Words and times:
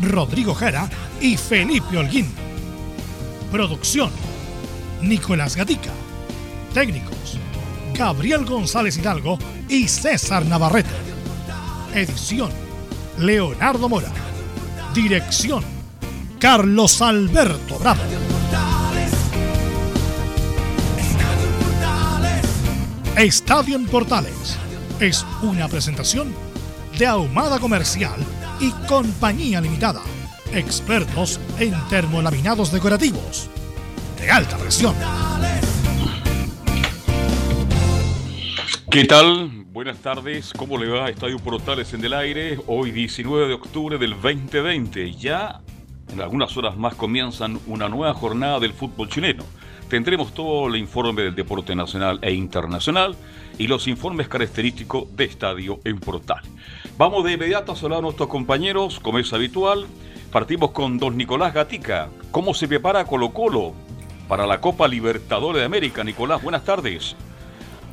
Rodrigo 0.00 0.54
Jara 0.54 0.88
y 1.20 1.36
Felipe 1.36 1.96
Holguín. 1.96 2.32
Producción: 3.50 4.10
Nicolás 5.02 5.56
Gatica. 5.56 5.90
Técnicos: 6.74 7.38
Gabriel 7.94 8.44
González 8.44 8.96
Hidalgo 8.96 9.38
y 9.68 9.88
César 9.88 10.44
Navarrete. 10.46 10.90
Edición: 11.94 12.50
Leonardo 13.18 13.88
Mora. 13.88 14.12
Dirección, 14.94 15.62
Carlos 16.38 17.02
Alberto 17.02 17.78
Bravo. 17.78 18.00
Estadio 23.16 23.74
en 23.74 23.86
Portales 23.86 24.56
es 25.00 25.26
una 25.42 25.66
presentación 25.66 26.32
de 26.96 27.06
Ahumada 27.06 27.58
Comercial 27.58 28.16
y 28.60 28.70
Compañía 28.86 29.60
Limitada. 29.60 30.02
Expertos 30.52 31.40
en 31.58 31.74
termolaminados 31.88 32.72
decorativos 32.72 33.48
de 34.18 34.30
alta 34.30 34.56
presión. 34.56 34.94
¿Qué 38.90 39.04
tal? 39.04 39.50
Buenas 39.66 39.98
tardes, 39.98 40.52
¿cómo 40.56 40.78
le 40.78 40.88
va? 40.88 41.10
Estadio 41.10 41.38
Portales 41.38 41.92
en 41.92 42.04
el 42.04 42.14
aire, 42.14 42.58
hoy 42.66 42.90
19 42.90 43.48
de 43.48 43.54
octubre 43.54 43.98
del 43.98 44.12
2020. 44.12 45.12
Ya 45.12 45.60
en 46.12 46.20
algunas 46.20 46.56
horas 46.56 46.76
más 46.76 46.94
comienzan 46.94 47.60
una 47.66 47.88
nueva 47.88 48.14
jornada 48.14 48.58
del 48.58 48.72
fútbol 48.72 49.08
chileno. 49.08 49.44
Tendremos 49.88 50.34
todo 50.34 50.68
el 50.68 50.76
informe 50.76 51.22
del 51.22 51.34
deporte 51.34 51.76
nacional 51.76 52.18
e 52.22 52.32
internacional 52.32 53.14
y 53.58 53.66
los 53.66 53.86
informes 53.88 54.28
característicos 54.28 55.14
de 55.16 55.24
Estadio 55.24 55.80
en 55.84 55.98
Portal. 55.98 56.42
Vamos 56.98 57.22
de 57.22 57.34
inmediato 57.34 57.70
a 57.70 57.76
saludar 57.76 58.00
a 58.00 58.02
nuestros 58.02 58.28
compañeros, 58.28 58.98
como 58.98 59.20
es 59.20 59.32
habitual. 59.32 59.86
Partimos 60.32 60.72
con 60.72 60.98
don 60.98 61.16
Nicolás 61.16 61.54
Gatica. 61.54 62.08
¿Cómo 62.32 62.54
se 62.54 62.66
prepara 62.66 63.04
Colo 63.04 63.32
Colo 63.32 63.72
para 64.26 64.48
la 64.48 64.60
Copa 64.60 64.88
Libertadores 64.88 65.60
de 65.60 65.66
América? 65.66 66.02
Nicolás, 66.02 66.42
buenas 66.42 66.64
tardes. 66.64 67.14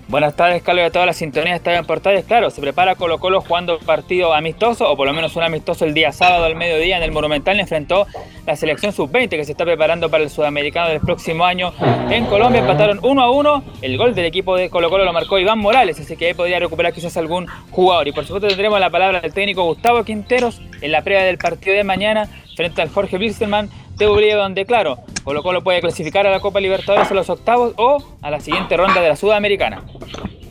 Buenas 0.08 0.36
tardes, 0.36 0.62
Carlos, 0.62 0.84
de 0.86 0.92
toda 0.92 1.08
la 1.08 1.14
sintonía 1.14 1.54
de 1.54 1.58
Estadio 1.58 1.80
en 1.80 1.86
Portales. 1.86 2.26
Claro, 2.26 2.52
se 2.52 2.62
prepara 2.62 2.94
Colo 2.94 3.18
Colo 3.18 3.42
jugando 3.42 3.80
partido 3.80 4.36
amistoso, 4.36 4.88
o 4.88 4.96
por 4.96 5.08
lo 5.08 5.14
menos 5.14 5.36
un 5.36 5.42
amistoso 5.42 5.84
el 5.84 5.96
día 5.96 6.12
sábado 6.12 6.46
al 6.46 6.56
mediodía 6.56 6.98
en 6.98 7.04
el 7.04 7.12
Monumental. 7.12 7.60
enfrentó 7.60 8.06
la 8.46 8.56
selección 8.56 8.94
sub-20 8.94 9.30
que 9.30 9.44
se 9.46 9.54
está 9.54 9.66
preparando 9.66 10.12
para 10.12 10.24
el 10.24 10.30
sudamericano 10.30 10.90
del 10.90 11.00
próximo 11.00 11.44
año. 11.44 11.74
En 12.12 12.28
Colombia 12.28 12.62
empataron 12.62 13.00
1 13.02 13.20
a 13.20 13.32
1. 13.32 13.64
El 13.82 13.98
gol 13.98 14.14
del 14.14 14.26
equipo 14.26 14.56
de 14.56 14.70
Colo 14.70 14.92
Colo 14.92 15.06
lo 15.06 15.12
marcó 15.12 15.40
Iván 15.40 15.58
Morales, 15.58 16.00
así 16.00 16.16
que 16.16 16.28
ahí 16.28 16.34
podría 16.36 16.60
recuperar 16.60 16.94
quizás 16.94 17.18
algún 17.18 17.48
jugador. 17.72 18.08
Y 18.08 18.12
por 18.12 18.26
supuesto 18.26 18.48
tendremos 18.48 18.80
la 18.80 18.92
palabra 18.92 19.22
del 19.22 19.34
técnico 19.34 19.64
Gustavo 19.64 20.04
Quinteros 20.04 20.62
en 20.82 20.92
la 20.92 21.02
previa 21.02 21.24
del 21.24 21.40
partido 21.40 21.76
de 21.76 21.84
mañana 21.84 22.30
frente 22.56 22.82
al 22.82 22.90
Jorge 22.90 23.18
Wilstermann 23.18 23.70
de 23.96 24.08
Uribe, 24.08 24.34
donde 24.34 24.66
claro, 24.66 25.00
Colo 25.24 25.42
Colo 25.44 25.64
puede 25.64 25.82
clasificar 25.82 26.28
a 26.28 26.32
la 26.32 26.40
Copa 26.40 26.60
Libertadores 26.60 27.10
a 27.10 27.14
los 27.14 27.30
octavos 27.30 27.74
o 27.78 28.04
a 28.22 28.30
la 28.30 28.40
siguiente 28.40 28.78
ronda 28.78 29.02
de 29.02 29.10
la 29.10 29.16
Sudamericana. 29.16 29.84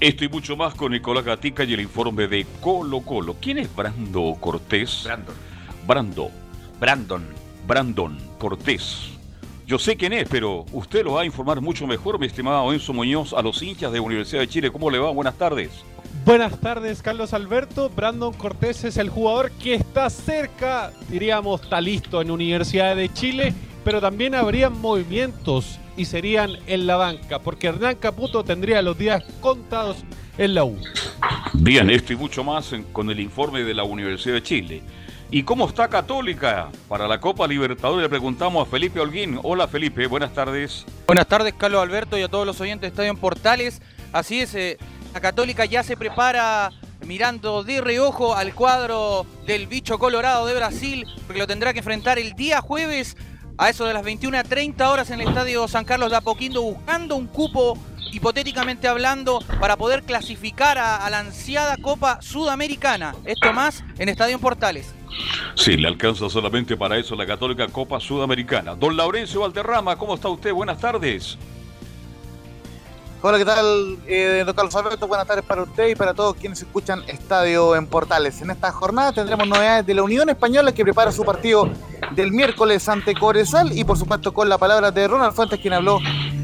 Esto 0.00 0.24
y 0.24 0.28
mucho 0.28 0.56
más 0.56 0.74
con 0.74 0.92
Nicolás 0.92 1.24
Gatica 1.24 1.64
y 1.64 1.74
el 1.74 1.80
informe 1.80 2.26
de 2.26 2.46
Colo 2.60 3.00
Colo. 3.00 3.36
¿Quién 3.40 3.58
es 3.58 3.74
Brando 3.74 4.36
Cortés? 4.40 5.02
Brandon. 5.04 5.34
Brando. 5.86 6.30
Brandon. 6.80 7.24
Brandon 7.66 8.18
Cortés. 8.38 9.10
Yo 9.66 9.78
sé 9.78 9.96
quién 9.96 10.12
es, 10.12 10.28
pero 10.28 10.66
usted 10.72 11.04
lo 11.04 11.14
va 11.14 11.22
a 11.22 11.24
informar 11.24 11.60
mucho 11.62 11.86
mejor, 11.86 12.18
mi 12.18 12.26
estimado 12.26 12.70
Enzo 12.72 12.92
Muñoz, 12.92 13.32
a 13.32 13.40
los 13.40 13.62
hinchas 13.62 13.92
de 13.92 14.00
Universidad 14.00 14.42
de 14.42 14.48
Chile. 14.48 14.70
¿Cómo 14.70 14.90
le 14.90 14.98
va? 14.98 15.10
Buenas 15.10 15.38
tardes. 15.38 15.70
Buenas 16.22 16.58
tardes, 16.60 17.02
Carlos 17.02 17.34
Alberto. 17.34 17.90
Brandon 17.90 18.32
Cortés 18.32 18.84
es 18.84 18.96
el 18.96 19.10
jugador 19.10 19.50
que 19.52 19.74
está 19.74 20.08
cerca, 20.08 20.90
diríamos, 21.08 21.62
está 21.62 21.80
listo 21.80 22.22
en 22.22 22.30
Universidad 22.30 22.96
de 22.96 23.12
Chile, 23.12 23.52
pero 23.84 24.00
también 24.00 24.34
habrían 24.34 24.80
movimientos 24.80 25.78
y 25.98 26.06
serían 26.06 26.52
en 26.66 26.86
la 26.86 26.96
banca, 26.96 27.40
porque 27.40 27.66
Hernán 27.66 27.96
Caputo 27.96 28.42
tendría 28.42 28.80
los 28.80 28.96
días 28.96 29.22
contados 29.40 29.98
en 30.38 30.54
la 30.54 30.64
U. 30.64 30.78
Bien, 31.52 31.90
esto 31.90 32.14
y 32.14 32.16
mucho 32.16 32.42
más 32.42 32.72
en- 32.72 32.84
con 32.84 33.10
el 33.10 33.20
informe 33.20 33.62
de 33.62 33.74
la 33.74 33.84
Universidad 33.84 34.34
de 34.34 34.42
Chile. 34.42 34.82
¿Y 35.30 35.42
cómo 35.42 35.66
está 35.68 35.88
Católica 35.88 36.68
para 36.88 37.06
la 37.06 37.20
Copa 37.20 37.46
Libertadores? 37.46 38.02
Le 38.02 38.08
preguntamos 38.08 38.66
a 38.66 38.70
Felipe 38.70 39.00
Holguín. 39.00 39.38
Hola 39.42 39.68
Felipe, 39.68 40.06
buenas 40.06 40.32
tardes. 40.32 40.86
Buenas 41.06 41.26
tardes, 41.26 41.52
Carlos 41.54 41.82
Alberto, 41.82 42.16
y 42.16 42.22
a 42.22 42.28
todos 42.28 42.46
los 42.46 42.60
oyentes 42.60 42.82
de 42.82 42.88
Estadio 42.88 43.10
en 43.10 43.16
Portales. 43.16 43.82
Así 44.12 44.40
es, 44.40 44.54
eh, 44.54 44.78
la 45.14 45.20
Católica 45.20 45.64
ya 45.64 45.84
se 45.84 45.96
prepara 45.96 46.72
mirando 47.06 47.62
de 47.62 47.80
reojo 47.80 48.34
al 48.34 48.52
cuadro 48.52 49.24
del 49.46 49.68
bicho 49.68 49.96
colorado 49.96 50.44
de 50.46 50.54
Brasil, 50.54 51.06
porque 51.26 51.38
lo 51.38 51.46
tendrá 51.46 51.72
que 51.72 51.78
enfrentar 51.78 52.18
el 52.18 52.32
día 52.32 52.60
jueves 52.60 53.16
a 53.56 53.70
eso 53.70 53.84
de 53.84 53.94
las 53.94 54.04
21.30 54.04 54.90
horas 54.90 55.10
en 55.10 55.20
el 55.20 55.28
Estadio 55.28 55.68
San 55.68 55.84
Carlos 55.84 56.10
de 56.10 56.16
Apoquindo, 56.16 56.62
buscando 56.62 57.14
un 57.14 57.28
cupo, 57.28 57.78
hipotéticamente 58.10 58.88
hablando, 58.88 59.38
para 59.60 59.76
poder 59.76 60.02
clasificar 60.02 60.78
a, 60.78 60.96
a 60.96 61.10
la 61.10 61.20
ansiada 61.20 61.76
Copa 61.76 62.20
Sudamericana. 62.20 63.14
Esto 63.24 63.52
más 63.52 63.84
en 63.98 64.08
Estadio 64.08 64.40
Portales. 64.40 64.96
Sí, 65.54 65.76
le 65.76 65.86
alcanza 65.86 66.28
solamente 66.28 66.76
para 66.76 66.98
eso 66.98 67.14
la 67.14 67.24
Católica 67.24 67.68
Copa 67.68 68.00
Sudamericana. 68.00 68.74
Don 68.74 68.96
Laurencio 68.96 69.42
Valderrama, 69.42 69.94
¿cómo 69.94 70.16
está 70.16 70.28
usted? 70.28 70.52
Buenas 70.52 70.80
tardes. 70.80 71.38
Hola, 73.26 73.38
¿qué 73.38 73.46
tal, 73.46 73.96
eh, 74.06 74.42
don 74.44 74.54
Carlos 74.54 74.76
Alberto? 74.76 75.08
Buenas 75.08 75.26
tardes 75.26 75.46
para 75.46 75.62
usted 75.62 75.88
y 75.88 75.94
para 75.94 76.12
todos 76.12 76.36
quienes 76.36 76.60
escuchan 76.60 77.02
Estadio 77.06 77.74
en 77.74 77.86
Portales. 77.86 78.42
En 78.42 78.50
esta 78.50 78.70
jornada 78.70 79.14
tendremos 79.14 79.48
novedades 79.48 79.86
de 79.86 79.94
la 79.94 80.02
Unión 80.02 80.28
Española 80.28 80.72
que 80.72 80.84
prepara 80.84 81.10
su 81.10 81.24
partido 81.24 81.70
del 82.10 82.32
miércoles 82.32 82.86
ante 82.86 83.14
Corezal 83.14 83.72
y 83.72 83.82
por 83.82 83.96
supuesto 83.96 84.34
con 84.34 84.50
la 84.50 84.58
palabra 84.58 84.90
de 84.90 85.08
Ronald 85.08 85.32
Fuentes 85.32 85.58
quien 85.58 85.72
habló 85.72 86.00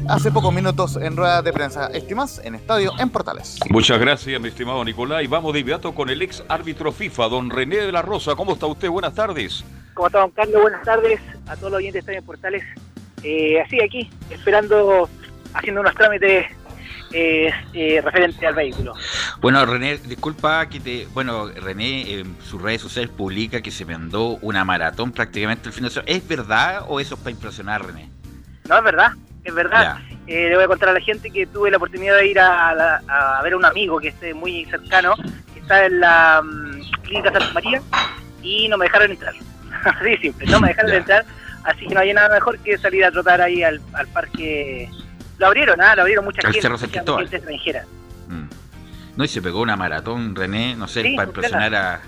hace 0.09 0.31
pocos 0.31 0.51
minutos 0.51 0.95
en 0.95 1.15
rueda 1.15 1.43
de 1.43 1.53
prensa. 1.53 1.85
Estimas 1.93 2.41
en 2.43 2.55
Estadio 2.55 2.93
en 2.97 3.11
Portales. 3.11 3.59
Muchas 3.69 3.99
gracias, 3.99 4.41
mi 4.41 4.47
estimado 4.47 4.83
Nicolás. 4.83 5.23
Y 5.23 5.27
vamos 5.27 5.53
de 5.53 5.59
inmediato 5.59 5.93
con 5.93 6.09
el 6.09 6.19
ex 6.23 6.43
árbitro 6.47 6.91
FIFA, 6.91 7.27
don 7.29 7.51
René 7.51 7.75
de 7.75 7.91
la 7.91 8.01
Rosa. 8.01 8.33
¿Cómo 8.33 8.53
está 8.53 8.65
usted? 8.65 8.89
Buenas 8.89 9.13
tardes. 9.13 9.63
¿Cómo 9.93 10.07
está, 10.07 10.21
don 10.21 10.31
Carlos? 10.31 10.59
Buenas 10.59 10.81
tardes 10.81 11.21
a 11.45 11.55
todos 11.55 11.73
los 11.73 11.77
oyentes 11.77 11.93
de 11.93 11.99
Estadio 11.99 12.19
en 12.21 12.25
Portales. 12.25 12.63
Eh, 13.21 13.61
así, 13.61 13.79
aquí, 13.79 14.09
esperando, 14.31 15.07
haciendo 15.53 15.81
unos 15.81 15.93
trámites 15.93 16.47
eh, 17.13 17.51
eh, 17.73 18.01
referente 18.03 18.45
al 18.47 18.55
vehículo. 18.55 18.93
Bueno, 19.41 19.65
René, 19.65 19.97
disculpa 19.97 20.65
que 20.67 20.79
te. 20.79 21.07
Bueno, 21.13 21.47
René 21.49 22.19
en 22.19 22.35
sus 22.41 22.61
redes 22.61 22.81
sociales 22.81 23.11
publica 23.11 23.61
que 23.61 23.71
se 23.71 23.85
mandó 23.85 24.37
una 24.41 24.63
maratón 24.65 25.11
prácticamente 25.11 25.67
el 25.69 25.73
fin 25.73 25.83
de 25.85 25.89
semana. 25.89 26.11
¿Es 26.11 26.27
verdad 26.27 26.83
o 26.87 26.99
eso 26.99 27.15
es 27.15 27.19
para 27.21 27.31
impresionar, 27.31 27.85
René? 27.85 28.09
No, 28.69 28.77
es 28.77 28.83
verdad, 28.83 29.11
es 29.43 29.53
verdad. 29.53 29.97
Eh, 30.27 30.47
le 30.49 30.55
voy 30.55 30.63
a 30.63 30.67
contar 30.67 30.89
a 30.89 30.93
la 30.93 31.01
gente 31.01 31.29
que 31.31 31.45
tuve 31.47 31.71
la 31.71 31.77
oportunidad 31.77 32.15
de 32.17 32.27
ir 32.27 32.39
a, 32.39 32.73
la- 32.73 33.01
a 33.07 33.41
ver 33.41 33.53
a 33.53 33.57
un 33.57 33.65
amigo 33.65 33.99
que 33.99 34.09
esté 34.09 34.33
muy 34.33 34.65
cercano, 34.65 35.15
que 35.53 35.59
está 35.59 35.85
en 35.85 35.99
la 35.99 36.41
mm, 36.43 37.01
clínica 37.01 37.31
Santa 37.31 37.51
María, 37.53 37.81
y 38.43 38.67
no 38.69 38.77
me 38.77 38.85
dejaron 38.85 39.11
entrar. 39.11 39.33
Así 39.83 40.17
simple, 40.17 40.45
no 40.47 40.59
me 40.59 40.67
dejaron 40.69 40.91
Ya. 40.91 40.97
entrar, 40.97 41.25
así 41.63 41.87
que 41.87 41.93
no 41.93 42.01
había 42.01 42.13
nada 42.13 42.29
mejor 42.35 42.59
que 42.59 42.77
salir 42.77 43.03
a 43.03 43.11
trotar 43.11 43.41
ahí 43.41 43.63
al, 43.63 43.81
al 43.93 44.07
parque. 44.07 44.89
Lo 45.41 45.47
abrieron, 45.47 45.81
¿ah? 45.81 45.95
Lo 45.95 46.01
abrieron 46.03 46.23
mucha 46.23 46.39
Al 46.45 46.53
gente, 46.53 46.61
Cerro 46.61 46.77
San 46.77 46.89
mucha 46.89 47.17
gente 47.17 47.35
extranjera. 47.35 47.85
Mm. 48.29 49.17
No, 49.17 49.23
y 49.25 49.27
se 49.27 49.41
pegó 49.41 49.59
una 49.61 49.75
maratón, 49.75 50.35
René, 50.35 50.75
no 50.75 50.87
sé, 50.87 51.01
Sí, 51.01 51.15
para 51.15 51.27
impresionar 51.27 51.75
a, 51.75 52.01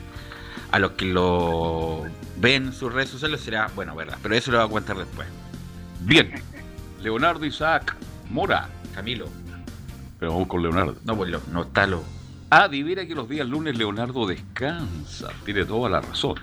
a 0.72 0.80
los 0.80 0.92
que 0.92 1.06
lo 1.06 2.04
ven 2.38 2.68
en 2.68 2.74
sus 2.74 2.94
redes 2.94 3.10
sociales 3.10 3.42
será, 3.42 3.70
bueno, 3.76 3.96
verdad, 3.96 4.18
pero 4.24 4.36
eso 4.36 4.52
lo 4.52 4.60
va 4.60 4.64
a 4.66 4.70
contar 4.70 4.96
después. 4.98 5.28
Bien. 6.02 6.32
Leonardo 7.02 7.44
Isaac 7.46 7.96
Mora. 8.30 8.70
Camilo. 8.96 9.28
Pero 10.20 10.32
vamos 10.32 10.48
con 10.48 10.62
Leonardo. 10.62 10.96
No, 11.04 11.18
pues 11.18 11.30
lo- 11.32 11.42
no 11.52 11.64
está 11.64 11.86
lo. 11.88 12.04
Ah, 12.50 12.68
divina 12.68 13.06
que 13.08 13.16
los 13.16 13.28
días 13.28 13.48
lunes 13.48 13.76
Leonardo 13.78 14.28
descansa. 14.28 15.30
Tiene 15.44 15.66
toda 15.66 15.90
la 15.90 16.02
razón. 16.02 16.36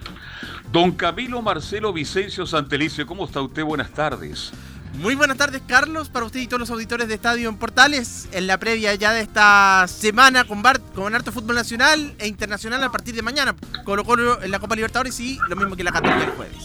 Don 0.73 0.91
Camilo 0.93 1.41
Marcelo 1.41 1.93
Vicencio 1.93 2.45
Santelice, 2.47 3.07
¿cómo 3.07 3.25
está 3.25 3.41
usted? 3.41 3.63
Buenas 3.65 3.91
tardes. 3.93 4.53
Muy 4.95 5.15
buenas 5.15 5.39
tardes, 5.39 5.63
Carlos, 5.67 6.11
para 6.11 6.27
usted 6.27 6.41
y 6.41 6.47
todos 6.47 6.61
los 6.61 6.71
auditores 6.71 7.09
de 7.09 7.15
Estadio 7.15 7.49
en 7.49 7.57
Portales. 7.57 8.29
En 8.33 8.47
la 8.47 8.59
previa 8.59 8.95
ya 8.95 9.13
de 9.13 9.23
esta 9.23 9.87
semana 9.89 10.45
con, 10.45 10.63
Bar- 10.63 10.81
con 10.95 11.15
harto 11.15 11.33
fútbol 11.33 11.55
nacional 11.57 12.15
e 12.19 12.27
internacional 12.27 12.83
a 12.85 12.91
partir 12.91 13.15
de 13.15 13.23
mañana. 13.23 13.55
Colo 13.85 14.05
Colo 14.05 14.43
en 14.43 14.51
la 14.51 14.59
Copa 14.59 14.75
Libertadores 14.75 15.19
y 15.21 15.39
lo 15.49 15.57
mismo 15.57 15.75
que 15.77 15.85
la 15.85 15.93
Católica 15.93 16.25
el 16.25 16.31
jueves. 16.33 16.57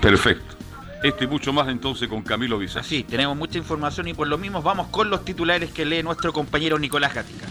Perfecto. 0.00 0.56
Esto 1.02 1.24
y 1.24 1.26
mucho 1.26 1.52
más 1.52 1.68
entonces 1.68 2.08
con 2.08 2.22
Camilo 2.22 2.58
Vicencio. 2.58 2.88
Sí, 2.88 3.04
tenemos 3.04 3.36
mucha 3.36 3.58
información 3.58 4.08
y 4.08 4.14
por 4.14 4.28
lo 4.28 4.38
mismo 4.38 4.62
vamos 4.62 4.86
con 4.88 5.10
los 5.10 5.22
titulares 5.22 5.70
que 5.70 5.84
lee 5.84 6.02
nuestro 6.02 6.32
compañero 6.32 6.78
Nicolás 6.78 7.12
Gatica. 7.12 7.46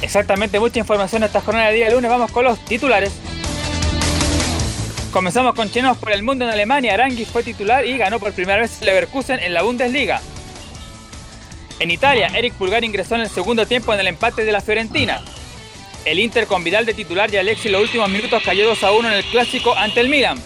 Exactamente, 0.00 0.58
mucha 0.58 0.78
información 0.78 1.22
esta 1.24 1.42
jornada 1.42 1.68
de 1.68 1.74
día 1.74 1.90
lunes. 1.90 2.10
Vamos 2.10 2.30
con 2.30 2.44
los 2.44 2.64
titulares. 2.64 3.12
Comenzamos 5.12 5.56
con 5.56 5.68
chilenos 5.68 5.98
por 5.98 6.12
el 6.12 6.22
mundo 6.22 6.44
en 6.44 6.52
Alemania. 6.52 6.94
Aranguis 6.94 7.28
fue 7.28 7.42
titular 7.42 7.84
y 7.84 7.98
ganó 7.98 8.20
por 8.20 8.32
primera 8.32 8.60
vez 8.60 8.80
Leverkusen 8.80 9.40
en 9.40 9.52
la 9.52 9.62
Bundesliga. 9.62 10.20
En 11.80 11.90
Italia, 11.90 12.30
Eric 12.32 12.54
Pulgar 12.54 12.84
ingresó 12.84 13.16
en 13.16 13.22
el 13.22 13.28
segundo 13.28 13.66
tiempo 13.66 13.92
en 13.92 13.98
el 13.98 14.06
empate 14.06 14.44
de 14.44 14.52
la 14.52 14.60
Fiorentina. 14.60 15.20
El 16.04 16.20
Inter 16.20 16.46
con 16.46 16.62
Vidal 16.62 16.86
de 16.86 16.94
titular 16.94 17.32
y 17.32 17.38
Alexis 17.38 17.66
en 17.66 17.72
los 17.72 17.82
últimos 17.82 18.08
minutos 18.08 18.40
cayó 18.44 18.68
2 18.68 18.84
a 18.84 18.92
1 18.92 19.08
en 19.08 19.14
el 19.14 19.24
clásico 19.24 19.74
ante 19.76 19.98
el 20.00 20.08
Milan. 20.08 20.38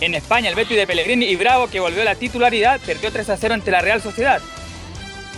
En 0.00 0.14
España, 0.14 0.48
el 0.48 0.54
Betis 0.54 0.76
de 0.76 0.86
Pellegrini 0.86 1.26
y 1.26 1.36
Bravo, 1.36 1.68
que 1.68 1.78
volvió 1.78 2.00
a 2.00 2.06
la 2.06 2.14
titularidad, 2.14 2.80
perdió 2.80 3.12
3 3.12 3.28
a 3.28 3.36
0 3.36 3.54
ante 3.54 3.70
la 3.70 3.82
Real 3.82 4.00
Sociedad. 4.00 4.40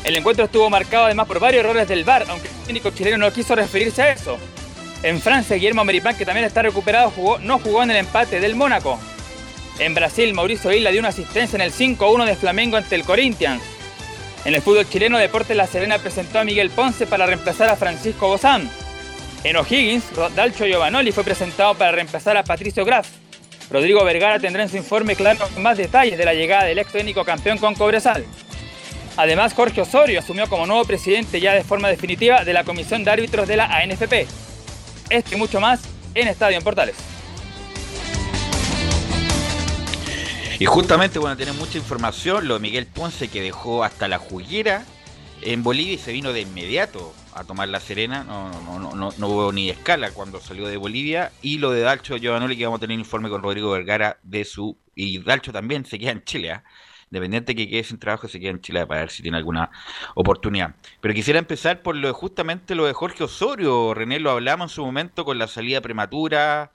El 0.05 0.15
encuentro 0.15 0.45
estuvo 0.45 0.71
marcado 0.71 1.07
además 1.07 1.27
por 1.27 1.41
varios 1.41 1.65
errores 1.65 1.89
del 1.89 2.05
VAR, 2.05 2.25
aunque 2.29 2.49
el 2.49 2.55
técnico 2.67 2.91
chileno 2.91 3.19
no 3.19 3.33
quiso 3.33 3.57
referirse 3.57 4.03
a 4.03 4.13
eso. 4.13 4.39
En 5.05 5.21
Francia, 5.21 5.57
Guillermo 5.57 5.85
Meripán, 5.85 6.17
que 6.17 6.25
también 6.25 6.47
está 6.47 6.63
recuperado, 6.63 7.11
jugó, 7.11 7.39
no 7.39 7.59
jugó 7.59 7.83
en 7.83 7.91
el 7.91 7.99
empate 7.99 8.41
del 8.41 8.57
Mónaco. 8.57 8.99
En 9.79 9.95
Brasil, 9.95 10.33
Mauricio 10.33 10.73
Isla 10.73 10.91
dio 10.93 11.01
una 11.01 11.11
asistencia 11.11 11.57
en 11.57 11.61
el 11.61 11.73
5-1 11.75 12.25
de 12.25 12.35
Flamengo 12.37 12.79
ante 12.79 12.95
el 12.95 13.05
Corinthians. 13.05 13.63
En 14.47 14.55
el 14.55 14.63
fútbol 14.63 14.89
chileno, 14.89 15.19
Deportes 15.19 15.59
La 15.59 15.67
Serena 15.67 15.99
presentó 15.99 16.39
a 16.39 16.45
Miguel 16.45 16.71
Ponce 16.71 17.07
para 17.07 17.27
reemplazar 17.27 17.69
a 17.69 17.77
Francisco 17.77 18.29
Bozán. 18.29 18.71
En 19.43 19.57
O'Higgins, 19.59 20.05
Dalcho 20.35 20.65
Giovanoli 20.65 21.13
fue 21.13 21.23
presentado 21.23 21.75
para 21.75 21.93
reemplazar 21.93 22.39
a 22.39 22.43
Patricio 22.43 22.87
Graf. 22.87 23.07
Rodrigo 23.71 24.03
Vergara 24.05 24.39
tendrá 24.39 24.63
en 24.63 24.71
su 24.71 24.79
informe 24.79 25.17
claro 25.17 25.47
más 25.59 25.77
detalles 25.77 26.17
de 26.17 26.25
la 26.25 26.33
llegada 26.33 26.65
del 26.65 26.79
ex 26.79 26.91
técnico 26.91 27.27
campeón 27.27 27.59
con 27.59 27.75
Cobresal. 27.75 28.25
Además, 29.19 29.53
Jorge 29.53 29.83
Osorio 29.83 30.21
asumió 30.21 30.49
como 30.49 30.67
nuevo 30.67 30.87
presidente 30.87 31.41
ya 31.41 31.53
de 31.53 31.63
forma 31.63 31.89
definitiva 31.89 32.43
de 32.43 32.55
la 32.55 32.65
Comisión 32.65 33.05
de 33.05 33.11
Árbitros 33.11 33.47
de 33.47 33.57
la 33.59 33.67
ANFP. 33.67 34.27
Esto 35.11 35.35
y 35.35 35.39
mucho 35.39 35.61
más 35.61 35.83
en 36.15 36.29
Estadio 36.29 36.57
en 36.57 36.65
Portales. 36.65 36.97
Y 40.59 40.67
justamente, 40.67 41.19
bueno, 41.19 41.37
tenemos 41.37 41.61
mucha 41.61 41.79
información, 41.79 42.47
lo 42.47 42.55
de 42.55 42.61
Miguel 42.61 42.87
Ponce 42.87 43.29
que 43.29 43.43
dejó 43.43 43.83
hasta 43.83 44.07
la 44.07 44.19
juguera 44.19 44.85
en 45.43 45.63
Bolivia 45.63 45.95
y 45.95 45.99
se 45.99 46.13
vino 46.13 46.33
de 46.33 46.43
inmediato 46.43 47.13
a 47.35 47.45
tomar 47.45 47.69
la 47.69 47.81
Serena, 47.81 48.23
no, 48.23 48.49
no, 48.63 48.79
no, 48.79 48.95
no, 48.95 49.13
no 49.19 49.29
hubo 49.29 49.53
ni 49.53 49.69
escala 49.69 50.13
cuando 50.13 50.41
salió 50.41 50.69
de 50.69 50.77
Bolivia, 50.77 51.33
y 51.43 51.59
lo 51.59 51.73
de 51.73 51.81
Dalcho 51.81 52.17
Giovanoli 52.17 52.57
que 52.57 52.65
vamos 52.65 52.79
a 52.79 52.81
tener 52.83 52.99
informe 52.99 53.29
con 53.29 53.43
Rodrigo 53.43 53.73
Vergara 53.73 54.19
de 54.23 54.45
su, 54.45 54.79
y 54.95 55.19
Dalcho 55.19 55.53
también 55.53 55.85
se 55.85 55.99
queda 55.99 56.13
en 56.13 56.25
Chile, 56.25 56.53
¿ah? 56.53 56.65
Independiente 57.11 57.55
que 57.55 57.69
quede 57.69 57.85
sin 57.85 57.99
trabajo, 57.99 58.29
se 58.29 58.41
queda 58.41 58.51
en 58.51 58.61
Chile 58.61 58.87
para 58.87 59.01
ver 59.01 59.11
si 59.11 59.23
tiene 59.23 59.37
alguna 59.37 59.71
oportunidad. 60.15 60.75
Pero 61.01 61.15
quisiera 61.15 61.39
empezar 61.39 61.83
por 61.83 61.97
lo 61.97 62.09
de, 62.09 62.15
justamente 62.15 62.75
lo 62.75 62.87
de 62.87 62.93
Jorge 62.93 63.25
Osorio, 63.25 63.95
René, 63.95 64.21
lo 64.21 64.31
hablamos 64.31 64.71
en 64.71 64.75
su 64.75 64.85
momento 64.85 65.25
con 65.25 65.39
la 65.39 65.47
salida 65.47 65.81
prematura, 65.81 66.73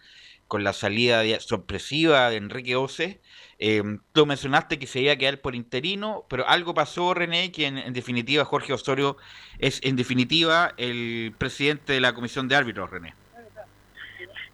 con 0.48 0.64
la 0.64 0.74
salida 0.74 1.24
sorpresiva 1.40 2.30
de 2.30 2.38
Enrique 2.38 2.76
Ose. 2.76 3.22
Eh, 3.60 3.84
tú 4.14 4.26
mencionaste 4.26 4.80
que 4.80 4.88
se 4.88 5.02
iba 5.02 5.14
a 5.14 5.18
quedar 5.18 5.42
por 5.42 5.54
interino, 5.54 6.26
pero 6.30 6.48
algo 6.48 6.74
pasó, 6.74 7.14
René, 7.14 7.52
que 7.52 7.68
en, 7.68 7.78
en 7.78 7.94
definitiva 7.94 8.46
Jorge 8.46 8.74
Osorio 8.74 9.18
es 9.60 9.82
en 9.84 9.96
definitiva 9.96 10.74
el 10.78 11.34
presidente 11.38 11.94
de 11.94 12.02
la 12.02 12.14
comisión 12.14 12.48
de 12.48 12.56
árbitros, 12.56 12.90
René. 12.90 13.14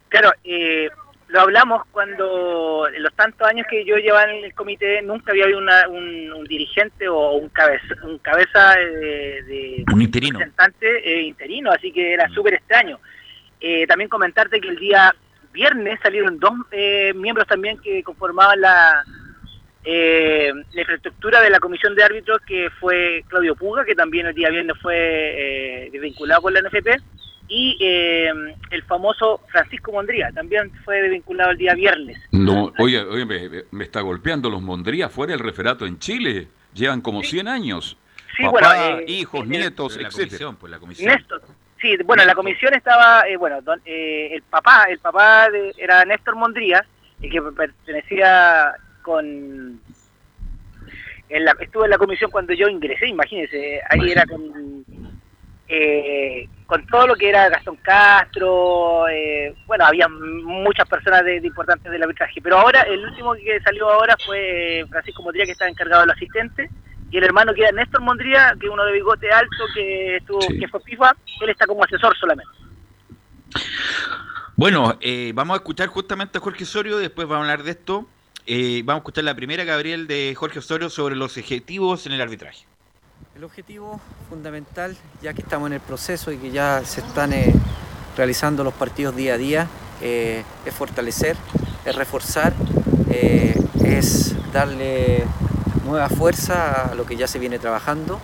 Claro, 0.08 0.32
eh, 0.44 0.88
lo 1.28 1.40
hablamos 1.40 1.82
cuando 1.90 2.88
en 2.92 3.02
los 3.02 3.12
tantos 3.14 3.46
años 3.48 3.66
que 3.68 3.84
yo 3.84 3.96
llevaba 3.96 4.30
en 4.30 4.44
el 4.44 4.54
comité 4.54 5.02
nunca 5.02 5.32
había 5.32 5.44
habido 5.44 5.58
una- 5.58 5.88
un, 5.88 6.32
un 6.32 6.44
dirigente 6.44 7.08
o 7.08 7.32
un 7.32 7.48
cabeza, 7.48 7.94
un 8.04 8.18
cabeza 8.18 8.76
de, 8.76 9.42
de 9.42 9.84
Un 9.92 10.02
interino. 10.02 10.38
representante 10.38 10.86
eh, 11.04 11.22
interino, 11.22 11.72
así 11.72 11.90
que 11.92 12.12
era 12.12 12.28
súper 12.28 12.54
extraño. 12.54 13.00
Eh, 13.60 13.86
también 13.86 14.08
comentarte 14.08 14.60
que 14.60 14.68
el 14.68 14.76
día 14.78 15.12
viernes 15.52 15.98
salieron 16.02 16.38
dos 16.38 16.52
eh, 16.70 17.12
miembros 17.14 17.46
también 17.48 17.78
que 17.80 18.02
conformaban 18.02 18.60
la, 18.60 19.02
eh, 19.84 20.52
la 20.74 20.80
infraestructura 20.80 21.40
de 21.40 21.50
la 21.50 21.58
comisión 21.60 21.94
de 21.94 22.04
árbitros, 22.04 22.40
que 22.46 22.68
fue 22.78 23.24
Claudio 23.28 23.54
Puga, 23.56 23.84
que 23.84 23.94
también 23.94 24.26
el 24.26 24.34
día 24.34 24.50
viernes 24.50 24.76
fue 24.82 24.94
eh, 24.96 25.90
desvinculado 25.90 26.42
con 26.42 26.52
la 26.54 26.60
NFP, 26.60 27.00
y 27.48 27.76
eh, 27.80 28.28
el 28.70 28.82
famoso 28.84 29.40
Francisco 29.48 29.92
Mondría, 29.92 30.30
también 30.32 30.72
fue 30.84 31.00
desvinculado 31.02 31.52
el 31.52 31.58
día 31.58 31.74
viernes. 31.74 32.18
No, 32.32 32.72
oye, 32.78 33.00
oye 33.00 33.24
me, 33.24 33.62
me 33.70 33.84
está 33.84 34.00
golpeando 34.00 34.50
los 34.50 34.60
Mondría 34.62 35.08
fuera 35.08 35.32
el 35.34 35.40
referato 35.40 35.86
en 35.86 35.98
Chile. 35.98 36.48
Llevan 36.74 37.00
como 37.00 37.22
100 37.22 37.48
años. 37.48 37.96
Sí, 38.36 38.42
Papá, 38.44 38.50
bueno, 38.50 38.98
eh, 39.00 39.04
hijos, 39.08 39.42
en- 39.42 39.48
nietos, 39.48 39.96
la 39.96 40.08
etcétera. 40.08 40.28
comisión, 40.28 40.56
pues 40.56 40.70
la 40.70 40.78
comisión. 40.78 41.12
Néstor. 41.14 41.42
Sí, 41.80 41.96
bueno, 42.04 42.24
la 42.24 42.34
comisión 42.34 42.74
estaba, 42.74 43.26
eh, 43.28 43.36
bueno, 43.36 43.60
don- 43.62 43.80
eh, 43.86 44.30
el 44.32 44.42
papá, 44.42 44.84
el 44.90 44.98
papá 44.98 45.48
de- 45.50 45.72
era 45.78 46.04
Néstor 46.04 46.34
Mondría, 46.36 46.84
el 47.22 47.30
que 47.30 47.40
pertenecía 47.42 48.72
con, 49.02 49.80
en 51.28 51.44
la- 51.44 51.56
estuvo 51.60 51.84
en 51.84 51.90
la 51.90 51.98
comisión 51.98 52.30
cuando 52.30 52.52
yo 52.54 52.68
ingresé, 52.68 53.08
imagínense, 53.08 53.80
ahí 53.88 54.10
era 54.10 54.24
con, 54.26 54.84
eh, 55.68 56.48
con 56.66 56.84
todo 56.86 57.06
lo 57.06 57.14
que 57.14 57.28
era 57.28 57.48
Gastón 57.48 57.76
Castro, 57.76 59.08
eh, 59.08 59.54
bueno, 59.66 59.84
había 59.86 60.08
muchas 60.08 60.88
personas 60.88 61.24
de, 61.24 61.40
de 61.40 61.46
importantes 61.46 61.90
del 61.90 62.02
arbitraje, 62.02 62.40
pero 62.42 62.58
ahora, 62.58 62.82
el 62.82 63.04
último 63.04 63.34
que 63.34 63.60
salió 63.60 63.88
ahora 63.88 64.16
fue 64.24 64.84
Francisco 64.88 65.22
Mondría, 65.22 65.44
que 65.44 65.52
estaba 65.52 65.70
encargado 65.70 66.02
del 66.02 66.10
asistente, 66.10 66.68
y 67.10 67.18
el 67.18 67.24
hermano 67.24 67.54
que 67.54 67.62
era 67.62 67.72
Néstor 67.72 68.00
Mondría, 68.00 68.56
que 68.58 68.66
es 68.66 68.72
uno 68.72 68.84
de 68.84 68.92
bigote 68.92 69.30
alto, 69.30 69.64
que 69.74 70.16
estuvo, 70.16 70.40
que 70.40 70.68
fue 70.68 70.80
FIFA, 70.80 71.16
él 71.42 71.50
está 71.50 71.66
como 71.66 71.84
asesor 71.84 72.16
solamente. 72.18 72.52
Bueno, 74.56 74.98
eh, 75.00 75.32
vamos 75.34 75.54
a 75.54 75.58
escuchar 75.58 75.88
justamente 75.88 76.38
a 76.38 76.40
Jorge 76.40 76.64
Osorio, 76.64 76.98
después 76.98 77.28
vamos 77.28 77.46
a 77.46 77.52
hablar 77.52 77.64
de 77.64 77.72
esto. 77.72 78.08
Eh, 78.46 78.82
vamos 78.84 79.00
a 79.00 79.02
escuchar 79.02 79.24
la 79.24 79.34
primera, 79.34 79.64
Gabriel, 79.64 80.06
de 80.06 80.34
Jorge 80.36 80.58
Osorio 80.58 80.88
sobre 80.88 81.14
los 81.14 81.36
objetivos 81.36 82.06
en 82.06 82.12
el 82.12 82.20
arbitraje. 82.20 82.66
El 83.36 83.44
objetivo 83.44 84.00
fundamental, 84.30 84.96
ya 85.20 85.34
que 85.34 85.42
estamos 85.42 85.66
en 85.66 85.74
el 85.74 85.80
proceso 85.80 86.32
y 86.32 86.38
que 86.38 86.50
ya 86.50 86.80
se 86.86 87.02
están 87.02 87.34
eh, 87.34 87.52
realizando 88.16 88.64
los 88.64 88.72
partidos 88.72 89.14
día 89.14 89.34
a 89.34 89.36
día, 89.36 89.66
eh, 90.00 90.42
es 90.64 90.72
fortalecer, 90.72 91.36
es 91.84 91.94
reforzar, 91.94 92.54
eh, 93.10 93.54
es 93.84 94.34
darle 94.54 95.24
nueva 95.84 96.08
fuerza 96.08 96.90
a 96.90 96.94
lo 96.94 97.04
que 97.04 97.16
ya 97.16 97.26
se 97.26 97.38
viene 97.38 97.58
trabajando, 97.58 98.18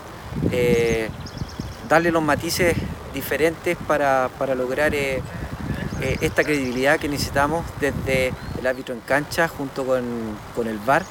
darle 1.91 2.11
los 2.11 2.23
matices 2.23 2.75
diferentes 3.13 3.77
para, 3.87 4.31
lograr 4.57 4.95
esta 4.95 6.43
credibilidad 6.43 6.99
que 6.99 7.11
necesitamos 7.11 7.67
desde 7.81 8.33
el 8.59 8.67
árbitro 8.67 8.95
en 8.95 9.03
cancha 9.03 9.47
junto 9.47 9.85
con, 9.85 10.67
el 10.67 10.79
VAR, 10.79 11.05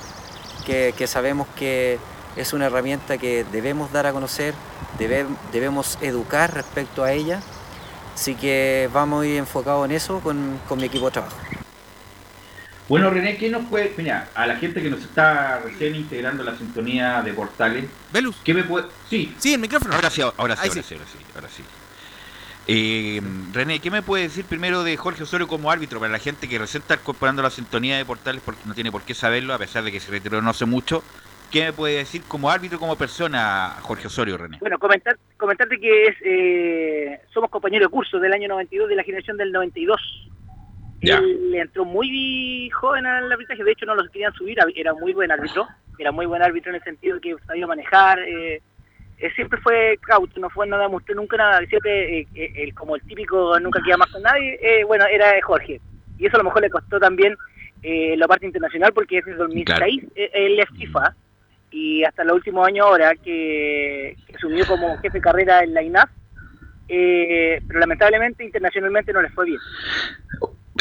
que 0.65 1.05
sabemos 1.05 1.47
que 1.55 1.99
es 2.35 2.53
una 2.53 2.67
herramienta 2.67 3.17
que 3.17 3.45
debemos 3.51 3.91
dar 3.91 4.07
a 4.07 4.13
conocer, 4.13 4.53
debe- 4.99 5.25
debemos 5.51 5.97
educar 6.01 6.53
respecto 6.53 7.03
a 7.03 7.11
ella, 7.11 7.41
así 8.13 8.35
que 8.35 8.89
vamos 8.93 9.23
a 9.23 9.27
ir 9.27 9.37
enfocados 9.37 9.85
en 9.85 9.91
eso 9.91 10.19
con, 10.19 10.59
con 10.67 10.79
mi 10.79 10.85
equipo 10.85 11.05
de 11.05 11.11
trabajo. 11.11 11.37
Bueno, 12.89 13.09
René, 13.09 13.37
¿qué 13.37 13.49
nos 13.49 13.65
puede, 13.67 13.93
mira, 13.97 14.29
a 14.35 14.45
la 14.45 14.57
gente 14.57 14.81
que 14.81 14.89
nos 14.89 14.99
está 15.01 15.59
recién 15.59 15.95
integrando 15.95 16.43
la 16.43 16.57
sintonía 16.57 17.21
de 17.21 17.31
portales, 17.33 17.85
Velus. 18.11 18.35
¿qué 18.43 18.53
me 18.53 18.63
puede, 18.65 18.87
sí, 19.09 19.33
Sí, 19.39 19.53
el 19.53 19.59
micrófono. 19.61 19.95
ahora 19.95 20.09
sí, 20.09 20.21
ahora 20.21 20.55
sí, 20.57 20.67
ahora 20.67 20.73
sí. 20.73 20.83
sí, 20.83 20.95
ahora 20.95 21.05
sí, 21.07 21.17
ahora 21.35 21.47
sí. 21.55 21.63
Eh, 22.67 23.21
René, 23.53 23.79
¿qué 23.79 23.89
me 23.89 24.01
puede 24.01 24.23
decir 24.23 24.45
primero 24.45 24.83
de 24.83 24.95
Jorge 24.97 25.23
Osorio 25.23 25.47
como 25.47 25.71
árbitro 25.71 25.99
para 25.99 26.11
la 26.11 26.19
gente 26.19 26.47
que 26.49 26.59
recién 26.59 26.81
está 26.81 26.95
incorporando 26.95 27.41
la 27.41 27.49
sintonía 27.49 27.97
de 27.97 28.05
portales 28.05 28.41
porque 28.45 28.61
no 28.65 28.73
tiene 28.75 28.91
por 28.91 29.01
qué 29.03 29.13
saberlo, 29.15 29.53
a 29.53 29.57
pesar 29.57 29.83
de 29.83 29.91
que 29.91 29.99
se 29.99 30.11
retiró 30.11 30.41
no 30.41 30.49
hace 30.49 30.65
mucho? 30.65 31.01
¿Qué 31.51 31.65
me 31.65 31.73
puede 31.73 31.97
decir 31.97 32.21
como 32.27 32.49
árbitro, 32.49 32.79
como 32.79 32.95
persona, 32.95 33.75
Jorge 33.81 34.07
Osorio, 34.07 34.37
René? 34.37 34.57
Bueno, 34.59 34.79
comentar, 34.79 35.17
comentarte 35.37 35.79
que 35.79 36.05
es 36.05 36.15
eh, 36.23 37.21
somos 37.33 37.49
compañeros 37.49 37.89
de 37.89 37.91
curso 37.91 38.19
del 38.19 38.31
año 38.31 38.47
92, 38.47 38.87
de 38.87 38.95
la 38.95 39.03
generación 39.03 39.35
del 39.37 39.51
92. 39.51 39.99
Ya. 41.01 41.17
Él 41.17 41.53
entró 41.55 41.83
muy 41.83 42.69
joven 42.69 43.05
al 43.05 43.31
arbitraje, 43.31 43.63
de 43.63 43.71
hecho 43.71 43.85
no 43.85 43.95
los 43.95 44.09
querían 44.09 44.33
subir, 44.33 44.57
era 44.75 44.93
muy 44.93 45.13
buen 45.13 45.31
árbitro, 45.31 45.67
era 45.97 46.11
muy 46.11 46.25
buen 46.25 46.41
árbitro 46.41 46.69
en 46.69 46.75
el 46.75 46.83
sentido 46.83 47.19
que 47.19 47.35
sabía 47.45 47.67
manejar, 47.67 48.19
eh, 48.19 48.61
eh, 49.17 49.31
siempre 49.35 49.59
fue 49.61 49.99
cauto, 50.01 50.39
no 50.39 50.49
fue 50.49 50.67
nada, 50.67 50.87
mostró 50.87 51.15
nunca 51.15 51.37
nada, 51.37 51.59
siempre 51.67 52.19
eh, 52.21 52.27
eh, 52.33 52.71
como 52.73 52.95
el 52.95 53.01
típico 53.01 53.59
nunca 53.59 53.81
queda 53.83 53.97
más 53.97 54.09
con 54.11 54.21
nadie, 54.21 54.57
eh, 54.61 54.83
bueno, 54.83 55.05
era 55.05 55.33
Jorge. 55.43 55.81
Y 56.17 56.25
eso 56.27 56.37
a 56.37 56.39
lo 56.39 56.45
mejor 56.45 56.61
le 56.61 56.69
costó 56.69 56.99
también 56.99 57.35
eh, 57.83 58.15
la 58.15 58.27
parte 58.27 58.45
internacional 58.45 58.93
porque 58.93 59.17
desde 59.17 59.33
2006 59.33 60.03
eh, 60.15 60.31
él 60.33 60.59
es 60.59 60.69
FIFA 60.77 61.15
y 61.71 62.03
hasta 62.03 62.23
los 62.23 62.35
últimos 62.35 62.67
años 62.67 62.85
ahora 62.85 63.15
que, 63.15 64.15
que 64.27 64.35
asumió 64.35 64.65
como 64.67 64.97
jefe 64.97 65.17
de 65.17 65.21
carrera 65.21 65.63
en 65.63 65.73
la 65.73 65.81
INAF, 65.81 66.09
eh, 66.87 67.61
pero 67.67 67.79
lamentablemente 67.79 68.43
internacionalmente 68.43 69.13
no 69.13 69.21
les 69.21 69.33
fue 69.33 69.45
bien. 69.45 69.59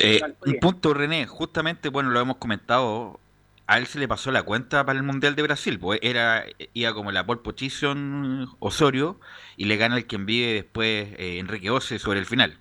Eh, 0.03 0.21
un 0.23 0.35
bien. 0.45 0.61
punto, 0.61 0.93
René, 0.93 1.27
justamente, 1.27 1.89
bueno, 1.89 2.11
lo 2.11 2.21
hemos 2.21 2.37
comentado, 2.37 3.21
a 3.67 3.79
él 3.79 3.87
se 3.87 4.01
le 4.01 4.09
pasó 4.09 4.33
la 4.33 4.43
cuenta 4.43 4.85
para 4.85 4.99
el 4.99 5.05
Mundial 5.05 5.37
de 5.37 5.43
Brasil, 5.43 5.79
pues 5.79 6.01
era, 6.03 6.45
iba 6.75 6.93
como 6.93 7.13
la 7.13 7.25
pole 7.25 7.41
position 7.41 8.49
Osorio 8.59 9.21
y 9.57 9.67
le 9.67 9.77
gana 9.77 9.97
el 9.97 10.07
quien 10.07 10.27
vive 10.27 10.55
después 10.55 11.09
eh, 11.17 11.39
Enrique 11.39 11.71
Ose 11.71 12.01
sobre 12.01 12.19
el 12.19 12.27
final. 12.27 12.57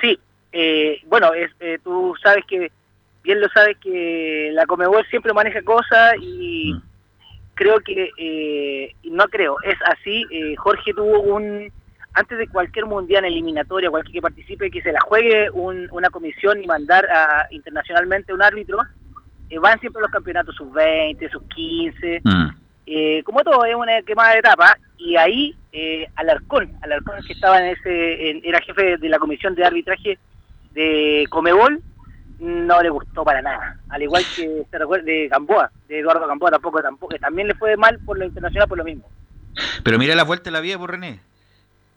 Sí, 0.00 0.18
eh, 0.52 1.00
bueno, 1.06 1.32
es, 1.34 1.50
eh, 1.58 1.78
tú 1.82 2.14
sabes 2.22 2.44
que, 2.46 2.70
bien 3.24 3.40
lo 3.40 3.48
sabes 3.48 3.76
que 3.78 4.50
la 4.52 4.66
Comebol 4.66 5.04
siempre 5.08 5.32
maneja 5.32 5.62
cosas 5.62 6.14
y 6.20 6.74
creo 7.62 7.80
que, 7.80 8.10
eh, 8.18 8.94
no 9.04 9.24
creo, 9.28 9.56
es 9.62 9.76
así, 9.86 10.24
eh, 10.30 10.54
Jorge 10.56 10.92
tuvo 10.94 11.20
un, 11.20 11.70
antes 12.14 12.38
de 12.38 12.48
cualquier 12.48 12.86
mundial 12.86 13.24
eliminatoria, 13.24 13.90
cualquier 13.90 14.12
que 14.14 14.22
participe, 14.22 14.70
que 14.70 14.82
se 14.82 14.92
la 14.92 15.00
juegue 15.00 15.50
un- 15.50 15.88
una 15.92 16.10
comisión 16.10 16.62
y 16.62 16.66
mandar 16.66 17.06
a, 17.10 17.46
internacionalmente 17.50 18.34
un 18.34 18.42
árbitro, 18.42 18.78
eh, 19.48 19.58
van 19.58 19.78
siempre 19.80 20.02
los 20.02 20.10
campeonatos 20.10 20.54
sub-20, 20.56 21.30
sub-15, 21.30 22.20
Eh, 22.84 23.22
como 23.22 23.42
todo, 23.44 23.64
es 23.64 23.76
una 23.76 24.02
quemada 24.02 24.32
de 24.32 24.40
etapa, 24.40 24.76
y 24.98 25.14
ahí 25.16 25.54
eh, 25.72 26.06
Alarcón, 26.16 26.70
Alarcón 26.82 27.14
que 27.26 27.32
estaba 27.32 27.58
en 27.60 27.68
ese, 27.76 28.30
en- 28.30 28.40
era 28.44 28.60
jefe 28.60 28.98
de 28.98 29.08
la 29.08 29.18
comisión 29.18 29.54
de 29.54 29.64
arbitraje 29.64 30.18
de 30.74 31.26
Comebol, 31.30 31.80
no 32.42 32.82
le 32.82 32.90
gustó 32.90 33.24
para 33.24 33.40
nada. 33.40 33.78
Al 33.88 34.02
igual 34.02 34.24
que 34.34 34.64
se 34.68 34.78
recuerda 34.78 35.04
de 35.04 35.28
Gamboa, 35.28 35.70
de 35.86 36.00
Eduardo 36.00 36.26
Gamboa 36.26 36.50
tampoco, 36.50 36.82
tampoco, 36.82 37.16
también 37.16 37.46
le 37.46 37.54
fue 37.54 37.76
mal 37.76 38.00
por 38.04 38.18
lo 38.18 38.24
internacional 38.24 38.68
por 38.68 38.78
lo 38.78 38.84
mismo. 38.84 39.08
Pero 39.84 39.98
mira 39.98 40.16
la 40.16 40.24
vuelta 40.24 40.44
de 40.44 40.50
la 40.50 40.60
vida 40.60 40.76
por 40.76 40.90
René. 40.90 41.20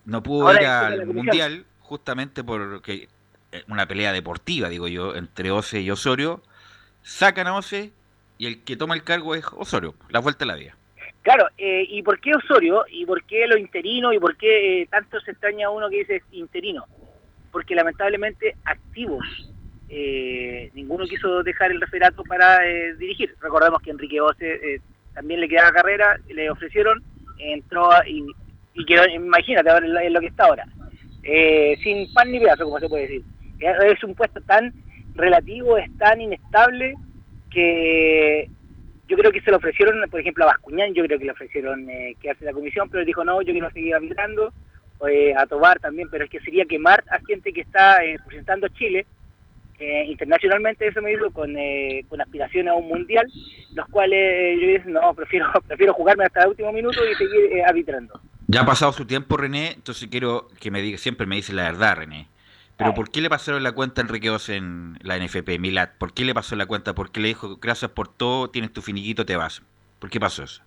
No 0.05 0.21
pudo 0.21 0.47
Ahora 0.47 0.61
ir 0.61 0.67
al. 0.67 1.05
Mundial 1.07 1.65
justamente 1.79 2.43
porque 2.43 3.07
eh, 3.51 3.63
una 3.69 3.87
pelea 3.87 4.11
deportiva, 4.11 4.69
digo 4.69 4.87
yo, 4.87 5.15
entre 5.15 5.49
Ose 5.49 5.81
y 5.81 5.89
Osorio. 5.89 6.43
Sacan 7.01 7.47
a 7.47 7.55
Ose 7.55 7.91
y 8.37 8.45
el 8.45 8.63
que 8.63 8.75
toma 8.75 8.93
el 8.93 9.03
cargo 9.03 9.33
es 9.33 9.45
Osorio. 9.51 9.95
La 10.09 10.19
vuelta 10.19 10.45
de 10.45 10.45
la 10.45 10.55
vida. 10.55 10.75
Claro, 11.23 11.47
eh, 11.57 11.87
¿y 11.89 12.03
por 12.03 12.19
qué 12.19 12.35
Osorio? 12.35 12.85
¿Y 12.87 13.03
por 13.07 13.23
qué 13.23 13.47
lo 13.47 13.57
interino? 13.57 14.13
¿Y 14.13 14.19
por 14.19 14.37
qué 14.37 14.83
eh, 14.83 14.87
tanto 14.91 15.19
se 15.21 15.31
extraña 15.31 15.67
a 15.67 15.69
uno 15.71 15.89
que 15.89 15.97
dice 15.97 16.21
interino? 16.31 16.85
Porque 17.51 17.73
lamentablemente 17.73 18.55
activos, 18.63 19.25
eh, 19.89 20.69
ninguno 20.73 21.05
quiso 21.05 21.43
dejar 21.43 21.71
el 21.71 21.81
referato 21.81 22.23
para 22.23 22.67
eh, 22.67 22.95
dirigir. 22.95 23.35
Recordemos 23.41 23.81
que 23.81 23.91
Enrique 23.91 24.19
Ose 24.21 24.53
eh, 24.75 24.81
también 25.13 25.39
le 25.39 25.47
quedaba 25.47 25.71
carrera, 25.71 26.17
le 26.29 26.49
ofrecieron, 26.49 27.01
entró 27.39 27.89
y, 28.07 28.25
quedó, 28.85 29.07
imagínate 29.07 29.69
ahora 29.69 29.85
en 29.85 30.13
lo- 30.13 30.19
que 30.19 30.27
está 30.27 30.45
ahora, 30.45 30.65
Eh, 31.23 31.75
sin 31.83 32.11
pan 32.13 32.31
ni 32.31 32.39
pedazo, 32.39 32.65
como 32.65 32.79
se 32.79 32.89
puede 32.89 33.03
decir. 33.07 33.23
Es 33.59 34.03
un 34.03 34.13
puesto 34.15 34.41
tan 34.41 34.73
relativo, 35.15 35.77
es 35.77 35.89
tan 35.97 36.21
inestable 36.21 36.95
que 37.49 38.49
yo 39.07 39.17
creo 39.17 39.31
que 39.31 39.41
se 39.41 39.51
lo 39.51 39.57
ofrecieron, 39.57 40.07
por 40.09 40.19
ejemplo, 40.19 40.43
a 40.43 40.47
Bascuñán, 40.47 40.93
yo 40.93 41.03
creo 41.05 41.17
que 41.17 41.25
le 41.25 41.31
ofrecieron 41.31 41.89
eh, 41.89 42.15
quedarse 42.21 42.43
en 42.43 42.47
la 42.47 42.53
comisión, 42.53 42.89
pero 42.89 43.01
él 43.01 43.05
dijo, 43.07 43.23
no, 43.23 43.41
yo 43.41 43.53
quiero 43.53 43.71
seguir 43.71 43.95
arbitrando, 43.95 44.51
eh, 45.07 45.33
a 45.35 45.45
Tobar 45.45 45.79
también, 45.79 46.09
pero 46.09 46.23
es 46.25 46.29
que 46.29 46.39
sería 46.41 46.65
quemar 46.65 47.03
a 47.09 47.19
gente 47.25 47.53
que 47.53 47.61
está 47.61 47.99
representando 47.99 48.67
a 48.67 48.69
Chile 48.73 49.05
eh, 49.79 50.05
internacionalmente, 50.07 50.87
eso 50.87 51.01
me 51.01 51.11
dijo, 51.11 51.31
con, 51.31 51.55
eh, 51.57 52.05
con 52.07 52.21
aspiración 52.21 52.67
a 52.67 52.75
un 52.75 52.87
mundial, 52.87 53.25
los 53.73 53.87
cuales 53.89 54.19
eh, 54.19 54.57
yo 54.59 54.67
dije, 54.67 54.83
no, 54.89 55.13
prefiero, 55.13 55.47
prefiero 55.67 55.93
jugarme 55.93 56.25
hasta 56.25 56.43
el 56.43 56.49
último 56.49 56.71
minuto 56.71 56.99
y 57.05 57.15
seguir 57.15 57.57
eh, 57.57 57.63
arbitrando. 57.63 58.19
Ya 58.47 58.61
ha 58.61 58.65
pasado 58.65 58.91
su 58.91 59.05
tiempo, 59.05 59.37
René, 59.37 59.71
entonces 59.73 60.07
quiero 60.09 60.47
que 60.59 60.71
me 60.71 60.81
diga, 60.81 60.97
siempre 60.97 61.25
me 61.25 61.35
dice 61.35 61.53
la 61.53 61.63
verdad, 61.63 61.97
René. 61.97 62.27
Pero 62.77 62.93
¿por 62.93 63.09
qué 63.09 63.21
le 63.21 63.29
pasaron 63.29 63.63
la 63.63 63.71
cuenta 63.71 64.01
a 64.01 64.03
Enrique 64.03 64.29
Ose 64.29 64.57
en 64.57 64.99
la 65.01 65.17
NFP, 65.17 65.59
Milad? 65.59 65.91
¿Por 65.97 66.13
qué 66.13 66.25
le 66.25 66.33
pasó 66.33 66.57
la 66.57 66.65
cuenta? 66.65 66.93
¿Por 66.93 67.09
qué 67.09 67.21
le 67.21 67.29
dijo, 67.29 67.55
gracias 67.55 67.91
por 67.91 68.09
todo, 68.09 68.49
tienes 68.49 68.73
tu 68.73 68.81
finiquito, 68.81 69.25
te 69.25 69.37
vas? 69.37 69.61
¿Por 69.99 70.09
qué 70.09 70.19
pasó 70.19 70.43
eso? 70.43 70.61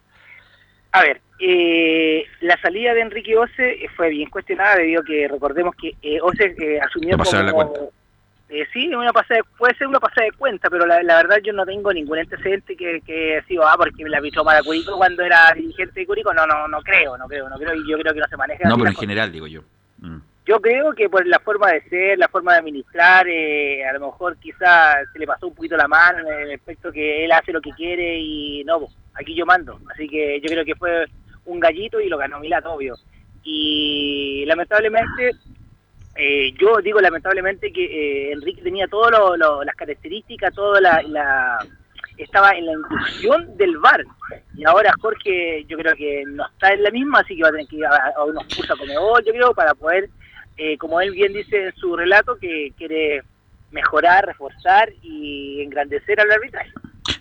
A 0.92 1.02
ver, 1.02 1.20
eh, 1.38 2.24
la 2.40 2.58
salida 2.60 2.94
de 2.94 3.02
Enrique 3.02 3.36
Ose 3.36 3.72
eh, 3.72 3.88
fue 3.94 4.08
bien 4.08 4.30
cuestionada 4.30 4.76
debido 4.76 5.02
a 5.02 5.04
que 5.04 5.28
recordemos 5.28 5.74
que 5.76 5.94
eh, 6.00 6.18
Ose 6.22 6.54
eh, 6.58 6.80
asumió 6.80 7.16
como... 7.18 7.92
Eh, 8.50 8.64
sí, 8.72 8.88
una 8.94 9.12
pasada, 9.12 9.40
puede 9.58 9.74
ser 9.76 9.86
una 9.88 10.00
pasada 10.00 10.24
de 10.24 10.32
cuenta, 10.32 10.70
pero 10.70 10.86
la, 10.86 11.02
la 11.02 11.16
verdad 11.16 11.36
yo 11.44 11.52
no 11.52 11.66
tengo 11.66 11.92
ningún 11.92 12.18
antecedente 12.18 12.76
que, 12.76 13.02
que 13.02 13.42
sido, 13.46 13.66
ah, 13.66 13.74
porque 13.76 14.02
me 14.02 14.08
la 14.08 14.22
pichó 14.22 14.42
para 14.42 14.62
Curicó 14.62 14.96
cuando 14.96 15.22
era 15.22 15.52
dirigente 15.54 16.00
de 16.00 16.06
Curicó, 16.06 16.32
no, 16.32 16.46
no, 16.46 16.66
no 16.66 16.80
creo, 16.80 17.18
no 17.18 17.26
creo, 17.26 17.48
no 17.48 17.56
creo, 17.58 17.74
y 17.74 17.90
yo 17.90 17.98
creo 17.98 18.14
que 18.14 18.20
no 18.20 18.28
se 18.28 18.36
maneja 18.38 18.66
No, 18.66 18.76
pero 18.76 18.88
en 18.88 18.94
cosas. 18.94 19.00
general, 19.00 19.32
digo 19.32 19.46
yo. 19.46 19.62
Mm. 19.98 20.18
Yo 20.46 20.60
creo 20.62 20.94
que 20.94 21.10
por 21.10 21.26
la 21.26 21.38
forma 21.40 21.72
de 21.72 21.82
ser, 21.90 22.18
la 22.18 22.28
forma 22.28 22.52
de 22.52 22.60
administrar, 22.60 23.28
eh, 23.28 23.84
a 23.84 23.92
lo 23.92 24.06
mejor 24.06 24.38
quizá 24.38 24.94
se 25.12 25.18
le 25.18 25.26
pasó 25.26 25.48
un 25.48 25.54
poquito 25.54 25.76
la 25.76 25.86
mano 25.86 26.20
en 26.20 26.48
el 26.48 26.54
aspecto 26.54 26.90
que 26.90 27.26
él 27.26 27.32
hace 27.32 27.52
lo 27.52 27.60
que 27.60 27.72
quiere 27.72 28.18
y 28.18 28.64
no, 28.64 28.80
po, 28.80 28.88
aquí 29.12 29.34
yo 29.34 29.44
mando. 29.44 29.78
Así 29.92 30.08
que 30.08 30.40
yo 30.40 30.48
creo 30.48 30.64
que 30.64 30.74
fue 30.74 31.04
un 31.44 31.60
gallito 31.60 32.00
y 32.00 32.08
lo 32.08 32.16
ganó 32.16 32.40
Milat, 32.40 32.64
obvio. 32.64 32.94
Y 33.44 34.44
lamentablemente, 34.46 35.32
eh, 36.20 36.52
yo 36.58 36.78
digo 36.82 37.00
lamentablemente 37.00 37.72
que 37.72 37.84
eh, 37.84 38.32
Enrique 38.32 38.60
tenía 38.60 38.88
todas 38.88 39.12
las 39.38 39.76
características, 39.76 40.52
toda 40.52 40.80
la, 40.80 41.58
estaba 42.16 42.50
en 42.50 42.66
la 42.66 42.72
inducción 42.72 43.56
del 43.56 43.78
VAR. 43.78 44.04
Y 44.56 44.64
ahora 44.64 44.92
Jorge 45.00 45.64
yo 45.68 45.78
creo 45.78 45.94
que 45.94 46.24
no 46.26 46.44
está 46.44 46.72
en 46.72 46.82
la 46.82 46.90
misma, 46.90 47.20
así 47.20 47.36
que 47.36 47.42
va 47.42 47.50
a 47.50 47.52
tener 47.52 47.68
que 47.68 47.76
ir 47.76 47.86
a, 47.86 48.12
a 48.16 48.24
unos 48.24 48.42
cursos 48.44 48.76
como 48.76 48.92
hoy, 48.98 49.22
yo 49.24 49.32
creo, 49.32 49.54
para 49.54 49.74
poder, 49.74 50.10
eh, 50.56 50.76
como 50.76 51.00
él 51.00 51.12
bien 51.12 51.32
dice 51.32 51.66
en 51.66 51.76
su 51.76 51.96
relato, 51.96 52.36
que 52.36 52.72
quiere 52.76 53.22
mejorar, 53.70 54.26
reforzar 54.26 54.90
y 55.02 55.62
engrandecer 55.62 56.20
al 56.20 56.32
arbitraje. 56.32 56.72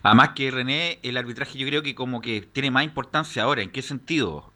Además 0.02 0.30
que 0.30 0.50
René, 0.50 0.98
el 1.04 1.18
arbitraje 1.18 1.60
yo 1.60 1.68
creo 1.68 1.84
que 1.84 1.94
como 1.94 2.20
que 2.20 2.42
tiene 2.42 2.72
más 2.72 2.84
importancia 2.84 3.44
ahora. 3.44 3.62
¿En 3.62 3.72
qué 3.72 3.84
sentido? 3.84 4.54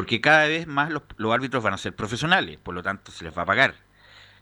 Porque 0.00 0.22
cada 0.22 0.46
vez 0.46 0.66
más 0.66 0.88
los, 0.90 1.02
los 1.18 1.30
árbitros 1.30 1.62
van 1.62 1.74
a 1.74 1.76
ser 1.76 1.94
profesionales, 1.94 2.56
por 2.62 2.74
lo 2.74 2.82
tanto 2.82 3.12
se 3.12 3.22
les 3.22 3.36
va 3.36 3.42
a 3.42 3.44
pagar. 3.44 3.74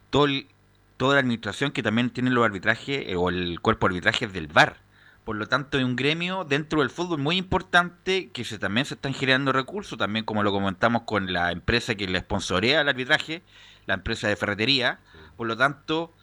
Todo 0.09 0.23
el- 0.23 0.47
toda 0.95 1.15
la 1.15 1.19
administración 1.19 1.71
que 1.73 1.83
también 1.83 2.11
tienen 2.11 2.33
los 2.33 2.45
arbitrajes 2.45 3.03
eh, 3.09 3.17
o 3.17 3.27
el 3.27 3.59
cuerpo 3.59 3.85
de 3.89 3.95
arbitraje 3.95 4.23
es 4.23 4.31
del 4.31 4.47
VAR. 4.47 4.77
Por 5.25 5.35
lo 5.35 5.47
tanto, 5.47 5.77
hay 5.77 5.83
un 5.83 5.97
gremio 5.97 6.45
dentro 6.45 6.79
del 6.79 6.89
fútbol 6.89 7.19
muy 7.19 7.35
importante 7.35 8.29
que 8.29 8.45
se, 8.45 8.57
también 8.57 8.85
se 8.85 8.93
están 8.93 9.13
generando 9.13 9.51
recursos, 9.51 9.97
también 9.99 10.23
como 10.23 10.43
lo 10.43 10.53
comentamos 10.53 11.01
con 11.01 11.33
la 11.33 11.51
empresa 11.51 11.93
que 11.95 12.07
le 12.07 12.21
sponsorea 12.21 12.79
el 12.79 12.87
arbitraje, 12.87 13.41
la 13.85 13.95
empresa 13.95 14.29
de 14.29 14.37
ferretería. 14.37 14.99
Por 15.35 15.47
lo 15.47 15.57
tanto, 15.57 16.13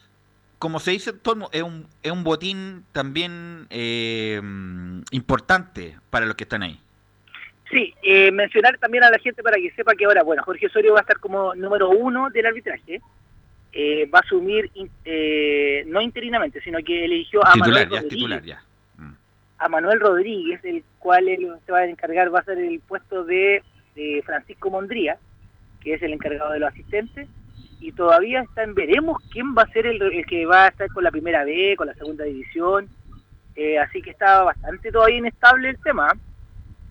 como 0.57 0.79
se 0.79 0.89
dice, 0.89 1.13
todo 1.13 1.47
es 1.51 1.61
un, 1.61 1.85
es 2.01 2.11
un 2.11 2.23
botín 2.23 2.85
también 2.91 3.67
eh, 3.69 4.41
importante 5.11 5.99
para 6.09 6.25
los 6.25 6.33
que 6.35 6.45
están 6.45 6.63
ahí. 6.63 6.81
Sí, 7.69 7.93
eh, 8.01 8.31
mencionar 8.31 8.77
también 8.77 9.03
a 9.03 9.09
la 9.09 9.19
gente 9.19 9.43
para 9.43 9.57
que 9.57 9.71
sepa 9.71 9.93
que 9.93 10.05
ahora, 10.05 10.23
bueno, 10.23 10.41
Jorge 10.43 10.67
Osorio 10.67 10.93
va 10.93 10.99
a 10.99 11.01
estar 11.01 11.19
como 11.19 11.53
número 11.55 11.89
uno 11.89 12.29
del 12.29 12.45
arbitraje. 12.45 13.01
Eh, 13.73 14.09
va 14.13 14.19
a 14.19 14.21
asumir, 14.21 14.71
in- 14.75 14.89
eh, 15.05 15.83
no 15.87 16.01
interinamente, 16.01 16.61
sino 16.61 16.79
que 16.79 17.05
eligió 17.05 17.45
a 17.45 17.51
titular, 17.53 17.69
Manuel 17.69 17.89
ya, 17.89 17.95
Rodríguez. 18.01 18.09
titular, 18.09 18.43
ya. 18.43 18.63
a 19.59 19.69
Manuel 19.69 19.99
Rodríguez, 19.99 20.63
el 20.63 20.83
cual 20.99 21.27
él 21.27 21.51
se 21.65 21.71
va 21.71 21.79
a 21.79 21.85
encargar, 21.85 22.33
va 22.33 22.39
a 22.39 22.43
ser 22.43 22.59
el 22.59 22.79
puesto 22.79 23.23
de, 23.23 23.63
de 23.95 24.21
Francisco 24.25 24.69
Mondría, 24.69 25.17
que 25.81 25.95
es 25.95 26.01
el 26.03 26.13
encargado 26.13 26.51
de 26.53 26.59
los 26.59 26.69
asistentes, 26.69 27.27
y 27.79 27.91
todavía 27.91 28.41
está 28.41 28.63
en 28.63 28.75
veremos 28.75 29.17
quién 29.31 29.55
va 29.55 29.63
a 29.63 29.71
ser 29.71 29.87
el, 29.87 30.01
el 30.01 30.25
que 30.27 30.45
va 30.45 30.65
a 30.65 30.67
estar 30.69 30.87
con 30.89 31.03
la 31.03 31.09
primera 31.11 31.43
B, 31.43 31.73
con 31.75 31.87
la 31.87 31.93
segunda 31.95 32.23
división, 32.23 32.87
así 33.83 34.01
que 34.03 34.11
está 34.11 34.43
bastante 34.43 34.91
todavía 34.91 35.17
inestable 35.17 35.69
el 35.69 35.79
tema. 35.81 36.13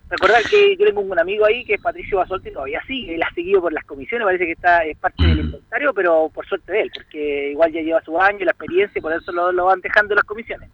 Recordar 0.09 0.41
que 0.43 0.77
yo 0.77 0.85
tengo 0.85 1.01
un 1.01 1.19
amigo 1.19 1.45
ahí 1.45 1.65
que 1.65 1.73
es 1.73 1.81
Patricio 1.81 2.17
Basolti, 2.17 2.51
todavía 2.51 2.81
sigue, 2.87 3.15
él 3.15 3.23
ha 3.23 3.33
seguido 3.33 3.61
por 3.61 3.73
las 3.73 3.83
comisiones, 3.83 4.25
parece 4.25 4.45
que 4.45 4.53
está 4.53 4.85
es 4.85 4.97
parte 4.97 5.21
del 5.25 5.39
inventario, 5.39 5.93
pero 5.93 6.29
por 6.33 6.47
suerte 6.47 6.71
de 6.71 6.81
él, 6.83 6.91
porque 6.93 7.51
igual 7.51 7.73
ya 7.73 7.81
lleva 7.81 8.01
su 8.03 8.19
año, 8.19 8.45
la 8.45 8.51
experiencia, 8.51 8.99
y 8.99 9.01
por 9.01 9.11
eso 9.11 9.31
lo, 9.33 9.51
lo 9.51 9.65
van 9.65 9.81
dejando 9.81 10.15
las 10.15 10.23
comisiones. 10.23 10.69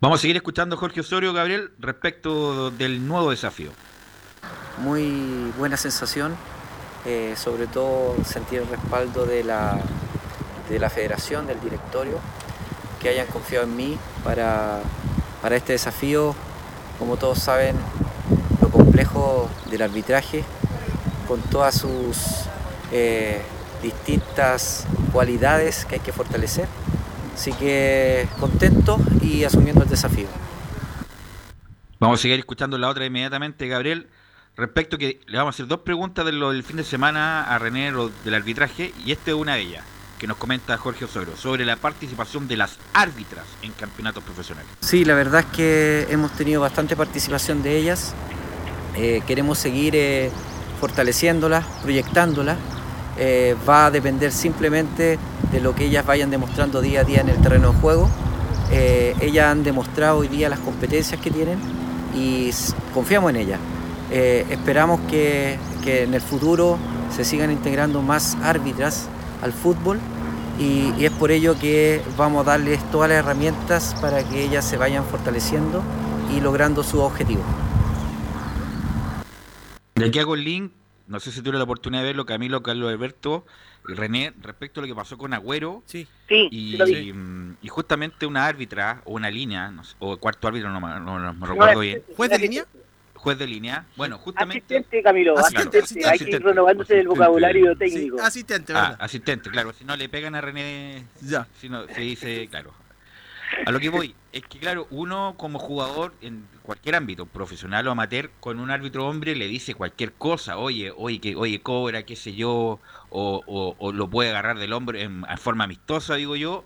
Vamos 0.00 0.20
a 0.20 0.22
seguir 0.22 0.36
escuchando 0.36 0.76
a 0.76 0.78
Jorge 0.78 1.00
Osorio, 1.00 1.32
Gabriel, 1.32 1.70
respecto 1.78 2.70
del 2.70 3.06
nuevo 3.08 3.30
desafío. 3.30 3.70
muy 4.78 5.50
buena 5.56 5.76
sensación, 5.78 6.36
eh, 7.06 7.34
sobre 7.36 7.66
todo 7.66 8.16
sentir 8.24 8.60
el 8.60 8.68
respaldo 8.68 9.24
de 9.24 9.44
la, 9.44 9.78
de 10.68 10.78
la 10.78 10.90
federación, 10.90 11.46
del 11.46 11.60
directorio, 11.60 12.18
que 13.00 13.08
hayan 13.08 13.26
confiado 13.28 13.64
en 13.64 13.76
mí 13.76 13.98
para, 14.24 14.80
para 15.40 15.56
este 15.56 15.72
desafío. 15.72 16.34
Como 16.98 17.16
todos 17.16 17.38
saben, 17.38 17.76
complejo 18.76 19.48
del 19.70 19.82
arbitraje, 19.82 20.44
con 21.26 21.40
todas 21.42 21.74
sus 21.74 22.16
eh, 22.92 23.42
distintas 23.82 24.86
cualidades 25.12 25.84
que 25.84 25.96
hay 25.96 26.00
que 26.00 26.12
fortalecer. 26.12 26.68
Así 27.34 27.52
que 27.52 28.28
contento 28.40 28.98
y 29.20 29.44
asumiendo 29.44 29.82
el 29.82 29.88
desafío. 29.88 30.26
Vamos 31.98 32.20
a 32.20 32.22
seguir 32.22 32.38
escuchando 32.38 32.78
la 32.78 32.88
otra 32.88 33.04
inmediatamente, 33.04 33.68
Gabriel. 33.68 34.08
Respecto 34.56 34.96
que 34.96 35.20
le 35.26 35.36
vamos 35.36 35.54
a 35.54 35.56
hacer 35.56 35.66
dos 35.66 35.80
preguntas 35.80 36.24
de 36.24 36.32
lo 36.32 36.50
del 36.50 36.62
fin 36.62 36.76
de 36.76 36.84
semana 36.84 37.42
a 37.44 37.58
René 37.58 37.92
del 38.24 38.34
arbitraje, 38.34 38.94
y 39.04 39.12
esta 39.12 39.32
es 39.32 39.36
una 39.36 39.54
de 39.54 39.60
ellas, 39.60 39.84
que 40.18 40.26
nos 40.26 40.38
comenta 40.38 40.78
Jorge 40.78 41.04
Osorio, 41.04 41.36
sobre 41.36 41.66
la 41.66 41.76
participación 41.76 42.48
de 42.48 42.56
las 42.56 42.78
árbitras 42.94 43.44
en 43.60 43.72
campeonatos 43.72 44.24
profesionales. 44.24 44.70
Sí, 44.80 45.04
la 45.04 45.14
verdad 45.14 45.40
es 45.40 45.56
que 45.56 46.06
hemos 46.08 46.32
tenido 46.32 46.62
bastante 46.62 46.96
participación 46.96 47.62
de 47.62 47.76
ellas. 47.76 48.14
Eh, 48.96 49.20
queremos 49.26 49.58
seguir 49.58 49.94
eh, 49.94 50.30
fortaleciéndolas, 50.80 51.64
proyectándolas. 51.82 52.56
Eh, 53.18 53.54
va 53.68 53.86
a 53.86 53.90
depender 53.90 54.32
simplemente 54.32 55.18
de 55.52 55.60
lo 55.60 55.74
que 55.74 55.84
ellas 55.84 56.04
vayan 56.04 56.30
demostrando 56.30 56.80
día 56.80 57.00
a 57.00 57.04
día 57.04 57.20
en 57.20 57.28
el 57.28 57.36
terreno 57.36 57.72
de 57.72 57.78
juego. 57.78 58.08
Eh, 58.70 59.14
ellas 59.20 59.46
han 59.48 59.62
demostrado 59.62 60.18
hoy 60.18 60.28
día 60.28 60.48
las 60.48 60.58
competencias 60.60 61.20
que 61.20 61.30
tienen 61.30 61.58
y 62.14 62.50
confiamos 62.92 63.30
en 63.30 63.36
ellas. 63.36 63.60
Esperamos 64.10 65.00
que, 65.10 65.58
que 65.82 66.04
en 66.04 66.14
el 66.14 66.20
futuro 66.20 66.78
se 67.14 67.24
sigan 67.24 67.50
integrando 67.50 68.02
más 68.02 68.36
árbitras 68.42 69.08
al 69.42 69.52
fútbol 69.52 69.98
y, 70.58 70.92
y 70.96 71.06
es 71.06 71.10
por 71.10 71.32
ello 71.32 71.58
que 71.58 72.00
vamos 72.16 72.46
a 72.46 72.50
darles 72.50 72.80
todas 72.92 73.08
las 73.10 73.18
herramientas 73.18 73.96
para 74.00 74.22
que 74.22 74.44
ellas 74.44 74.64
se 74.64 74.76
vayan 74.76 75.04
fortaleciendo 75.04 75.82
y 76.34 76.40
logrando 76.40 76.84
sus 76.84 77.00
objetivos. 77.00 77.44
De 79.96 80.06
aquí 80.06 80.18
hago 80.18 80.34
el 80.34 80.44
link, 80.44 80.72
no 81.08 81.20
sé 81.20 81.32
si 81.32 81.40
tuve 81.42 81.56
la 81.56 81.64
oportunidad 81.64 82.02
de 82.02 82.08
verlo, 82.08 82.26
Camilo, 82.26 82.62
Carlos 82.62 82.90
Alberto 82.90 83.46
y 83.88 83.94
René, 83.94 84.32
respecto 84.42 84.80
a 84.80 84.82
lo 84.82 84.86
que 84.88 84.94
pasó 84.94 85.16
con 85.16 85.32
Agüero. 85.32 85.82
Sí. 85.86 86.06
Sí, 86.28 86.48
Y, 86.50 86.76
sí 86.84 87.12
mm, 87.14 87.56
y 87.62 87.68
justamente 87.68 88.26
una 88.26 88.44
árbitra 88.46 89.00
o 89.04 89.12
una 89.14 89.30
línea, 89.30 89.70
no 89.70 89.84
sé, 89.84 89.96
o 89.98 90.16
cuarto 90.18 90.48
árbitro, 90.48 90.68
no, 90.70 90.80
me- 90.80 91.00
no- 91.00 91.18
no 91.18 91.32
me 91.34 91.46
recuerdo 91.46 91.80
bien. 91.80 92.02
¿Juez 92.16 92.30
de 92.30 92.38
línea? 92.38 92.66
Juez 93.14 93.38
de 93.38 93.46
línea. 93.46 93.86
Bueno, 93.96 94.18
justamente. 94.18 94.58
Asistente, 94.76 95.02
Camilo, 95.02 95.38
Asistente, 95.38 95.78
asistente. 95.78 96.08
Hay 96.08 96.18
que 96.18 96.24
ir 96.24 96.28
asistente. 96.28 96.48
renovándose 96.50 97.00
el 97.00 97.08
vocabulario 97.08 97.74
técnico. 97.76 98.20
asistente, 98.20 98.72
Ah, 98.74 98.82
¿verdad? 98.82 98.96
asistente, 99.00 99.50
claro. 99.50 99.72
Si 99.72 99.84
no 99.84 99.96
le 99.96 100.08
pegan 100.10 100.34
a 100.34 100.40
René. 100.42 101.04
Ya. 101.22 101.46
Si 101.58 101.68
no, 101.68 101.86
se 101.88 102.00
dice, 102.02 102.46
claro. 102.48 102.72
A 103.66 103.70
lo 103.72 103.80
que 103.80 103.88
voy, 103.88 104.14
es 104.32 104.42
que 104.42 104.58
claro, 104.58 104.86
uno 104.90 105.34
como 105.36 105.58
jugador 105.58 106.12
en 106.20 106.46
cualquier 106.62 106.94
ámbito, 106.94 107.26
profesional 107.26 107.86
o 107.88 107.90
amateur, 107.90 108.30
con 108.40 108.60
un 108.60 108.70
árbitro 108.70 109.06
hombre 109.06 109.34
le 109.34 109.46
dice 109.48 109.74
cualquier 109.74 110.12
cosa, 110.12 110.56
oye, 110.58 110.92
oye, 110.96 111.20
que, 111.20 111.34
oye, 111.34 111.60
cobra, 111.60 112.04
qué 112.04 112.16
sé 112.16 112.34
yo, 112.34 112.78
o, 113.10 113.42
o- 113.46 113.76
o 113.78 113.92
lo 113.92 114.08
puede 114.08 114.30
agarrar 114.30 114.58
del 114.58 114.72
hombro 114.72 114.98
en, 114.98 115.24
en 115.28 115.38
forma 115.38 115.64
amistosa, 115.64 116.14
digo 116.16 116.36
yo. 116.36 116.64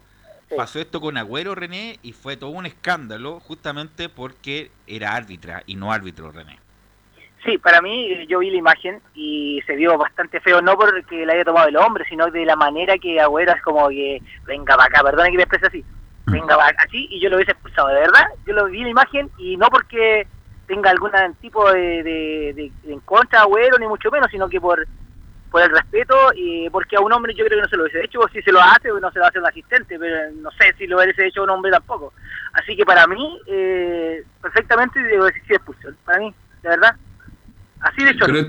Pasó 0.57 0.81
esto 0.81 1.01
con 1.01 1.17
Agüero 1.17 1.55
René 1.55 2.01
y 2.03 2.13
fue 2.13 2.37
todo 2.37 2.51
un 2.51 2.67
escándalo 2.67 3.39
justamente 3.39 4.09
porque 4.09 4.71
era 4.89 5.15
árbitra 5.15 5.63
y 5.65 5.77
no 5.77 5.93
árbitro 5.93 6.33
René. 6.33 6.59
Sí, 7.45 7.57
para 7.57 7.81
mí 7.81 8.27
yo 8.27 8.41
vi 8.41 8.51
la 8.51 8.59
imagen 8.59 9.01
y 9.15 9.63
se 9.67 9.77
vio 9.77 9.97
bastante 9.97 10.41
feo, 10.41 10.61
no 10.61 10.77
porque 10.77 11.25
la 11.25 11.33
haya 11.35 11.45
tomado 11.45 11.69
el 11.69 11.77
hombre, 11.77 12.05
sino 12.09 12.31
de 12.31 12.45
la 12.45 12.57
manera 12.57 12.99
que 12.99 13.21
Agüero 13.21 13.53
es 13.53 13.63
como 13.63 13.89
que, 13.89 14.21
venga 14.45 14.77
para 14.77 14.89
acá, 14.89 15.03
perdona 15.03 15.31
que 15.31 15.37
me 15.37 15.43
exprese 15.45 15.67
así, 15.69 15.85
venga 16.31 16.57
así, 16.79 17.09
y 17.11 17.21
yo 17.21 17.29
lo 17.29 17.37
hubiese 17.37 17.53
expulsado, 17.53 17.89
de 17.89 18.01
verdad, 18.01 18.27
yo 18.47 18.55
lo 18.55 18.67
vi 18.67 18.83
la 18.83 18.91
imagen 18.91 19.31
y 19.39 19.57
no 19.57 19.69
porque 19.69 20.27
tenga 20.67 20.91
algún 20.91 21.11
tipo 21.41 21.71
de, 21.73 22.03
de, 22.03 22.73
en 22.87 23.01
contra 23.01 23.41
de 23.41 23.45
Agüero, 23.45 23.79
ni 23.79 23.87
mucho 23.87 24.11
menos, 24.11 24.31
sino 24.31 24.49
que 24.49 24.61
por 24.61 24.87
por 25.51 25.63
el 25.63 25.71
respeto 25.71 26.15
y 26.35 26.71
porque 26.71 26.97
a 26.97 27.01
un 27.01 27.13
hombre 27.13 27.35
yo 27.35 27.45
creo 27.45 27.59
que 27.59 27.63
no 27.63 27.69
se 27.69 27.77
lo 27.77 27.83
hubiese 27.83 28.05
hecho, 28.05 28.21
o 28.21 28.29
si 28.29 28.41
se 28.43 28.53
lo 28.53 28.61
hace, 28.61 28.89
no 28.89 29.11
se 29.11 29.19
lo 29.19 29.27
hace 29.27 29.39
un 29.39 29.47
asistente, 29.47 29.99
pero 29.99 30.31
no 30.37 30.51
sé 30.53 30.73
si 30.79 30.87
lo 30.87 30.97
hubiese 30.97 31.27
hecho 31.27 31.41
a 31.41 31.45
un 31.45 31.51
hombre 31.51 31.73
tampoco. 31.73 32.13
Así 32.53 32.77
que 32.77 32.85
para 32.85 33.07
mí, 33.07 33.41
eh, 33.47 34.25
perfectamente 34.41 35.03
debo 35.03 35.27
expulsión, 35.27 35.97
para 36.05 36.19
mí, 36.21 36.33
de 36.63 36.69
verdad. 36.69 36.95
Así 37.81 38.05
de 38.05 38.11
hecho. 38.11 38.27
Pero 38.27 38.49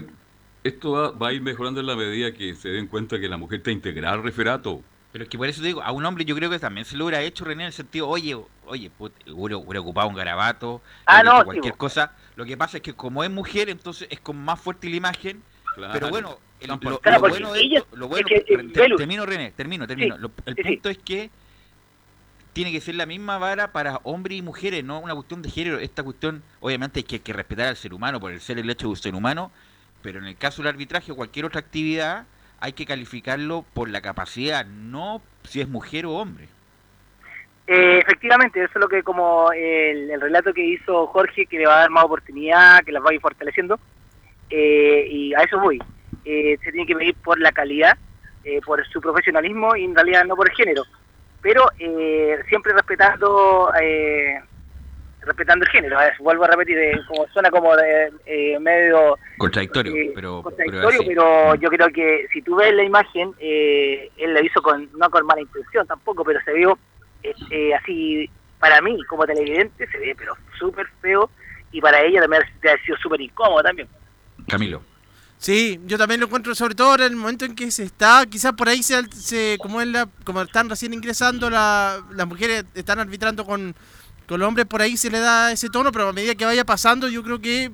esto 0.64 0.92
va, 0.92 1.12
va 1.12 1.30
a 1.30 1.34
ir 1.34 1.42
mejorando 1.42 1.80
en 1.80 1.88
la 1.88 1.96
medida 1.96 2.32
que 2.34 2.54
se 2.56 2.70
den 2.70 2.88
cuenta 2.88 3.20
que 3.20 3.28
la 3.28 3.38
mujer 3.38 3.58
está 3.58 3.72
integrada 3.72 4.14
al 4.14 4.24
referato. 4.24 4.82
Pero 5.12 5.24
es 5.26 5.30
que 5.30 5.38
por 5.38 5.48
eso 5.50 5.62
digo, 5.62 5.82
a 5.84 5.92
un 5.92 6.06
hombre 6.06 6.24
yo 6.24 6.36
creo 6.36 6.50
que 6.50 6.58
también 6.60 6.86
se 6.86 6.96
lo 6.96 7.06
hubiera 7.06 7.22
hecho 7.22 7.44
René 7.44 7.64
en 7.64 7.68
el 7.68 7.74
sentido, 7.74 8.08
oye, 8.08 8.38
oye, 8.66 8.90
put, 8.90 9.12
hubiera, 9.28 9.58
hubiera 9.58 9.82
ocupado 9.82 10.08
un 10.08 10.16
garabato, 10.16 10.82
Ah, 11.06 11.22
no, 11.22 11.40
sí, 11.40 11.44
cualquier 11.46 11.76
cosa. 11.76 12.14
Lo 12.38 12.46
que 12.46 12.56
pasa 12.56 12.78
es 12.78 12.84
que 12.84 12.94
como 12.94 13.24
es 13.24 13.30
mujer, 13.30 13.70
entonces 13.70 14.08
es 14.10 14.20
como 14.22 14.42
más 14.42 14.60
fuerte 14.60 14.90
la 14.90 14.96
imagen. 14.96 15.44
Claro. 15.76 15.94
Pero 15.94 16.10
bueno, 16.10 16.38
el- 16.62 16.70
lo, 16.70 17.00
Claro, 17.00 17.22
lo 17.22 17.30
bueno 17.30 17.54
de 17.54 17.60
ella- 17.62 17.80
esto- 17.80 17.96
lo 17.98 18.08
bueno, 18.08 18.26
es 18.30 18.44
que, 18.46 18.58
termino 18.98 19.26
René, 19.26 19.52
termino, 19.52 19.86
termino. 19.86 20.16
Sí, 20.16 20.22
Lo- 20.22 20.32
el 20.46 20.56
sí, 20.56 20.62
sí. 20.64 20.70
punto 20.70 20.90
es 20.90 20.98
que 21.00 21.30
tiene 22.54 22.72
que 22.72 22.82
ser 22.82 22.96
la 22.96 23.06
misma 23.06 23.38
vara 23.38 23.72
para 23.72 24.00
hombres 24.04 24.38
y 24.38 24.42
mujeres, 24.42 24.84
no 24.84 25.00
una 25.00 25.14
cuestión 25.14 25.42
de 25.42 25.50
género. 25.50 25.80
Esta 25.80 26.04
cuestión, 26.04 26.42
obviamente, 26.60 27.00
hay 27.00 27.04
que, 27.04 27.20
que 27.22 27.34
respetar 27.34 27.68
al 27.68 27.78
ser 27.78 27.94
humano 27.94 28.20
por 28.20 28.32
el 28.32 28.42
ser 28.42 28.60
el 28.60 28.70
hecho 28.70 28.88
de 28.88 28.92
un 28.92 28.98
ser 28.98 29.16
humano, 29.16 29.52
pero 30.02 30.20
en 30.20 30.26
el 30.26 30.36
caso 30.38 30.62
del 30.62 30.70
arbitraje 30.70 31.12
o 31.12 31.16
cualquier 31.16 31.46
otra 31.46 31.60
actividad, 31.62 32.26
hay 32.62 32.74
que 32.74 32.86
calificarlo 32.86 33.66
por 33.74 33.90
la 33.90 34.02
capacidad, 34.02 34.66
no 34.66 35.22
si 35.44 35.60
es 35.62 35.68
mujer 35.68 36.06
o 36.06 36.12
hombre. 36.12 36.48
Eh, 37.68 38.00
efectivamente, 38.00 38.64
eso 38.64 38.74
es 38.76 38.82
lo 38.82 38.88
que 38.88 39.04
como 39.04 39.52
el, 39.52 40.12
el 40.12 40.22
relato 40.22 40.54
que 40.54 40.66
hizo 40.66 41.08
Jorge, 41.08 41.46
que 41.46 41.58
le 41.58 41.68
va 41.68 41.76
a 41.76 41.80
dar 41.82 41.90
más 41.90 42.06
oportunidad, 42.06 42.84
que 42.84 42.92
las 42.92 43.04
va 43.04 43.10
a 43.10 43.14
ir 43.14 43.22
fortaleciendo, 43.22 43.80
eh, 44.50 45.08
y 45.10 45.34
a 45.34 45.40
eso 45.40 45.60
voy. 45.60 45.82
Eh, 46.24 46.58
se 46.64 46.72
tiene 46.72 46.86
que 46.86 46.96
medir 46.96 47.16
por 47.16 47.40
la 47.40 47.52
calidad, 47.52 47.98
eh, 48.44 48.60
por 48.66 48.86
su 48.88 49.02
profesionalismo 49.02 49.76
y 49.76 49.86
en 49.86 49.96
realidad 49.96 50.26
no 50.26 50.36
por 50.36 50.50
el 50.50 50.56
género, 50.56 50.84
pero 51.42 51.64
eh, 51.80 52.40
siempre 52.50 52.74
respetando 52.74 53.72
eh, 53.82 54.42
respetando 55.22 55.66
el 55.66 55.72
género. 55.72 55.98
Vuelvo 56.20 56.44
a 56.44 56.48
repetir, 56.48 56.78
eh, 56.78 57.00
como 57.08 57.28
suena 57.28 57.50
como 57.50 57.76
de, 57.76 58.12
eh, 58.26 58.60
medio 58.60 59.18
Contradictorio, 59.38 59.96
eh, 59.96 60.12
pero, 60.16 60.42
contradictorio, 60.42 61.02
pero 61.06 61.56
yo 61.56 61.70
creo 61.70 61.88
que 61.90 62.28
si 62.34 62.42
tú 62.42 62.56
ves 62.56 62.74
la 62.74 62.84
imagen, 62.84 63.32
eh, 63.40 64.10
él 64.18 64.34
lo 64.34 64.44
hizo 64.44 64.62
con 64.62 64.90
no 64.98 65.10
con 65.10 65.26
mala 65.26 65.42
intención 65.42 65.86
tampoco, 65.88 66.24
pero 66.24 66.40
se 66.44 66.54
vio 66.54 66.78
eh, 67.24 67.34
eh, 67.52 67.74
así, 67.76 68.30
para 68.60 68.82
mí, 68.82 68.98
como 69.06 69.26
televidente, 69.26 69.88
se 69.88 69.98
ve 70.00 70.16
pero 70.18 70.36
súper 70.58 70.88
feo 71.02 71.30
y 71.72 71.80
para 71.82 72.02
ella 72.02 72.22
también 72.22 72.44
haber 72.64 72.82
sido 72.84 72.98
súper 72.98 73.22
incómodo 73.22 73.62
también. 73.64 73.88
Camilo. 74.48 74.82
Sí, 75.38 75.80
yo 75.88 75.98
también 75.98 76.20
lo 76.20 76.28
encuentro, 76.28 76.54
sobre 76.54 76.76
todo 76.76 76.92
ahora 76.92 77.08
en 77.08 77.14
el 77.14 77.18
momento 77.18 77.46
en 77.46 77.56
que 77.56 77.72
se 77.72 77.82
está, 77.84 78.26
quizás 78.30 78.54
por 78.54 78.70
ahí 78.70 78.84
se, 78.84 79.02
se- 79.12 79.58
como 79.60 79.82
es 79.82 79.88
la, 79.88 80.08
como 80.24 80.44
están 80.44 80.70
recién 80.70 80.94
ingresando 80.94 81.50
la- 81.50 82.00
las 82.12 82.28
mujeres 82.28 82.64
están 82.76 83.00
arbitrando 83.00 83.44
con, 83.44 83.74
con 84.32 84.40
los 84.40 84.48
hombres, 84.48 84.66
por 84.66 84.82
ahí 84.82 84.96
se 84.96 85.12
le 85.12 85.20
da 85.20 85.52
ese 85.52 85.70
tono, 85.70 85.92
pero 85.92 86.08
a 86.08 86.14
medida 86.14 86.36
que 86.36 86.46
vaya 86.46 86.64
pasando 86.64 87.10
yo 87.10 87.22
creo 87.22 87.42
que 87.42 87.70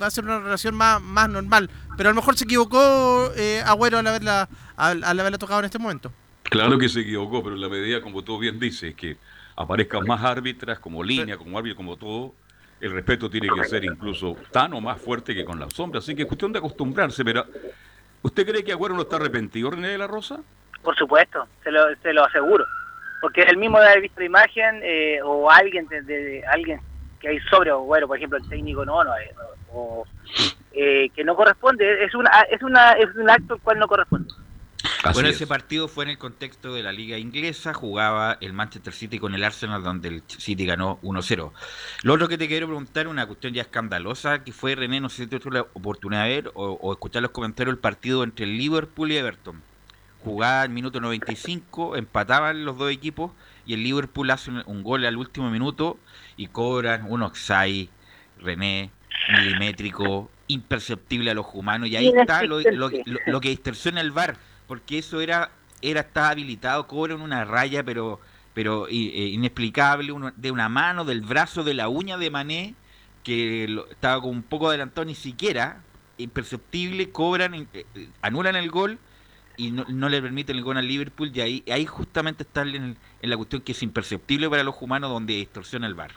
va 0.00 0.06
a 0.06 0.10
ser 0.12 0.22
una 0.22 0.38
relación 0.38 0.76
más, 0.76 1.02
más 1.02 1.28
normal. 1.28 1.68
Pero 1.96 2.10
a 2.10 2.12
lo 2.12 2.16
mejor 2.16 2.36
se 2.36 2.44
equivocó 2.44 3.32
eh, 3.36 3.60
Agüero 3.66 3.98
al 3.98 4.06
haberla, 4.06 4.48
al, 4.76 5.02
al 5.02 5.18
haberla 5.18 5.38
tocado 5.38 5.58
en 5.58 5.64
este 5.64 5.80
momento. 5.80 6.12
Claro 6.44 6.78
que 6.78 6.88
se 6.88 7.00
equivocó, 7.00 7.42
pero 7.42 7.56
en 7.56 7.62
la 7.62 7.68
medida, 7.68 8.00
como 8.00 8.22
tú 8.22 8.38
bien 8.38 8.60
dices, 8.60 8.94
que 8.94 9.16
aparezcan 9.56 10.06
más 10.06 10.22
árbitras 10.22 10.78
como 10.78 11.02
línea, 11.02 11.36
como 11.36 11.58
árbitro, 11.58 11.76
como 11.76 11.96
todo, 11.96 12.32
el 12.80 12.92
respeto 12.92 13.28
tiene 13.28 13.48
que 13.48 13.64
ser 13.64 13.84
incluso 13.84 14.36
tan 14.52 14.74
o 14.74 14.80
más 14.80 15.00
fuerte 15.00 15.34
que 15.34 15.44
con 15.44 15.58
las 15.58 15.80
hombres. 15.80 16.04
Así 16.04 16.14
que 16.14 16.22
es 16.22 16.28
cuestión 16.28 16.52
de 16.52 16.60
acostumbrarse. 16.60 17.24
Pero, 17.24 17.44
¿usted 18.22 18.46
cree 18.46 18.62
que 18.62 18.70
Agüero 18.70 18.94
no 18.94 19.02
está 19.02 19.16
arrepentido, 19.16 19.72
René 19.72 19.88
de 19.88 19.98
la 19.98 20.06
Rosa? 20.06 20.38
Por 20.80 20.96
supuesto, 20.96 21.48
se 21.64 21.72
lo, 21.72 21.80
se 22.00 22.12
lo 22.12 22.24
aseguro. 22.24 22.64
Porque 23.20 23.42
él 23.42 23.56
mismo 23.56 23.78
de 23.80 23.86
haber 23.86 24.02
visto 24.02 24.20
la 24.20 24.26
imagen 24.26 24.80
eh, 24.82 25.20
o 25.24 25.50
alguien 25.50 25.86
de, 25.88 26.02
de- 26.02 26.44
alguien 26.46 26.80
que 27.20 27.28
hay 27.28 27.40
sobre, 27.50 27.72
o 27.72 27.80
bueno, 27.80 28.06
por 28.06 28.16
ejemplo, 28.16 28.38
el 28.38 28.48
técnico 28.48 28.84
no, 28.84 29.02
no, 29.02 29.16
eh, 29.16 29.34
o 29.72 30.04
eh, 30.72 31.10
que 31.14 31.24
no 31.24 31.34
corresponde, 31.34 32.04
es 32.04 32.14
una 32.14 32.30
es 32.50 32.62
una 32.62 32.92
es 32.92 33.14
un 33.16 33.28
acto 33.28 33.54
el 33.56 33.60
cual 33.60 33.78
no 33.78 33.88
corresponde. 33.88 34.32
bueno, 35.12 35.28
es. 35.28 35.36
ese 35.36 35.46
partido 35.46 35.88
fue 35.88 36.04
en 36.04 36.10
el 36.10 36.18
contexto 36.18 36.72
de 36.74 36.82
la 36.84 36.92
liga 36.92 37.18
inglesa, 37.18 37.74
jugaba 37.74 38.38
el 38.40 38.52
Manchester 38.52 38.92
City 38.92 39.18
con 39.18 39.34
el 39.34 39.42
Arsenal, 39.42 39.82
donde 39.82 40.08
el 40.08 40.22
City 40.28 40.64
ganó 40.66 41.00
1-0. 41.02 41.52
Lo 42.04 42.14
otro 42.14 42.28
que 42.28 42.38
te 42.38 42.46
quiero 42.46 42.66
preguntar, 42.68 43.08
una 43.08 43.26
cuestión 43.26 43.52
ya 43.52 43.62
escandalosa, 43.62 44.44
que 44.44 44.52
fue, 44.52 44.74
René, 44.76 45.00
no 45.00 45.08
sé 45.08 45.24
si 45.24 45.26
tuviste 45.28 45.50
la 45.50 45.62
oportunidad 45.72 46.24
de 46.24 46.28
ver 46.30 46.50
o, 46.54 46.72
o 46.80 46.92
escuchar 46.92 47.22
los 47.22 47.32
comentarios 47.32 47.74
del 47.74 47.80
partido 47.80 48.22
entre 48.22 48.44
el 48.44 48.56
Liverpool 48.56 49.10
y 49.10 49.16
Everton. 49.16 49.62
Jugaba 50.24 50.64
el 50.64 50.70
minuto 50.70 51.00
95, 51.00 51.96
empataban 51.96 52.64
los 52.64 52.76
dos 52.76 52.90
equipos 52.90 53.32
y 53.66 53.74
el 53.74 53.82
Liverpool 53.84 54.30
hace 54.30 54.50
un, 54.50 54.82
gol 54.82 55.04
al 55.04 55.16
último 55.16 55.50
minuto 55.50 55.98
y 56.36 56.48
cobran 56.48 57.06
un 57.10 57.22
oxai, 57.22 57.88
René, 58.40 58.90
milimétrico, 59.32 60.30
imperceptible 60.48 61.30
a 61.30 61.34
los 61.34 61.46
humanos. 61.52 61.88
Y 61.88 61.96
ahí 61.96 62.08
está 62.08 62.42
lo, 62.42 62.60
lo- 62.60 62.90
lo- 63.26 63.40
que 63.40 63.48
distorsiona 63.50 64.00
el 64.00 64.10
VAR, 64.10 64.36
porque 64.66 64.98
eso 64.98 65.20
era 65.20 65.50
era 65.80 66.00
estaba 66.00 66.30
habilitado, 66.30 66.88
cobran 66.88 67.20
una 67.20 67.44
raya 67.44 67.84
pero 67.84 68.20
pero 68.54 68.88
eh, 68.88 68.92
inexplicable 68.92 70.12
de 70.36 70.50
una 70.50 70.68
mano, 70.68 71.04
del 71.04 71.20
brazo, 71.20 71.62
de 71.62 71.74
la 71.74 71.88
uña 71.88 72.16
de 72.18 72.30
Mané 72.30 72.74
que 73.22 73.66
lo- 73.68 73.88
estaba 73.88 74.20
con 74.20 74.30
un 74.30 74.42
poco 74.42 74.68
adelantado 74.68 75.04
ni 75.04 75.14
siquiera 75.14 75.80
imperceptible, 76.16 77.10
cobran, 77.10 77.54
eh, 77.54 77.66
eh, 77.94 78.08
anulan 78.22 78.56
el 78.56 78.70
gol 78.70 78.98
y 79.58 79.72
no, 79.72 79.84
no 79.88 80.08
le 80.08 80.22
permiten 80.22 80.56
el 80.56 80.62
gol 80.62 80.78
al 80.78 80.86
Liverpool 80.86 81.30
y 81.34 81.40
ahí, 81.40 81.64
ahí 81.70 81.84
justamente 81.84 82.44
está 82.44 82.62
en, 82.62 82.96
en 83.20 83.30
la 83.30 83.36
cuestión 83.36 83.60
que 83.60 83.72
es 83.72 83.82
imperceptible 83.82 84.48
para 84.48 84.62
los 84.62 84.80
humanos 84.80 85.10
donde 85.10 85.34
distorsiona 85.34 85.86
el 85.86 85.94
VAR. 85.94 86.12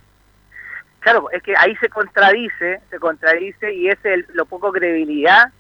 Claro, 0.99 1.31
es 1.31 1.41
que 1.41 1.55
ahí 1.57 1.75
se 1.77 1.89
contradice, 1.89 2.79
se 2.91 2.99
contradice 2.99 3.73
y 3.73 3.89
es 3.89 3.97
el, 4.03 4.27
lo 4.33 4.45
poco 4.45 4.71
credibilidad, 4.71 5.51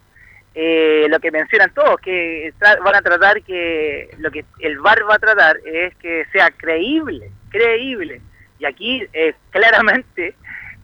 eh, 0.53 1.07
lo 1.09 1.19
que 1.19 1.31
mencionan 1.31 1.73
todos, 1.73 1.99
que 1.99 2.53
van 2.59 2.95
a 2.95 3.01
tratar 3.01 3.41
que, 3.41 4.15
lo 4.19 4.29
que 4.29 4.45
el 4.59 4.77
VAR 4.79 4.99
va 5.09 5.15
a 5.15 5.19
tratar 5.19 5.57
es 5.65 5.95
que 5.95 6.25
sea 6.31 6.51
creíble, 6.51 7.31
creíble. 7.49 8.21
Y 8.59 8.65
aquí 8.65 9.03
eh, 9.11 9.33
claramente 9.49 10.35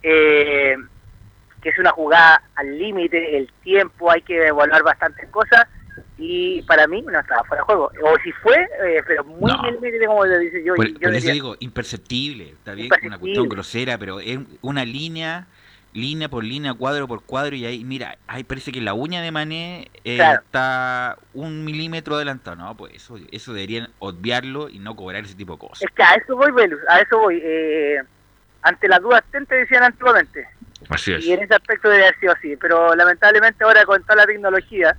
eh, 0.01 0.75
que 1.61 1.69
es 1.69 1.77
una 1.77 1.91
jugada 1.91 2.41
al 2.55 2.75
límite, 2.75 3.37
el 3.37 3.51
tiempo, 3.61 4.09
hay 4.09 4.23
que 4.23 4.47
evaluar 4.47 4.81
bastantes 4.81 5.29
cosas 5.29 5.67
y 6.17 6.61
para 6.63 6.87
mí 6.87 7.01
no 7.01 7.19
estaba 7.19 7.43
fuera 7.43 7.61
de 7.61 7.65
juego. 7.65 7.91
O 8.03 8.17
si 8.23 8.31
fue, 8.33 8.55
eh, 8.85 9.01
pero 9.05 9.23
muy 9.23 9.51
No. 9.51 9.61
milimétrico 9.63 10.07
como 10.07 10.25
lo 10.25 10.37
dice 10.39 10.63
yo. 10.63 10.73
Por, 10.75 10.87
yo 10.87 10.93
por 10.99 11.09
eso 11.09 11.15
diría- 11.19 11.33
digo, 11.33 11.55
imperceptible, 11.59 12.49
está 12.49 12.73
bien, 12.73 12.85
Imperceptible. 12.85 13.07
una 13.15 13.19
cuestión 13.19 13.49
grosera, 13.49 13.97
pero 13.97 14.19
es 14.19 14.39
una 14.61 14.83
línea, 14.85 15.45
línea 15.93 16.29
por 16.29 16.43
línea, 16.43 16.73
cuadro 16.73 17.07
por 17.07 17.23
cuadro, 17.23 17.55
y 17.55 17.65
ahí, 17.65 17.83
mira, 17.83 18.17
ahí 18.27 18.43
parece 18.43 18.71
que 18.71 18.81
la 18.81 18.93
uña 18.93 19.21
de 19.21 19.31
Mané 19.31 19.89
eh, 20.03 20.15
Claro. 20.17 20.41
está 20.43 21.17
un 21.33 21.63
milímetro 21.65 22.15
adelantado, 22.15 22.55
no, 22.55 22.75
pues 22.77 22.95
eso, 22.95 23.17
eso 23.31 23.53
deberían 23.53 23.89
obviarlo 23.99 24.69
y 24.69 24.79
no 24.79 24.95
cobrar 24.95 25.23
ese 25.23 25.35
tipo 25.35 25.53
de 25.53 25.59
cosas. 25.59 25.81
Es 25.83 25.89
que 25.95 26.03
a 26.03 26.13
eso 26.15 26.35
voy, 26.35 26.51
Velus, 26.51 26.79
a 26.89 26.99
eso 26.99 27.19
voy. 27.19 27.39
Eh, 27.43 27.97
ante 28.63 28.87
las 28.87 29.01
dudas, 29.01 29.23
tente 29.31 29.55
decían 29.55 29.83
antiguamente. 29.83 30.45
Así 30.89 31.13
es. 31.13 31.25
Y 31.25 31.31
en 31.33 31.41
ese 31.41 31.55
aspecto 31.55 31.89
debe 31.89 32.03
haber 32.03 32.19
sido 32.19 32.33
así. 32.33 32.55
Pero 32.57 32.93
lamentablemente 32.95 33.63
ahora 33.63 33.83
con 33.85 34.01
toda 34.03 34.17
la 34.17 34.25
tecnología 34.25 34.95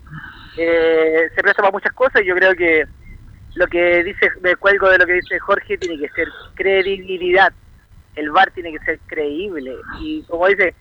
eh, 0.59 1.29
se 1.35 1.43
presta 1.43 1.63
para 1.63 1.73
muchas 1.73 1.93
cosas 1.93 2.23
y 2.23 2.27
yo 2.27 2.35
creo 2.35 2.55
que 2.55 2.85
lo 3.55 3.67
que 3.67 4.05
dice, 4.05 4.31
me 4.43 4.55
cuelgo 4.57 4.89
de 4.89 4.99
lo 4.99 5.07
que 5.07 5.15
dice 5.15 5.39
Jorge, 5.39 5.79
tiene 5.79 5.99
que 5.99 6.09
ser 6.11 6.29
credibilidad. 6.55 7.53
El 8.15 8.31
VAR 8.31 8.51
tiene 8.51 8.73
que 8.73 8.85
ser 8.85 8.99
creíble. 9.07 9.75
Y 10.01 10.23
como 10.25 10.47
dice, 10.49 10.75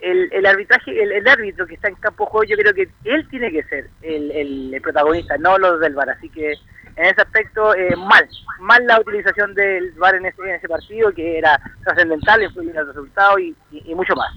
el, 0.00 0.28
el 0.32 0.46
arbitraje, 0.46 1.02
el, 1.02 1.26
árbitro 1.26 1.66
que 1.66 1.74
está 1.74 1.88
en 1.88 1.94
campo 1.96 2.26
juego, 2.26 2.44
yo 2.44 2.56
creo 2.56 2.74
que 2.74 2.88
él 3.04 3.26
tiene 3.28 3.50
que 3.50 3.62
ser 3.64 3.88
el, 4.02 4.30
el- 4.32 4.80
protagonista, 4.82 5.36
no 5.38 5.58
los 5.58 5.80
del 5.80 5.94
VAR. 5.94 6.10
Así 6.10 6.28
que 6.28 6.52
en 6.52 7.04
ese 7.04 7.22
aspecto, 7.22 7.74
eh, 7.74 7.94
mal, 7.96 8.28
mal 8.60 8.86
la 8.86 9.00
utilización 9.00 9.54
del 9.54 9.92
VAR 9.92 10.14
en 10.16 10.26
ese, 10.26 10.42
en 10.42 10.50
ese 10.56 10.68
partido, 10.68 11.12
que 11.12 11.38
era 11.38 11.58
trascendental, 11.84 12.42
influyó 12.42 12.70
en 12.70 12.76
el 12.78 12.86
resultado 12.86 13.38
y, 13.38 13.54
y- 13.72 13.90
y 13.90 13.94
mucho 13.94 14.14
más. 14.14 14.32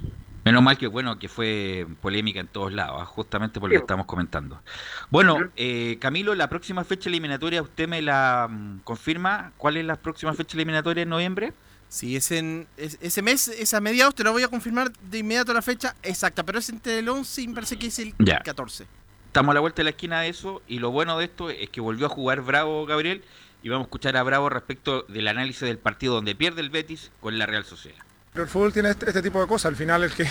Menos 0.50 0.64
mal 0.64 0.78
que 0.78 0.88
bueno 0.88 1.18
que 1.20 1.28
fue 1.30 1.86
polémica 2.02 2.40
en 2.40 2.48
todos 2.48 2.72
lados, 2.74 3.08
justamente 3.08 3.60
por 3.60 3.70
lo 3.70 3.74
que 3.74 3.80
estamos 3.82 4.06
comentando. 4.06 4.62
Bueno, 5.10 5.38
eh, 5.56 5.98
Camilo, 6.02 6.34
la 6.36 6.50
próxima 6.50 6.84
fecha 6.84 7.10
eliminatoria, 7.10 7.62
¿usted 7.62 7.88
me 7.88 8.02
la 8.02 8.48
mm, 8.50 8.80
confirma? 8.84 9.52
¿Cuál 9.58 9.78
es 9.78 9.86
la 9.86 9.96
próxima 9.96 10.34
fecha 10.34 10.58
eliminatoria 10.58 11.04
en 11.04 11.10
noviembre? 11.10 11.54
Sí, 11.88 12.16
es 12.16 12.32
en, 12.32 12.68
es- 12.78 12.98
ese 13.02 13.22
mes, 13.22 13.48
es 13.48 13.74
a 13.74 13.82
mediados, 13.82 14.14
te 14.16 14.24
lo 14.24 14.32
voy 14.32 14.44
a 14.44 14.48
confirmar 14.48 14.92
de 14.92 15.18
inmediato 15.20 15.54
la 15.54 15.62
fecha 15.62 15.96
exacta, 16.04 16.44
pero 16.44 16.60
es 16.60 16.70
entre 16.70 17.00
el 17.00 17.10
11 17.10 17.42
y 17.42 17.48
me 17.48 17.54
parece 17.56 17.78
que 17.80 17.88
es 17.88 17.98
el 18.00 18.14
Ya. 18.20 18.40
14. 18.40 18.86
Estamos 19.28 19.52
a 19.52 19.56
la 19.56 19.60
vuelta 19.60 19.78
de 19.82 19.84
la 19.86 19.90
esquina 19.92 20.22
de 20.22 20.30
eso 20.30 20.62
y 20.68 20.80
lo 20.80 20.92
bueno 20.92 21.18
de 21.18 21.26
esto 21.26 21.50
es 21.50 21.70
que 21.70 21.82
volvió 21.82 22.06
a 22.08 22.10
jugar 22.10 22.42
Bravo, 22.42 22.86
Gabriel, 22.86 23.24
y 23.62 23.70
vamos 23.70 23.86
a 23.86 23.88
escuchar 23.88 24.18
a 24.18 24.24
Bravo 24.24 24.50
respecto 24.50 25.04
del 25.08 25.28
análisis 25.28 25.62
del 25.62 25.78
partido 25.78 26.16
donde 26.16 26.34
pierde 26.36 26.62
el 26.62 26.70
Betis 26.70 27.12
con 27.22 27.38
la 27.38 27.46
Real 27.46 27.66
Sociedad. 27.66 28.00
Pero 28.34 28.44
el 28.44 28.50
fútbol 28.50 28.74
tiene 28.74 28.90
este, 28.92 29.08
este 29.08 29.22
tipo 29.22 29.42
de 29.42 29.48
cosas. 29.48 29.70
Al 29.70 29.76
final 29.76 30.04
el 30.04 30.14
que, 30.14 30.26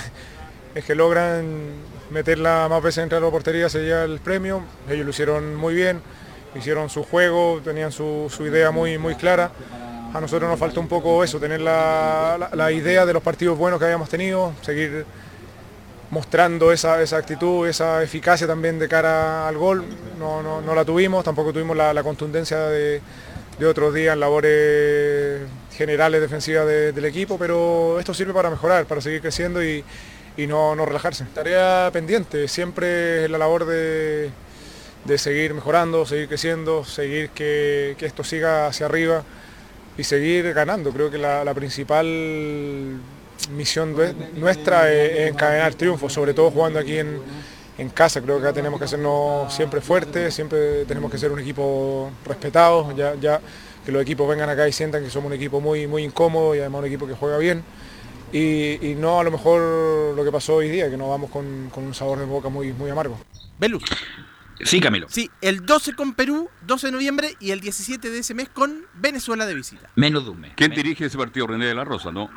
el 0.75 0.83
que 0.83 0.95
logran 0.95 1.45
meterla 2.11 2.67
más 2.69 2.83
veces 2.83 3.03
entre 3.03 3.21
la 3.21 3.31
portería 3.31 3.69
se 3.69 3.83
lleva 3.83 4.05
el 4.05 4.21
premio. 4.21 4.63
Ellos 4.89 5.05
lo 5.05 5.11
hicieron 5.11 5.55
muy 5.57 5.75
bien, 5.75 6.01
hicieron 6.55 6.89
su 6.91 7.03
juego, 7.03 7.61
tenían 7.63 7.93
su, 7.93 8.31
idea 8.41 8.71
muy, 8.71 8.99
muy 8.99 9.15
clara. 9.15 9.51
A 10.15 10.21
nosotros 10.21 10.49
nos 10.49 10.59
falta 10.59 10.81
un 10.81 10.89
poco 10.89 11.23
eso, 11.23 11.39
tener 11.39 11.61
la, 11.61 12.71
idea 12.73 13.05
de 13.05 13.13
los 13.13 13.23
partidos 13.23 13.59
buenos 13.59 13.79
que 13.79 13.85
habíamos 13.85 14.09
tenido, 14.09 14.55
seguir 14.63 15.05
mostrando 16.11 16.73
esa, 16.73 17.03
esa 17.03 17.19
actitud, 17.19 17.69
esa 17.69 18.03
eficacia 18.03 18.47
también 18.47 18.79
de 18.79 18.89
cara 18.89 19.47
al 19.47 19.59
gol. 19.59 19.85
No, 20.19 20.43
no- 20.43 20.63
no 20.63 20.75
la 20.75 20.85
tuvimos, 20.87 21.25
tampoco 21.25 21.53
tuvimos 21.53 21.77
la 21.77 22.03
contundencia 22.03 22.59
de, 22.59 23.03
de 23.59 23.67
otros 23.67 23.93
días 23.95 24.17
labores 24.17 25.41
generales 25.77 26.21
defensivas 26.21 26.67
de- 26.67 26.93
del 26.93 27.05
equipo, 27.05 27.39
pero 27.39 27.99
esto 27.99 28.15
sirve 28.15 28.33
para 28.33 28.51
mejorar, 28.51 28.87
para 28.87 29.01
seguir 29.01 29.21
creciendo 29.21 29.63
y, 29.65 29.85
y 30.37 30.47
no, 30.47 30.75
no 30.77 30.85
relajarse. 30.87 31.25
Tarea 31.35 31.91
pendiente, 31.93 32.47
siempre 32.49 33.25
es 33.25 33.31
la 33.31 33.39
labor 33.39 33.65
de, 33.67 34.31
de 35.05 35.19
seguir 35.19 35.55
mejorando, 35.55 36.07
seguir 36.07 36.29
creciendo, 36.29 36.85
seguir 36.85 37.31
que, 37.31 37.97
que 37.99 38.07
esto 38.07 38.23
siga 38.25 38.67
hacia 38.69 38.87
arriba 38.87 39.23
y 39.97 40.05
seguir 40.05 40.53
ganando. 40.55 40.93
Creo 40.93 41.11
que 41.11 41.19
la, 41.19 41.43
principal 41.55 42.07
misión 43.51 43.95
nue- 43.97 44.15
nuestra 44.35 44.93
es, 44.93 45.13
es 45.19 45.31
encadenar 45.31 45.75
triunfos, 45.75 46.13
sobre 46.13 46.35
todo 46.35 46.51
jugando 46.51 46.79
aquí 46.79 46.99
en, 46.99 47.21
en 47.79 47.89
casa. 47.91 48.21
Creo 48.21 48.37
que 48.41 48.47
acá 48.47 48.53
tenemos 48.53 48.79
que 48.79 48.85
hacernos 48.85 49.53
siempre 49.53 49.81
fuertes, 49.81 50.35
siempre 50.35 50.85
tenemos 50.85 51.11
que 51.11 51.19
ser 51.19 51.33
un 51.33 51.39
equipo 51.39 52.11
respetado, 52.27 52.95
ya, 52.97 53.15
ya 53.15 53.41
que 53.85 53.93
los 53.93 54.03
equipos 54.03 54.29
vengan 54.29 54.51
acá 54.51 54.69
y 54.69 54.73
sientan 54.73 55.03
que 55.03 55.11
somos 55.11 55.29
un 55.29 55.37
equipo 55.37 55.61
muy, 55.61 55.87
muy 55.87 56.05
incómodo 56.05 56.55
y 56.55 56.59
además 56.59 56.81
un 56.81 56.87
equipo 56.87 57.07
que 57.07 57.15
juega 57.15 57.39
bien. 57.39 57.65
Y, 58.33 58.87
y 58.87 58.95
no 58.95 59.21
a 59.21 59.25
lo 59.25 59.31
mejor 59.31 60.15
lo 60.15 60.23
que 60.23 60.31
pasó 60.31 60.57
hoy 60.57 60.69
día, 60.69 60.91
que 60.91 60.97
nos 60.99 61.09
vamos 61.09 61.31
con, 61.31 61.71
con 61.71 61.85
un 61.85 61.95
sabor 61.95 62.19
de 62.19 62.27
boca 62.27 62.51
muy, 62.51 62.73
muy 62.73 62.91
amargo. 62.91 63.19
Velus. 63.59 63.85
Sí, 64.65 64.81
Camilo. 64.81 65.07
Sí, 65.09 65.31
el 65.41 65.65
12 65.65 65.95
con 65.95 66.15
Perú, 66.15 66.51
12 66.63 66.89
de 66.89 66.93
noviembre 66.93 67.37
y 67.39 67.53
el 67.53 67.61
17 67.61 68.11
de 68.11 68.19
ese 68.19 68.35
mes 68.35 68.49
con 68.49 68.87
Venezuela 68.95 69.47
de 69.47 69.55
visita. 69.55 69.89
Menos 69.95 70.25
de 70.25 70.31
un 70.31 70.41
mes. 70.41 70.53
¿Quién 70.57 70.73
dirige 70.73 71.07
ese 71.07 71.17
partido? 71.17 71.47
René 71.47 71.67
de 71.67 71.75
la 71.75 71.85
Rosa, 71.85 72.11
¿no? 72.11 72.29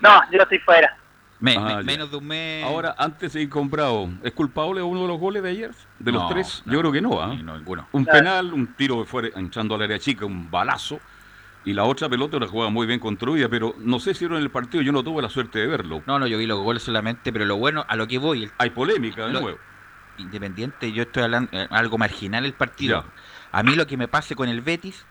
No, 0.00 0.30
yo 0.32 0.42
estoy 0.42 0.58
fuera. 0.58 0.98
Me- 1.42 1.56
Ah, 1.58 1.78
me- 1.78 1.82
menos 1.82 2.08
de 2.10 2.16
un 2.18 2.26
mes. 2.26 2.64
Ahora, 2.64 2.94
antes 2.96 3.32
de 3.32 3.42
ir 3.42 3.48
con 3.48 3.68
Bravo, 3.68 4.08
¿es 4.22 4.30
culpable 4.32 4.80
uno 4.80 5.02
de 5.02 5.08
los 5.08 5.18
goles 5.18 5.42
de 5.42 5.50
ayer? 5.50 5.72
¿De 5.98 6.12
los 6.12 6.22
No, 6.22 6.28
tres? 6.28 6.62
Yo 6.66 6.78
creo 6.78 6.92
que 6.92 7.02
no, 7.02 7.20
¿ah? 7.20 7.34
No, 7.42 7.56
ninguno. 7.58 7.88
Un 7.90 8.04
Claro. 8.04 8.18
penal, 8.20 8.52
un 8.54 8.68
tiro 8.74 9.00
de 9.00 9.04
fuera, 9.06 9.28
entrando 9.34 9.74
al 9.74 9.82
área 9.82 9.98
chica, 9.98 10.24
un 10.24 10.48
balazo. 10.50 11.00
Y 11.64 11.72
la 11.74 11.82
otra 11.84 12.08
pelota 12.08 12.36
una 12.36 12.46
jugada 12.46 12.70
muy 12.70 12.86
bien 12.86 13.00
construida, 13.00 13.48
pero 13.48 13.74
no 13.78 13.98
sé 13.98 14.14
si 14.14 14.24
era 14.24 14.36
en 14.36 14.42
el 14.42 14.50
partido, 14.50 14.82
yo 14.84 14.92
no 14.92 15.02
tuve 15.02 15.20
la 15.20 15.28
suerte 15.28 15.58
de 15.58 15.66
verlo. 15.66 16.02
No, 16.06 16.18
no, 16.20 16.26
yo 16.28 16.38
vi 16.38 16.46
los 16.46 16.60
goles 16.60 16.82
solamente, 16.84 17.32
pero 17.32 17.44
lo 17.44 17.56
bueno, 17.56 17.84
a 17.88 17.96
lo 17.96 18.06
que 18.06 18.18
voy. 18.18 18.48
Hay 18.58 18.70
polémica 18.70 19.26
de 19.26 19.32
Lo- 19.32 19.40
nuevo. 19.40 19.58
Independiente, 20.18 20.92
yo 20.92 21.02
estoy 21.04 21.22
hablando 21.24 21.50
eh, 21.52 21.66
algo 21.70 21.98
marginal 21.98 22.44
el 22.44 22.52
partido. 22.52 23.02
Ya. 23.04 23.58
A 23.58 23.62
mí 23.62 23.74
lo 23.74 23.86
que 23.86 23.96
me 23.96 24.06
pase 24.08 24.36
con 24.36 24.48
el 24.48 24.60
Betis. 24.60 25.06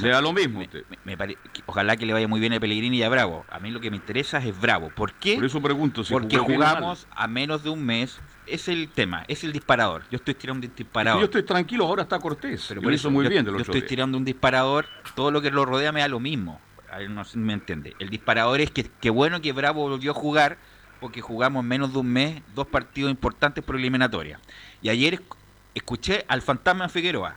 Le 0.00 0.08
da 0.08 0.20
lo 0.20 0.32
mismo 0.32 0.56
a 0.56 0.60
me- 0.60 0.64
usted. 0.66 0.84
me- 0.88 0.98
me 1.04 1.16
pare- 1.16 1.36
que- 1.52 1.62
ojalá 1.66 1.96
que 1.96 2.06
le 2.06 2.12
vaya 2.12 2.26
muy 2.28 2.40
bien 2.40 2.52
a 2.52 2.60
Pellegrini 2.60 2.98
y 2.98 3.02
a 3.02 3.08
Bravo. 3.08 3.44
A 3.50 3.58
mí 3.60 3.70
lo 3.70 3.80
que 3.80 3.90
me 3.90 3.96
interesa 3.96 4.38
es 4.38 4.58
Bravo. 4.60 4.90
¿Por 4.94 5.12
qué? 5.14 5.34
Por 5.36 5.44
eso 5.44 5.60
pregunto 5.60 6.02
si 6.04 6.12
Porque 6.12 6.38
o 6.38 6.44
jugamos 6.44 7.06
a 7.10 7.26
menos 7.28 7.62
de 7.62 7.70
un 7.70 7.84
mes. 7.84 8.18
Es 8.46 8.66
el 8.68 8.88
tema, 8.88 9.24
es 9.28 9.44
el 9.44 9.52
disparador. 9.52 10.02
Yo 10.10 10.16
estoy 10.16 10.34
tirando 10.34 10.66
un 10.66 10.74
disparador. 10.74 11.20
Yo 11.20 11.26
estoy 11.26 11.42
tranquilo, 11.44 11.86
ahora 11.86 12.02
está 12.02 12.18
Cortés. 12.18 12.64
Pero 12.68 12.80
Pero 12.80 12.82
por 12.82 12.92
eso 12.92 13.10
muy 13.10 13.24
yo, 13.24 13.30
bien 13.30 13.44
del 13.44 13.54
yo 13.54 13.60
otro 13.60 13.72
estoy 13.74 13.88
tirando 13.88 14.18
un 14.18 14.24
disparador, 14.24 14.86
todo 15.14 15.30
lo 15.30 15.40
que 15.40 15.50
lo 15.50 15.64
rodea 15.64 15.92
me 15.92 16.00
da 16.00 16.08
lo 16.08 16.18
mismo. 16.20 16.60
A 16.90 16.98
ver, 16.98 17.08
no 17.10 17.22
me 17.34 17.52
entiende. 17.52 17.94
El 18.00 18.10
disparador 18.10 18.60
es 18.60 18.70
que 18.70 18.84
qué 19.00 19.10
bueno 19.10 19.40
que 19.40 19.52
Bravo 19.52 19.88
volvió 19.88 20.10
a 20.10 20.14
jugar, 20.14 20.58
porque 21.00 21.20
jugamos 21.20 21.64
menos 21.64 21.92
de 21.92 21.98
un 22.00 22.08
mes, 22.08 22.42
dos 22.54 22.66
partidos 22.66 23.10
importantes 23.10 23.62
por 23.64 23.76
eliminatoria. 23.76 24.40
Y 24.82 24.88
ayer 24.88 25.20
esc- 25.20 25.36
escuché 25.74 26.24
al 26.28 26.42
fantasma 26.42 26.88
Figueroa 26.88 27.36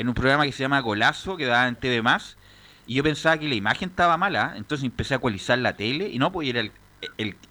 en 0.00 0.08
un 0.08 0.14
programa 0.14 0.46
que 0.46 0.52
se 0.52 0.62
llama 0.62 0.80
Golazo, 0.80 1.36
que 1.36 1.44
daba 1.44 1.68
en 1.68 1.76
TV 1.76 2.00
Más, 2.00 2.38
y 2.86 2.94
yo 2.94 3.02
pensaba 3.02 3.36
que 3.36 3.46
la 3.46 3.54
imagen 3.54 3.90
estaba 3.90 4.16
mala, 4.16 4.54
entonces 4.56 4.86
empecé 4.86 5.12
a 5.12 5.18
ecualizar 5.18 5.58
la 5.58 5.76
tele, 5.76 6.08
y 6.08 6.18
no, 6.18 6.32
pues 6.32 6.48
era 6.48 6.62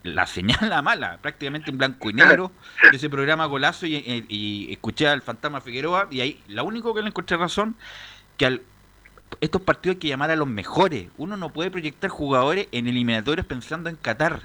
la 0.02 0.26
señal 0.26 0.58
la 0.68 0.82
mala, 0.82 1.20
prácticamente 1.22 1.70
en 1.70 1.78
blanco 1.78 2.10
y 2.10 2.14
negro, 2.14 2.52
de 2.90 2.98
ese 2.98 3.08
programa 3.08 3.46
Golazo, 3.46 3.86
y, 3.86 4.68
escuché 4.72 5.08
al 5.08 5.22
fantasma 5.22 5.62
Figueroa, 5.62 6.08
y 6.10 6.22
ahí, 6.22 6.44
la 6.48 6.64
único 6.64 6.96
que 6.96 7.04
le 7.04 7.10
encontré 7.10 7.38
razón, 7.38 7.76
que 8.36 8.48
al, 8.48 8.64
estos 9.42 9.62
partidos 9.62 9.98
hay 9.98 10.00
que 10.00 10.08
llamar 10.08 10.32
a 10.32 10.36
los 10.36 10.48
mejores. 10.48 11.08
Uno 11.18 11.38
no 11.38 11.54
puede 11.54 11.70
proyectar 11.70 12.10
jugadores 12.10 12.68
en 12.72 12.88
eliminatorios 12.88 13.46
pensando 13.46 13.92
en 13.92 13.96
Qatar, 13.96 14.42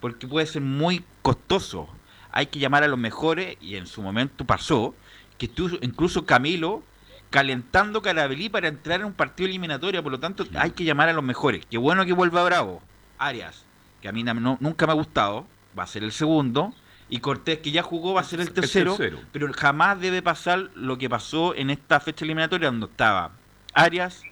porque 0.00 0.28
puede 0.28 0.46
ser 0.46 0.62
muy 0.62 1.04
costoso. 1.22 1.88
Hay 2.30 2.46
que 2.46 2.60
llamar 2.60 2.84
a 2.84 2.88
los 2.88 3.00
mejores, 3.00 3.56
y 3.60 3.74
en 3.74 3.88
su 3.88 4.00
momento 4.00 4.44
pasó, 4.44 4.94
que 5.38 5.46
estuvo 5.46 5.76
incluso 5.80 6.24
Camilo 6.24 6.84
calentando 7.30 8.02
Carabelí 8.02 8.48
para 8.48 8.68
entrar 8.68 9.00
en 9.00 9.06
un 9.06 9.12
partido 9.12 9.48
eliminatorio, 9.48 10.02
por 10.02 10.12
lo 10.12 10.20
tanto 10.20 10.44
hay 10.56 10.70
que 10.70 10.84
llamar 10.84 11.08
a 11.08 11.12
los 11.12 11.24
mejores. 11.24 11.64
Qué 11.70 11.78
bueno 11.78 12.04
que 12.06 12.12
vuelva 12.12 12.42
Bravo. 12.44 12.82
Arias, 13.18 13.64
que 14.00 14.08
a 14.08 14.12
mí 14.12 14.22
no- 14.22 14.56
nunca 14.60 14.86
me 14.86 14.92
ha 14.92 14.96
gustado, 14.96 15.46
va 15.78 15.82
a 15.82 15.86
ser 15.86 16.04
el 16.04 16.12
segundo. 16.12 16.72
Y 17.10 17.20
Cortés, 17.20 17.60
que 17.60 17.70
ya 17.70 17.82
jugó, 17.82 18.12
va 18.14 18.20
a 18.20 18.24
ser 18.24 18.38
el 18.40 18.52
tercero, 18.52 18.94
tercero. 18.94 19.20
pero 19.32 19.50
jamás 19.54 19.98
debe 19.98 20.20
pasar 20.20 20.68
lo 20.74 20.98
que 20.98 21.08
pasó 21.08 21.54
en 21.54 21.70
esta 21.70 22.00
fecha 22.00 22.24
eliminatoria, 22.26 22.68
donde 22.70 22.84
estaba 22.86 23.30
Arias, 23.72 24.22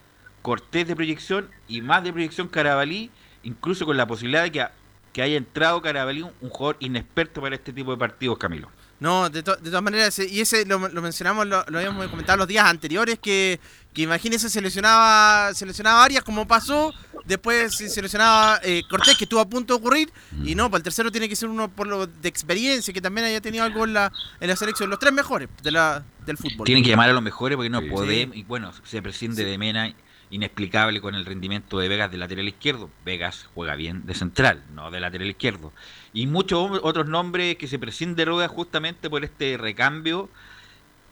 Cortés 0.42 0.86
de 0.86 0.94
proyección 0.94 1.48
y 1.68 1.80
más 1.80 2.04
de 2.04 2.12
proyección 2.12 2.48
Carabalí, 2.48 3.10
incluso 3.42 3.86
con 3.86 3.96
la 3.96 4.06
posibilidad 4.06 4.42
de 4.42 4.52
que, 4.52 4.66
que 5.14 5.22
haya 5.22 5.38
entrado 5.38 5.80
Carabalí, 5.80 6.20
un, 6.22 6.32
un 6.42 6.50
jugador 6.50 6.76
inexperto 6.80 7.40
para 7.40 7.54
este 7.54 7.72
tipo 7.72 7.92
de 7.92 7.96
partidos, 7.96 8.36
Camilo. 8.36 8.68
No, 8.98 9.28
de, 9.28 9.42
to- 9.42 9.56
de 9.56 9.68
todas 9.70 9.82
maneras, 9.82 10.08
ese- 10.18 10.26
y 10.32 10.40
ese 10.40 10.64
lo, 10.64 10.78
lo 10.88 11.02
mencionamos, 11.02 11.46
lo, 11.46 11.62
lo 11.68 11.78
habíamos 11.78 12.06
comentado 12.08 12.38
los 12.38 12.48
días 12.48 12.64
anteriores, 12.64 13.18
que, 13.18 13.60
que 13.92 14.02
imagínense, 14.02 14.48
se 14.48 14.60
lesionaba, 14.62 15.52
se 15.52 15.66
lesionaba 15.66 16.02
Arias 16.02 16.24
como 16.24 16.46
pasó, 16.48 16.94
después 17.26 17.76
se 17.76 17.90
se 17.90 18.00
lesionaba 18.00 18.58
eh, 18.62 18.82
Cortés, 18.88 19.18
que 19.18 19.24
estuvo 19.24 19.40
a 19.40 19.48
punto 19.48 19.74
de 19.74 19.78
ocurrir, 19.80 20.10
y 20.42 20.54
no, 20.54 20.70
para 20.70 20.78
el 20.78 20.82
tercero 20.82 21.12
tiene 21.12 21.28
que 21.28 21.36
ser 21.36 21.50
uno 21.50 21.68
por 21.70 21.86
lo 21.86 22.06
de 22.06 22.28
experiencia, 22.28 22.94
que 22.94 23.02
también 23.02 23.26
haya 23.26 23.42
tenido 23.42 23.64
algo 23.64 23.84
en 23.84 23.92
la, 23.92 24.10
en 24.40 24.48
la 24.48 24.56
selección, 24.56 24.88
los 24.88 24.98
tres 24.98 25.12
mejores 25.12 25.50
de 25.62 25.70
la, 25.72 26.02
del 26.24 26.38
fútbol. 26.38 26.64
Tienen 26.64 26.82
que 26.82 26.88
llamar 26.88 27.10
a 27.10 27.12
los 27.12 27.22
mejores 27.22 27.56
porque 27.56 27.68
no 27.68 27.80
Sí. 27.82 27.90
podemos. 27.90 28.34
Y 28.34 28.44
bueno, 28.44 28.72
se 28.84 29.02
prescinde 29.02 29.44
de 29.44 29.58
Mena, 29.58 29.94
inexplicable 30.30 31.00
con 31.00 31.14
el 31.14 31.24
rendimiento 31.24 31.78
de 31.78 31.88
Vegas 31.88 32.10
de 32.10 32.18
lateral 32.18 32.48
izquierdo. 32.48 32.90
Vegas 33.04 33.48
juega 33.54 33.74
bien 33.76 34.06
de 34.06 34.14
central, 34.14 34.62
no 34.74 34.90
de 34.90 35.00
lateral 35.00 35.28
izquierdo. 35.28 35.72
Y 36.12 36.26
muchos 36.26 36.80
otros 36.82 37.06
nombres 37.08 37.56
que 37.56 37.68
se 37.68 37.78
prescinden 37.78 38.16
de 38.16 38.24
Rueda 38.24 38.48
justamente 38.48 39.08
por 39.10 39.24
este 39.24 39.56
recambio. 39.56 40.28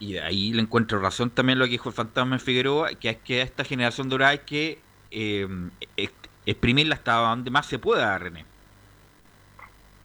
Y 0.01 0.17
ahí 0.19 0.53
le 0.53 0.63
encuentro 0.63 0.99
razón 1.01 1.31
también 1.31 1.59
lo 1.59 1.65
que 1.67 1.73
dijo 1.73 1.89
el 1.89 1.95
fantasma 1.95 2.35
en 2.35 2.41
Figueroa, 2.41 2.91
que 2.95 3.11
es 3.11 3.17
que 3.19 3.41
a 3.41 3.45
esta 3.45 3.65
generación 3.65 4.09
dorada 4.09 4.33
hay 4.33 4.39
que 4.41 4.79
eh, 5.13 5.47
ex- 5.97 6.13
exprimirla 6.47 6.97
hasta 6.97 7.13
donde 7.15 7.51
más 7.51 7.67
se 7.67 7.79
pueda, 7.79 8.19
René. 8.19 8.45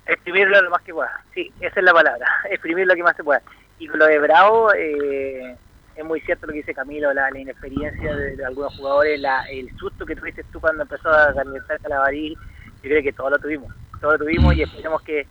exprimirlo 0.05 0.61
lo 0.61 0.69
más 0.69 0.81
que 0.83 0.93
pueda. 0.93 1.21
Sí, 1.33 1.51
esa 1.59 1.79
es 1.79 1.83
la 1.83 1.93
palabra, 1.93 2.27
exprimir 2.51 2.85
lo 2.87 2.95
que 2.95 3.03
más 3.03 3.15
se 3.15 3.23
pueda. 3.23 3.41
Y 3.79 3.87
con 3.87 3.99
lo 3.99 4.05
de 4.05 4.19
Bravo, 4.19 4.73
eh, 4.73 5.55
es 5.99 6.05
muy 6.05 6.21
cierto 6.21 6.47
lo 6.47 6.53
que 6.53 6.59
dice 6.59 6.73
Camilo, 6.73 7.13
la, 7.13 7.29
inexperiencia 7.37 8.15
de, 8.15 8.45
algunos 8.45 8.75
jugadores, 8.77 9.21
el 9.51 9.69
susto 9.77 10.05
que 10.05 10.15
tuviste 10.15 10.45
tú 10.45 10.61
cuando 10.61 10.83
empezó 10.83 11.09
a 11.09 11.33
calentar 11.33 11.79
Calabarí, 11.81 12.35
yo 12.81 12.81
creo 12.81 13.03
que 13.03 13.11
todos 13.11 13.31
lo 13.31 13.39
tuvimos. 13.39 13.73
todo 13.99 14.13
lo 14.13 14.19
tuvimos 14.19 14.55
y 14.55 14.61
esperemos 14.61 15.01
que 15.01 15.27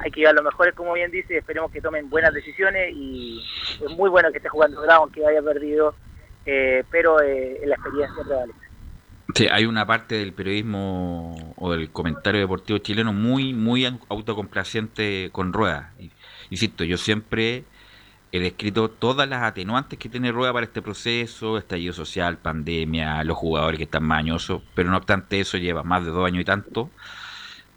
hay 0.00 0.10
que 0.10 0.20
ir 0.20 0.28
a 0.28 0.32
los 0.32 0.42
mejores, 0.42 0.74
como 0.74 0.92
bien 0.94 1.12
dice, 1.12 1.38
esperemos 1.38 1.70
que 1.70 1.80
tomen 1.80 2.10
buenas 2.10 2.34
decisiones 2.34 2.92
y 2.94 3.40
es 3.80 3.96
muy 3.96 4.10
bueno 4.10 4.30
que 4.32 4.38
esté 4.38 4.48
jugando 4.48 4.80
Bravo, 4.82 5.04
aunque 5.04 5.24
haya 5.24 5.40
perdido, 5.40 5.94
eh, 6.46 6.82
pero 6.90 7.20
eh, 7.20 7.60
la 7.64 7.76
experiencia 7.76 8.24
prevale. 8.24 8.52
Sí, 9.34 9.46
hay 9.48 9.66
una 9.66 9.86
parte 9.86 10.16
del 10.16 10.32
periodismo 10.32 11.54
o 11.56 11.72
del 11.72 11.90
comentario 11.90 12.40
deportivo 12.40 12.78
chileno 12.78 13.12
muy, 13.12 13.54
muy 13.54 13.86
autocomplaciente 14.08 15.28
con 15.30 15.52
Rueda. 15.52 15.92
Insisto, 16.50 16.82
yo 16.82 16.96
siempre 16.96 17.64
he 18.30 18.40
descrito 18.40 18.90
todas 18.90 19.28
las 19.28 19.42
atenuantes 19.42 19.98
que 19.98 20.08
tiene 20.08 20.32
Rueda 20.32 20.52
para 20.52 20.66
este 20.66 20.82
proceso, 20.82 21.56
estallido 21.56 21.92
social, 21.92 22.36
pandemia, 22.38 23.24
los 23.24 23.36
jugadores 23.36 23.78
que 23.78 23.84
están 23.84 24.04
mañosos, 24.04 24.62
pero 24.74 24.90
no 24.90 24.96
obstante 24.98 25.40
eso 25.40 25.56
lleva 25.56 25.82
más 25.82 26.04
de 26.04 26.10
dos 26.10 26.26
años 26.26 26.42
y 26.42 26.44
tanto 26.44 26.90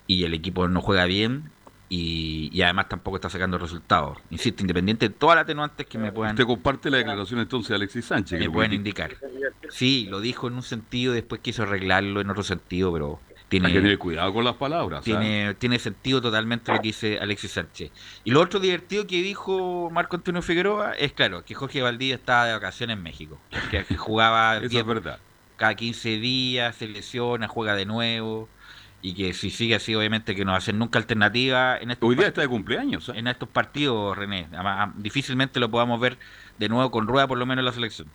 y 0.07 0.25
el 0.25 0.33
equipo 0.33 0.67
no 0.67 0.81
juega 0.81 1.05
bien 1.05 1.51
y, 1.87 2.49
y 2.51 2.61
además 2.63 2.89
tampoco 2.89 3.17
está 3.17 3.29
sacando 3.29 3.57
resultados. 3.57 4.17
Insisto, 4.29 4.61
independiente 4.61 5.07
de 5.09 5.15
todas 5.15 5.35
las 5.35 5.43
atenuantes 5.43 5.87
que 5.87 5.97
me 5.97 6.11
puedan... 6.11 6.33
Usted 6.33 6.45
comparte 6.45 6.89
la 6.89 6.97
declaración 6.97 7.39
entonces 7.39 7.69
de 7.69 7.75
Alexis 7.75 8.05
Sánchez. 8.05 8.39
Me 8.39 8.45
que 8.45 8.51
pueden 8.51 8.71
critica. 8.71 9.09
indicar. 9.09 9.29
Sí, 9.69 10.07
lo 10.09 10.19
dijo 10.19 10.47
en 10.47 10.55
un 10.55 10.63
sentido, 10.63 11.13
después 11.13 11.41
quiso 11.41 11.63
arreglarlo 11.63 12.19
en 12.21 12.29
otro 12.29 12.43
sentido, 12.43 12.91
pero 12.91 13.19
tiene, 13.51 13.67
Hay 13.67 13.73
que 13.73 13.81
tener 13.81 13.97
cuidado 13.97 14.33
con 14.33 14.45
las 14.45 14.55
palabras. 14.55 15.01
¿ah? 15.01 15.03
tiene, 15.03 15.53
tiene 15.55 15.77
sentido 15.77 16.21
totalmente 16.21 16.71
lo 16.71 16.79
que 16.79 16.87
dice 16.87 17.19
Alexis 17.19 17.51
Sánchez. 17.51 17.91
Y 18.23 18.31
lo 18.31 18.39
otro 18.39 18.61
divertido 18.61 19.05
que 19.05 19.21
dijo 19.21 19.89
Marco 19.91 20.15
Antonio 20.15 20.41
Figueroa 20.41 20.93
es, 20.93 21.11
claro, 21.11 21.43
que 21.43 21.53
Jorge 21.53 21.81
Valdivia 21.81 22.15
estaba 22.15 22.45
de 22.45 22.53
vacaciones 22.53 22.95
en 22.95 23.03
México. 23.03 23.37
Que, 23.69 23.83
jugaba 23.97 24.55
Eso 24.57 24.69
10 24.69 24.81
es 24.81 24.87
verdad. 24.87 25.19
cada 25.57 25.75
15 25.75 26.17
días, 26.19 26.77
se 26.77 26.87
lesiona, 26.87 27.49
juega 27.49 27.75
de 27.75 27.85
nuevo. 27.85 28.47
Y 29.01 29.15
que 29.15 29.33
si 29.33 29.49
sigue 29.49 29.75
así, 29.75 29.93
obviamente 29.95 30.33
que 30.33 30.45
no 30.45 30.53
va 30.53 30.59
a 30.59 30.61
ser 30.61 30.75
nunca 30.75 30.97
alternativa 30.97 31.77
en 31.77 31.91
estos 31.91 32.07
Hoy 32.07 32.15
día 32.15 32.27
está 32.27 32.39
de 32.39 32.47
cumpleaños. 32.47 33.09
¿ah? 33.09 33.13
en 33.17 33.27
estos 33.27 33.49
partidos, 33.49 34.17
René. 34.17 34.47
Además, 34.53 34.91
difícilmente 34.95 35.59
lo 35.59 35.69
podamos 35.69 35.99
ver 35.99 36.17
de 36.57 36.69
nuevo 36.69 36.89
con 36.89 37.05
rueda, 37.05 37.27
por 37.27 37.37
lo 37.37 37.45
menos 37.45 37.63
en 37.63 37.65
la 37.65 37.73
selección. 37.73 38.07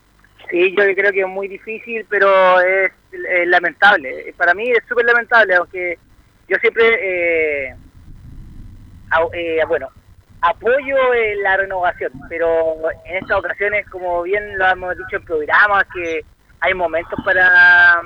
Sí, 0.51 0.75
yo 0.77 0.85
creo 0.95 1.13
que 1.13 1.21
es 1.21 1.29
muy 1.29 1.49
difícil, 1.49 2.07
pero 2.09 2.61
es, 2.61 2.93
es 3.13 3.49
lamentable. 3.49 4.33
Para 4.37 4.55
mí 4.55 4.71
es 4.71 4.83
súper 4.89 5.05
lamentable, 5.05 5.55
aunque 5.55 5.99
yo 6.49 6.57
siempre, 6.59 6.85
eh, 7.69 7.75
eh, 9.33 9.65
bueno, 9.67 9.89
apoyo 10.41 11.15
eh, 11.15 11.37
la 11.43 11.57
renovación, 11.57 12.13
pero 12.29 12.77
en 13.05 13.17
estas 13.17 13.39
ocasiones, 13.39 13.89
como 13.89 14.23
bien 14.23 14.57
lo 14.59 14.69
hemos 14.69 14.97
dicho 14.97 15.17
en 15.17 15.25
programas, 15.25 15.85
que 15.93 16.25
hay 16.61 16.75
momentos 16.75 17.19
para, 17.25 18.03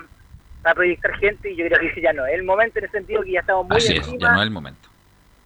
para 0.62 0.74
proyectar 0.74 1.14
gente 1.18 1.50
y 1.50 1.56
yo 1.56 1.66
creo 1.66 1.80
que 1.94 2.00
ya 2.00 2.12
no 2.12 2.26
es 2.26 2.34
el 2.34 2.42
momento 2.42 2.78
en 2.78 2.86
el 2.86 2.90
sentido 2.90 3.22
que 3.22 3.32
ya 3.32 3.40
estamos 3.40 3.68
muy 3.68 3.76
Así 3.76 3.92
es, 3.92 3.98
encima. 3.98 4.18
ya 4.18 4.32
no 4.32 4.40
es 4.40 4.46
el 4.46 4.50
momento. 4.50 4.88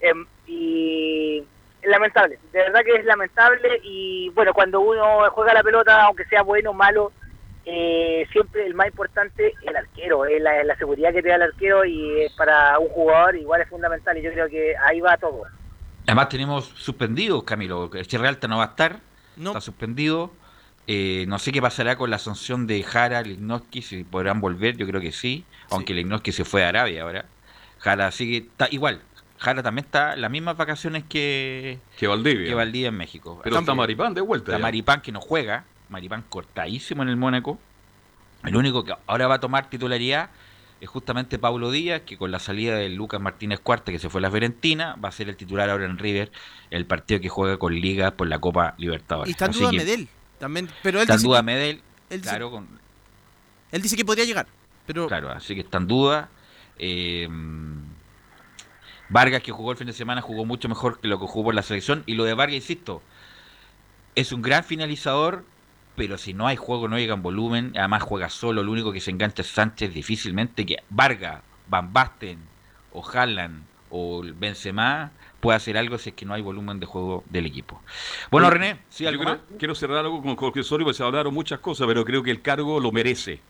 Em, 0.01 0.27
y 0.47 1.43
lamentable, 1.87 2.39
de 2.53 2.59
verdad 2.59 2.81
que 2.85 2.97
es 2.97 3.05
lamentable 3.05 3.81
y 3.83 4.31
bueno, 4.31 4.53
cuando 4.55 4.81
uno 4.81 5.31
juega 5.31 5.55
la 5.55 5.63
pelota, 5.63 6.05
aunque 6.05 6.25
sea 6.27 6.43
bueno 6.43 6.71
o 6.71 6.75
malo, 6.75 7.13
eh, 7.67 8.27
siempre 8.31 8.67
el 8.67 8.75
más 8.75 8.89
importante 8.89 9.49
es 9.49 9.55
el 9.63 9.77
arquero, 9.77 10.27
es 10.27 10.41
la, 10.41 10.63
la 10.65 10.77
seguridad 10.77 11.13
que 11.13 11.23
te 11.23 11.29
da 11.29 11.37
el 11.37 11.43
arquero 11.43 11.85
y 11.85 12.23
eh, 12.23 12.31
para 12.37 12.79
un 12.79 12.89
jugador 12.89 13.37
igual 13.37 13.63
es 13.63 13.69
fundamental 13.69 14.19
y 14.19 14.23
yo 14.23 14.33
creo 14.33 14.49
que 14.49 14.75
ahí 14.77 15.01
va 15.01 15.17
todo. 15.17 15.45
Además 16.07 16.29
tenemos 16.29 16.67
suspendidos, 16.77 17.45
Camilo. 17.45 17.91
Realta 17.91 18.47
no 18.47 18.59
va 18.59 18.65
a 18.65 18.69
estar, 18.69 19.01
está 19.39 19.61
suspendido. 19.61 20.31
Eh, 20.87 21.25
no 21.29 21.39
sé 21.39 21.51
qué 21.51 21.63
pasará 21.63 21.97
con 21.97 22.11
la 22.11 22.19
sanción 22.19 22.67
de 22.67 22.83
Jara, 22.83 23.23
Lignoski, 23.23 23.81
si 23.81 24.05
podrán 24.05 24.41
volver, 24.41 24.77
yo 24.77 24.87
creo 24.87 25.01
que 25.01 25.13
sí, 25.13 25.47
aunque 25.71 25.95
Lignoski 25.95 26.31
se 26.33 26.45
fue 26.45 26.65
a 26.65 26.69
Arabia 26.69 27.03
ahora. 27.03 27.25
Jara 27.79 28.11
sigue, 28.11 28.39
está 28.39 28.69
igual. 28.71 29.01
Jara 29.45 29.63
también 29.63 29.85
está 29.85 30.15
en 30.15 30.21
las 30.23 30.31
mismas 30.31 30.57
vacaciones 30.57 31.05
que, 31.09 31.79
Que 31.99 32.07
Valdivia. 32.07 32.47
que 32.49 32.55
Valdivia 32.55 32.89
en 32.89 32.97
México. 32.97 33.41
Pero 33.45 33.57
Así 33.57 33.63
está 33.63 33.73
que- 33.73 33.77
Maripán 33.77 34.15
de 34.15 34.21
vuelta. 34.21 34.51
Está 34.53 34.59
ya. 34.59 34.63
Maripán 34.63 35.01
que 35.03 35.13
no 35.13 35.21
juega, 35.21 35.65
Maripán 35.89 36.25
cortadísimo 36.29 37.03
en 37.03 37.09
el 37.11 37.17
Mónaco. 37.17 37.59
El 38.43 38.57
único 38.57 38.85
que 38.85 38.95
ahora 39.07 39.27
va 39.27 39.37
a 39.37 39.41
tomar 39.41 39.71
titularidad 39.71 40.31
es 40.81 40.89
justamente 40.89 41.39
Pablo 41.39 41.71
Díaz, 41.71 42.03
que 42.05 42.19
con 42.19 42.31
la 42.31 42.39
salida 42.39 42.77
de 42.77 42.91
Lucas 42.91 43.21
Martínez 43.21 43.59
Cuarta, 43.61 43.91
que 43.91 43.99
se 43.99 44.11
fue 44.11 44.19
a 44.19 44.23
la 44.23 44.31
Fiorentina, 44.31 44.97
va 45.03 45.09
a 45.09 45.13
ser 45.13 45.29
el 45.31 45.37
titular 45.37 45.71
ahora 45.71 45.87
en 45.87 45.97
River, 45.99 46.31
el 46.71 46.85
partido 46.85 47.21
que 47.21 47.29
juega 47.31 47.57
con 47.57 47.75
Liga 47.75 48.11
por 48.11 48.27
la 48.29 48.39
Copa 48.39 48.75
Libertadores. 48.77 49.29
Y 49.29 49.33
está 49.33 49.47
en 49.47 49.53
duda 49.53 49.71
que 49.71 49.77
Medel. 49.79 50.09
También, 50.39 50.69
pero 50.83 50.99
él 50.99 51.03
está 51.03 51.15
en 51.15 51.23
duda 51.23 51.39
que- 51.39 51.43
Medel, 51.45 51.83
él 52.11 52.21
dice- 52.21 52.31
claro, 52.31 52.51
con, 52.51 52.69
Él 53.73 53.81
dice 53.83 53.97
que 53.97 54.05
podría 54.05 54.25
llegar. 54.27 54.47
Pero 54.87 55.07
claro, 55.09 55.31
así 55.31 55.55
que 55.55 55.63
está 55.63 55.79
en 55.79 55.87
duda. 55.87 56.29
Eh, 56.79 57.29
Vargas, 59.09 59.43
que 59.43 59.53
jugó 59.53 59.73
el 59.73 59.77
fin 59.77 59.87
de 59.87 59.93
semana, 59.93 60.21
jugó 60.21 60.45
mucho 60.45 60.69
mejor 60.69 61.01
que 61.01 61.09
lo 61.09 61.19
que 61.19 61.27
jugó 61.27 61.47
por 61.47 61.55
la 61.55 61.63
selección. 61.63 62.03
Y 62.07 62.15
lo 62.15 62.25
de 62.25 62.35
Vargas, 62.35 62.57
insisto, 62.57 63.03
es 64.15 64.33
un 64.33 64.43
gran 64.43 64.65
finalizador, 64.65 65.45
pero 65.97 66.19
si 66.19 66.35
no 66.35 66.47
hay 66.47 66.57
juego, 66.57 66.89
no 66.89 66.99
llega 66.99 67.15
en 67.15 67.23
volumen. 67.23 67.73
Además, 67.77 68.03
juega 68.03 68.31
solo. 68.31 68.63
Lo 68.63 68.73
único 68.73 68.93
que 68.93 69.01
se 69.01 69.11
engancha 69.11 69.43
es 69.43 69.49
Sánchez. 69.49 69.93
Difícilmente 69.95 70.67
que 70.67 70.79
Vargas, 70.91 71.43
Van 71.69 71.93
Basten, 71.93 72.39
o 72.93 73.07
Haaland, 73.07 73.65
o 73.91 74.23
Benzema 74.23 75.13
pueda 75.41 75.57
hacer 75.57 75.77
algo 75.77 75.99
si 75.99 76.09
es 76.11 76.17
que 76.17 76.25
no 76.25 76.35
hay 76.35 76.43
volumen 76.43 76.81
de 76.81 76.87
juego 76.87 77.23
del 77.29 77.47
equipo. 77.47 77.81
Bueno, 78.31 78.49
René, 78.51 78.81
¿sí 78.89 79.05
yo 79.05 79.11
algo 79.11 79.23
quiero, 79.25 79.39
más? 79.39 79.59
quiero 79.59 79.75
cerrar 79.75 79.99
algo 79.99 80.23
con 80.23 80.35
Jorge 80.37 80.61
Osorio, 80.61 80.87
porque 80.87 80.97
se 80.97 81.05
hablaron 81.05 81.35
muchas 81.35 81.61
cosas, 81.61 81.87
pero 81.87 82.05
creo 82.05 82.23
que 82.23 82.31
el 82.31 82.41
cargo 82.41 82.81
lo 82.81 82.91
merece. 82.91 83.41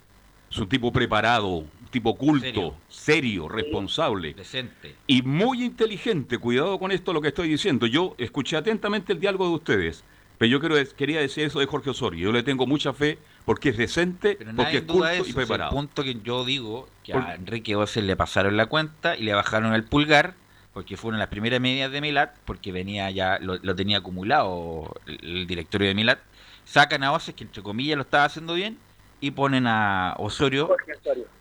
Es 0.50 0.58
un 0.58 0.68
tipo 0.68 0.92
preparado, 0.92 1.64
tipo 1.94 2.16
culto, 2.16 2.76
serio, 2.88 3.48
responsable. 3.48 4.35
Decente. 4.35 4.96
Y 5.07 5.22
muy 5.22 5.62
inteligente, 5.64 6.38
cuidado 6.38 6.76
con 6.80 6.90
esto 6.90 7.12
lo 7.12 7.20
que 7.22 7.28
estoy 7.28 7.48
diciendo. 7.48 7.87
Yo 7.87 8.16
escuché 8.18 8.57
atentamente 8.57 9.12
el 9.12 9.20
diálogo 9.20 9.48
de 9.48 9.54
ustedes, 9.54 10.02
pero 10.37 10.50
yo 10.50 10.59
quiero, 10.59 10.74
quería 10.96 11.20
decir 11.20 11.44
eso 11.44 11.61
de 11.61 11.66
Jorge 11.66 11.90
Osorio. 11.90 12.24
Yo 12.24 12.33
le 12.33 12.42
tengo 12.42 12.66
mucha 12.66 12.92
fe 12.92 13.18
porque 13.44 13.68
es 13.68 13.76
decente, 13.76 14.35
Pero 14.37 14.52
porque 14.57 14.78
es 14.78 14.83
culto 14.83 15.09
y 15.12 15.14
eso. 15.14 15.24
Si 15.24 15.33
preparado. 15.33 15.70
El 15.70 15.76
punto 15.76 16.02
que 16.02 16.16
yo 16.24 16.44
digo 16.44 16.88
que 17.04 17.12
Por- 17.12 17.22
a 17.22 17.37
Enrique 17.37 17.76
Oces 17.76 18.02
le 18.02 18.16
pasaron 18.16 18.57
la 18.57 18.66
cuenta 18.66 19.16
y 19.16 19.22
le 19.22 19.33
bajaron 19.35 19.72
el 19.72 19.85
pulgar 19.85 20.35
porque 20.72 20.96
fueron 20.96 21.20
las 21.20 21.28
primeras 21.28 21.61
medidas 21.61 21.92
de 21.92 22.00
Milat, 22.00 22.37
porque 22.44 22.72
venía 22.72 23.09
ya, 23.12 23.38
lo, 23.38 23.59
lo 23.62 23.76
tenía 23.76 23.98
acumulado 23.98 24.92
el, 25.07 25.18
el 25.22 25.46
directorio 25.46 25.87
de 25.87 25.94
Milat. 25.94 26.18
Sacan 26.64 27.04
a 27.04 27.12
Oces, 27.12 27.37
que 27.37 27.44
entre 27.44 27.62
comillas 27.62 27.96
lo 27.96 28.02
estaba 28.02 28.24
haciendo 28.24 28.54
bien, 28.54 28.76
y 29.20 29.31
ponen 29.31 29.66
a 29.66 30.14
Osorio 30.18 30.77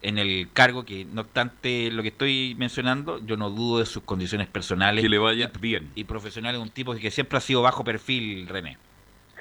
en 0.01 0.17
el 0.17 0.47
cargo 0.53 0.85
que, 0.85 1.05
no 1.05 1.21
obstante 1.21 1.89
lo 1.91 2.01
que 2.01 2.09
estoy 2.09 2.55
mencionando, 2.57 3.19
yo 3.25 3.37
no 3.37 3.49
dudo 3.49 3.79
de 3.79 3.85
sus 3.85 4.03
condiciones 4.03 4.47
personales. 4.47 5.01
Que 5.01 5.09
le 5.09 5.17
vaya 5.17 5.51
bien. 5.59 5.91
Y 5.95 6.05
profesionales, 6.05 6.61
un 6.61 6.69
tipo 6.69 6.93
que 6.95 7.11
siempre 7.11 7.37
ha 7.37 7.41
sido 7.41 7.61
bajo 7.61 7.83
perfil, 7.83 8.47
René. 8.47 8.77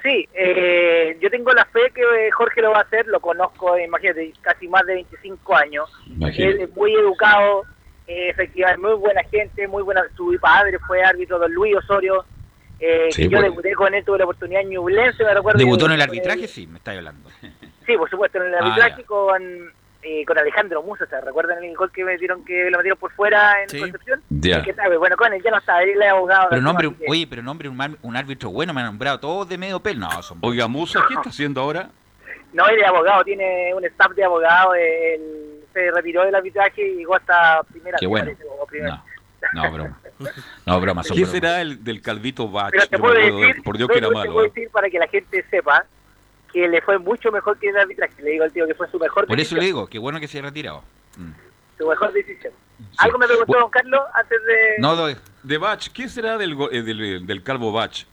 Sí, 0.01 0.27
eh, 0.33 1.17
yo 1.21 1.29
tengo 1.29 1.53
la 1.53 1.63
fe 1.65 1.79
que 1.95 2.01
eh, 2.01 2.31
Jorge 2.31 2.61
lo 2.61 2.71
va 2.71 2.79
a 2.79 2.81
hacer, 2.81 3.07
lo 3.07 3.21
conozco, 3.21 3.77
imagínate, 3.79 4.33
casi 4.41 4.67
más 4.67 4.85
de 4.85 4.95
25 4.95 5.55
años. 5.55 5.89
Él 6.35 6.59
es 6.59 6.75
muy 6.75 6.93
educado, 6.93 7.63
eh, 8.05 8.29
efectivamente, 8.29 8.85
muy 8.85 8.97
buena 8.97 9.23
gente, 9.31 9.65
muy 9.69 9.81
buena. 9.81 10.03
Su 10.17 10.37
padre 10.41 10.77
fue 10.79 11.01
árbitro, 11.01 11.39
don 11.39 11.53
Luis 11.53 11.75
Osorio. 11.77 12.25
Eh, 12.79 13.07
Sí, 13.11 13.23
que 13.23 13.29
yo 13.29 13.37
bueno. 13.37 13.51
debuté 13.51 13.73
con 13.75 13.93
él, 13.93 14.03
tuve 14.03 14.17
la 14.17 14.25
oportunidad 14.25 14.61
en 14.61 14.71
Ñublense, 14.71 15.23
me 15.23 15.33
recuerdo. 15.33 15.57
¿Debutó 15.57 15.85
en 15.85 15.93
el 15.93 16.01
arbitraje? 16.01 16.47
Sí, 16.49 16.67
me 16.67 16.79
estáis 16.79 16.97
hablando. 16.97 17.29
Sí, 17.85 17.97
por 17.97 18.09
supuesto, 18.09 18.37
en 18.39 18.47
el 18.47 18.55
Ah, 18.55 18.59
arbitraje 18.59 19.03
con, 19.03 19.41
eh, 20.03 20.25
con 20.25 20.37
Alejandro 20.37 20.81
Musa, 20.83 21.05
¿se 21.05 21.19
recuerdan 21.21 21.63
el 21.63 21.75
gol 21.75 21.91
que 21.91 22.03
metieron 22.03 22.43
que 22.45 22.69
lo 22.69 22.77
metieron 22.77 22.97
por 22.99 23.11
fuera 23.13 23.61
en 23.63 23.69
Sí. 23.69 23.79
Concepción? 23.79 24.21
Ya. 24.29 24.61
¿Qué 24.63 24.73
sabe? 24.73 24.97
Bueno, 24.97 25.15
con 25.17 25.31
él 25.33 25.41
ya 25.43 25.51
no 25.51 25.61
sabe, 25.61 25.91
él 25.93 26.01
es 26.01 26.09
abogado. 26.09 26.47
Pero 26.49 26.61
nombre, 26.61 26.93
que- 26.93 27.05
oye, 27.07 27.27
pero 27.27 27.41
nombre 27.41 27.69
un, 27.69 27.97
un 28.01 28.15
árbitro 28.17 28.49
bueno, 28.51 28.73
me 28.73 28.81
han 28.81 28.87
nombrado 28.87 29.19
todos 29.19 29.47
de 29.49 29.57
medio 29.57 29.79
pelo. 29.79 30.01
No, 30.01 30.21
son 30.21 30.37
Oiga, 30.41 30.67
Musa, 30.67 31.03
¿qué 31.07 31.13
está 31.15 31.29
haciendo 31.29 31.61
ahora? 31.61 31.89
No, 32.53 32.67
él 32.67 32.79
es 32.79 32.85
abogado, 32.87 33.23
tiene 33.23 33.73
un 33.73 33.83
staff 33.85 34.11
de 34.11 34.23
abogado, 34.23 34.75
él 34.75 35.59
se 35.73 35.89
retiró 35.89 36.23
del 36.23 36.35
arbitraje 36.35 36.87
y 36.87 36.97
llegó 36.97 37.15
hasta 37.15 37.63
primera. 37.63 37.97
Qué 37.97 38.05
me 38.05 38.09
bueno. 38.11 38.25
parece, 38.25 38.43
o 38.59 38.65
primera. 38.67 39.03
No, 39.53 39.71
broma. 39.71 39.99
No, 40.67 40.79
broma, 40.79 41.01
¿Qué 41.15 41.25
será 41.25 41.61
el 41.61 41.83
del 41.83 41.99
Calvito 42.03 42.47
Bach? 42.47 42.69
Pero 42.69 42.85
te 42.87 42.95
Yo 42.97 43.03
me 43.03 43.09
puedo 43.09 43.39
decir, 43.39 43.63
por 43.63 43.75
Dios 43.75 43.89
que 43.89 43.97
era 43.97 44.07
te 44.07 44.13
malo. 44.13 44.33
puedo 44.33 44.45
¿eh? 44.45 44.51
decir 44.53 44.69
para 44.69 44.87
que 44.87 44.99
la 44.99 45.07
gente 45.07 45.43
sepa 45.49 45.83
que 46.53 46.67
le 46.67 46.81
fue 46.81 46.99
mucho 46.99 47.31
mejor 47.31 47.57
que 47.57 47.69
el 47.69 47.77
arbitraje. 47.77 48.21
Le 48.21 48.31
digo 48.31 48.43
al 48.43 48.51
tío 48.53 48.67
que 48.67 48.75
fue 48.75 48.87
su 48.89 48.99
mejor 48.99 49.25
Por 49.25 49.35
eso 49.39 49.55
decisión. 49.55 49.59
le 49.59 49.65
digo, 49.65 49.87
qué 49.87 49.97
bueno 49.99 50.19
que 50.19 50.27
se 50.27 50.37
haya 50.37 50.47
retirado. 50.47 50.83
Su 51.77 51.87
mejor 51.87 52.13
decisión. 52.13 52.53
Algo 52.97 53.17
me 53.17 53.27
preguntó 53.27 53.59
don 53.59 53.69
Carlos 53.71 54.01
antes 54.13 54.37
de... 54.45 54.55
No, 54.79 54.95
doy. 54.95 55.15
De 55.43 55.57
Bach, 55.57 55.87
¿qué 55.93 56.07
será 56.07 56.37
del, 56.37 56.55
go- 56.55 56.71
eh, 56.71 56.81
del, 56.83 57.25
del 57.25 57.43
Calvo 57.43 57.71
Bach? 57.71 58.05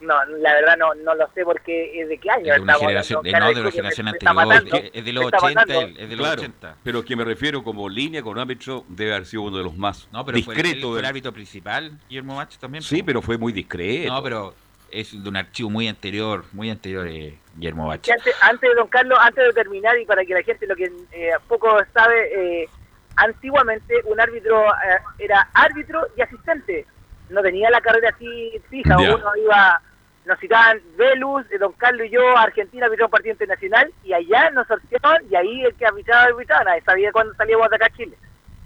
No, 0.00 0.14
la 0.26 0.52
verdad 0.52 0.76
no, 0.76 0.94
no 0.94 1.14
lo 1.14 1.26
sé 1.32 1.42
porque 1.44 2.02
es 2.02 2.08
de 2.08 2.18
qué 2.18 2.30
año 2.30 2.52
Es 2.52 2.56
de 2.56 2.60
una 2.60 2.72
estamos 2.72 2.80
generación, 2.80 3.26
eh, 3.26 3.32
no, 3.32 3.48
de 3.48 3.62
me- 3.62 3.72
generación 3.72 4.08
anterior, 4.08 4.34
matando. 4.34 4.76
es- 4.76 4.90
es 4.92 5.04
de 5.04 5.12
los 5.12 5.22
Me 5.22 5.26
está 5.28 5.38
80 5.46 5.60
matando. 5.60 5.80
él, 5.80 5.96
es 5.98 6.08
de 6.10 6.16
los 6.16 6.26
Claro, 6.26 6.40
80. 6.42 6.76
pero 6.82 7.04
que 7.04 7.16
me 7.16 7.24
refiero 7.24 7.62
como 7.64 7.88
línea 7.88 8.22
con 8.22 8.38
árbitro 8.38 8.84
debe 8.88 9.14
haber 9.14 9.26
sido 9.26 9.42
uno 9.42 9.56
de 9.56 9.64
los 9.64 9.76
más 9.76 10.06
No, 10.12 10.24
pero 10.24 10.36
discretos. 10.36 10.80
fue 10.82 10.90
el 10.90 10.96
del- 10.96 11.04
árbitro 11.06 11.32
principal, 11.32 11.92
Guillermo 12.08 12.36
Mach 12.36 12.56
también. 12.58 12.82
Sí, 12.82 13.02
pero 13.02 13.22
fue 13.22 13.38
muy 13.38 13.52
discreto. 13.54 14.12
No, 14.12 14.22
pero 14.22 14.54
es 14.90 15.22
de 15.22 15.28
un 15.28 15.36
archivo 15.36 15.70
muy 15.70 15.88
anterior, 15.88 16.44
muy 16.52 16.68
anterior, 16.70 17.06
eh, 17.08 17.38
Guillermo 17.56 17.86
Bach. 17.86 18.06
Y 18.06 18.10
antes, 18.10 18.34
antes, 18.42 18.70
don 18.76 18.88
Carlos, 18.88 19.18
antes 19.20 19.44
de 19.44 19.52
terminar 19.52 19.98
y 19.98 20.06
para 20.06 20.24
que 20.24 20.34
la 20.34 20.42
gente 20.42 20.66
lo 20.66 20.76
que 20.76 20.92
eh, 21.12 21.30
poco 21.48 21.68
sabe, 21.92 22.62
eh, 22.62 22.68
antiguamente 23.16 23.94
un 24.04 24.20
árbitro 24.20 24.66
eh, 24.66 24.98
era 25.18 25.48
árbitro 25.54 26.06
y 26.16 26.20
asistente. 26.20 26.86
No 27.30 27.42
tenía 27.42 27.70
la 27.70 27.80
carrera 27.80 28.10
así 28.14 28.52
fija. 28.70 28.96
Ya. 29.00 29.14
Uno 29.14 29.36
iba, 29.36 29.80
nos 30.26 30.38
citaban 30.38 30.80
Velus, 30.96 31.44
eh, 31.50 31.58
Don 31.58 31.72
Carlos 31.72 32.06
y 32.06 32.10
yo 32.10 32.36
Argentina 32.36 32.86
arbitró 32.86 33.06
un 33.06 33.10
partido 33.10 33.32
internacional 33.32 33.92
y 34.04 34.12
allá 34.12 34.50
nos 34.50 34.66
sorteaban 34.66 35.22
y 35.30 35.34
ahí 35.34 35.62
el 35.62 35.74
que 35.74 35.86
arbitraba 35.86 36.24
arbitraba. 36.24 36.64
Nadie 36.64 36.82
sabía 36.82 37.12
cuándo 37.12 37.34
salíamos 37.34 37.68
de 37.70 37.76
acá 37.76 37.86
a 37.86 37.96
Chile. 37.96 38.16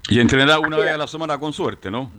Y 0.08 0.20
entrenar 0.20 0.58
una 0.58 0.76
vez 0.76 0.90
a 0.90 0.96
la 0.96 1.06
semana 1.06 1.38
con 1.38 1.52
suerte, 1.52 1.90
¿no? 1.90 2.10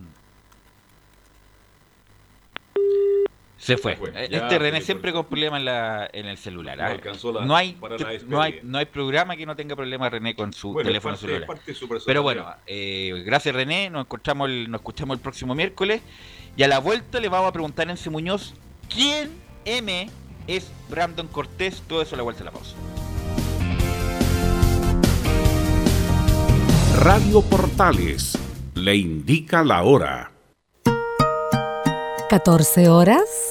Se 3.61 3.77
fue. 3.77 3.93
Eh, 4.15 4.27
Ya, 4.31 4.39
Este 4.39 4.57
René 4.57 4.79
se 4.79 4.87
siempre 4.87 5.13
con 5.13 5.25
problemas 5.25 5.59
en, 5.59 5.65
la, 5.65 6.09
en 6.11 6.25
el 6.25 6.37
celular. 6.39 6.77
No 6.79 6.83
¿ah? 6.83 6.87
alcanzó 6.87 7.31
la- 7.31 7.45
no, 7.45 7.55
hay, 7.55 7.73
para 7.73 7.95
la 7.95 8.07
no, 8.25 8.41
hay, 8.41 8.59
no 8.63 8.79
hay 8.79 8.85
programa 8.85 9.35
que 9.37 9.45
no 9.45 9.55
tenga 9.55 9.75
problemas 9.75 10.11
René 10.11 10.33
con 10.35 10.51
su 10.51 10.73
Bueno, 10.73 10.87
teléfono 10.87 11.13
parte- 11.13 11.27
celular. 11.27 11.47
parte. 11.47 11.75
Pero 12.07 12.23
bueno, 12.23 12.47
eh, 12.65 13.21
gracias 13.23 13.53
René, 13.53 13.91
nos 13.91 14.05
encontramos 14.05 14.49
el, 14.49 14.71
nos 14.71 14.79
escuchamos 14.81 15.15
el 15.15 15.21
próximo 15.21 15.53
miércoles. 15.53 16.01
Y 16.57 16.63
a 16.63 16.67
la 16.67 16.79
vuelta 16.79 17.19
le 17.19 17.29
vamos 17.29 17.49
a 17.49 17.51
preguntar 17.53 17.87
a 17.87 17.91
Enzo 17.91 18.09
Muñoz 18.09 18.55
quién 18.91 19.29
M 19.65 20.09
es 20.47 20.71
Brandon 20.89 21.27
Cortés. 21.27 21.83
Todo 21.87 22.01
eso 22.01 22.15
a 22.15 22.17
la 22.17 22.23
vuelta 22.23 22.39
de 22.39 22.45
la 22.45 22.51
pausa. 22.51 22.75
Radio 26.99 27.41
Portales 27.41 28.37
le 28.75 28.95
indica 28.95 29.63
la 29.63 29.83
hora. 29.83 30.31
14 32.29 32.87
horas, 32.89 33.50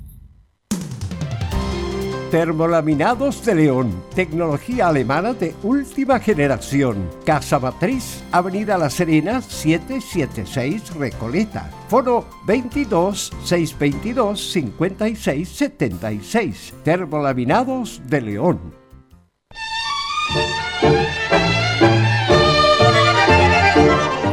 Termolaminados 2.31 3.43
de 3.43 3.55
León, 3.55 4.05
tecnología 4.15 4.87
alemana 4.87 5.33
de 5.33 5.53
última 5.63 6.17
generación. 6.17 7.09
Casa 7.25 7.59
Matriz, 7.59 8.23
Avenida 8.31 8.77
La 8.77 8.89
Serena, 8.89 9.41
776 9.41 10.95
Recoleta. 10.95 11.69
Foro 11.89 12.25
22 12.47 13.33
622 13.43 14.49
56 14.49 15.49
76. 15.49 16.73
Termolaminados 16.85 18.01
de 18.07 18.21
León. 18.21 18.81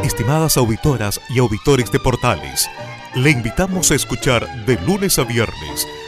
Estimadas 0.04 0.56
auditoras 0.56 1.20
y 1.30 1.40
auditores 1.40 1.90
de 1.90 1.98
Portales, 1.98 2.70
le 3.16 3.30
invitamos 3.30 3.90
a 3.90 3.96
escuchar 3.96 4.66
de 4.66 4.78
lunes 4.86 5.18
a 5.18 5.24
viernes, 5.24 5.88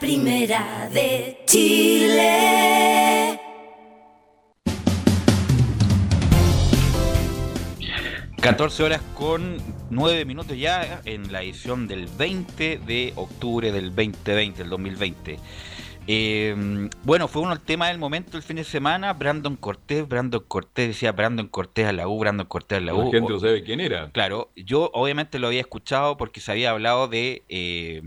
Primera 0.00 0.88
de 0.92 1.38
Chile. 1.44 3.38
14 8.40 8.82
horas 8.82 9.02
con 9.14 9.58
9 9.90 10.24
minutos 10.24 10.56
ya 10.56 11.02
en 11.04 11.30
la 11.30 11.42
edición 11.42 11.86
del 11.86 12.06
20 12.06 12.80
de 12.86 13.12
octubre 13.14 13.70
del 13.70 13.94
2020, 13.94 14.62
el 14.62 14.70
2020. 14.70 15.38
Eh, 16.06 16.88
bueno, 17.04 17.28
fue 17.28 17.42
uno 17.42 17.52
el 17.52 17.60
tema 17.60 17.88
del 17.88 17.98
momento 17.98 18.38
el 18.38 18.42
fin 18.42 18.56
de 18.56 18.64
semana. 18.64 19.12
Brandon 19.12 19.54
Cortés, 19.56 20.08
Brandon 20.08 20.42
Cortés 20.48 20.88
decía 20.88 21.12
Brandon 21.12 21.46
Cortés 21.46 21.86
a 21.86 21.92
la 21.92 22.08
U, 22.08 22.18
Brandon 22.18 22.46
Cortés 22.46 22.78
a 22.78 22.80
la 22.80 22.94
U. 22.94 23.04
La 23.04 23.10
gente 23.12 23.32
no 23.32 23.38
sabe 23.38 23.62
quién 23.62 23.80
era. 23.80 24.10
Claro, 24.10 24.50
yo 24.56 24.90
obviamente 24.94 25.38
lo 25.38 25.48
había 25.48 25.60
escuchado 25.60 26.16
porque 26.16 26.40
se 26.40 26.50
había 26.50 26.70
hablado 26.70 27.06
de, 27.06 27.44
eh, 27.48 28.02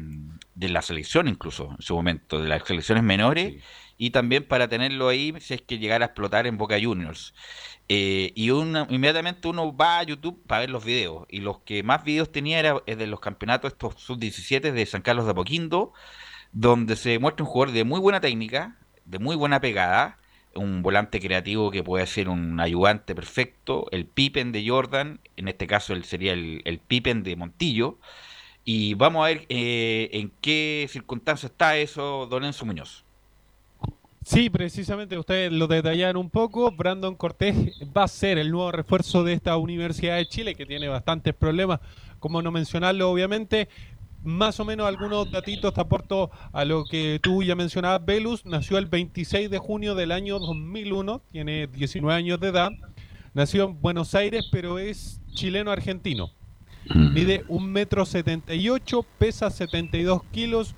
de 0.55 0.69
la 0.69 0.81
selección 0.81 1.27
incluso 1.27 1.71
en 1.71 1.81
su 1.81 1.95
momento, 1.95 2.41
de 2.41 2.47
las 2.49 2.63
selecciones 2.65 3.03
menores 3.03 3.63
y 3.97 4.11
también 4.11 4.47
para 4.47 4.67
tenerlo 4.67 5.07
ahí 5.09 5.33
si 5.39 5.53
es 5.55 5.61
que 5.61 5.79
llegara 5.79 6.05
a 6.05 6.07
explotar 6.07 6.47
en 6.47 6.57
Boca 6.57 6.77
Juniors. 6.81 7.33
Eh, 7.89 8.31
y 8.35 8.49
una- 8.51 8.87
inmediatamente 8.89 9.47
uno 9.47 9.75
va 9.75 9.99
a 9.99 10.03
YouTube 10.03 10.41
para 10.47 10.61
ver 10.61 10.69
los 10.69 10.85
videos 10.85 11.25
y 11.29 11.41
los 11.41 11.59
que 11.59 11.83
más 11.83 12.03
videos 12.03 12.31
tenía 12.31 12.59
era 12.59 12.81
de 12.85 13.07
los 13.07 13.19
campeonatos 13.19 13.73
estos 13.73 13.95
sub-17 14.01 14.71
de 14.71 14.85
San 14.85 15.01
Carlos 15.01 15.25
de 15.25 15.31
Apoquindo, 15.31 15.93
donde 16.51 16.95
se 16.95 17.19
muestra 17.19 17.43
un 17.45 17.51
jugador 17.51 17.73
de 17.73 17.83
muy 17.83 17.99
buena 17.99 18.21
técnica, 18.21 18.77
de 19.05 19.19
muy 19.19 19.35
buena 19.35 19.59
pegada, 19.61 20.19
un 20.55 20.81
volante 20.83 21.19
creativo 21.19 21.71
que 21.71 21.83
puede 21.83 22.05
ser 22.07 22.29
un 22.29 22.59
ayudante 22.59 23.15
perfecto, 23.15 23.87
el 23.91 24.05
Pippen 24.05 24.51
de 24.51 24.67
Jordan, 24.67 25.19
en 25.35 25.47
este 25.47 25.67
caso 25.67 25.93
él 25.93 26.03
sería 26.05 26.33
el, 26.33 26.61
el 26.65 26.79
Pippen 26.79 27.23
de 27.23 27.35
Montillo, 27.35 27.99
y 28.65 28.93
vamos 28.93 29.23
a 29.23 29.27
ver 29.27 29.45
eh, 29.49 30.09
en 30.13 30.31
qué 30.41 30.87
circunstancia 30.89 31.47
está 31.47 31.77
eso, 31.77 32.27
Don 32.27 32.45
Enzo 32.45 32.65
Muñoz. 32.65 33.03
Sí, 34.25 34.49
precisamente 34.49 35.17
ustedes 35.17 35.51
lo 35.51 35.67
detallaron 35.67 36.17
un 36.21 36.29
poco. 36.29 36.71
Brandon 36.71 37.13
Cortés 37.13 37.55
va 37.95 38.03
a 38.03 38.07
ser 38.07 38.37
el 38.37 38.51
nuevo 38.51 38.71
refuerzo 38.71 39.23
de 39.23 39.33
esta 39.33 39.57
Universidad 39.57 40.15
de 40.15 40.27
Chile, 40.27 40.55
que 40.55 40.65
tiene 40.65 40.87
bastantes 40.87 41.33
problemas, 41.33 41.81
como 42.19 42.41
no 42.41 42.49
mencionarlo, 42.49 43.11
obviamente. 43.11 43.67
Más 44.23 44.61
o 44.61 44.65
menos 44.65 44.87
algunos 44.87 45.29
datitos 45.29 45.73
te 45.73 45.81
aporto 45.81 46.31
a 46.53 46.63
lo 46.63 46.85
que 46.85 47.19
tú 47.21 47.43
ya 47.43 47.55
mencionabas. 47.55 48.05
Velus 48.05 48.45
nació 48.45 48.77
el 48.77 48.85
26 48.85 49.49
de 49.49 49.57
junio 49.57 49.93
del 49.93 50.13
año 50.13 50.39
2001, 50.39 51.21
tiene 51.29 51.67
19 51.67 52.17
años 52.17 52.39
de 52.39 52.47
edad. 52.47 52.71
Nació 53.33 53.65
en 53.65 53.81
Buenos 53.81 54.15
Aires, 54.15 54.47
pero 54.49 54.79
es 54.79 55.19
chileno-argentino. 55.33 56.31
Mide 56.93 57.45
un 57.47 57.71
metro 57.71 58.05
78, 58.05 59.05
pesa 59.17 59.49
72 59.49 60.21
kilos. 60.31 60.75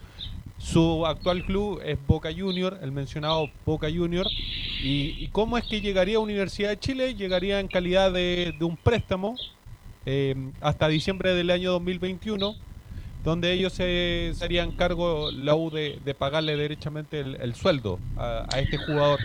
Su 0.57 1.05
actual 1.05 1.43
club 1.45 1.81
es 1.83 1.97
Boca 2.07 2.29
Junior, 2.35 2.79
el 2.81 2.91
mencionado 2.91 3.49
Boca 3.65 3.87
Junior. 3.93 4.25
¿Y, 4.81 5.27
cómo 5.29 5.57
es 5.57 5.65
que 5.65 5.81
llegaría 5.81 6.17
a 6.17 6.19
Universidad 6.19 6.69
de 6.69 6.79
Chile? 6.79 7.15
Llegaría 7.15 7.59
en 7.59 7.67
calidad 7.67 8.11
de, 8.11 8.55
un 8.61 8.77
préstamo 8.77 9.35
eh, 10.05 10.35
hasta 10.61 10.87
diciembre 10.87 11.33
del 11.33 11.49
año 11.49 11.71
2021 11.71 12.55
donde 13.25 13.51
ellos 13.51 13.73
se, 13.73 14.33
harían 14.39 14.71
cargo, 14.71 15.31
la 15.31 15.55
U, 15.55 15.71
de, 15.71 15.99
pagarle 16.17 16.55
derechamente 16.55 17.19
el, 17.19 17.55
sueldo 17.55 17.99
a, 18.17 18.47
este 18.59 18.77
jugador. 18.77 19.19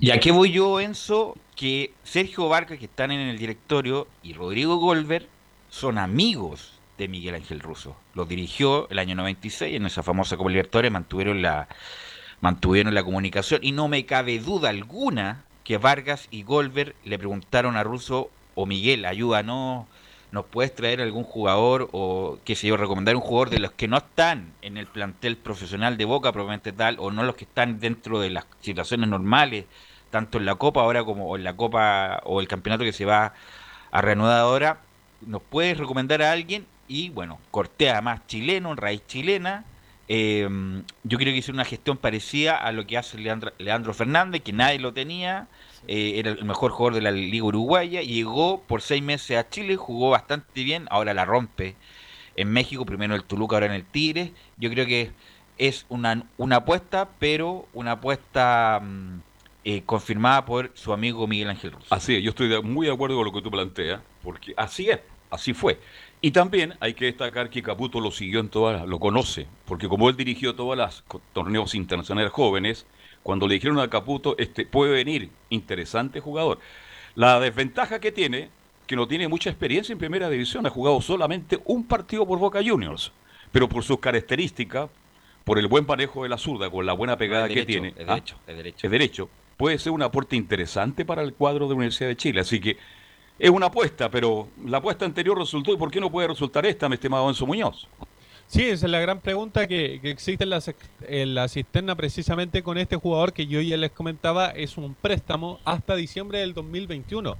¿Y 0.00 0.10
a 0.10 0.18
qué 0.18 0.32
voy 0.32 0.50
yo, 0.50 0.80
Enzo? 0.80 1.36
Que 1.54 1.92
Sergio 2.02 2.48
Vargas, 2.48 2.78
que 2.78 2.86
están 2.86 3.12
en 3.12 3.20
el 3.20 3.38
directorio, 3.38 4.08
y 4.22 4.32
Rodrigo 4.32 4.76
Golver 4.76 5.28
son 5.72 5.96
amigos 5.96 6.74
de 6.98 7.08
Miguel 7.08 7.34
Ángel 7.34 7.60
Russo. 7.60 7.96
Los 8.14 8.28
dirigió 8.28 8.90
el 8.90 8.98
año 8.98 9.14
96 9.14 9.74
en 9.74 9.86
esa 9.86 10.02
famosa 10.02 10.36
Copa 10.36 10.50
Libertadores, 10.50 10.92
mantuvieron 10.92 11.40
la, 11.40 11.66
mantuvieron 12.42 12.94
la 12.94 13.02
comunicación 13.02 13.60
y 13.64 13.72
no 13.72 13.88
me 13.88 14.04
cabe 14.04 14.38
duda 14.38 14.68
alguna 14.68 15.44
que 15.64 15.78
Vargas 15.78 16.28
y 16.30 16.42
Golver 16.42 16.94
le 17.04 17.18
preguntaron 17.18 17.76
a 17.76 17.84
Russo 17.84 18.30
o 18.54 18.66
Miguel, 18.66 19.06
ayúdanos 19.06 19.86
¿Nos 20.30 20.44
puedes 20.46 20.74
traer 20.74 21.00
algún 21.00 21.24
jugador 21.24 21.88
o, 21.92 22.38
qué 22.44 22.54
sé 22.54 22.66
yo, 22.66 22.76
recomendar 22.78 23.16
un 23.16 23.20
jugador 23.20 23.50
de 23.50 23.58
los 23.58 23.72
que 23.72 23.88
no 23.88 23.98
están 23.98 24.52
en 24.62 24.78
el 24.78 24.86
plantel 24.86 25.36
profesional 25.36 25.98
de 25.98 26.06
Boca, 26.06 26.32
probablemente 26.32 26.72
tal, 26.72 26.96
o 26.98 27.10
no 27.10 27.22
los 27.22 27.36
que 27.36 27.44
están 27.44 27.80
dentro 27.80 28.18
de 28.18 28.30
las 28.30 28.46
situaciones 28.60 29.10
normales, 29.10 29.66
tanto 30.10 30.38
en 30.38 30.46
la 30.46 30.54
Copa 30.54 30.80
ahora 30.80 31.04
como 31.04 31.36
en 31.36 31.44
la 31.44 31.54
Copa 31.54 32.20
o 32.24 32.40
el 32.40 32.48
campeonato 32.48 32.82
que 32.82 32.94
se 32.94 33.04
va 33.04 33.34
a 33.90 34.00
reanudar 34.00 34.40
ahora? 34.40 34.80
¿Nos 35.26 35.42
puedes 35.42 35.78
recomendar 35.78 36.22
a 36.22 36.32
alguien? 36.32 36.66
Y 36.88 37.10
bueno, 37.10 37.38
Cortea 37.50 38.00
más 38.00 38.26
chileno, 38.26 38.74
raíz 38.74 39.06
chilena. 39.06 39.64
Eh, 40.08 40.48
yo 41.04 41.18
creo 41.18 41.32
que 41.32 41.38
hizo 41.38 41.52
una 41.52 41.64
gestión 41.64 41.96
parecida 41.96 42.56
a 42.56 42.72
lo 42.72 42.86
que 42.86 42.98
hace 42.98 43.18
Leandro, 43.18 43.52
Leandro 43.58 43.94
Fernández, 43.94 44.42
que 44.42 44.52
nadie 44.52 44.78
lo 44.78 44.92
tenía 44.92 45.48
eh, 45.88 46.12
era 46.16 46.30
el 46.30 46.44
mejor 46.44 46.70
jugador 46.70 46.94
de 46.94 47.00
la 47.00 47.10
Liga 47.10 47.44
Uruguaya, 47.44 48.02
llegó 48.02 48.62
por 48.62 48.82
seis 48.82 49.02
meses 49.02 49.36
a 49.36 49.48
Chile, 49.48 49.76
jugó 49.76 50.10
bastante 50.10 50.62
bien, 50.62 50.86
ahora 50.90 51.12
la 51.12 51.24
rompe 51.24 51.74
en 52.36 52.52
México, 52.52 52.86
primero 52.86 53.14
el 53.14 53.24
Toluca, 53.24 53.56
ahora 53.56 53.66
en 53.66 53.72
el 53.72 53.84
Tigre. 53.84 54.32
Yo 54.56 54.70
creo 54.70 54.86
que 54.86 55.10
es 55.58 55.84
una, 55.88 56.24
una 56.36 56.56
apuesta, 56.56 57.08
pero 57.18 57.66
una 57.72 57.92
apuesta 57.92 58.80
mm, 58.80 59.20
eh, 59.64 59.82
confirmada 59.84 60.44
por 60.44 60.70
su 60.74 60.92
amigo 60.92 61.26
Miguel 61.26 61.50
Ángel 61.50 61.72
Russo. 61.72 61.92
Así 61.92 62.14
es, 62.14 62.22
yo 62.22 62.30
estoy 62.30 62.62
muy 62.62 62.86
de 62.86 62.92
acuerdo 62.92 63.16
con 63.16 63.24
lo 63.24 63.32
que 63.32 63.42
tú 63.42 63.50
planteas, 63.50 64.00
porque 64.22 64.54
así 64.56 64.88
es, 64.88 65.00
así 65.32 65.54
fue. 65.54 65.80
Y 66.20 66.30
también 66.30 66.74
hay 66.78 66.94
que 66.94 67.06
destacar 67.06 67.50
que 67.50 67.62
Caputo 67.62 68.00
lo 68.00 68.12
siguió 68.12 68.38
en 68.38 68.48
todas, 68.48 68.86
lo 68.86 69.00
conoce, 69.00 69.48
porque 69.64 69.88
como 69.88 70.08
él 70.08 70.16
dirigió 70.16 70.54
todos 70.54 70.76
los 70.76 71.04
torneos 71.32 71.74
internacionales 71.74 72.30
jóvenes, 72.30 72.86
cuando 73.24 73.48
le 73.48 73.54
dijeron 73.54 73.80
a 73.80 73.88
Caputo, 73.90 74.36
este, 74.38 74.66
puede 74.66 74.92
venir, 74.92 75.30
interesante 75.50 76.20
jugador. 76.20 76.60
La 77.16 77.40
desventaja 77.40 77.98
que 77.98 78.12
tiene, 78.12 78.50
que 78.86 78.94
no 78.94 79.08
tiene 79.08 79.26
mucha 79.26 79.50
experiencia 79.50 79.92
en 79.92 79.98
primera 79.98 80.28
división, 80.28 80.66
ha 80.66 80.70
jugado 80.70 81.00
solamente 81.00 81.60
un 81.64 81.84
partido 81.84 82.26
por 82.26 82.38
Boca 82.38 82.60
Juniors, 82.64 83.10
pero 83.50 83.68
por 83.68 83.82
sus 83.82 83.98
características, 83.98 84.90
por 85.44 85.58
el 85.58 85.66
buen 85.66 85.86
manejo 85.86 86.22
de 86.22 86.28
la 86.28 86.38
zurda, 86.38 86.70
con 86.70 86.86
la 86.86 86.92
buena 86.92 87.16
pegada 87.16 87.48
que 87.48 87.64
tiene, 87.64 87.88
es 87.88 88.06
derecho, 88.06 88.36
¿ah? 88.38 88.50
es 88.50 88.56
derecho. 88.56 88.86
es 88.86 88.90
derecho, 88.90 89.28
puede 89.56 89.78
ser 89.78 89.92
un 89.92 90.02
aporte 90.02 90.36
interesante 90.36 91.04
para 91.04 91.22
el 91.22 91.34
cuadro 91.34 91.66
de 91.66 91.70
la 91.70 91.76
Universidad 91.76 92.10
de 92.10 92.16
Chile. 92.16 92.40
Así 92.40 92.60
que 92.60 92.76
es 93.42 93.50
una 93.50 93.66
apuesta, 93.66 94.08
pero 94.08 94.46
la 94.64 94.78
apuesta 94.78 95.04
anterior 95.04 95.36
resultó, 95.36 95.72
¿y 95.72 95.76
por 95.76 95.90
qué 95.90 96.00
no 96.00 96.12
puede 96.12 96.28
resultar 96.28 96.64
esta, 96.64 96.88
mi 96.88 96.94
estimado 96.94 97.28
Enzo 97.28 97.44
Muñoz? 97.44 97.88
Sí, 98.46 98.62
esa 98.62 98.86
es 98.86 98.92
la 98.92 99.00
gran 99.00 99.18
pregunta 99.18 99.66
que, 99.66 99.98
existe 100.04 100.44
en 100.44 100.50
la, 100.50 100.62
en 101.08 101.34
la, 101.34 101.48
cisterna 101.48 101.96
precisamente 101.96 102.62
con 102.62 102.78
este 102.78 102.94
jugador 102.94 103.32
que 103.32 103.48
yo 103.48 103.60
ya 103.60 103.76
les 103.76 103.90
comentaba, 103.90 104.50
es 104.50 104.76
un 104.76 104.94
préstamo 104.94 105.58
hasta 105.64 105.96
diciembre 105.96 106.38
del 106.38 106.54
2021. 106.54 107.36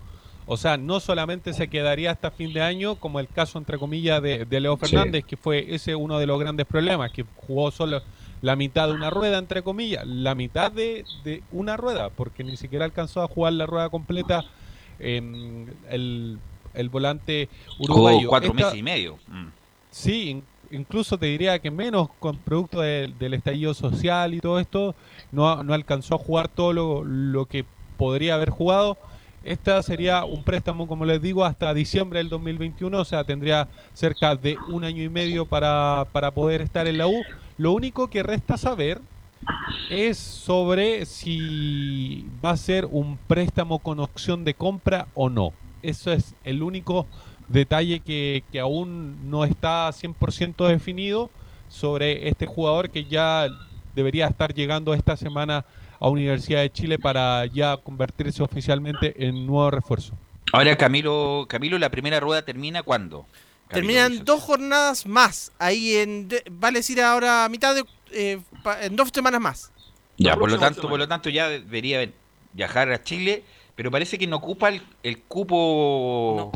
O 0.47 0.57
sea, 0.57 0.77
no 0.77 0.99
solamente 0.99 1.53
se 1.53 1.69
quedaría 1.69 2.11
hasta 2.11 2.33
fin 2.33 2.53
de 2.53 2.63
año, 2.63 2.97
como 2.97 3.21
el 3.21 3.29
caso, 3.29 3.59
entre 3.59 3.79
comillas, 3.79 4.21
de, 4.21 4.45
Leo 4.61 4.77
Fernández, 4.77 5.25
que 5.25 5.37
fue 5.37 5.73
ese 5.73 5.95
uno 5.95 6.19
de 6.19 6.27
los 6.27 6.41
grandes 6.41 6.67
problemas, 6.67 7.13
que 7.13 7.25
jugó 7.37 7.71
solo 7.71 8.03
la 8.41 8.57
mitad 8.57 8.89
de 8.89 8.95
una 8.95 9.09
rueda, 9.09 9.39
entre 9.39 9.63
comillas, 9.63 10.05
la 10.05 10.35
mitad 10.35 10.73
de, 10.73 11.05
una 11.53 11.77
rueda, 11.77 12.11
porque 12.11 12.43
ni 12.43 12.57
siquiera 12.57 12.85
alcanzó 12.85 13.23
a 13.23 13.29
jugar 13.29 13.53
la 13.53 13.67
rueda 13.67 13.89
completa 13.89 14.45
el, 14.99 16.39
el, 16.75 16.89
volante 16.89 17.49
uruguayo. 17.79 18.29
cuatro 18.29 18.55
meses 18.55 18.75
y 18.75 18.83
medio. 18.83 19.19
Mm. 19.29 19.47
Sí, 19.91 20.43
incluso 20.71 21.19
te 21.19 21.27
diría 21.27 21.59
que 21.59 21.71
menos 21.71 22.09
con 22.19 22.37
producto 22.37 22.81
del 22.81 23.35
estallido 23.35 23.75
social 23.75 24.35
y 24.35 24.41
todo 24.41 24.59
esto, 24.59 24.95
no, 25.31 25.63
no 25.63 25.75
alcanzó 25.75 26.15
a 26.15 26.19
jugar 26.19 26.49
todo 26.49 26.73
lo, 26.73 27.05
lo 27.05 27.47
que 27.47 27.65
podría 27.97 28.35
haber 28.35 28.51
jugado. 28.51 28.97
Esta 29.45 29.83
sería 29.83 30.25
un 30.25 30.45
préstamo, 30.45 30.87
como 30.87 31.05
les 31.05 31.21
digo, 31.21 31.45
hasta 31.45 31.75
diciembre 31.75 32.21
del 32.21 32.29
2021, 32.29 32.97
o 32.97 33.05
sea, 33.05 33.25
tendría 33.25 33.69
cerca 33.93 34.37
de 34.37 34.57
un 34.69 34.85
año 34.85 35.03
y 35.03 35.09
medio 35.09 35.47
para, 35.47 36.07
para 36.13 36.31
poder 36.31 36.61
estar 36.61 36.87
en 36.87 36.99
la 36.99 37.09
U. 37.09 37.23
Lo 37.59 37.73
único 37.73 38.09
que 38.09 38.23
resta 38.23 38.57
saber 38.57 39.01
es 39.91 40.19
sobre 40.19 41.07
si 41.07 42.27
va 42.45 42.51
a 42.51 42.57
ser 42.57 42.87
un 42.91 43.17
préstamo 43.17 43.79
con 43.79 44.01
opción 44.01 44.45
de 44.45 44.55
compra 44.55 45.09
o 45.15 45.29
no. 45.29 45.53
Eso 45.83 46.13
es 46.13 46.35
el 46.45 46.63
único 46.63 47.07
detalle 47.49 48.01
que, 48.01 48.45
que 48.53 48.61
aún 48.61 49.31
no 49.31 49.45
está 49.45 49.89
100% 49.89 50.67
definido 50.69 51.31
sobre 51.69 52.29
este 52.29 52.47
jugador 52.47 52.91
que 52.91 53.05
ya 53.05 53.49
debería 53.95 54.27
estar 54.27 54.55
llegando 54.55 54.95
esta 54.95 55.17
semana 55.17 55.65
a 55.99 56.09
Universidad 56.09 56.61
de 56.61 56.73
Chile 56.73 56.99
para 56.99 57.47
ya 57.47 57.77
convertirse 57.77 58.43
oficialmente 58.43 59.27
en 59.27 59.47
nuevo 59.47 59.71
refuerzo. 59.71 60.15
Ahora 60.53 60.77
Camilo, 60.77 61.47
Camilo, 61.49 61.79
la 61.79 61.91
primera 61.91 62.21
rueda 62.21 62.43
termina 62.43 62.83
cuándo? 62.83 63.27
Terminan 63.69 64.25
dos 64.25 64.43
jornadas 64.43 65.07
más, 65.07 65.53
ahí 65.59 65.95
en 65.95 66.29
vale 66.51 66.81
decir 66.81 67.01
ahora 67.01 67.47
a 67.47 67.49
mitad 67.49 67.75
de 67.75 67.85
eh, 68.13 68.41
en 68.81 68.97
dos 68.97 69.11
semanas 69.13 69.41
más. 69.41 69.73
Ya, 70.17 70.37
por 70.37 70.51
lo 70.51 70.59
tanto, 70.59 70.89
por 70.89 70.99
lo 70.99 71.09
tanto 71.09 71.31
ya 71.31 71.49
debería 71.49 72.09
viajar 72.53 72.91
a 72.93 73.03
Chile, 73.03 73.45
pero 73.75 73.91
parece 73.91 74.19
que 74.19 74.27
no 74.27 74.37
ocupa 74.37 74.69
el, 74.69 74.83
el 75.03 75.21
cupo 75.23 76.53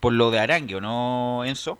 por 0.00 0.12
lo 0.12 0.30
de 0.30 0.38
Arangue, 0.38 0.76
¿o 0.76 0.80
no, 0.80 1.44
Enzo? 1.44 1.78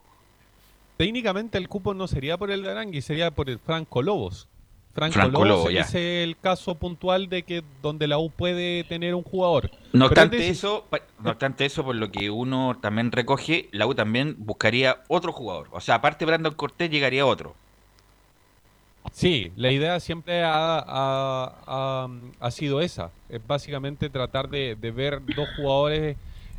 Técnicamente 0.96 1.58
el 1.58 1.68
cupo 1.68 1.92
no 1.94 2.06
sería 2.06 2.38
por 2.38 2.50
el 2.50 2.62
de 2.62 2.70
Arangue, 2.70 3.02
sería 3.02 3.30
por 3.30 3.50
el 3.50 3.58
Franco 3.58 4.02
Lobos. 4.02 4.48
Franco, 4.94 5.44
Lobos 5.44 5.70
es 5.72 5.94
el 5.94 6.36
caso 6.38 6.76
puntual 6.76 7.28
de 7.28 7.42
que 7.42 7.64
donde 7.82 8.06
la 8.06 8.18
U 8.18 8.30
puede 8.30 8.84
tener 8.84 9.16
un 9.16 9.24
jugador. 9.24 9.70
No 9.92 10.06
obstante, 10.06 10.48
eso, 10.48 10.86
no 11.18 11.30
obstante 11.30 11.64
eso, 11.64 11.84
por 11.84 11.96
lo 11.96 12.12
que 12.12 12.30
uno 12.30 12.78
también 12.80 13.10
recoge, 13.10 13.68
la 13.72 13.88
U 13.88 13.94
también 13.94 14.36
buscaría 14.38 15.02
otro 15.08 15.32
jugador. 15.32 15.68
O 15.72 15.80
sea, 15.80 15.96
aparte 15.96 16.24
de 16.24 16.30
Brandon 16.30 16.54
Cortés, 16.54 16.90
llegaría 16.90 17.26
otro. 17.26 17.56
Sí, 19.12 19.52
la 19.56 19.70
idea 19.70 20.00
siempre 20.00 20.42
ha, 20.44 22.08
sido 22.50 22.80
esa. 22.80 23.10
Es 23.28 23.46
básicamente 23.46 24.10
tratar 24.10 24.48
de, 24.48 24.76
de 24.76 24.90
ver 24.90 25.20
dos 25.34 25.48
jugadores 25.56 26.16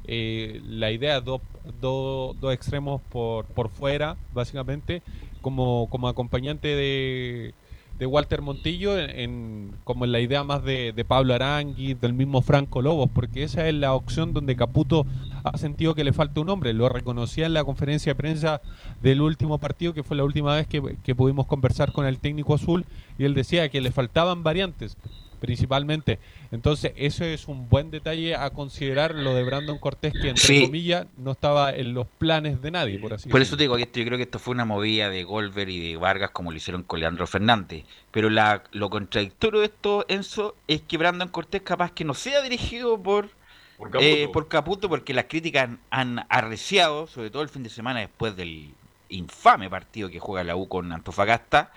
eh, 0.07 0.61
la 0.67 0.91
idea 0.91 1.19
dos 1.19 1.41
dos 1.81 2.53
extremos 2.53 3.01
por, 3.09 3.45
por 3.45 3.69
fuera, 3.69 4.17
básicamente, 4.33 5.01
como, 5.41 5.87
como 5.89 6.07
acompañante 6.07 6.67
de, 6.67 7.53
de 7.97 8.05
Walter 8.05 8.41
Montillo, 8.41 8.99
en, 8.99 9.71
como 9.83 10.05
en 10.05 10.11
la 10.11 10.19
idea 10.19 10.43
más 10.43 10.63
de, 10.63 10.93
de, 10.93 11.05
Pablo 11.05 11.33
Arangui, 11.33 11.95
del 11.95 12.13
mismo 12.13 12.41
Franco 12.41 12.81
Lobos, 12.83 13.09
porque 13.13 13.43
esa 13.43 13.67
es 13.67 13.73
la 13.73 13.93
opción 13.93 14.33
donde 14.33 14.55
Caputo 14.55 15.07
ha 15.53 15.57
sentido 15.57 15.93
que 15.95 16.03
le 16.03 16.13
falta 16.13 16.41
un 16.41 16.49
hombre. 16.49 16.73
Lo 16.73 16.89
reconocía 16.89 17.45
en 17.45 17.53
la 17.53 17.63
conferencia 17.63 18.11
de 18.11 18.15
prensa 18.15 18.61
del 19.01 19.21
último 19.21 19.57
partido, 19.59 19.93
que 19.93 20.03
fue 20.03 20.17
la 20.17 20.23
última 20.23 20.55
vez 20.55 20.67
que, 20.67 20.97
que 21.03 21.15
pudimos 21.15 21.45
conversar 21.47 21.91
con 21.91 22.05
el 22.05 22.19
técnico 22.19 22.55
azul, 22.55 22.85
y 23.17 23.25
él 23.25 23.33
decía 23.33 23.69
que 23.69 23.81
le 23.81 23.91
faltaban 23.91 24.43
variantes 24.43 24.97
principalmente. 25.39 26.17
Entonces, 26.51 26.93
eso 26.95 27.23
es 27.23 27.47
un 27.47 27.69
buen 27.69 27.91
detalle 27.91 28.35
a 28.35 28.49
considerar 28.49 29.13
lo 29.13 29.35
de 29.35 29.43
Brandon 29.43 29.77
Cortés, 29.77 30.13
que 30.13 30.29
entre 30.29 30.41
Sí. 30.43 30.65
comillas 30.65 31.05
no 31.17 31.33
estaba 31.33 31.71
en 31.71 31.93
los 31.93 32.07
planes 32.07 32.61
de 32.63 32.71
nadie, 32.71 32.97
por 32.97 33.13
así 33.13 33.29
Por 33.29 33.39
decirlo. 33.39 33.43
eso 33.43 33.57
te 33.57 33.63
digo 33.63 33.75
que 33.75 33.83
esto- 33.83 33.99
yo 33.99 34.05
creo 34.05 34.17
que 34.17 34.23
esto 34.23 34.39
fue 34.39 34.53
una 34.53 34.65
movida 34.65 35.09
de 35.09 35.23
Golver 35.23 35.69
y 35.69 35.91
de 35.91 35.97
Vargas 35.97 36.31
como 36.31 36.49
lo 36.51 36.57
hicieron 36.57 36.81
con 36.83 36.99
Leandro 36.99 37.27
Fernández. 37.27 37.83
Pero 38.11 38.29
la, 38.31 38.63
lo 38.71 38.89
contradictorio 38.89 39.59
de 39.59 39.67
esto, 39.67 40.05
Enzo, 40.07 40.55
es 40.67 40.81
que 40.81 40.97
Brandon 40.97 41.27
Cortés 41.27 41.61
capaz 41.61 41.91
que 41.91 42.05
no 42.05 42.13
sea 42.15 42.41
dirigido 42.41 42.97
por, 42.97 43.29
Por 43.77 43.91
Caputo, 43.91 44.17
Caputo. 44.17 44.31
por 44.31 44.47
Caputo 44.47 44.89
porque 44.89 45.13
las 45.13 45.25
críticas 45.25 45.63
han, 45.63 45.79
han 45.89 46.25
arreciado, 46.29 47.07
sobre 47.07 47.29
todo 47.29 47.41
el 47.41 47.49
fin 47.49 47.63
de 47.63 47.69
semana 47.69 47.99
después 47.99 48.35
del 48.35 48.73
infame 49.09 49.69
partido 49.69 50.09
que 50.09 50.19
juega 50.19 50.43
la 50.43 50.55
U 50.55 50.67
con 50.67 50.91
Antofagasta. 50.91 51.71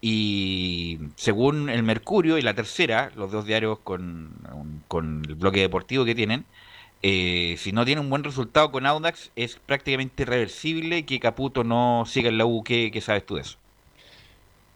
Y 0.00 0.98
según 1.16 1.68
el 1.68 1.82
Mercurio 1.82 2.38
y 2.38 2.42
la 2.42 2.54
tercera, 2.54 3.10
los 3.16 3.32
dos 3.32 3.46
diarios 3.46 3.78
con, 3.80 4.30
con 4.88 5.24
el 5.26 5.34
bloque 5.34 5.60
deportivo 5.60 6.04
que 6.04 6.14
tienen, 6.14 6.44
eh, 7.02 7.56
si 7.58 7.72
no 7.72 7.84
tiene 7.84 8.00
un 8.00 8.10
buen 8.10 8.24
resultado 8.24 8.70
con 8.72 8.86
Audax, 8.86 9.30
es 9.36 9.56
prácticamente 9.56 10.22
irreversible 10.24 11.06
que 11.06 11.20
Caputo 11.20 11.64
no 11.64 12.04
siga 12.06 12.28
en 12.28 12.38
la 12.38 12.46
U. 12.46 12.62
¿Qué, 12.64 12.90
qué 12.92 13.00
sabes 13.00 13.24
tú 13.26 13.36
de 13.36 13.42
eso? 13.42 13.58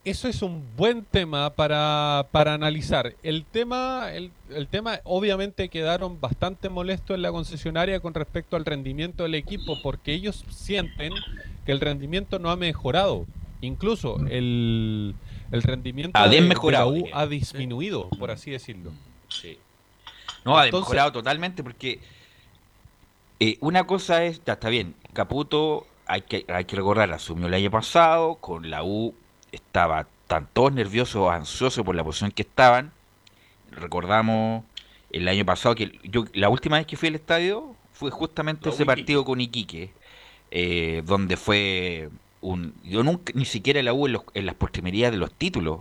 Eso 0.03 0.29
es 0.29 0.41
un 0.41 0.65
buen 0.79 1.05
tema 1.05 1.51
para, 1.51 2.27
para 2.33 2.55
analizar. 2.55 3.15
El 3.23 3.45
tema, 3.45 4.11
el, 4.13 4.31
el 4.49 4.67
tema, 4.67 5.01
obviamente 5.05 5.69
quedaron 5.69 6.19
bastante 6.19 6.71
molestos 6.71 7.17
en 7.17 7.23
la 7.23 7.31
concesionaria 7.31 8.01
con 8.01 8.15
respecto 8.15 8.57
al 8.57 8.65
rendimiento 8.65 9.25
del 9.25 9.35
equipo, 9.35 9.81
porque 9.83 10.15
ellos 10.15 10.43
sienten 10.49 11.13
que 11.67 11.73
el 11.73 11.81
rendimiento 11.81 12.39
no 12.39 12.51
ha 12.51 12.57
mejorado. 12.57 13.27
Incluso 13.61 14.17
el, 14.31 15.15
el 15.53 15.63
rendimiento 15.63 16.19
Ha 16.19 16.29
de- 16.29 16.41
de, 16.41 16.71
la 16.73 16.87
U 16.87 17.05
ha 17.13 17.27
disminuido, 17.27 18.09
por 18.19 18.31
así 18.31 18.51
decirlo. 18.51 18.93
No, 20.47 20.57
ha 20.59 20.65
mejorado 20.65 21.13
totalmente 21.13 21.63
porque 21.63 22.01
eh, 23.39 23.59
una 23.61 23.87
cosa 23.87 24.25
es, 24.25 24.41
ya 24.47 24.55
está 24.55 24.71
bien, 24.71 24.95
Caputo, 25.13 25.87
hay 26.07 26.23
que, 26.23 26.47
hay 26.49 26.65
que 26.65 26.77
recordar, 26.77 27.13
asumió 27.13 27.49
el 27.49 27.55
año 27.55 27.71
pasado, 27.71 28.37
con 28.37 28.71
la 28.71 28.83
U 28.83 29.15
estaba 29.53 30.07
tan 30.27 30.47
todos 30.53 30.73
nerviosos, 30.73 31.31
ansiosos 31.31 31.85
por 31.85 31.95
la 31.95 32.05
posición 32.05 32.31
que 32.31 32.43
estaban. 32.43 32.93
Recordamos 33.73 34.65
el 35.11 35.29
año 35.29 35.45
pasado 35.45 35.75
que 35.75 35.99
yo 36.05 36.25
la 36.35 36.49
última 36.49 36.77
vez 36.79 36.87
que 36.87 36.97
fui 36.97 37.09
al 37.09 37.15
estadio 37.17 37.75
fue 37.93 38.11
justamente 38.11 38.67
La 38.67 38.71
ese 38.75 38.85
Iquique. 38.85 38.97
partido 38.97 39.25
con 39.25 39.41
Iquique, 39.41 39.93
eh, 40.51 41.03
donde 41.07 41.37
fue 41.37 42.11
un 42.41 42.75
yo 42.85 43.03
nunca 43.03 43.33
ni 43.35 43.45
siquiera 43.45 43.83
la 43.83 43.93
U 43.93 44.07
en, 44.07 44.15
los- 44.15 44.23
en 44.35 44.47
las 44.47 44.55
postrimerías 44.55 45.13
de 45.13 45.19
los 45.19 45.33
títulos, 45.33 45.81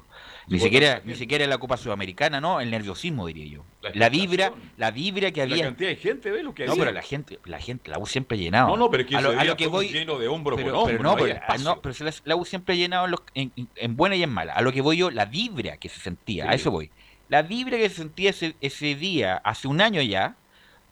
ni 0.49 0.59
siquiera 0.59 1.01
ni 1.05 1.15
siquiera 1.15 1.43
en 1.43 1.49
la 1.49 1.57
Copa 1.57 1.77
Sudamericana, 1.77 2.41
no, 2.41 2.59
el 2.61 2.71
nerviosismo 2.71 3.27
diría 3.27 3.45
yo. 3.45 3.65
La 3.81 3.91
La 3.93 4.09
vibra, 4.09 4.51
la 4.77 4.91
vibra 4.91 5.31
que 5.31 5.45
La 5.45 5.51
había. 5.53 5.65
cantidad 5.65 5.89
de 5.89 5.95
gente, 5.95 6.31
¿ves 6.31 6.43
lo 6.43 6.53
que 6.53 6.65
No, 6.65 6.71
había? 6.73 6.83
pero 6.85 6.95
la 6.95 7.01
gente, 7.01 7.39
la 7.45 7.59
gente, 7.59 7.91
la 7.91 7.99
U 7.99 8.05
siempre 8.05 8.37
ha 8.37 8.41
llenado. 8.41 8.67
No, 8.69 8.77
no, 8.77 8.89
pero 8.89 9.05
que 9.05 9.15
a 9.15 9.21
lo, 9.21 9.39
a 9.39 9.55
que 9.55 9.67
voy, 9.67 9.89
lleno 9.89 10.17
de 10.19 10.27
hombro 10.27 10.55
pero, 10.55 10.79
hombro, 10.79 10.85
pero 10.97 11.03
no, 11.03 11.11
había 11.11 11.23
pero, 11.25 11.37
espacio. 11.39 11.63
no, 11.65 11.81
pero 11.81 11.95
la, 11.99 12.13
la 12.25 12.35
U 12.35 12.45
siempre 12.45 12.73
ha 12.73 12.77
llenado 12.77 13.05
en, 13.05 13.11
los- 13.11 13.21
en, 13.35 13.51
en- 13.55 13.69
en 13.75 13.95
buena 13.95 14.15
y 14.15 14.23
en 14.23 14.29
mala. 14.31 14.53
A 14.53 14.61
lo 14.61 14.71
que 14.71 14.81
voy 14.81 14.97
yo, 14.97 15.11
la 15.11 15.25
vibra 15.25 15.77
que 15.77 15.89
se 15.89 15.99
sentía, 15.99 16.49
a 16.49 16.53
eso 16.53 16.71
voy. 16.71 16.89
La 17.29 17.41
vibra 17.43 17.77
que 17.77 17.87
se 17.89 17.95
sentía 17.95 18.31
ese, 18.31 18.55
ese 18.61 18.95
día, 18.95 19.35
hace 19.43 19.67
un 19.67 19.81
año 19.81 20.01
ya, 20.01 20.35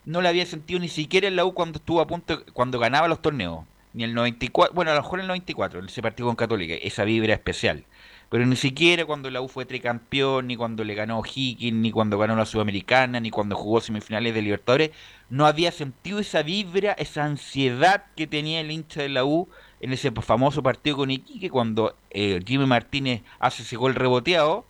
no 0.04 0.22
la 0.22 0.28
había 0.30 0.46
sentido 0.46 0.80
ni 0.80 0.88
siquiera 0.88 1.26
en 1.28 1.36
la 1.36 1.44
U 1.44 1.52
cuando 1.52 1.78
estuvo 1.78 2.00
a 2.00 2.06
punto, 2.06 2.44
cuando 2.52 2.78
ganaba 2.78 3.08
los 3.08 3.20
torneos. 3.20 3.64
Ni 3.94 4.04
el 4.04 4.14
94, 4.14 4.74
bueno, 4.74 4.90
a 4.92 4.94
lo 4.94 5.00
mejor 5.02 5.18
en 5.18 5.22
el 5.22 5.28
94, 5.28 5.80
en 5.80 5.86
ese 5.86 6.00
partido 6.02 6.26
con 6.28 6.36
Católica, 6.36 6.74
esa 6.74 7.04
vibra 7.04 7.32
especial. 7.34 7.84
Pero 8.30 8.44
ni 8.46 8.56
siquiera 8.56 9.06
cuando 9.06 9.30
la 9.30 9.40
U 9.40 9.48
fue 9.48 9.64
tricampeón, 9.64 10.48
ni 10.48 10.56
cuando 10.56 10.84
le 10.84 10.94
ganó 10.94 11.22
Higgins, 11.24 11.78
ni 11.78 11.90
cuando 11.90 12.18
ganó 12.18 12.36
la 12.36 12.44
Sudamericana, 12.46 13.20
ni 13.20 13.30
cuando 13.30 13.56
jugó 13.56 13.80
semifinales 13.80 14.34
de 14.34 14.42
Libertadores, 14.42 14.90
no 15.30 15.46
había 15.46 15.72
sentido 15.72 16.18
esa 16.18 16.42
vibra, 16.42 16.92
esa 16.92 17.24
ansiedad 17.24 18.04
que 18.16 18.26
tenía 18.26 18.60
el 18.60 18.70
hincha 18.70 19.00
de 19.02 19.08
la 19.08 19.24
U 19.24 19.48
en 19.80 19.92
ese 19.92 20.10
famoso 20.12 20.62
partido 20.62 20.96
con 20.98 21.10
Iquique, 21.10 21.48
cuando 21.50 21.96
eh, 22.10 22.40
Jimmy 22.46 22.66
Martínez 22.66 23.22
hace 23.38 23.62
ese 23.62 23.76
gol 23.76 23.94
reboteado. 23.94 24.66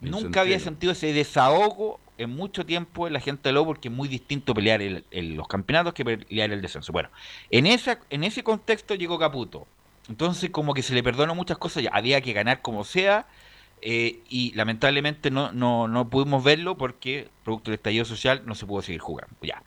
Nunca 0.00 0.42
había 0.42 0.60
sentido 0.60 0.92
ese 0.92 1.12
desahogo 1.12 2.00
en 2.18 2.30
mucho 2.30 2.64
tiempo 2.66 3.06
en 3.06 3.12
la 3.12 3.20
gente 3.20 3.48
de 3.48 3.52
la 3.54 3.60
U, 3.62 3.66
porque 3.66 3.88
es 3.88 3.94
muy 3.94 4.08
distinto 4.08 4.54
pelear 4.54 4.80
el- 4.82 5.04
el- 5.10 5.34
los 5.34 5.48
campeonatos 5.48 5.94
que 5.94 6.04
pelear 6.04 6.50
el 6.52 6.62
descenso. 6.62 6.92
Bueno, 6.92 7.10
en, 7.50 7.66
esa, 7.66 8.00
en 8.10 8.24
ese 8.24 8.42
contexto 8.42 8.94
llegó 8.94 9.18
Caputo. 9.18 9.66
Entonces, 10.08 10.50
como 10.50 10.74
que 10.74 10.82
se 10.82 10.94
le 10.94 11.02
perdonó 11.02 11.34
muchas 11.34 11.58
cosas, 11.58 11.82
ya 11.82 11.90
había 11.92 12.20
que 12.20 12.32
ganar 12.32 12.62
como 12.62 12.84
sea, 12.84 13.26
eh, 13.82 14.20
y 14.28 14.52
lamentablemente 14.54 15.30
no, 15.30 15.52
no, 15.52 15.88
no 15.88 16.08
pudimos 16.08 16.42
verlo 16.44 16.76
porque, 16.76 17.28
producto 17.44 17.70
del 17.70 17.78
estallido 17.78 18.04
social, 18.04 18.42
no 18.46 18.54
se 18.54 18.66
pudo 18.66 18.82
seguir 18.82 19.00
jugando. 19.00 19.34
Ya. 19.42 19.62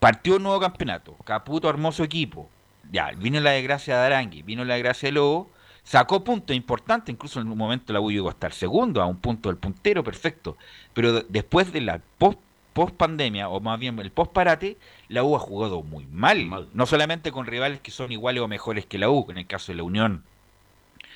Partió 0.00 0.36
un 0.36 0.42
nuevo 0.42 0.60
campeonato, 0.60 1.14
Caputo 1.24 1.68
armó 1.68 1.92
su 1.92 2.02
equipo, 2.02 2.50
ya, 2.90 3.12
vino 3.12 3.40
la 3.40 3.52
desgracia 3.52 3.96
de 3.98 4.06
Arangui, 4.06 4.42
vino 4.42 4.64
la 4.64 4.74
desgracia 4.74 5.06
de 5.06 5.12
Lobo, 5.12 5.48
sacó 5.84 6.24
puntos 6.24 6.54
importantes, 6.56 7.12
incluso 7.12 7.40
en 7.40 7.48
un 7.48 7.56
momento 7.56 7.92
la 7.92 8.00
U 8.00 8.10
llegó 8.10 8.28
a 8.28 8.32
estar 8.32 8.52
segundo, 8.52 9.00
a 9.00 9.06
un 9.06 9.16
punto 9.16 9.48
del 9.48 9.58
puntero, 9.58 10.02
perfecto, 10.02 10.56
pero 10.92 11.12
de- 11.12 11.26
después 11.28 11.72
de 11.72 11.80
la 11.82 12.00
post, 12.18 12.38
post 12.72 12.94
pandemia, 12.94 13.48
o 13.48 13.60
más 13.60 13.78
bien 13.78 13.98
el 13.98 14.10
post 14.10 14.32
parate, 14.32 14.78
la 15.08 15.22
U 15.24 15.36
ha 15.36 15.38
jugado 15.38 15.82
muy 15.82 16.06
mal, 16.06 16.68
no 16.72 16.86
solamente 16.86 17.32
con 17.32 17.46
rivales 17.46 17.80
que 17.80 17.90
son 17.90 18.12
iguales 18.12 18.42
o 18.42 18.48
mejores 18.48 18.86
que 18.86 18.98
la 18.98 19.10
U, 19.10 19.26
en 19.30 19.38
el 19.38 19.46
caso 19.46 19.72
de 19.72 19.76
la 19.76 19.82
Unión 19.82 20.24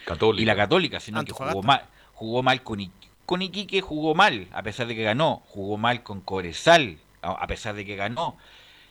Católica. 0.05 0.43
y 0.43 0.45
la 0.47 0.57
Católica, 0.57 1.01
sino 1.01 1.25
que 1.25 1.33
jugó 1.33 1.63
mal, 1.63 1.85
jugó 2.15 2.43
mal 2.43 2.63
con, 2.63 2.91
con 3.25 3.43
Iquique, 3.43 3.81
jugó 3.81 4.15
mal, 4.15 4.49
a 4.53 4.63
pesar 4.63 4.87
de 4.87 4.95
que 4.95 5.03
ganó, 5.03 5.43
jugó 5.47 5.77
mal 5.79 6.03
con 6.03 6.21
Cobresal, 6.21 6.99
a 7.23 7.33
a 7.33 7.47
pesar 7.47 7.75
de 7.75 7.85
que 7.85 7.97
ganó. 7.97 8.37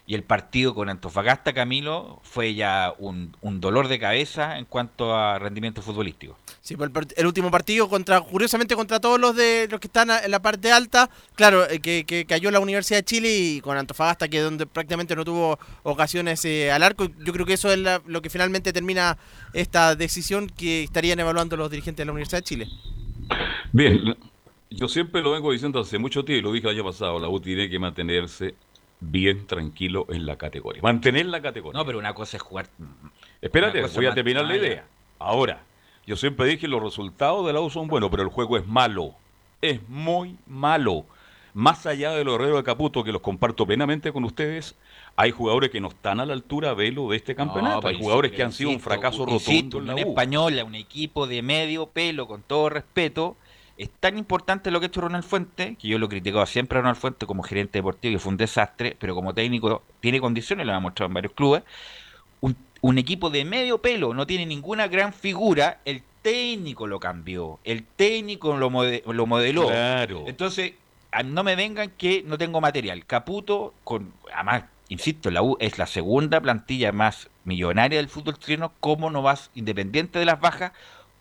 Y 0.08 0.14
el 0.14 0.22
partido 0.22 0.76
con 0.76 0.88
Antofagasta, 0.88 1.52
Camilo, 1.52 2.20
fue 2.22 2.54
ya 2.54 2.94
un, 3.00 3.36
un 3.42 3.60
dolor 3.60 3.88
de 3.88 3.98
cabeza 3.98 4.60
en 4.60 4.66
cuanto 4.66 5.16
a 5.16 5.40
rendimiento 5.40 5.82
futbolístico. 5.82 6.38
Sí, 6.62 6.76
pues 6.78 6.92
el, 6.94 7.08
el 7.18 7.26
último 7.26 7.50
partido 7.50 7.90
contra, 7.90 8.22
curiosamente 8.22 8.76
contra 8.76 9.00
todos 9.00 9.20
los 9.20 9.36
de 9.36 9.68
los 9.68 9.80
que 9.80 9.88
están 9.88 10.12
en 10.12 10.30
la 10.30 10.44
parte 10.44 10.72
alta, 10.72 11.10
claro, 11.34 11.68
eh, 11.68 11.80
que, 11.80 12.04
que 12.06 12.26
cayó 12.26 12.52
la 12.52 12.60
Universidad 12.60 13.00
de 13.00 13.06
Chile 13.06 13.36
y 13.36 13.62
con 13.62 13.78
Antofagasta 13.78 14.28
que 14.28 14.42
donde 14.42 14.68
prácticamente 14.68 15.16
no 15.16 15.26
tuvo 15.26 15.58
ocasiones 15.82 16.46
eh, 16.46 16.72
al 16.72 16.84
arco. 16.84 17.08
Yo 17.26 17.34
creo 17.34 17.48
que 17.48 17.54
eso 17.54 17.72
es 17.72 17.80
la- 17.80 18.02
lo 18.06 18.22
que 18.22 18.30
finalmente 18.30 18.72
termina 18.74 19.18
esta 19.54 19.96
decisión 19.96 20.48
que 20.50 20.84
estarían 20.84 21.20
evaluando 21.20 21.58
los 21.58 21.72
dirigentes 21.72 22.04
de 22.04 22.06
la 22.06 22.12
Universidad 22.12 22.40
de 22.42 22.44
Chile. 22.44 22.68
Bien, 23.72 24.16
yo 24.70 24.88
siempre 24.88 25.24
lo 25.24 25.32
vengo 25.32 25.52
diciendo 25.52 25.80
hace 25.80 25.98
mucho 25.98 26.24
tiempo, 26.24 26.40
y 26.40 26.42
lo 26.44 26.52
dije 26.54 26.68
el 26.68 26.76
año 26.76 26.84
pasado, 26.84 27.20
la 27.20 27.28
U 27.28 27.40
tiene 27.40 27.70
que 27.70 27.80
mantenerse 27.80 28.54
bien 29.12 29.48
tranquilo 29.48 30.06
en 30.10 30.26
la 30.26 30.38
categoría. 30.38 30.82
Mantener 30.82 31.26
la 31.28 31.42
categoría. 31.42 31.80
No, 31.80 31.86
pero 31.86 32.00
una 32.00 32.14
cosa 32.14 32.38
es 32.38 32.44
jugar. 32.44 32.68
Espérate, 33.42 33.80
una 33.80 33.88
cosa 33.88 34.00
voy 34.00 34.08
a 34.08 34.14
terminar 34.14 34.46
la 34.46 34.56
idea. 34.56 34.86
Ahora, 35.20 35.64
yo 36.06 36.16
siempre 36.16 36.48
dije 36.48 36.68
los 36.68 36.82
resultados 36.82 37.46
de 37.48 37.54
la 37.54 37.62
U 37.62 37.70
son 37.70 37.88
buenos, 37.88 38.10
pero 38.10 38.24
el 38.24 38.30
juego 38.30 38.58
es 38.58 38.68
malo. 38.68 39.14
Es 39.62 39.88
muy 39.88 40.38
malo. 40.46 41.06
Más 41.54 41.86
allá 41.86 42.12
de 42.12 42.26
los 42.26 42.36
herreros 42.36 42.58
de 42.58 42.64
Caputo, 42.64 43.04
que 43.04 43.14
los 43.14 43.22
comparto 43.22 43.66
plenamente 43.66 44.12
con 44.12 44.26
ustedes, 44.26 44.76
hay 45.16 45.32
jugadores 45.32 45.70
que 45.70 45.80
no 45.80 45.88
están 45.88 46.20
a 46.20 46.26
la 46.26 46.34
altura, 46.34 46.74
velo, 46.74 47.10
de 47.10 47.18
este 47.18 47.34
campeonato. 47.34 47.84
No, 47.84 47.88
hay 47.88 47.98
jugadores 47.98 48.34
que 48.34 48.44
han 48.44 48.52
sido 48.52 48.72
un 48.72 48.82
fracaso 48.82 49.26
insisto, 49.30 49.54
rotundo 49.54 49.80
en 49.80 49.86
la 49.88 49.94
Unión 49.94 50.08
U. 50.10 50.12
Española, 50.12 50.64
un 50.66 50.76
equipo 50.76 51.28
de 51.28 51.42
medio 51.42 51.88
pelo, 51.88 52.28
con 52.28 52.42
todo 52.42 52.68
respeto. 52.68 53.38
Es 53.78 53.90
tan 54.00 54.18
importante 54.18 54.72
lo 54.72 54.80
que 54.80 54.86
ha 54.86 54.88
hecho 54.88 55.02
Ronald 55.02 55.26
Fuente, 55.26 55.76
que 55.76 55.88
yo 55.90 56.00
lo 56.00 56.06
he 56.06 56.10
criticado 56.10 56.46
siempre 56.46 56.78
a 56.78 56.82
Ronald 56.82 56.98
Fuente 56.98 57.26
como 57.26 57.44
gerente 57.44 57.80
deportivo, 57.80 58.14
que 58.14 58.20
fue 58.20 58.32
un 58.32 58.38
desastre, 58.38 58.96
pero 59.00 59.16
como 59.16 59.34
técnico 59.34 59.84
tiene 60.00 60.22
condiciones, 60.22 60.66
lo 60.66 60.74
ha 60.74 60.80
mostrado 60.80 61.08
en 61.08 61.14
varios 61.14 61.34
clubes. 61.34 61.64
Un, 62.40 62.56
un 62.82 62.98
equipo 62.98 63.30
de 63.30 63.44
medio 63.44 63.80
pelo, 63.80 64.14
no 64.14 64.26
tiene 64.26 64.46
ninguna 64.46 64.88
gran 64.88 65.12
figura, 65.12 65.80
el 65.84 66.04
técnico 66.22 66.88
lo 66.88 67.00
cambió, 67.00 67.60
el 67.64 67.84
técnico 67.84 68.56
lo, 68.58 68.70
mode- 68.70 69.04
lo 69.06 69.26
modeló. 69.26 69.68
Claro. 69.68 70.24
Entonces, 70.28 70.74
no 71.26 71.44
me 71.44 71.56
vengan 71.56 71.92
que 71.98 72.24
no 72.26 72.38
tengo 72.38 72.62
material. 72.62 73.06
Caputo, 73.06 73.74
con 73.84 74.14
además, 74.34 74.64
insisto, 74.90 75.32
la 75.32 75.42
U 75.42 75.58
es 75.60 75.78
la 75.78 75.86
segunda 75.88 76.40
plantilla 76.40 76.92
más 76.92 77.30
millonaria 77.44 77.98
del 78.00 78.10
fútbol 78.10 78.38
chileno. 78.38 78.72
¿Cómo 78.80 79.10
no 79.10 79.22
vas, 79.22 79.50
independiente 79.56 80.20
de 80.20 80.26
las 80.26 80.40
bajas, 80.40 80.72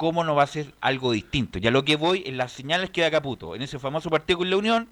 cómo 0.05 0.23
no 0.23 0.35
va 0.35 0.43
a 0.43 0.47
ser 0.47 0.75
algo 0.83 1.13
distinto? 1.13 1.59
Ya 1.59 1.71
lo 1.71 1.83
que 1.83 1.97
voy 1.97 2.25
en 2.27 2.37
las 2.37 2.53
señales 2.53 2.91
que 2.91 3.01
da 3.01 3.11
Caputo. 3.11 3.55
En 3.55 3.63
ese 3.63 3.79
famoso 3.79 4.11
partido 4.11 4.41
con 4.41 4.51
la 4.51 4.59
Unión, 4.59 4.89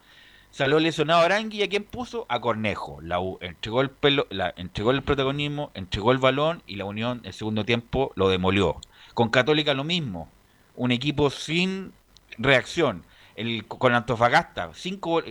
salió 0.50 0.80
lesionado 0.80 1.20
Arangui 1.20 1.58
y 1.58 1.62
a 1.62 1.68
quién 1.68 1.84
puso? 1.84 2.24
A 2.30 2.40
Cornejo. 2.40 2.98
La 3.02 3.20
U 3.20 3.36
entregó 3.42 3.82
el, 3.82 3.90
pelo, 3.90 4.26
entregó 4.56 4.90
el 4.90 5.02
protagonismo, 5.02 5.70
entregó 5.74 6.12
el 6.12 6.16
balón 6.18 6.62
y 6.66 6.76
la 6.76 6.86
Unión, 6.86 7.20
el 7.24 7.34
segundo 7.34 7.66
tiempo, 7.66 8.12
lo 8.14 8.30
demolió. 8.30 8.80
Con 9.12 9.28
Católica 9.28 9.74
lo 9.74 9.84
mismo. 9.84 10.30
Un 10.76 10.92
equipo 10.92 11.28
sin 11.28 11.92
reacción. 12.38 13.04
El, 13.36 13.66
con 13.66 13.94
Antofagasta, 13.94 14.70
cinco, 14.72 15.22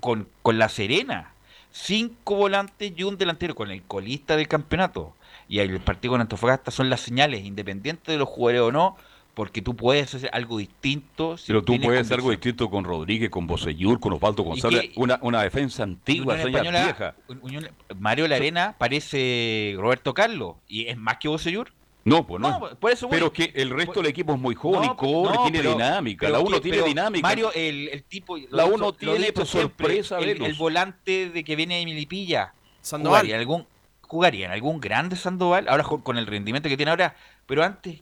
con, 0.00 0.28
con 0.42 0.58
La 0.58 0.68
Serena, 0.68 1.32
cinco 1.70 2.34
volantes 2.34 2.92
y 2.94 3.04
un 3.04 3.16
delantero, 3.16 3.54
con 3.54 3.70
el 3.70 3.82
colista 3.84 4.36
del 4.36 4.48
campeonato. 4.48 5.14
Y 5.48 5.60
el 5.60 5.80
partido 5.80 6.12
con 6.12 6.20
Antofagasta 6.20 6.70
son 6.70 6.90
las 6.90 7.00
señales, 7.00 7.42
independientes 7.42 8.12
de 8.12 8.18
los 8.18 8.28
jugadores 8.28 8.60
o 8.60 8.70
no, 8.70 8.96
porque 9.34 9.62
tú 9.62 9.74
puedes 9.76 10.14
hacer 10.14 10.30
algo 10.32 10.58
distinto. 10.58 11.36
Si 11.38 11.46
Pero 11.46 11.62
tú 11.62 11.80
puedes 11.80 12.02
hacer 12.02 12.16
algo 12.18 12.30
distinto 12.30 12.68
con 12.70 12.84
Rodríguez, 12.84 13.30
con 13.30 13.46
Bosellur, 13.46 14.00
con 14.00 14.12
Osvaldo 14.12 14.42
González. 14.42 14.90
Una, 14.96 15.18
una 15.22 15.42
defensa 15.42 15.82
antigua, 15.82 16.34
Unión 16.34 16.48
Española- 16.48 16.84
vieja. 16.84 17.14
Unión- 17.42 17.70
Mario 17.98 18.28
Larena 18.28 18.74
parece 18.78 19.74
Roberto 19.78 20.14
Carlos 20.14 20.56
y 20.68 20.86
es 20.86 20.96
más 20.96 21.16
que 21.18 21.28
Bosellur. 21.28 21.72
No, 22.04 22.26
pues 22.26 22.40
no. 22.40 22.58
No, 22.58 22.70
por 22.78 22.90
eso 22.92 23.08
voy. 23.08 23.14
pero 23.18 23.30
que 23.32 23.52
el 23.54 23.68
resto 23.70 24.00
del 24.00 24.06
equipo 24.06 24.32
es 24.34 24.40
muy 24.40 24.54
joven 24.54 24.80
No, 24.86 24.92
y 24.94 24.96
corre, 24.96 25.34
no, 25.34 25.42
tiene 25.42 25.58
pero- 25.58 25.72
dinámica. 25.72 26.20
pero 26.26 26.32
la 26.32 26.38
uno 26.40 26.56
que- 26.56 26.60
tiene 26.70 26.82
dinámica. 26.82 27.28
Mario, 27.28 27.52
el, 27.54 27.88
el 27.88 28.02
tipo. 28.04 28.36
lo 28.38 28.44
La 28.50 28.64
uno 28.64 28.76
lo 28.78 28.92
tiene 28.94 29.32
por 29.32 29.46
siempre, 29.46 30.02
sorpresa 30.02 30.18
el, 30.18 30.54
volante 30.54 31.28
de 31.30 31.44
que 31.44 31.56
viene 31.56 31.78
de 31.78 31.84
Milipilla. 31.84 32.54
Sandoval. 32.80 33.20
Jugaría 33.20 33.34
en 33.34 33.40
algún, 33.40 33.66
jugaría 34.00 34.46
en 34.46 34.52
algún 34.52 34.80
grande 34.80 35.14
Sandoval, 35.16 35.68
ahora 35.68 35.84
con 35.84 36.16
el 36.16 36.26
rendimiento 36.26 36.68
que 36.70 36.76
tiene 36.78 36.90
ahora. 36.90 37.14
Pero 37.46 37.62
antes, 37.62 38.00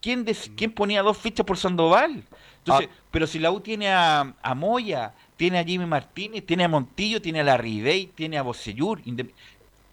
¿quién, 0.00 0.24
des- 0.24 0.50
quién 0.56 0.72
ponía 0.72 1.02
dos 1.02 1.16
fichas 1.18 1.44
por 1.46 1.56
Sandoval? 1.56 2.24
Entonces, 2.58 2.88
Ah. 2.92 2.96
pero 3.10 3.26
si 3.26 3.38
la 3.38 3.50
U 3.50 3.60
tiene 3.60 3.88
a, 3.90 4.34
a 4.42 4.54
Moya, 4.54 5.14
tiene 5.36 5.58
a 5.58 5.64
Jimmy 5.64 5.86
Martínez, 5.86 6.44
tiene 6.44 6.64
a 6.64 6.68
Montillo, 6.68 7.22
tiene 7.22 7.40
a 7.40 7.44
la 7.44 7.56
Ribey, 7.56 8.06
tiene 8.14 8.36
a 8.38 8.42
Bocellur, 8.42 9.00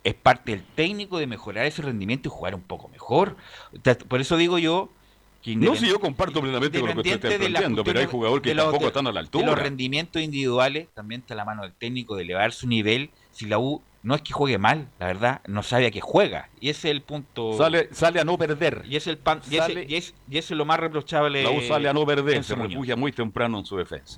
es 0.03 0.13
parte 0.13 0.51
del 0.51 0.63
técnico 0.63 1.17
de 1.17 1.27
mejorar 1.27 1.65
ese 1.65 1.81
rendimiento 1.81 2.27
y 2.29 2.31
jugar 2.31 2.55
un 2.55 2.61
poco 2.61 2.87
mejor. 2.89 3.35
Por 4.07 4.21
eso 4.21 4.37
digo 4.37 4.57
yo 4.57 4.89
que 5.43 5.55
No, 5.55 5.75
si 5.75 5.87
yo 5.87 5.99
comparto 5.99 6.41
plenamente 6.41 6.79
con 6.79 6.89
lo 6.89 6.95
que 6.95 6.99
usted 7.13 7.13
está 7.15 7.27
de 7.29 7.37
planteando, 7.37 7.83
pero 7.83 7.99
hay 7.99 8.05
jugadores 8.05 8.41
que 8.43 8.49
de 8.49 8.55
los- 8.55 8.65
tampoco 8.65 8.83
de- 8.83 8.87
están 8.87 9.07
a 9.07 9.11
la 9.11 9.13
De 9.21 9.25
altura. 9.25 9.45
los 9.47 9.59
rendimientos 9.59 10.21
individuales, 10.21 10.87
también 10.93 11.21
está 11.21 11.35
la 11.35 11.45
mano 11.45 11.63
del 11.63 11.73
técnico 11.73 12.15
de 12.15 12.23
elevar 12.23 12.51
su 12.51 12.67
nivel. 12.67 13.09
Si 13.31 13.45
la 13.45 13.59
U 13.59 13.81
no 14.07 14.15
es 14.15 14.21
que 14.21 14.31
juegue 14.31 14.57
mal, 14.57 14.87
la 14.99 15.07
verdad, 15.07 15.41
no 15.47 15.61
sabe 15.63 15.87
a 15.87 15.91
qué 15.91 15.99
juega. 15.99 16.47
Y 16.61 16.69
ese 16.69 16.87
es 16.87 16.91
el 16.95 17.01
punto. 17.01 17.57
Sale, 17.57 17.89
sale 17.91 18.21
a 18.21 18.23
no 18.23 18.37
perder. 18.37 18.83
Y 18.87 18.95
es 18.95 19.05
el 19.05 19.17
pan, 19.17 19.41
y, 19.51 19.55
ese, 19.57 19.67
sale- 19.67 19.85
y 19.89 19.95
es, 19.95 20.13
y 20.31 20.37
ese 20.37 20.53
es 20.53 20.57
lo 20.57 20.63
más 20.63 20.79
reprochable. 20.79 21.43
La 21.43 21.51
U 21.51 21.61
sale 21.61 21.89
a 21.89 21.93
no 21.93 22.05
perder, 22.05 22.41
se 22.41 22.55
refugia 22.55 22.95
muy 22.95 23.11
temprano 23.11 23.59
en 23.59 23.65
su 23.65 23.75
defensa. 23.75 24.17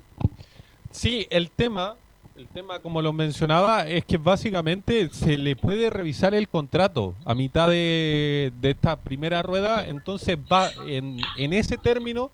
Sí, 0.92 1.26
el 1.28 1.50
tema, 1.50 1.96
el 2.36 2.46
tema 2.46 2.78
como 2.78 3.02
lo 3.02 3.12
mencionaba, 3.12 3.88
es 3.88 4.04
que 4.04 4.16
básicamente 4.16 5.08
se 5.10 5.36
le 5.36 5.56
puede 5.56 5.90
revisar 5.90 6.34
el 6.34 6.48
contrato 6.48 7.16
a 7.24 7.34
mitad 7.34 7.68
de, 7.68 8.52
de 8.60 8.70
esta 8.70 8.94
primera 8.94 9.42
rueda, 9.42 9.84
entonces 9.88 10.38
va 10.50 10.70
en, 10.86 11.18
en 11.36 11.52
ese 11.52 11.76
término 11.78 12.30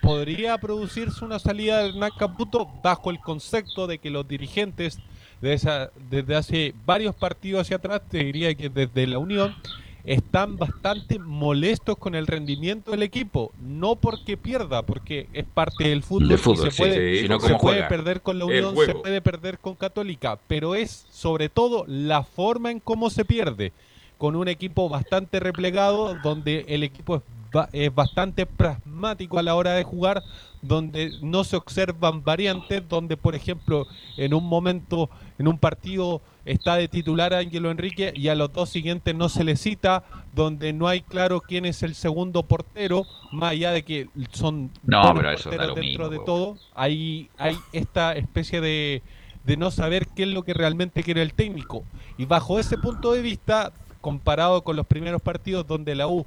podría 0.00 0.56
producirse 0.58 1.24
una 1.24 1.40
salida 1.40 1.78
de 1.82 1.88
Hernán 1.88 2.12
Caputo 2.16 2.68
bajo 2.84 3.10
el 3.10 3.18
concepto 3.18 3.88
de 3.88 3.98
que 3.98 4.10
los 4.10 4.26
dirigentes 4.28 4.98
de 5.40 5.54
esa, 5.54 5.90
desde 6.10 6.36
hace 6.36 6.74
varios 6.84 7.14
partidos 7.14 7.62
hacia 7.62 7.76
atrás, 7.76 8.02
te 8.08 8.18
diría 8.18 8.54
que 8.54 8.68
desde 8.68 9.06
la 9.06 9.18
Unión, 9.18 9.54
están 10.04 10.56
bastante 10.56 11.18
molestos 11.18 11.98
con 11.98 12.14
el 12.14 12.26
rendimiento 12.26 12.90
del 12.90 13.02
equipo, 13.02 13.52
no 13.60 13.96
porque 13.96 14.36
pierda, 14.36 14.82
porque 14.82 15.28
es 15.32 15.44
parte 15.44 15.88
del 15.88 16.02
fútbol, 16.02 16.32
y 16.32 16.36
fútbol, 16.36 16.64
se 16.64 16.70
sí, 16.70 16.78
puede, 16.78 17.16
sí, 17.16 17.22
sino 17.22 17.40
se 17.40 17.54
puede 17.56 17.82
perder 17.84 18.22
con 18.22 18.38
la 18.38 18.46
Unión, 18.46 18.74
se 18.76 18.94
puede 18.94 19.20
perder 19.20 19.58
con 19.58 19.74
Católica, 19.74 20.38
pero 20.46 20.74
es 20.74 21.06
sobre 21.10 21.48
todo 21.48 21.84
la 21.86 22.22
forma 22.22 22.70
en 22.70 22.80
cómo 22.80 23.10
se 23.10 23.24
pierde, 23.24 23.72
con 24.18 24.36
un 24.36 24.48
equipo 24.48 24.88
bastante 24.88 25.40
replegado, 25.40 26.14
donde 26.22 26.64
el 26.68 26.82
equipo 26.82 27.16
es, 27.16 27.22
es 27.72 27.94
bastante 27.94 28.46
pragmático 28.46 29.38
a 29.38 29.42
la 29.42 29.54
hora 29.54 29.72
de 29.72 29.84
jugar, 29.84 30.22
donde 30.62 31.12
no 31.22 31.44
se 31.44 31.56
observan 31.56 32.22
variantes, 32.22 32.86
donde 32.88 33.16
por 33.16 33.34
ejemplo 33.34 33.86
en 34.16 34.34
un 34.34 34.44
momento, 34.44 35.08
en 35.38 35.48
un 35.48 35.58
partido 35.58 36.20
está 36.44 36.76
de 36.76 36.88
titular 36.88 37.34
Ángelo 37.34 37.70
Enrique 37.70 38.12
y 38.14 38.28
a 38.28 38.34
los 38.34 38.52
dos 38.52 38.68
siguientes 38.68 39.14
no 39.14 39.28
se 39.28 39.44
le 39.44 39.56
cita, 39.56 40.04
donde 40.34 40.72
no 40.72 40.88
hay 40.88 41.02
claro 41.02 41.40
quién 41.40 41.64
es 41.64 41.82
el 41.82 41.94
segundo 41.94 42.42
portero, 42.42 43.06
más 43.32 43.52
allá 43.52 43.72
de 43.72 43.82
que 43.84 44.08
son 44.32 44.70
No, 44.82 45.14
pero 45.14 45.30
eso 45.30 45.50
porteros 45.50 45.76
dentro 45.76 45.82
mismo, 45.82 46.08
de 46.08 46.18
todo, 46.24 46.56
hay, 46.74 47.30
hay 47.38 47.56
esta 47.72 48.14
especie 48.14 48.60
de, 48.60 49.02
de 49.44 49.56
no 49.56 49.70
saber 49.70 50.06
qué 50.14 50.24
es 50.24 50.28
lo 50.28 50.42
que 50.42 50.54
realmente 50.54 51.02
quiere 51.02 51.22
el 51.22 51.34
técnico. 51.34 51.84
Y 52.18 52.26
bajo 52.26 52.58
ese 52.58 52.78
punto 52.78 53.12
de 53.12 53.22
vista, 53.22 53.72
comparado 54.00 54.62
con 54.62 54.76
los 54.76 54.86
primeros 54.86 55.22
partidos 55.22 55.66
donde 55.66 55.94
la 55.94 56.08
U 56.08 56.26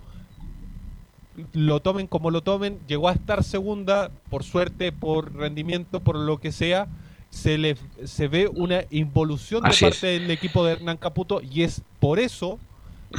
lo 1.54 1.80
tomen 1.80 2.08
como 2.08 2.32
lo 2.32 2.42
tomen, 2.42 2.80
llegó 2.88 3.10
a 3.10 3.14
estar 3.14 3.44
segunda, 3.44 4.12
por 4.30 4.44
suerte, 4.44 4.92
por 4.92 5.36
rendimiento, 5.36 6.00
por 6.00 6.16
lo 6.16 6.40
que 6.40 6.52
sea, 6.52 6.88
se 7.30 7.58
le 7.58 7.76
se 8.06 8.28
ve 8.28 8.48
una 8.48 8.84
involución 8.92 9.64
de 9.64 9.76
parte 9.80 10.08
del 10.08 10.30
equipo 10.30 10.66
de 10.66 10.74
Hernán 10.74 10.98
Caputo 10.98 11.42
y 11.42 11.64
es 11.64 11.82
por 12.00 12.20
eso, 12.20 12.60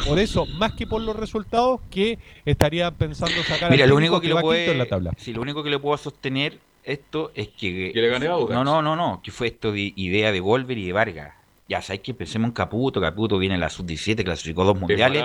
por 0.07 0.19
eso, 0.19 0.47
más 0.47 0.73
que 0.73 0.87
por 0.87 1.03
los 1.03 1.17
resultados, 1.17 1.81
que 1.91 2.19
estaría 2.45 2.91
pensando 2.93 3.43
sacar 3.43 3.71
Mira, 3.71 3.87
lo 3.87 3.97
único 3.97 4.21
que, 4.21 4.29
lo 4.29 4.41
puede, 4.41 4.71
en 4.71 4.79
la 4.79 4.87
tabla. 4.87 5.13
sí, 5.17 5.33
lo 5.33 5.43
único 5.43 5.63
que 5.63 5.71
le 5.71 5.79
puedo 5.79 5.97
sostener 5.97 6.59
esto 6.85 7.33
es 7.35 7.49
que... 7.49 7.93
Que 7.93 8.01
le 8.01 8.09
gane 8.09 8.27
a. 8.27 8.31
No, 8.31 8.65
no, 8.65 8.83
no, 8.83 8.95
no, 8.95 9.21
que 9.23 9.31
fue 9.31 9.49
esto 9.49 9.73
de 9.73 9.93
idea 9.97 10.33
de 10.33 10.41
Wolver 10.41 10.77
y 10.79 10.87
de 10.87 10.93
Vargas. 10.93 11.33
Ya 11.67 11.81
sabes 11.81 12.03
que 12.03 12.13
pensemos 12.13 12.49
en 12.49 12.53
Caputo, 12.53 13.01
Caputo 13.01 13.39
viene 13.39 13.55
en 13.55 13.61
la 13.61 13.71
sub-17, 13.71 14.23
clasificó 14.23 14.65
dos 14.65 14.79
mundiales. 14.79 15.25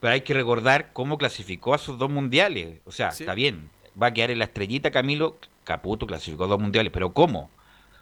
Pero 0.00 0.14
hay 0.14 0.22
que 0.22 0.34
recordar 0.34 0.92
cómo 0.92 1.18
clasificó 1.18 1.74
a 1.74 1.78
sus 1.78 1.98
dos 1.98 2.10
mundiales. 2.10 2.80
O 2.86 2.92
sea, 2.92 3.10
está 3.22 3.34
bien, 3.34 3.70
va 4.00 4.08
a 4.08 4.12
quedar 4.14 4.30
en 4.30 4.38
la 4.38 4.46
estrellita 4.46 4.90
Camilo, 4.90 5.36
Caputo 5.64 6.06
clasificó 6.06 6.46
dos 6.46 6.58
mundiales, 6.60 6.92
pero 6.92 7.12
¿cómo? 7.12 7.50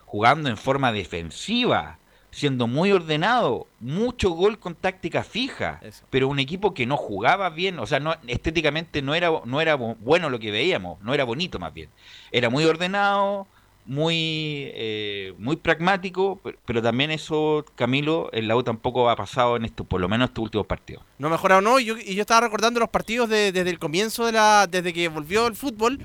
Jugando 0.07 0.49
en 0.49 0.57
forma 0.57 0.91
defensiva, 0.93 1.99
siendo 2.31 2.67
muy 2.67 2.93
ordenado, 2.93 3.67
mucho 3.81 4.31
gol 4.31 4.59
con 4.59 4.75
táctica 4.75 5.23
fija, 5.25 5.81
pero 6.11 6.29
un 6.29 6.39
equipo 6.39 6.73
que 6.73 6.87
no 6.87 6.97
jugaba 6.97 7.51
bien, 7.51 7.79
o 7.79 7.87
sea, 7.87 8.01
no, 8.01 8.15
estéticamente 8.27 9.03
no 9.03 9.15
era, 9.15 9.31
no 9.45 9.61
era 9.61 9.77
bu- 9.77 9.97
bueno 10.01 10.31
lo 10.31 10.39
que 10.39 10.51
veíamos, 10.51 11.01
no 11.03 11.15
era 11.15 11.25
bonito 11.25 11.59
más 11.59 11.75
bien. 11.75 11.91
Era 12.33 12.49
muy 12.49 12.65
ordenado, 12.65 13.47
muy, 13.89 14.71
eh, 14.75 15.33
muy 15.39 15.57
pragmático, 15.57 16.39
pero, 16.45 16.59
pero 16.67 16.83
también 16.83 17.11
eso, 17.11 17.65
Camilo, 17.75 18.31
el 18.33 18.53
U 18.53 18.63
tampoco 18.63 19.09
ha 19.09 19.17
pasado 19.17 19.57
en 19.57 19.65
esto, 19.65 19.85
por 19.85 19.99
lo 20.01 20.09
menos 20.11 20.29
estos 20.29 20.45
últimos 20.45 20.67
partidos. 20.67 21.03
No 21.19 21.31
mejorado, 21.31 21.63
no. 21.63 21.81
Y 21.81 21.87
yo, 21.87 21.97
y 21.99 22.15
yo 22.15 22.21
estaba 22.21 22.43
recordando 22.43 22.81
los 22.81 22.91
partidos 22.91 23.31
de- 23.31 23.51
desde 23.51 23.71
el 23.71 23.79
comienzo 23.79 24.27
de 24.27 24.33
la. 24.33 24.67
desde 24.71 24.93
que 24.93 25.09
volvió 25.09 25.47
el 25.47 25.55
fútbol. 25.57 25.99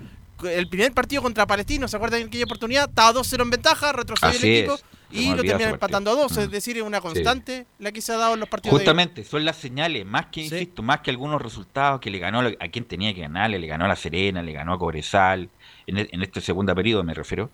El 0.43 0.67
primer 0.67 0.91
partido 0.93 1.21
contra 1.21 1.45
Palestino, 1.45 1.87
¿se 1.87 1.95
acuerdan 1.95 2.21
en 2.21 2.27
aquella 2.27 2.45
oportunidad? 2.45 2.89
Estaba 2.89 3.13
2-0 3.13 3.43
en 3.43 3.49
ventaja, 3.49 3.93
retrocedió 3.93 4.35
el 4.37 4.41
equipo 4.59 4.73
es, 4.75 4.83
y 5.11 5.29
lo 5.29 5.35
terminan 5.51 5.73
empatando 5.75 6.11
a 6.11 6.15
2. 6.15 6.37
Es 6.37 6.51
decir, 6.51 6.75
es 6.77 6.83
una 6.83 6.99
constante 6.99 7.65
la 7.79 7.91
que 7.93 8.01
se 8.01 8.11
ha 8.11 8.17
dado 8.17 8.33
en 8.33 8.39
los 8.41 8.49
partidos. 8.49 8.73
de- 8.73 8.83
Justamente, 8.85 9.23
son 9.23 9.45
las 9.45 9.55
señales, 9.57 10.05
más 10.05 10.25
que, 10.27 10.41
insisto, 10.59 10.81
más 10.83 10.99
que 11.01 11.11
algunos 11.11 11.41
resultados 11.41 12.01
que 12.01 12.09
le 12.09 12.19
ganó 12.19 12.41
a 12.41 12.47
a 12.59 12.67
quien 12.69 12.83
tenía 12.85 13.13
que 13.13 13.21
ganarle, 13.21 13.57
le 13.59 13.67
ganó 13.67 13.85
a 13.85 13.87
La 13.87 13.95
Serena, 13.95 14.41
le 14.41 14.51
ganó 14.51 14.73
a 14.73 14.79
Cobresal, 14.79 15.49
en, 15.87 15.97
e- 15.99 16.09
en 16.11 16.21
este 16.23 16.41
segundo 16.41 16.73
periodo 16.75 17.03
me 17.03 17.13
refiero. 17.13 17.49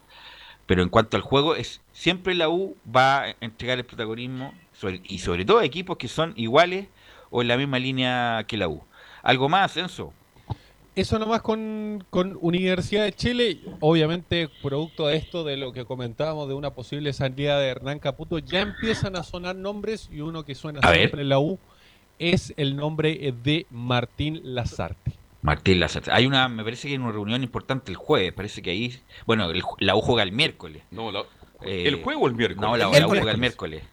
Pero 0.69 0.83
en 0.83 0.89
cuanto 0.89 1.17
al 1.17 1.23
juego, 1.23 1.55
es 1.55 1.81
siempre 1.93 2.35
la 2.35 2.47
U 2.47 2.77
va 2.95 3.23
a 3.23 3.35
entregar 3.41 3.79
el 3.79 3.85
protagonismo, 3.85 4.53
sobre- 4.71 5.01
y 5.03 5.17
sobre 5.17 5.43
todo 5.43 5.57
a 5.57 5.65
equipos 5.65 5.97
que 5.97 6.07
son 6.07 6.31
iguales 6.35 6.85
o 7.31 7.41
en 7.41 7.47
la 7.47 7.57
misma 7.57 7.79
línea 7.79 8.45
que 8.47 8.55
la 8.55 8.67
U. 8.67 8.83
¿Algo 9.23 9.49
más, 9.49 9.75
Enzo? 9.77 10.13
Eso 10.95 11.17
nomás 11.17 11.41
con, 11.41 12.05
con 12.11 12.37
Universidad 12.39 13.05
de 13.05 13.13
Chile, 13.13 13.61
obviamente 13.79 14.47
producto 14.61 15.07
de 15.07 15.15
esto, 15.17 15.43
de 15.43 15.57
lo 15.57 15.71
que 15.73 15.85
comentábamos 15.85 16.47
de 16.47 16.53
una 16.53 16.69
posible 16.75 17.13
salida 17.13 17.57
de 17.59 17.69
Hernán 17.69 17.97
Caputo, 17.97 18.37
ya 18.37 18.59
empiezan 18.61 19.15
a 19.15 19.23
sonar 19.23 19.55
nombres 19.55 20.07
y 20.11 20.21
uno 20.21 20.45
que 20.45 20.53
suena 20.53 20.81
A 20.83 20.89
ver. 20.91 20.99
siempre 20.99 21.23
en 21.23 21.29
la 21.29 21.39
U 21.39 21.57
es 22.19 22.53
el 22.57 22.75
nombre 22.75 23.33
de 23.43 23.65
Martín 23.71 24.39
Lazarte. 24.43 25.13
Martín 25.41 25.79
Lazarte. 25.79 26.11
Hay 26.11 26.25
una, 26.25 26.49
me 26.49 26.63
parece 26.63 26.87
que 26.87 26.93
hay 26.93 26.99
una 26.99 27.11
reunión 27.11 27.41
importante 27.43 27.91
el 27.91 27.97
jueves, 27.97 28.33
parece 28.33 28.61
que 28.61 28.71
ahí, 28.71 28.99
bueno, 29.25 29.49
el 29.49 29.63
la 29.79 29.95
U 29.95 30.01
juega 30.01 30.23
el 30.23 30.31
miércoles. 30.31 30.83
No, 30.91 31.11
la- 31.11 31.23
Eh, 31.61 31.83
¿El 31.87 32.01
juego 32.01 32.21
o 32.23 32.27
el 32.27 32.35
miércoles? 32.35 32.61
No, 32.61 32.75
la, 32.75 32.75
El 32.75 32.79
la 32.79 32.87
U 32.87 32.91
miércoles. 32.91 33.19
juega 33.21 33.31
el 33.33 33.37
miércoles. 33.37 33.83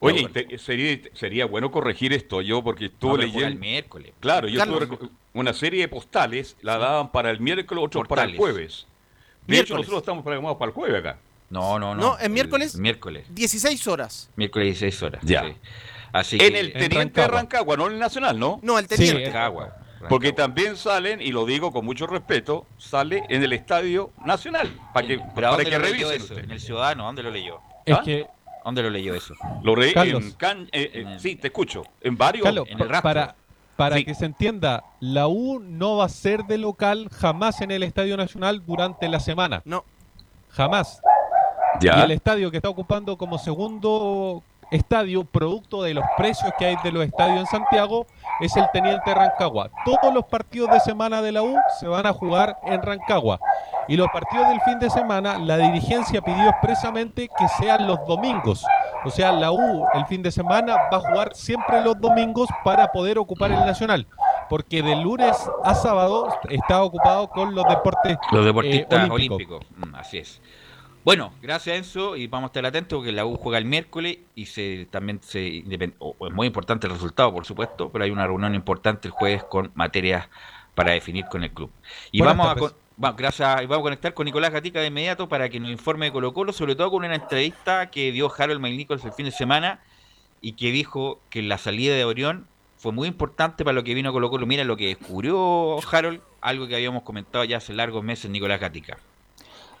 Oye, 0.00 0.28
te- 0.28 0.56
sería, 0.58 0.98
sería 1.14 1.46
bueno 1.46 1.72
corregir 1.72 2.12
esto 2.12 2.40
yo 2.42 2.62
porque 2.62 2.86
estuve 2.86 3.12
No, 3.12 3.16
leyendo. 3.18 3.46
el 3.48 3.58
miércoles. 3.58 4.12
Claro, 4.20 4.46
yo 4.46 4.58
Carlos. 4.60 4.82
estuve 4.82 5.08
una 5.34 5.52
serie 5.52 5.80
de 5.80 5.88
postales, 5.88 6.56
la 6.62 6.78
daban 6.78 7.10
para 7.10 7.30
el 7.32 7.40
miércoles, 7.40 7.82
otros 7.84 8.06
para 8.06 8.22
el 8.24 8.36
jueves. 8.36 8.86
De 9.46 9.54
hecho, 9.56 9.74
Miércoles. 9.74 9.78
nosotros 9.78 10.02
estamos 10.02 10.22
programados 10.22 10.58
para 10.58 10.68
el 10.70 10.74
jueves 10.74 11.00
acá. 11.00 11.18
No, 11.50 11.78
no, 11.80 11.94
no. 11.96 12.00
No, 12.02 12.18
es 12.18 12.30
miércoles. 12.30 12.74
El 12.76 12.82
miércoles. 12.82 13.26
16 13.30 13.86
horas. 13.88 14.30
Miércoles 14.36 14.66
16 14.78 15.02
horas. 15.02 15.22
Ya. 15.24 15.44
sí. 15.44 15.54
Así 16.12 16.36
en 16.40 16.52
que- 16.52 16.60
el 16.60 16.72
Teniente 16.74 17.26
Rancagua, 17.26 17.76
no 17.76 17.86
en 17.88 17.94
el 17.94 17.98
Nacional, 17.98 18.38
¿no? 18.38 18.60
No, 18.62 18.78
el 18.78 18.84
Sí, 18.88 18.94
teniente. 18.96 19.24
Rancagua. 19.26 19.76
Porque 20.08 20.32
también 20.32 20.76
salen, 20.76 21.20
y 21.20 21.32
lo 21.32 21.44
digo 21.46 21.72
con 21.72 21.84
mucho 21.84 22.06
respeto, 22.06 22.66
sale 22.76 23.24
en 23.28 23.42
el 23.42 23.52
Estadio 23.52 24.10
Nacional. 24.24 24.70
Para 24.92 25.06
que, 25.06 25.18
¿Pero 25.18 25.28
a 25.28 25.32
para 25.34 25.50
dónde 25.50 25.64
que 25.64 25.78
lo 25.78 25.84
leyó 25.84 26.08
revisen 26.10 26.22
eso? 26.36 26.38
En 26.38 26.50
el 26.50 26.60
Ciudadano, 26.60 27.04
¿dónde 27.04 27.22
lo 27.22 27.30
leyó? 27.30 27.60
Es 27.84 27.96
¿Ah? 27.96 28.02
que, 28.04 28.26
¿Dónde 28.64 28.82
lo 28.82 28.90
leyó 28.90 29.14
eso? 29.14 29.34
Lo 29.62 29.74
leí 29.76 29.94
Carlos. 29.94 30.22
en 30.24 30.32
Can- 30.32 30.68
eh, 30.72 30.90
eh, 30.92 31.16
sí, 31.18 31.36
te 31.36 31.46
escucho. 31.48 31.84
En 32.02 32.16
varios. 32.18 32.44
Carlos, 32.44 32.66
en 32.68 32.80
el 32.80 32.88
para, 33.00 33.34
para 33.76 33.96
Sí. 33.96 34.04
que 34.04 34.14
se 34.14 34.26
entienda, 34.26 34.84
la 35.00 35.26
U 35.26 35.58
no 35.60 35.96
va 35.96 36.04
a 36.04 36.08
ser 36.10 36.44
de 36.44 36.58
local 36.58 37.08
jamás 37.10 37.60
en 37.62 37.70
el 37.70 37.82
Estadio 37.82 38.16
Nacional 38.18 38.62
durante 38.66 39.08
la 39.08 39.20
semana. 39.20 39.62
No. 39.64 39.84
Jamás. 40.50 41.00
Ya. 41.80 41.98
Y 41.98 42.02
el 42.02 42.10
estadio 42.10 42.50
que 42.50 42.58
está 42.58 42.68
ocupando 42.68 43.16
como 43.16 43.38
segundo 43.38 44.42
estadio, 44.70 45.24
producto 45.24 45.82
de 45.82 45.94
los 45.94 46.04
precios 46.18 46.50
que 46.58 46.66
hay 46.66 46.76
de 46.84 46.92
los 46.92 47.04
estadios 47.06 47.38
en 47.40 47.46
Santiago, 47.46 48.06
es 48.40 48.56
el 48.56 48.68
Teniente 48.72 49.14
Rancagua. 49.14 49.70
Todos 49.84 50.12
los 50.14 50.24
partidos 50.26 50.70
de 50.70 50.80
semana 50.80 51.22
de 51.22 51.32
la 51.32 51.42
U 51.42 51.56
se 51.78 51.88
van 51.88 52.06
a 52.06 52.12
jugar 52.12 52.56
en 52.64 52.82
Rancagua. 52.82 53.40
Y 53.88 53.96
los 53.96 54.08
partidos 54.08 54.48
del 54.48 54.60
fin 54.60 54.78
de 54.78 54.90
semana, 54.90 55.38
la 55.38 55.56
dirigencia 55.56 56.20
pidió 56.20 56.48
expresamente 56.50 57.28
que 57.28 57.48
sean 57.58 57.86
los 57.86 58.04
domingos. 58.06 58.64
O 59.04 59.10
sea, 59.10 59.32
la 59.32 59.50
U 59.50 59.86
el 59.94 60.06
fin 60.06 60.22
de 60.22 60.30
semana 60.30 60.76
va 60.92 60.98
a 60.98 61.00
jugar 61.00 61.34
siempre 61.34 61.80
los 61.82 61.98
domingos 62.00 62.48
para 62.64 62.92
poder 62.92 63.18
ocupar 63.18 63.50
el 63.50 63.60
Nacional. 63.64 64.06
Porque 64.48 64.82
de 64.82 64.96
lunes 64.96 65.36
a 65.64 65.74
sábado 65.74 66.28
está 66.48 66.82
ocupado 66.82 67.28
con 67.28 67.54
los 67.54 67.64
deportes 67.68 68.16
Los 68.32 68.42
eh, 68.42 68.46
deportistas 68.46 69.10
olímpicos. 69.10 69.60
olímpicos. 69.60 69.90
Mm, 69.90 69.94
así 69.94 70.18
es. 70.18 70.40
Bueno, 71.04 71.32
gracias 71.40 71.76
Enzo 71.76 72.16
y 72.16 72.26
vamos 72.26 72.48
a 72.48 72.50
estar 72.50 72.66
atentos 72.66 72.98
porque 72.98 73.12
la 73.12 73.24
U 73.24 73.36
juega 73.36 73.56
el 73.58 73.64
miércoles 73.64 74.18
y 74.34 74.46
se 74.46 74.86
también 74.90 75.20
se 75.22 75.40
independ- 75.40 75.94
o- 76.00 76.14
o 76.18 76.26
es 76.28 76.34
muy 76.34 76.46
importante 76.46 76.86
el 76.86 76.92
resultado, 76.92 77.32
por 77.32 77.46
supuesto, 77.46 77.88
pero 77.90 78.04
hay 78.04 78.10
una 78.10 78.26
reunión 78.26 78.54
importante 78.54 79.08
el 79.08 79.12
jueves 79.12 79.42
con 79.44 79.70
materias 79.74 80.28
para 80.74 80.92
definir 80.92 81.24
con 81.26 81.44
el 81.44 81.50
club. 81.50 81.70
Y 82.12 82.18
Buenas 82.18 82.36
vamos 82.36 82.52
a 82.52 82.54
tardes. 82.54 83.16
gracias, 83.16 83.62
y 83.62 83.66
vamos 83.66 83.78
a 83.78 83.82
conectar 83.84 84.12
con 84.12 84.26
Nicolás 84.26 84.50
Gatica 84.52 84.80
de 84.80 84.88
inmediato 84.88 85.28
para 85.28 85.48
que 85.48 85.58
nos 85.60 85.70
informe 85.70 86.06
de 86.06 86.12
Colo 86.12 86.34
Colo, 86.34 86.52
sobre 86.52 86.76
todo 86.76 86.90
con 86.90 87.04
una 87.04 87.14
entrevista 87.14 87.90
que 87.90 88.12
dio 88.12 88.30
Harold 88.36 88.60
McNichols 88.60 89.04
el 89.04 89.12
fin 89.12 89.24
de 89.24 89.32
semana 89.32 89.80
y 90.42 90.52
que 90.52 90.70
dijo 90.72 91.20
que 91.30 91.42
la 91.42 91.56
salida 91.58 91.94
de 91.94 92.04
Orión 92.04 92.46
fue 92.76 92.92
muy 92.92 93.08
importante 93.08 93.64
para 93.64 93.74
lo 93.74 93.82
que 93.82 93.94
vino 93.94 94.12
Colo 94.12 94.28
Colo. 94.30 94.46
Mira 94.46 94.62
lo 94.64 94.76
que 94.76 94.88
descubrió 94.88 95.78
Harold, 95.90 96.20
algo 96.42 96.68
que 96.68 96.74
habíamos 96.76 97.02
comentado 97.02 97.44
ya 97.44 97.56
hace 97.56 97.72
largos 97.72 98.04
meses 98.04 98.30
Nicolás 98.30 98.60
Gatica. 98.60 98.98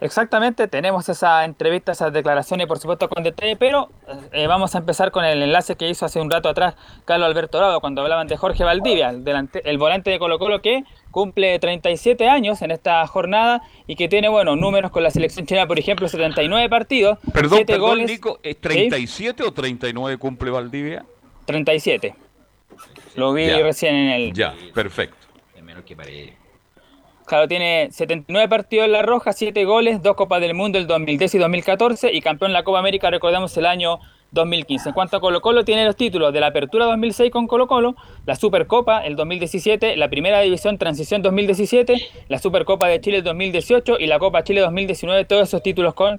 Exactamente, 0.00 0.68
tenemos 0.68 1.08
esa 1.08 1.44
entrevista, 1.44 1.90
esas 1.90 2.12
declaraciones, 2.12 2.68
por 2.68 2.78
supuesto, 2.78 3.08
con 3.08 3.24
detalle, 3.24 3.56
pero 3.56 3.90
eh, 4.32 4.46
vamos 4.46 4.74
a 4.76 4.78
empezar 4.78 5.10
con 5.10 5.24
el 5.24 5.42
enlace 5.42 5.74
que 5.74 5.88
hizo 5.88 6.06
hace 6.06 6.20
un 6.20 6.30
rato 6.30 6.48
atrás 6.48 6.76
Carlos 7.04 7.26
Alberto 7.26 7.58
Dorado 7.58 7.80
cuando 7.80 8.02
hablaban 8.02 8.28
de 8.28 8.36
Jorge 8.36 8.62
Valdivia, 8.62 9.10
el, 9.10 9.24
delante- 9.24 9.60
el 9.68 9.76
volante 9.76 10.10
de 10.10 10.20
Colo 10.20 10.38
Colo 10.38 10.62
que 10.62 10.84
cumple 11.10 11.58
37 11.58 12.28
años 12.28 12.62
en 12.62 12.70
esta 12.70 13.04
jornada 13.08 13.62
y 13.88 13.96
que 13.96 14.06
tiene, 14.08 14.28
bueno, 14.28 14.54
números 14.54 14.92
con 14.92 15.02
la 15.02 15.10
selección 15.10 15.46
chilena, 15.46 15.66
por 15.66 15.80
ejemplo, 15.80 16.06
79 16.08 16.68
partidos, 16.68 17.18
Perdón, 17.32 17.56
7 17.58 17.72
perdón, 17.72 17.88
goles. 17.90 18.08
Nico, 18.10 18.38
¿es 18.44 18.54
¿Sí? 18.54 18.60
37 18.60 19.42
o 19.42 19.52
39 19.52 20.16
cumple 20.18 20.50
Valdivia? 20.52 21.04
37. 21.46 22.14
Lo 23.16 23.32
vi 23.32 23.46
Ya. 23.48 23.58
recién 23.58 23.96
en 23.96 24.08
el... 24.10 24.32
Ya, 24.32 24.54
perfecto. 24.72 25.16
Es 25.56 25.62
menor 25.64 25.82
que 25.82 25.96
Paredes. 25.96 26.34
Claro, 27.28 27.46
tiene 27.46 27.90
79 27.90 28.48
partidos 28.48 28.86
en 28.86 28.92
la 28.92 29.02
roja, 29.02 29.34
7 29.34 29.62
goles, 29.66 30.02
2 30.02 30.16
Copas 30.16 30.40
del 30.40 30.54
Mundo 30.54 30.78
el 30.78 30.86
2010 30.86 31.34
y 31.34 31.38
2014 31.38 32.10
y 32.14 32.22
campeón 32.22 32.52
en 32.52 32.52
la 32.54 32.62
Copa 32.62 32.78
América, 32.78 33.10
recordamos, 33.10 33.54
el 33.58 33.66
año 33.66 33.98
2015. 34.30 34.88
En 34.88 34.94
cuanto 34.94 35.18
a 35.18 35.20
Colo 35.20 35.42
Colo, 35.42 35.62
tiene 35.62 35.84
los 35.84 35.94
títulos 35.94 36.32
de 36.32 36.40
la 36.40 36.46
Apertura 36.46 36.86
2006 36.86 37.30
con 37.30 37.46
Colo 37.46 37.66
Colo, 37.66 37.96
la 38.24 38.34
Supercopa 38.34 39.04
el 39.04 39.14
2017, 39.14 39.98
la 39.98 40.08
Primera 40.08 40.40
División 40.40 40.78
Transición 40.78 41.20
2017, 41.20 42.00
la 42.28 42.38
Supercopa 42.38 42.88
de 42.88 42.98
Chile 43.02 43.18
el 43.18 43.24
2018 43.24 43.98
y 44.00 44.06
la 44.06 44.18
Copa 44.18 44.42
Chile 44.42 44.62
2019, 44.62 45.26
todos 45.26 45.48
esos 45.48 45.62
títulos 45.62 45.92
con 45.92 46.18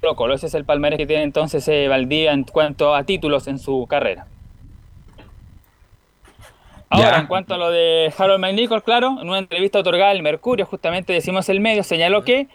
Colo 0.00 0.16
Colo. 0.16 0.34
Ese 0.34 0.48
es 0.48 0.54
el 0.54 0.64
palmarés 0.64 0.98
que 0.98 1.06
tiene 1.06 1.22
entonces 1.22 1.68
eh, 1.68 1.84
en 1.84 2.42
cuanto 2.42 2.96
a 2.96 3.04
títulos 3.04 3.46
en 3.46 3.60
su 3.60 3.86
carrera. 3.88 4.26
Ahora, 6.92 7.20
en 7.20 7.26
cuanto 7.26 7.54
a 7.54 7.58
lo 7.58 7.70
de 7.70 8.12
Harold 8.16 8.40
McNichol, 8.40 8.82
claro, 8.82 9.16
en 9.20 9.28
una 9.28 9.38
entrevista 9.38 9.78
otorgada 9.78 10.10
al 10.10 10.22
Mercurio, 10.22 10.66
justamente 10.66 11.14
decimos 11.14 11.48
el 11.48 11.58
medio, 11.60 11.82
señaló 11.82 12.22
que 12.22 12.48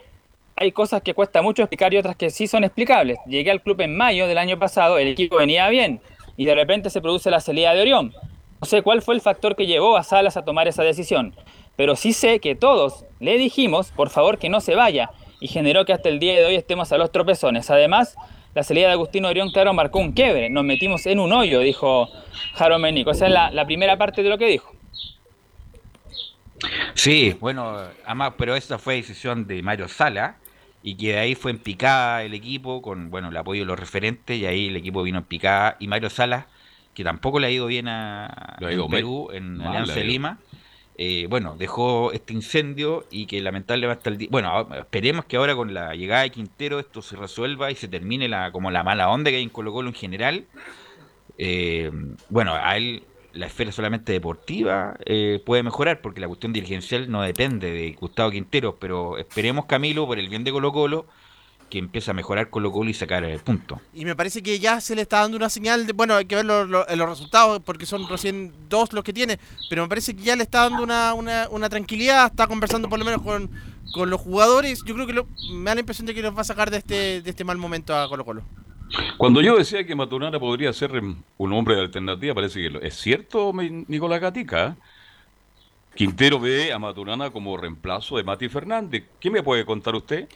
hay 0.54 0.70
cosas 0.70 1.02
que 1.02 1.12
cuesta 1.12 1.42
mucho 1.42 1.62
explicar 1.62 1.92
y 1.92 1.98
otras 1.98 2.14
que 2.14 2.30
sí 2.30 2.46
son 2.46 2.62
explicables. 2.62 3.18
Llegué 3.26 3.50
al 3.50 3.62
club 3.62 3.80
en 3.80 3.96
mayo 3.96 4.28
del 4.28 4.38
año 4.38 4.56
pasado, 4.56 4.98
el 4.98 5.08
equipo 5.08 5.36
venía 5.36 5.68
bien 5.68 6.00
y 6.36 6.44
de 6.44 6.54
repente 6.54 6.88
se 6.88 7.00
produce 7.00 7.30
la 7.30 7.40
salida 7.40 7.74
de 7.74 7.80
Orión. 7.80 8.14
No 8.60 8.66
sé 8.66 8.82
cuál 8.82 9.02
fue 9.02 9.16
el 9.16 9.20
factor 9.20 9.56
que 9.56 9.66
llevó 9.66 9.96
a 9.96 10.04
Salas 10.04 10.36
a 10.36 10.44
tomar 10.44 10.68
esa 10.68 10.84
decisión, 10.84 11.34
pero 11.74 11.96
sí 11.96 12.12
sé 12.12 12.38
que 12.38 12.54
todos 12.54 13.04
le 13.18 13.38
dijimos, 13.38 13.90
por 13.90 14.08
favor, 14.08 14.38
que 14.38 14.48
no 14.48 14.60
se 14.60 14.76
vaya 14.76 15.10
y 15.40 15.48
generó 15.48 15.84
que 15.84 15.92
hasta 15.92 16.08
el 16.08 16.20
día 16.20 16.34
de 16.34 16.44
hoy 16.44 16.54
estemos 16.54 16.92
a 16.92 16.98
los 16.98 17.10
tropezones. 17.10 17.70
Además, 17.70 18.16
la 18.58 18.64
salida 18.64 18.88
de 18.88 18.94
Agustino 18.94 19.28
Orión, 19.28 19.52
claro, 19.52 19.72
marcó 19.72 20.00
un 20.00 20.10
quiebre. 20.10 20.50
Nos 20.50 20.64
metimos 20.64 21.06
en 21.06 21.20
un 21.20 21.32
hoyo, 21.32 21.60
dijo 21.60 22.08
Jaro 22.54 22.80
Menico. 22.80 23.12
Esa 23.12 23.26
es 23.26 23.32
la, 23.32 23.52
la 23.52 23.64
primera 23.66 23.96
parte 23.96 24.20
de 24.24 24.28
lo 24.28 24.36
que 24.36 24.48
dijo. 24.48 24.74
Sí, 26.94 27.36
bueno, 27.38 27.76
además, 28.04 28.32
pero 28.36 28.56
esa 28.56 28.76
fue 28.78 28.96
decisión 28.96 29.46
de 29.46 29.62
Mario 29.62 29.86
Sala 29.86 30.38
y 30.82 30.96
que 30.96 31.12
de 31.12 31.18
ahí 31.18 31.34
fue 31.36 31.52
en 31.52 31.58
picada 31.58 32.24
el 32.24 32.34
equipo 32.34 32.82
con 32.82 33.10
bueno 33.10 33.28
el 33.28 33.36
apoyo 33.36 33.62
de 33.62 33.66
los 33.66 33.78
referentes 33.78 34.36
y 34.36 34.44
ahí 34.44 34.66
el 34.66 34.76
equipo 34.76 35.04
vino 35.04 35.18
en 35.18 35.24
picada 35.24 35.76
y 35.78 35.86
Mario 35.86 36.10
Sala 36.10 36.48
que 36.94 37.04
tampoco 37.04 37.38
le 37.38 37.46
ha 37.46 37.50
ido 37.50 37.66
bien 37.66 37.86
a 37.86 38.56
en 38.60 38.88
Perú 38.88 39.28
en 39.32 39.60
Alianza. 39.60 40.00
Lima 40.00 40.38
eh, 40.98 41.28
bueno 41.30 41.54
dejó 41.56 42.12
este 42.12 42.32
incendio 42.32 43.06
y 43.10 43.26
que 43.26 43.40
lamentablemente 43.40 43.98
hasta 43.98 44.10
el 44.10 44.18
día 44.18 44.28
bueno 44.32 44.68
esperemos 44.76 45.24
que 45.26 45.36
ahora 45.36 45.54
con 45.54 45.72
la 45.72 45.94
llegada 45.94 46.22
de 46.22 46.30
Quintero 46.30 46.80
esto 46.80 47.02
se 47.02 47.14
resuelva 47.14 47.70
y 47.70 47.76
se 47.76 47.86
termine 47.86 48.28
la 48.28 48.50
como 48.50 48.70
la 48.72 48.82
mala 48.82 49.08
onda 49.08 49.30
que 49.30 49.36
hay 49.36 49.44
en 49.44 49.48
Colo 49.48 49.72
Colo 49.72 49.88
en 49.88 49.94
general. 49.94 50.44
Eh, 51.38 51.92
bueno, 52.28 52.54
a 52.54 52.76
él 52.76 53.04
la 53.32 53.46
esfera 53.46 53.70
solamente 53.70 54.12
deportiva 54.12 54.96
eh, 55.04 55.40
puede 55.46 55.62
mejorar 55.62 56.00
porque 56.00 56.20
la 56.20 56.26
cuestión 56.26 56.52
dirigencial 56.52 57.08
no 57.08 57.22
depende 57.22 57.70
de 57.70 57.92
Gustavo 57.92 58.32
Quintero, 58.32 58.76
pero 58.80 59.18
esperemos 59.18 59.66
Camilo, 59.66 60.06
por 60.06 60.18
el 60.18 60.28
bien 60.28 60.42
de 60.42 60.50
Colo 60.50 60.72
Colo, 60.72 61.06
que 61.70 61.78
empiece 61.78 62.10
a 62.10 62.14
mejorar 62.14 62.50
Colo 62.50 62.72
Colo 62.72 62.88
y 62.90 62.94
sacar 62.94 63.24
el 63.24 63.38
punto. 63.40 63.80
Y 63.92 64.04
me 64.04 64.16
parece 64.16 64.42
que 64.42 64.58
ya 64.58 64.80
se 64.80 64.94
le 64.94 65.02
está 65.02 65.20
dando 65.20 65.36
una 65.36 65.50
señal 65.50 65.86
de, 65.86 65.92
bueno, 65.92 66.14
hay 66.14 66.24
que 66.24 66.36
ver 66.36 66.44
lo- 66.44 66.64
lo- 66.64 66.84
los 66.96 67.08
resultados 67.08 67.60
porque 67.64 67.86
son 67.86 68.08
recién 68.08 68.52
dos 68.68 68.92
los 68.92 69.04
que 69.04 69.12
tiene, 69.12 69.38
pero 69.68 69.82
me 69.82 69.88
parece 69.88 70.14
que 70.16 70.22
ya 70.22 70.34
le 70.36 70.42
está 70.44 70.62
dando 70.68 70.82
una, 70.82 71.14
una, 71.14 71.46
una 71.50 71.68
tranquilidad, 71.68 72.26
está 72.26 72.46
conversando 72.46 72.88
por 72.88 72.98
lo 72.98 73.04
menos 73.04 73.22
con, 73.22 73.50
con 73.92 74.08
los 74.10 74.20
jugadores. 74.20 74.82
Yo 74.84 74.94
creo 74.94 75.06
que 75.06 75.12
lo- 75.12 75.26
me 75.52 75.64
da 75.70 75.74
la 75.74 75.80
impresión 75.80 76.06
de 76.06 76.14
que 76.14 76.22
los 76.22 76.36
va 76.36 76.40
a 76.40 76.44
sacar 76.44 76.70
de 76.70 76.78
este, 76.78 77.20
de 77.22 77.30
este 77.30 77.44
mal 77.44 77.58
momento 77.58 77.94
a 77.96 78.08
Colo 78.08 78.24
Colo. 78.24 78.42
Cuando 79.18 79.42
yo 79.42 79.56
decía 79.58 79.84
que 79.84 79.94
Maturana 79.94 80.40
podría 80.40 80.72
ser 80.72 80.96
em, 80.96 81.16
un 81.36 81.52
hombre 81.52 81.74
de 81.74 81.82
alternativa, 81.82 82.34
parece 82.34 82.62
que 82.62 82.70
lo- 82.70 82.80
es 82.80 82.94
cierto, 82.94 83.52
Nicolás 83.54 84.20
Gatica. 84.20 84.76
Quintero 85.94 86.38
ve 86.38 86.72
a 86.72 86.78
Maturana 86.78 87.30
como 87.30 87.56
reemplazo 87.56 88.16
de 88.16 88.22
Mati 88.22 88.48
Fernández. 88.48 89.04
¿Qué 89.18 89.30
me 89.30 89.42
puede 89.42 89.64
contar 89.64 89.94
usted? 89.96 90.28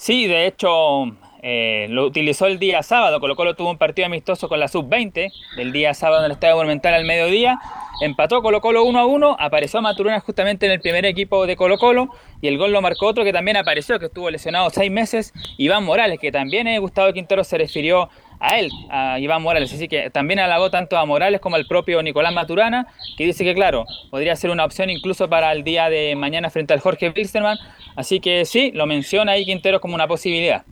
Sí, 0.00 0.26
de 0.26 0.46
hecho, 0.46 1.14
eh, 1.42 1.86
lo 1.90 2.06
utilizó 2.06 2.46
el 2.46 2.58
día 2.58 2.82
sábado. 2.82 3.20
Colo 3.20 3.36
Colo 3.36 3.54
tuvo 3.54 3.68
un 3.68 3.76
partido 3.76 4.06
amistoso 4.06 4.48
con 4.48 4.58
la 4.58 4.66
sub-20 4.66 5.30
del 5.58 5.72
día 5.72 5.92
sábado 5.92 6.20
en 6.20 6.24
el 6.24 6.32
Estadio 6.32 6.56
Monumental 6.56 6.94
al 6.94 7.04
mediodía. 7.04 7.58
Empató 8.00 8.40
Colo 8.40 8.62
Colo 8.62 8.82
1 8.84 8.98
a 8.98 9.04
1. 9.04 9.36
Apareció 9.38 9.82
Maturana 9.82 10.20
justamente 10.20 10.64
en 10.64 10.72
el 10.72 10.80
primer 10.80 11.04
equipo 11.04 11.46
de 11.46 11.54
Colo 11.54 11.76
Colo. 11.76 12.08
Y 12.40 12.48
el 12.48 12.56
gol 12.56 12.72
lo 12.72 12.80
marcó 12.80 13.08
otro 13.08 13.24
que 13.24 13.32
también 13.34 13.58
apareció, 13.58 13.98
que 13.98 14.06
estuvo 14.06 14.30
lesionado 14.30 14.70
seis 14.70 14.90
meses. 14.90 15.34
Iván 15.58 15.84
Morales, 15.84 16.18
que 16.18 16.32
también 16.32 16.66
eh, 16.66 16.78
Gustavo 16.78 17.12
Quintero 17.12 17.44
se 17.44 17.58
refirió 17.58 18.08
a 18.40 18.58
él, 18.58 18.70
a 18.90 19.20
Iván 19.20 19.42
Morales. 19.42 19.72
Así 19.72 19.86
que 19.86 20.10
también 20.10 20.40
alabó 20.40 20.70
tanto 20.70 20.96
a 20.96 21.04
Morales 21.04 21.40
como 21.40 21.56
al 21.56 21.66
propio 21.66 22.02
Nicolás 22.02 22.34
Maturana, 22.34 22.86
que 23.16 23.24
dice 23.24 23.44
que, 23.44 23.54
claro, 23.54 23.84
podría 24.10 24.34
ser 24.34 24.50
una 24.50 24.64
opción 24.64 24.90
incluso 24.90 25.28
para 25.28 25.52
el 25.52 25.62
día 25.62 25.90
de 25.90 26.16
mañana 26.16 26.50
frente 26.50 26.72
al 26.72 26.80
Jorge 26.80 27.12
Wilstermann. 27.14 27.58
Así 27.96 28.20
que 28.20 28.44
sí, 28.44 28.72
lo 28.74 28.86
menciona 28.86 29.32
ahí 29.32 29.44
Quintero 29.44 29.80
como 29.80 29.94
una 29.94 30.08
posibilidad. 30.08 30.64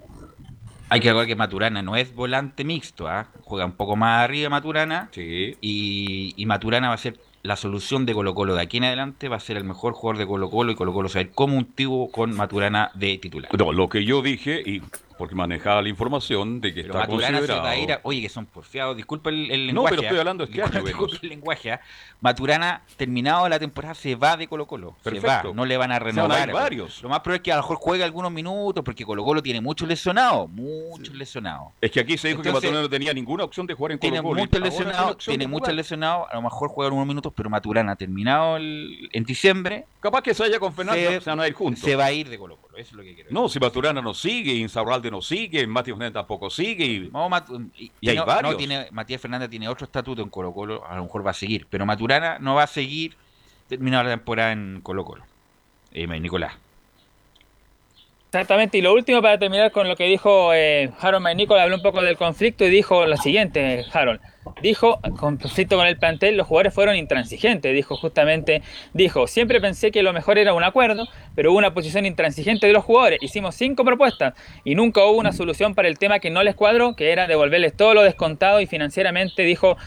Hay 0.91 1.01
que 1.01 1.09
recordar 1.09 1.27
que 1.27 1.37
Maturana 1.37 1.83
no 1.83 1.97
es 1.97 2.15
volante 2.15 2.65
mixto, 2.65 3.09
¿ah? 3.09 3.29
juega 3.43 3.67
un 3.67 3.73
poco 3.73 3.95
más 3.95 4.25
arriba 4.25 4.49
Maturana 4.49 5.11
y, 5.15 6.33
y 6.35 6.47
Maturana 6.47 6.89
va 6.89 6.95
a 6.95 6.99
ser 6.99 7.19
la 7.43 7.57
solución 7.57 8.07
de 8.07 8.15
Colo 8.15 8.35
Colo 8.35 8.55
de 8.55 8.63
aquí 8.63 8.79
en 8.79 8.85
adelante, 8.85 9.29
va 9.29 9.37
a 9.37 9.41
ser 9.41 9.57
el 9.57 9.65
mejor 9.65 9.93
jugador 9.93 10.19
de 10.19 10.27
Colo 10.27 10.51
Colo 10.51 10.73
y 10.73 10.75
Colo 10.75 10.93
Colo 10.93 11.09
se 11.09 11.19
va 11.19 11.21
a 11.21 11.25
ir 11.25 11.31
como 11.33 11.57
un 11.57 11.67
tivo 11.67 12.11
con 12.11 12.35
Maturana 12.35 12.91
de 12.95 13.19
titular. 13.19 13.51
No, 13.57 13.73
lo 13.73 13.89
que 13.89 14.05
yo 14.05 14.23
dije, 14.23 14.63
y 14.65 14.83
porque 15.19 15.35
manejaba 15.35 15.83
la 15.83 15.89
información 15.89 16.61
de 16.61 16.73
que 16.73 16.83
Pero 16.83 16.95
está 16.95 17.01
Maturana 17.01 17.27
se 17.27 17.33
considerado... 17.47 17.63
va 17.65 17.71
a 17.71 17.77
ir 17.77 17.93
a- 17.93 18.01
Oye, 18.05 18.23
que 18.23 18.29
son 18.29 18.47
porfiados. 18.47 18.97
Disculpa 18.97 19.31
el, 19.31 19.51
el 19.51 19.61
No, 19.61 19.83
lenguaje. 19.83 19.91
pero 19.97 20.03
estoy 20.03 20.17
¿ah? 20.17 20.21
hablando 20.21 20.45
este 20.45 20.55
año, 20.63 20.71
Disculpa, 20.71 20.89
disculpa 20.89 21.19
el 21.23 21.29
lenguaje. 21.29 21.73
¿ah? 21.73 21.81
Maturana, 22.21 22.83
terminado 22.97 23.49
la 23.49 23.59
temporada, 23.59 23.95
se 23.95 24.15
va 24.15 24.37
de 24.37 24.49
Colo 24.49 24.67
Colo. 24.67 24.95
Se 25.03 25.11
Perfecto. 25.11 25.49
va. 25.49 25.55
No 25.55 25.65
le 25.67 25.77
van 25.77 25.93
a 25.93 25.99
Se 25.99 26.01
van 26.05 26.19
a 26.33 26.37
renovar. 26.37 26.53
varios. 26.53 27.03
Lo 27.03 27.09
más 27.09 27.21
probable 27.21 27.37
es 27.39 27.43
que 27.43 27.53
a 27.53 27.57
lo 27.57 27.63
mejor 27.63 27.77
juegue 27.79 28.05
algunos 28.05 28.33
minutos 28.33 28.85
porque 28.85 29.05
Colo 29.05 29.25
Colo 29.25 29.43
tiene 29.43 29.61
muchos 29.61 29.89
lesionados. 29.89 30.49
Muchos 30.51 31.15
lesionados. 31.15 31.69
Es 31.81 31.91
que 31.91 32.01
aquí 32.01 32.17
se 32.19 32.29
dijo 32.29 32.43
que 32.43 32.53
Maturana 32.53 32.81
no 32.83 32.89
tenía 32.89 33.13
ninguna 33.13 33.45
opción 33.45 33.67
de 33.67 33.75
jugar 33.75 33.93
en 33.93 33.99
Tiene 33.99 34.19
Colo 34.19 34.29
Colo. 34.31 34.41
muchos 34.43 34.61
lesionados, 34.61 35.19
tiene 35.25 35.47
muchos 35.47 35.75
lesionados, 35.75 36.27
a 36.31 36.37
lo 36.37 36.43
mejor 36.43 36.69
juega 36.69 36.93
unos 36.93 37.07
minutos, 37.07 37.33
pero 37.37 37.51
Maturana 37.51 37.97
terminado 37.97 38.57
el- 38.57 39.09
en 39.13 39.25
diciembre. 39.25 39.85
Capaz 40.01 40.23
que 40.23 40.35
se 40.35 40.43
vaya 40.43 40.59
con 40.61 40.73
Fernando, 40.73 41.21
se 41.21 41.31
van 41.31 41.41
a 41.41 41.49
ir 41.49 41.55
juntos. 41.55 41.83
Se 41.83 41.97
va 41.97 42.07
a 42.07 42.13
ir 42.13 42.29
de 42.29 42.39
Colo 42.39 42.57
Colo, 42.57 42.68
eso 42.79 42.91
es 42.91 42.93
lo 42.93 43.03
que 43.03 43.15
quiero. 43.15 43.31
No, 43.33 43.49
si 43.49 43.59
Maturana 43.59 44.01
no 44.01 44.15
sigue, 44.15 44.53
Insaurralde 44.55 45.11
no 45.11 45.21
sigue, 45.21 45.67
Mati 45.67 45.91
Fernández 45.91 46.15
tampoco 46.15 46.49
sigue. 46.49 46.85
Y, 46.85 47.11
No, 47.11 47.29
y, 47.77 47.91
y 48.01 48.09
hay 48.09 48.17
no, 48.17 48.25
varios. 48.25 48.53
no, 48.53 48.57
tiene, 48.57 48.89
Matías 48.93 49.21
Fernández 49.21 49.51
tiene 49.51 49.69
otro 49.69 49.85
estatuto 49.85 50.23
en 50.23 50.29
Colo 50.31 50.53
Colo, 50.53 50.87
a 50.87 50.97
lo 50.97 51.03
mejor 51.05 51.27
va 51.27 51.33
a 51.33 51.35
seguir, 51.35 51.67
pero 51.69 51.85
Maturana 51.85 52.39
no 52.39 52.55
va 52.55 52.63
a 52.63 52.67
seguir 52.69 53.17
terminada 53.69 54.05
la 54.05 54.11
temporada 54.11 54.53
en 54.53 54.81
Colo 54.83 55.05
Colo. 55.05 55.25
Eh, 55.93 56.07
Nicolás. 56.07 56.53
Exactamente, 58.31 58.77
y 58.77 58.83
lo 58.83 58.93
último 58.93 59.23
para 59.23 59.39
terminar 59.39 59.73
con 59.73 59.89
lo 59.89 59.97
que 59.97 60.05
dijo 60.05 60.53
eh, 60.53 60.91
Harold 61.01 61.25
McNichol, 61.25 61.59
habló 61.61 61.77
un 61.77 61.83
poco 61.83 62.03
del 62.03 62.19
conflicto 62.19 62.63
y 62.67 62.69
dijo 62.69 63.07
lo 63.07 63.17
siguiente, 63.17 63.87
Harold, 63.91 64.21
dijo, 64.61 65.01
conflicto 65.19 65.77
con 65.77 65.87
el 65.87 65.97
plantel, 65.97 66.37
los 66.37 66.47
jugadores 66.47 66.75
fueron 66.75 66.95
intransigentes, 66.97 67.73
dijo 67.73 67.97
justamente, 67.97 68.61
dijo, 68.93 69.27
siempre 69.27 69.63
pensé 69.63 69.91
que 69.91 70.03
lo 70.03 70.13
mejor 70.13 70.37
era 70.37 70.53
un 70.53 70.63
acuerdo, 70.63 71.09
pero 71.35 71.53
hubo 71.53 71.59
una 71.59 71.73
posición 71.73 72.05
intransigente 72.05 72.67
de 72.67 72.75
los 72.75 72.85
jugadores, 72.85 73.19
hicimos 73.23 73.55
cinco 73.55 73.83
propuestas 73.83 74.35
y 74.63 74.75
nunca 74.75 75.03
hubo 75.05 75.17
una 75.17 75.33
solución 75.33 75.75
para 75.75 75.89
el 75.89 75.99
tema 75.99 76.19
que 76.19 76.29
no 76.29 76.43
les 76.43 76.55
cuadró, 76.55 76.97
que 76.97 77.13
era 77.13 77.29
devolverles 77.29 77.75
todo 77.75 77.95
lo 77.95 78.03
descontado 78.03 78.61
y 78.61 78.67
financieramente 78.67 79.41
dijo, 79.41 79.79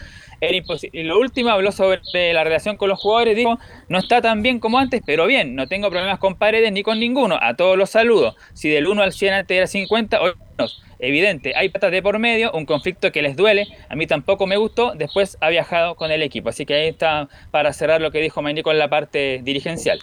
era 0.42 0.56
imposible. 0.56 1.00
Y 1.00 1.04
lo 1.04 1.18
último 1.20 1.50
habló 1.50 1.70
sobre 1.70 2.00
la 2.32 2.42
relación 2.42 2.76
con 2.76 2.88
los 2.88 2.98
jugadores. 2.98 3.36
Dijo, 3.36 3.58
no 3.88 3.98
está 3.98 4.20
tan 4.20 4.42
bien 4.42 4.58
como 4.58 4.78
antes, 4.78 5.00
pero 5.06 5.26
bien, 5.26 5.54
no 5.54 5.68
tengo 5.68 5.88
problemas 5.88 6.18
con 6.18 6.34
paredes 6.34 6.72
ni 6.72 6.82
con 6.82 6.98
ninguno. 6.98 7.38
A 7.40 7.54
todos 7.54 7.78
los 7.78 7.90
saludo. 7.90 8.34
Si 8.52 8.68
del 8.68 8.88
1 8.88 9.02
al 9.02 9.12
100 9.12 9.34
antes 9.34 9.56
era 9.56 9.66
50, 9.68 10.20
hoy 10.20 10.32
no. 10.58 10.66
Evidente, 10.98 11.52
hay 11.56 11.68
patas 11.68 11.92
de 11.92 12.02
por 12.02 12.18
medio, 12.18 12.50
un 12.52 12.66
conflicto 12.66 13.12
que 13.12 13.22
les 13.22 13.36
duele. 13.36 13.68
A 13.88 13.94
mí 13.94 14.06
tampoco 14.08 14.48
me 14.48 14.56
gustó. 14.56 14.94
Después 14.96 15.38
ha 15.40 15.48
viajado 15.48 15.94
con 15.94 16.10
el 16.10 16.22
equipo. 16.22 16.48
Así 16.48 16.66
que 16.66 16.74
ahí 16.74 16.88
está 16.88 17.28
para 17.52 17.72
cerrar 17.72 18.00
lo 18.00 18.10
que 18.10 18.20
dijo 18.20 18.42
Mainico 18.42 18.72
en 18.72 18.78
la 18.78 18.90
parte 18.90 19.40
dirigencial. 19.44 20.00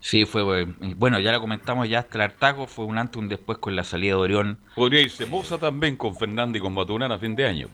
Sí, 0.00 0.26
fue 0.26 0.64
bueno, 0.96 1.18
ya 1.18 1.32
lo 1.32 1.40
comentamos 1.40 1.88
ya 1.88 2.00
hasta 2.00 2.18
el 2.18 2.22
hartago, 2.22 2.66
fue 2.66 2.84
un 2.84 2.96
antes 2.98 3.16
y 3.16 3.18
un 3.20 3.28
después 3.28 3.58
con 3.58 3.74
la 3.74 3.84
salida 3.84 4.12
de 4.12 4.20
Orión. 4.20 4.58
Podría 4.74 5.00
irse 5.00 5.26
Moza 5.26 5.58
también 5.58 5.96
con 5.96 6.14
Fernández 6.14 6.60
y 6.60 6.62
con 6.62 6.72
Maturana 6.72 7.16
a 7.16 7.18
fin 7.18 7.34
de 7.34 7.46
año. 7.46 7.68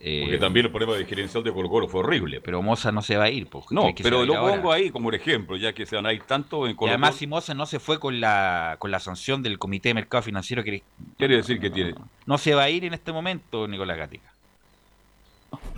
Porque 0.00 0.36
eh, 0.36 0.38
también 0.38 0.64
el 0.64 0.72
problema 0.72 0.94
de 0.94 1.04
gerencial 1.04 1.44
de 1.44 1.52
Colo 1.52 1.68
Colo 1.68 1.86
fue 1.86 2.00
horrible. 2.00 2.40
Pero 2.40 2.62
Moza 2.62 2.90
no 2.90 3.02
se 3.02 3.18
va 3.18 3.24
a 3.24 3.30
ir. 3.30 3.48
Pues, 3.48 3.66
no, 3.70 3.90
pero 4.02 4.24
lo 4.24 4.32
pongo 4.40 4.72
ahí 4.72 4.88
como 4.88 5.08
un 5.08 5.14
ejemplo, 5.14 5.58
ya 5.58 5.74
que 5.74 5.84
se 5.84 5.94
van 5.94 6.06
a 6.06 6.12
ir 6.14 6.22
tanto 6.22 6.66
en 6.66 6.74
Colo 6.74 6.88
Y 6.88 6.94
además 6.94 7.16
si 7.16 7.26
Moza 7.26 7.52
no 7.52 7.66
se 7.66 7.78
fue 7.80 8.00
con 8.00 8.18
la, 8.18 8.76
con 8.78 8.90
la 8.90 8.98
sanción 8.98 9.42
del 9.42 9.58
Comité 9.58 9.90
de 9.90 9.94
Mercado 9.94 10.22
Financiero. 10.22 10.64
Que, 10.64 10.82
Quiere 11.18 11.36
decir 11.36 11.60
que 11.60 11.68
tiene... 11.68 11.94
No 12.24 12.38
se 12.38 12.54
va 12.54 12.62
a 12.62 12.70
ir 12.70 12.86
en 12.86 12.94
este 12.94 13.12
momento 13.12 13.68
Nicolás 13.68 13.98
Gatica. 13.98 14.32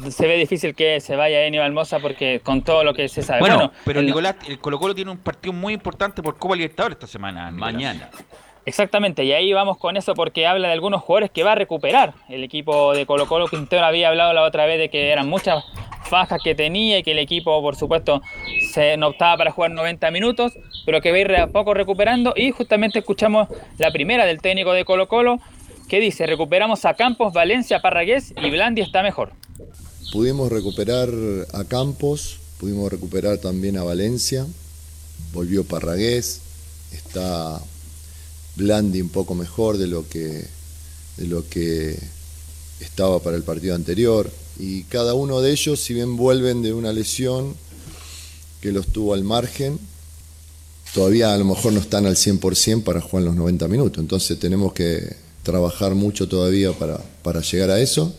Se 0.08 0.26
ve 0.28 0.36
difícil 0.36 0.74
que 0.76 1.00
se 1.00 1.16
vaya 1.16 1.44
Aníbal 1.44 1.72
Moza 1.72 1.98
porque 1.98 2.40
con 2.44 2.62
todo 2.62 2.84
lo 2.84 2.94
que 2.94 3.08
se 3.08 3.22
sabe. 3.22 3.40
Bueno, 3.40 3.72
pero 3.84 4.02
Nicolás, 4.02 4.36
el 4.46 4.58
Colo 4.60 4.78
Colo 4.78 4.94
tiene 4.94 5.10
un 5.10 5.18
partido 5.18 5.52
muy 5.52 5.74
importante 5.74 6.22
por 6.22 6.36
Copa 6.36 6.54
Libertadores 6.54 6.94
esta 6.96 7.08
semana. 7.08 7.50
Mañana. 7.50 8.08
Exactamente, 8.64 9.24
y 9.24 9.32
ahí 9.32 9.52
vamos 9.52 9.76
con 9.76 9.96
eso 9.96 10.14
porque 10.14 10.46
habla 10.46 10.68
de 10.68 10.74
algunos 10.74 11.02
jugadores 11.02 11.30
que 11.30 11.42
va 11.42 11.52
a 11.52 11.54
recuperar 11.56 12.14
el 12.28 12.44
equipo 12.44 12.94
de 12.94 13.06
Colo 13.06 13.26
Colo. 13.26 13.48
Quintero 13.48 13.84
había 13.84 14.08
hablado 14.08 14.32
la 14.32 14.42
otra 14.42 14.66
vez 14.66 14.78
de 14.78 14.88
que 14.88 15.10
eran 15.10 15.28
muchas 15.28 15.64
fajas 16.08 16.40
que 16.44 16.54
tenía 16.54 16.98
y 16.98 17.02
que 17.02 17.12
el 17.12 17.18
equipo, 17.18 17.60
por 17.60 17.74
supuesto, 17.74 18.22
se 18.72 18.96
no 18.96 19.08
optaba 19.08 19.36
para 19.38 19.50
jugar 19.50 19.72
90 19.72 20.10
minutos, 20.12 20.52
pero 20.86 21.00
que 21.00 21.10
va 21.10 21.16
a 21.16 21.20
ir 21.20 21.34
a 21.36 21.46
poco 21.48 21.74
recuperando. 21.74 22.34
Y 22.36 22.52
justamente 22.52 23.00
escuchamos 23.00 23.48
la 23.78 23.90
primera 23.90 24.26
del 24.26 24.40
técnico 24.40 24.72
de 24.72 24.84
Colo 24.84 25.08
Colo, 25.08 25.40
que 25.88 25.98
dice, 25.98 26.26
recuperamos 26.26 26.84
a 26.84 26.94
Campos, 26.94 27.32
Valencia, 27.32 27.80
Parragués 27.80 28.32
y 28.40 28.50
Blandi 28.50 28.80
está 28.80 29.02
mejor. 29.02 29.32
Pudimos 30.12 30.52
recuperar 30.52 31.08
a 31.52 31.64
Campos, 31.64 32.38
pudimos 32.60 32.92
recuperar 32.92 33.38
también 33.38 33.76
a 33.76 33.82
Valencia, 33.82 34.46
volvió 35.32 35.64
Parragués, 35.64 36.42
está 36.92 37.60
Blandi 38.56 39.00
un 39.00 39.08
poco 39.08 39.34
mejor 39.34 39.78
de 39.78 39.86
lo 39.86 40.08
que, 40.08 40.46
de 41.16 41.26
lo 41.26 41.48
que 41.48 41.98
estaba 42.80 43.20
para 43.20 43.36
el 43.36 43.42
partido 43.42 43.74
anterior. 43.74 44.30
Y 44.58 44.84
cada 44.84 45.14
uno 45.14 45.40
de 45.40 45.52
ellos, 45.52 45.80
si 45.80 45.94
bien 45.94 46.16
vuelven 46.16 46.62
de 46.62 46.72
una 46.74 46.92
lesión 46.92 47.54
que 48.60 48.72
los 48.72 48.88
tuvo 48.88 49.14
al 49.14 49.24
margen, 49.24 49.78
todavía 50.94 51.32
a 51.32 51.38
lo 51.38 51.44
mejor 51.44 51.72
no 51.72 51.80
están 51.80 52.06
al 52.06 52.16
100% 52.16 52.84
para 52.84 53.00
jugar 53.00 53.24
los 53.24 53.34
90 53.34 53.68
minutos. 53.68 54.00
Entonces 54.00 54.38
tenemos 54.38 54.72
que 54.72 55.16
trabajar 55.42 55.94
mucho 55.94 56.28
todavía 56.28 56.72
para, 56.72 56.98
para 57.22 57.40
llegar 57.40 57.70
a 57.70 57.80
eso, 57.80 58.14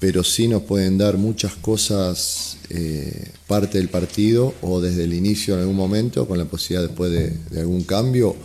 pero 0.00 0.24
sí 0.24 0.48
nos 0.48 0.62
pueden 0.62 0.98
dar 0.98 1.16
muchas 1.16 1.54
cosas 1.54 2.56
eh, 2.68 3.30
parte 3.46 3.78
del 3.78 3.88
partido 3.88 4.52
o 4.60 4.80
desde 4.80 5.04
el 5.04 5.14
inicio 5.14 5.54
en 5.54 5.60
algún 5.60 5.76
momento, 5.76 6.26
con 6.26 6.38
la 6.38 6.44
posibilidad 6.44 6.86
después 6.86 7.12
de, 7.12 7.30
de 7.50 7.60
algún 7.60 7.84
cambio 7.84 8.36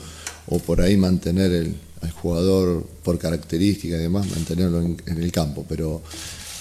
o 0.48 0.60
por 0.60 0.82
ahí 0.82 0.98
mantener 0.98 1.52
el, 1.52 1.76
al 2.02 2.12
jugador 2.12 2.86
por 3.04 3.18
característica 3.20 3.96
y 3.96 4.00
demás, 4.00 4.28
mantenerlo 4.30 4.82
en, 4.82 4.98
el 5.08 5.32
campo. 5.32 5.66
Pero 5.68 6.02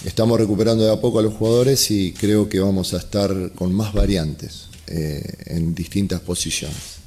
estamos 0.05 0.39
recuperando 0.39 0.85
de 0.85 0.93
a 0.93 0.99
poco 1.01 1.19
a 1.19 1.23
los 1.23 1.33
jugadores 1.33 1.89
y 1.91 2.13
creo 2.13 2.49
que 2.49 2.59
vamos 2.59 2.93
a 2.93 2.97
estar 2.97 3.31
con 3.55 3.73
más 3.73 3.93
variantes 3.93 4.69
eh, 4.87 5.23
en 5.45 5.75
distintas 5.75 6.21
posiciones. 6.21 6.97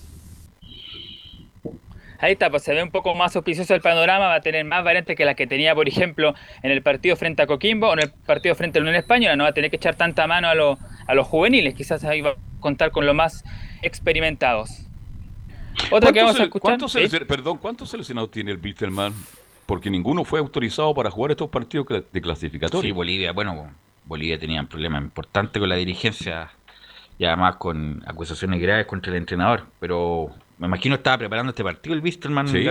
Ahí 2.22 2.32
está, 2.32 2.50
pues 2.50 2.64
se 2.64 2.74
ve 2.74 2.82
un 2.82 2.90
poco 2.90 3.14
más 3.14 3.34
auspicioso 3.34 3.74
el 3.74 3.80
panorama, 3.80 4.26
va 4.26 4.34
a 4.34 4.40
tener 4.42 4.62
más 4.66 4.84
variantes 4.84 5.16
que 5.16 5.24
las 5.24 5.36
que 5.36 5.46
tenía, 5.46 5.74
por 5.74 5.88
ejemplo, 5.88 6.34
en 6.62 6.70
el 6.70 6.82
partido 6.82 7.16
frente 7.16 7.40
a 7.40 7.46
Coquimbo 7.46 7.88
o 7.88 7.92
en 7.94 8.00
el 8.00 8.10
partido 8.10 8.54
frente 8.54 8.78
a 8.78 8.82
la 8.82 8.90
Unión 8.90 9.00
Española. 9.00 9.36
No 9.36 9.44
va 9.44 9.50
a 9.50 9.54
tener 9.54 9.70
que 9.70 9.76
echar 9.76 9.94
tanta 9.94 10.26
mano 10.26 10.48
a, 10.48 10.52
a 11.06 11.14
los 11.14 11.26
juveniles, 11.26 11.74
quizás 11.74 12.04
ahí 12.04 12.20
va 12.20 12.30
a 12.30 12.60
contar 12.60 12.90
con 12.90 13.06
los 13.06 13.14
más 13.14 13.42
experimentados. 13.80 14.89
Otra 15.90 16.12
que 16.12 16.20
vamos 16.20 16.38
a 16.38 16.44
escuchar. 16.44 16.78
¿cuántos, 16.78 16.96
perdón, 17.26 17.58
¿cuántos 17.58 17.90
seleccionados 17.90 18.30
tiene 18.30 18.50
el 18.50 18.58
Bittelman? 18.58 19.12
Porque 19.66 19.90
ninguno 19.90 20.24
fue 20.24 20.40
autorizado 20.40 20.94
para 20.94 21.10
jugar 21.10 21.32
estos 21.32 21.48
partidos 21.48 21.86
de 22.12 22.20
clasificatoria. 22.20 22.88
Sí, 22.88 22.92
Bolivia, 22.92 23.32
bueno, 23.32 23.70
Bolivia 24.04 24.38
tenía 24.38 24.60
un 24.60 24.66
problema 24.66 24.98
importante 24.98 25.60
con 25.60 25.68
la 25.68 25.76
dirigencia 25.76 26.50
y 27.18 27.24
además 27.24 27.56
con 27.56 28.02
acusaciones 28.06 28.60
graves 28.60 28.86
contra 28.86 29.12
el 29.12 29.18
entrenador. 29.18 29.66
Pero 29.78 30.30
me 30.58 30.66
imagino 30.66 30.96
estaba 30.96 31.18
preparando 31.18 31.50
este 31.50 31.62
partido 31.62 31.94
el 31.94 32.00
Bittelman 32.00 32.48
sí, 32.48 32.64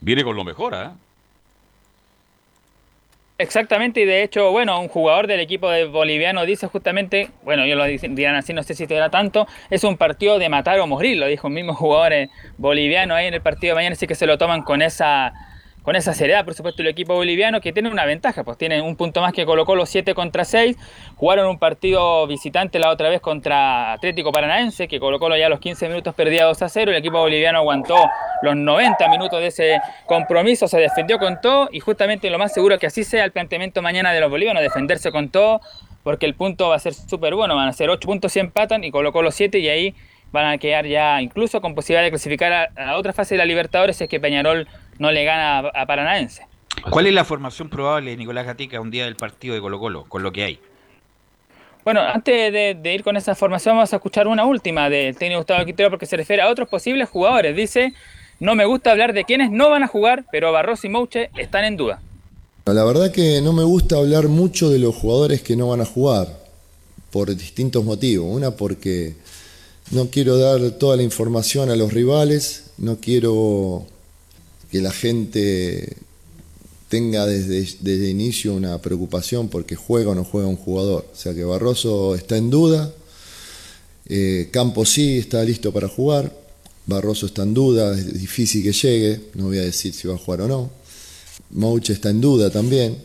Viene 0.00 0.22
con 0.22 0.36
lo 0.36 0.44
mejor, 0.44 0.74
¿eh? 0.74 0.90
Exactamente, 3.40 4.00
y 4.00 4.04
de 4.04 4.24
hecho, 4.24 4.50
bueno, 4.50 4.80
un 4.80 4.88
jugador 4.88 5.28
del 5.28 5.38
equipo 5.38 5.70
de 5.70 5.84
boliviano 5.84 6.44
dice 6.44 6.66
justamente, 6.66 7.30
bueno, 7.44 7.66
yo 7.66 7.76
lo 7.76 7.84
dirán 7.84 8.34
así, 8.34 8.52
no 8.52 8.64
sé 8.64 8.74
si 8.74 8.88
te 8.88 8.96
era 8.96 9.10
tanto, 9.10 9.46
es 9.70 9.84
un 9.84 9.96
partido 9.96 10.40
de 10.40 10.48
matar 10.48 10.80
o 10.80 10.88
morir, 10.88 11.18
lo 11.18 11.26
dijo 11.28 11.46
un 11.46 11.54
mismo 11.54 11.72
jugador 11.72 12.12
eh, 12.14 12.30
boliviano 12.56 13.14
ahí 13.14 13.28
en 13.28 13.34
el 13.34 13.40
partido 13.40 13.70
de 13.70 13.74
mañana, 13.76 13.92
así 13.92 14.08
que 14.08 14.16
se 14.16 14.26
lo 14.26 14.38
toman 14.38 14.62
con 14.62 14.82
esa 14.82 15.32
con 15.88 15.96
esa 15.96 16.12
seriedad, 16.12 16.44
por 16.44 16.52
supuesto, 16.52 16.82
el 16.82 16.88
equipo 16.88 17.14
boliviano 17.14 17.62
que 17.62 17.72
tiene 17.72 17.88
una 17.88 18.04
ventaja, 18.04 18.44
pues 18.44 18.58
tiene 18.58 18.82
un 18.82 18.94
punto 18.94 19.22
más 19.22 19.32
que 19.32 19.46
colocó 19.46 19.74
los 19.74 19.88
7 19.88 20.12
contra 20.12 20.44
6. 20.44 20.76
Jugaron 21.16 21.46
un 21.46 21.58
partido 21.58 22.26
visitante 22.26 22.78
la 22.78 22.90
otra 22.90 23.08
vez 23.08 23.22
contra 23.22 23.94
Atlético 23.94 24.30
Paranaense, 24.30 24.86
que 24.86 25.00
colocó 25.00 25.34
ya 25.34 25.48
los 25.48 25.60
15 25.60 25.88
minutos 25.88 26.14
perdía 26.14 26.44
2 26.44 26.60
a 26.60 26.68
0. 26.68 26.90
El 26.90 26.98
equipo 26.98 27.18
boliviano 27.18 27.60
aguantó 27.60 27.96
los 28.42 28.54
90 28.54 29.08
minutos 29.08 29.40
de 29.40 29.46
ese 29.46 29.80
compromiso, 30.04 30.68
se 30.68 30.76
defendió 30.78 31.18
con 31.18 31.40
todo 31.40 31.70
y 31.72 31.80
justamente 31.80 32.28
lo 32.28 32.38
más 32.38 32.52
seguro 32.52 32.78
que 32.78 32.86
así 32.86 33.02
sea 33.02 33.24
el 33.24 33.32
planteamiento 33.32 33.80
mañana 33.80 34.12
de 34.12 34.20
los 34.20 34.28
bolivianos, 34.28 34.62
defenderse 34.62 35.10
con 35.10 35.30
todo, 35.30 35.62
porque 36.02 36.26
el 36.26 36.34
punto 36.34 36.68
va 36.68 36.76
a 36.76 36.80
ser 36.80 36.92
súper 36.92 37.34
bueno, 37.34 37.56
van 37.56 37.66
a 37.66 37.72
ser 37.72 37.88
8 37.88 38.06
puntos 38.06 38.30
si 38.30 38.40
empatan 38.40 38.84
y 38.84 38.90
colocó 38.90 39.22
los 39.22 39.34
7 39.34 39.58
y 39.58 39.68
ahí 39.70 39.94
van 40.32 40.44
a 40.44 40.58
quedar 40.58 40.84
ya 40.84 41.22
incluso 41.22 41.62
con 41.62 41.74
posibilidad 41.74 42.02
de 42.02 42.10
clasificar 42.10 42.52
a, 42.52 42.90
a 42.90 42.98
otra 42.98 43.14
fase 43.14 43.36
de 43.36 43.38
la 43.38 43.46
Libertadores 43.46 43.98
es 43.98 44.08
que 44.10 44.20
Peñarol 44.20 44.68
no 44.98 45.10
le 45.10 45.24
gana 45.24 45.58
a, 45.58 45.86
Paranaense. 45.86 46.46
¿Cuál 46.90 47.06
es 47.06 47.14
la 47.14 47.24
formación 47.24 47.68
probable 47.68 48.10
de 48.10 48.16
Nicolás 48.16 48.46
Gatica 48.46 48.80
un 48.80 48.90
día 48.90 49.04
del 49.04 49.16
partido 49.16 49.54
de 49.54 49.60
Colo 49.60 49.78
Colo, 49.78 50.04
con 50.04 50.22
lo 50.22 50.32
que 50.32 50.44
hay? 50.44 50.60
Bueno, 51.84 52.00
antes 52.00 52.52
de, 52.52 52.94
ir 52.94 53.02
con 53.02 53.16
esa 53.16 53.34
formación 53.34 53.76
vamos 53.76 53.92
a 53.92 53.96
escuchar 53.96 54.28
una 54.28 54.44
última 54.44 54.90
del 54.90 55.16
técnico 55.16 55.40
Gustavo 55.40 55.64
Quintero 55.64 55.90
porque 55.90 56.06
se 56.06 56.16
refiere 56.16 56.42
a 56.42 56.48
otros 56.48 56.68
posibles 56.68 57.08
jugadores. 57.08 57.56
Dice, 57.56 57.94
no 58.40 58.54
me 58.54 58.66
gusta 58.66 58.90
hablar 58.90 59.12
de 59.12 59.24
quienes 59.24 59.50
no 59.50 59.70
van 59.70 59.82
a 59.82 59.88
jugar, 59.88 60.24
pero 60.30 60.52
Barros 60.52 60.84
y 60.84 60.88
Mouche 60.88 61.30
están 61.36 61.64
en 61.64 61.76
duda. 61.76 62.00
La 62.66 62.84
verdad 62.84 63.10
que 63.10 63.40
no 63.40 63.54
me 63.54 63.62
gusta 63.64 63.96
hablar 63.96 64.28
mucho 64.28 64.68
de 64.68 64.78
los 64.78 64.94
jugadores 64.94 65.42
que 65.42 65.56
no 65.56 65.68
van 65.68 65.80
a 65.80 65.86
jugar, 65.86 66.28
por 67.10 67.34
distintos 67.34 67.84
motivos. 67.84 68.26
Una 68.30 68.50
porque 68.50 69.14
no 69.90 70.08
quiero 70.10 70.36
dar 70.36 70.72
toda 70.72 70.96
la 70.96 71.02
información 71.02 71.70
a 71.70 71.76
los 71.76 71.92
rivales, 71.92 72.72
no 72.76 72.96
quiero 72.96 73.86
que 74.70 74.80
la 74.80 74.92
gente 74.92 75.96
tenga 76.88 77.26
desde, 77.26 77.60
desde 77.80 78.08
inicio 78.08 78.54
una 78.54 78.80
preocupación 78.80 79.48
porque 79.48 79.76
juega 79.76 80.10
o 80.10 80.14
no 80.14 80.24
juega 80.24 80.48
un 80.48 80.56
jugador. 80.56 81.06
O 81.12 81.16
sea 81.16 81.34
que 81.34 81.44
Barroso 81.44 82.14
está 82.14 82.36
en 82.36 82.50
duda, 82.50 82.92
eh, 84.06 84.48
Campos 84.50 84.90
sí 84.90 85.18
está 85.18 85.44
listo 85.44 85.72
para 85.72 85.88
jugar, 85.88 86.32
Barroso 86.86 87.26
está 87.26 87.42
en 87.42 87.54
duda, 87.54 87.96
es 87.96 88.18
difícil 88.18 88.62
que 88.62 88.72
llegue, 88.72 89.20
no 89.34 89.44
voy 89.44 89.58
a 89.58 89.62
decir 89.62 89.92
si 89.92 90.08
va 90.08 90.14
a 90.14 90.18
jugar 90.18 90.42
o 90.42 90.48
no. 90.48 90.70
Mouche 91.50 91.92
está 91.92 92.10
en 92.10 92.20
duda 92.20 92.50
también, 92.50 92.96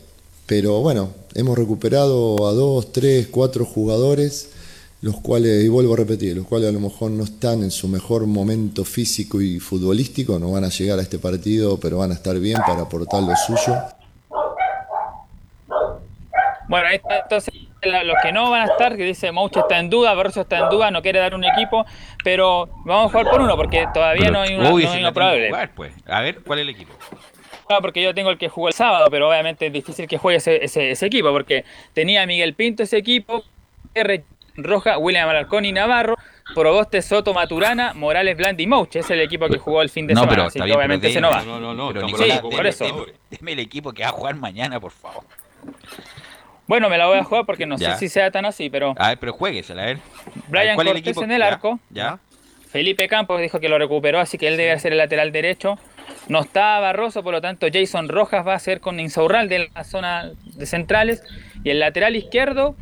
pero 0.46 0.82
bueno, 0.82 1.14
hemos 1.34 1.58
recuperado 1.58 2.48
a 2.48 2.54
dos, 2.54 2.92
tres, 2.92 3.28
cuatro 3.28 3.66
jugadores 3.66 4.48
los 5.04 5.20
cuales, 5.20 5.66
y 5.66 5.68
vuelvo 5.68 5.96
a 5.96 5.98
repetir, 5.98 6.34
los 6.38 6.48
cuales 6.48 6.70
a 6.70 6.72
lo 6.72 6.80
mejor 6.80 7.12
no 7.12 7.26
están 7.26 7.62
en 7.62 7.72
su 7.72 7.90
mejor 7.90 8.26
momento 8.26 8.86
físico 8.86 9.42
y 9.42 9.60
futbolístico, 9.60 10.40
no 10.40 10.54
van 10.54 10.64
a 10.64 10.70
llegar 10.70 10.98
a 10.98 11.02
este 11.02 11.20
partido, 11.20 11.78
pero 11.78 11.98
van 11.98 12.12
a 12.12 12.14
estar 12.14 12.40
bien 12.40 12.58
para 12.66 12.84
aportar 12.84 13.22
lo 13.22 13.36
suyo. 13.36 13.76
Bueno, 16.70 16.88
ahí 16.88 16.96
está 16.96 17.20
entonces 17.20 17.54
los 17.82 18.16
que 18.24 18.32
no 18.32 18.50
van 18.50 18.62
a 18.62 18.72
estar, 18.72 18.96
que 18.96 19.04
dice 19.04 19.30
Mouche 19.34 19.60
está 19.60 19.78
en 19.78 19.90
duda, 19.90 20.14
Barroso 20.14 20.40
está 20.40 20.60
en 20.60 20.70
duda, 20.70 20.90
no 20.90 21.02
quiere 21.02 21.20
dar 21.20 21.36
un 21.36 21.44
equipo, 21.44 21.86
pero 22.24 22.70
vamos 22.86 23.08
a 23.08 23.10
jugar 23.10 23.30
por 23.30 23.42
uno 23.42 23.58
porque 23.58 23.86
todavía 23.94 24.32
no 24.32 24.40
hay, 24.40 24.56
una, 24.56 24.72
Uy, 24.72 24.86
no 24.86 25.08
hay 25.08 25.12
probable. 25.12 25.50
jugar, 25.50 25.72
pues. 25.76 25.94
A 26.08 26.22
ver, 26.22 26.40
¿cuál 26.44 26.60
es 26.60 26.64
el 26.64 26.70
equipo? 26.70 26.94
Ah, 27.70 27.80
porque 27.82 28.02
yo 28.02 28.14
tengo 28.14 28.30
el 28.30 28.38
que 28.38 28.48
jugó 28.48 28.70
el 28.70 28.74
sábado, 28.74 29.08
pero 29.12 29.28
obviamente 29.28 29.68
es 29.68 29.74
difícil 29.74 30.08
que 30.08 30.18
juegue 30.18 30.38
ese, 30.38 30.64
ese, 30.64 30.92
ese 30.92 31.06
equipo, 31.06 31.30
porque 31.34 31.66
tenía 31.92 32.24
a 32.24 32.26
Miguel 32.26 32.54
Pinto 32.54 32.84
ese 32.84 32.96
equipo, 32.96 33.44
R. 33.94 34.24
Roja, 34.56 34.98
William 34.98 35.28
Alarcón 35.30 35.66
y 35.66 35.72
Navarro, 35.72 36.16
Proboste, 36.54 37.02
Soto, 37.02 37.34
Maturana, 37.34 37.94
Morales, 37.94 38.38
Blandi 38.38 38.64
y 38.64 38.68
Mouche. 38.68 39.00
Es 39.00 39.10
el 39.10 39.22
equipo 39.22 39.48
que 39.48 39.58
jugó 39.58 39.82
el 39.82 39.90
fin 39.90 40.06
de 40.08 40.14
No, 40.14 40.22
semana, 40.22 40.36
pero 40.36 40.48
así 40.48 40.60
está 40.60 40.64
que 40.66 40.68
bien, 40.68 40.78
obviamente 40.78 41.08
pero 41.08 41.12
ese 41.12 41.22
no 41.22 41.30
va. 41.32 41.42
No, 41.44 41.60
no, 41.60 41.74
no, 41.74 41.94
Pero 41.94 42.08
sí, 42.10 42.32
por 42.42 42.68
eso. 42.68 43.06
Dime 43.32 43.54
el 43.54 43.60
equipo 43.60 43.92
que 43.94 44.04
va 44.04 44.10
a 44.10 44.12
jugar 44.12 44.36
mañana, 44.36 44.80
por 44.80 44.92
favor. 44.92 45.24
Bueno, 46.68 46.90
me 46.90 46.98
la 46.98 47.08
voy 47.08 47.18
a 47.18 47.24
jugar 47.24 47.46
porque 47.46 47.66
no 47.66 47.78
Ya. 47.78 47.94
sé 47.94 48.00
si 48.00 48.10
sea 48.10 48.32
tan 48.32 48.46
así, 48.46 48.70
pero 48.70 48.94
A 48.98 49.10
ver, 49.10 49.18
pero 49.20 49.34
jueguesela, 49.34 49.84
a 49.84 49.86
ver. 49.88 49.98
Brian 50.48 50.76
¿Cuál 50.76 50.88
es 50.90 50.96
el 50.96 51.04
Cortés 51.04 51.24
en 51.24 51.32
el 51.32 51.42
Ya, 51.42 51.48
arco. 51.48 51.80
Ya. 51.90 52.20
Felipe 52.70 53.08
Campos 53.08 53.40
dijo 53.42 53.60
que 53.60 53.70
lo 53.70 53.78
recuperó, 53.78 54.20
así 54.20 54.38
que 54.38 54.48
él 54.48 54.58
debe 54.58 54.78
ser 54.80 54.94
el 54.94 54.98
lateral 54.98 55.32
derecho. 55.32 55.78
No 56.28 56.40
está 56.40 56.80
Barroso, 56.80 57.22
por 57.22 57.34
lo 57.34 57.42
tanto 57.42 57.68
Jason 57.72 58.08
Rojas 58.10 58.48
va 58.48 58.56
a 58.56 58.60
ser 58.60 58.80
con 58.80 59.00
Insaurral 59.00 59.48
de 59.50 59.70
la 59.76 59.84
zona 59.84 60.32
de 60.44 60.66
centrales. 60.66 61.22
Y 61.64 61.70
el 61.70 61.80
lateral 61.80 62.16
izquierdo, 62.16 62.76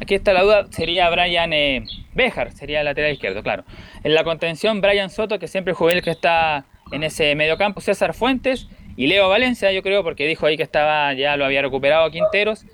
aquí 0.00 0.14
está 0.14 0.32
la 0.32 0.42
duda, 0.42 0.66
sería 0.70 1.08
Brian 1.10 1.52
eh, 1.52 1.84
Béjar, 2.14 2.52
sería 2.52 2.80
el 2.80 2.86
lateral 2.86 3.12
izquierdo, 3.12 3.42
claro. 3.42 3.64
En 4.04 4.14
la 4.14 4.24
contención, 4.24 4.80
Brian 4.80 5.10
Soto, 5.10 5.38
que 5.38 5.48
siempre 5.48 5.74
jugué 5.74 5.94
el 5.94 6.02
que 6.02 6.10
está 6.10 6.64
en 6.90 7.02
ese 7.02 7.34
mediocampo, 7.34 7.80
César 7.80 8.14
Fuentes 8.14 8.68
y 8.96 9.06
Leo 9.06 9.28
Valencia, 9.28 9.72
yo 9.72 9.82
creo, 9.82 10.02
porque 10.02 10.26
dijo 10.26 10.46
ahí 10.46 10.56
que 10.56 10.62
estaba, 10.62 11.12
ya 11.14 11.36
lo 11.36 11.44
había 11.44 11.62
recuperado 11.62 12.10
Quinteros. 12.10 12.64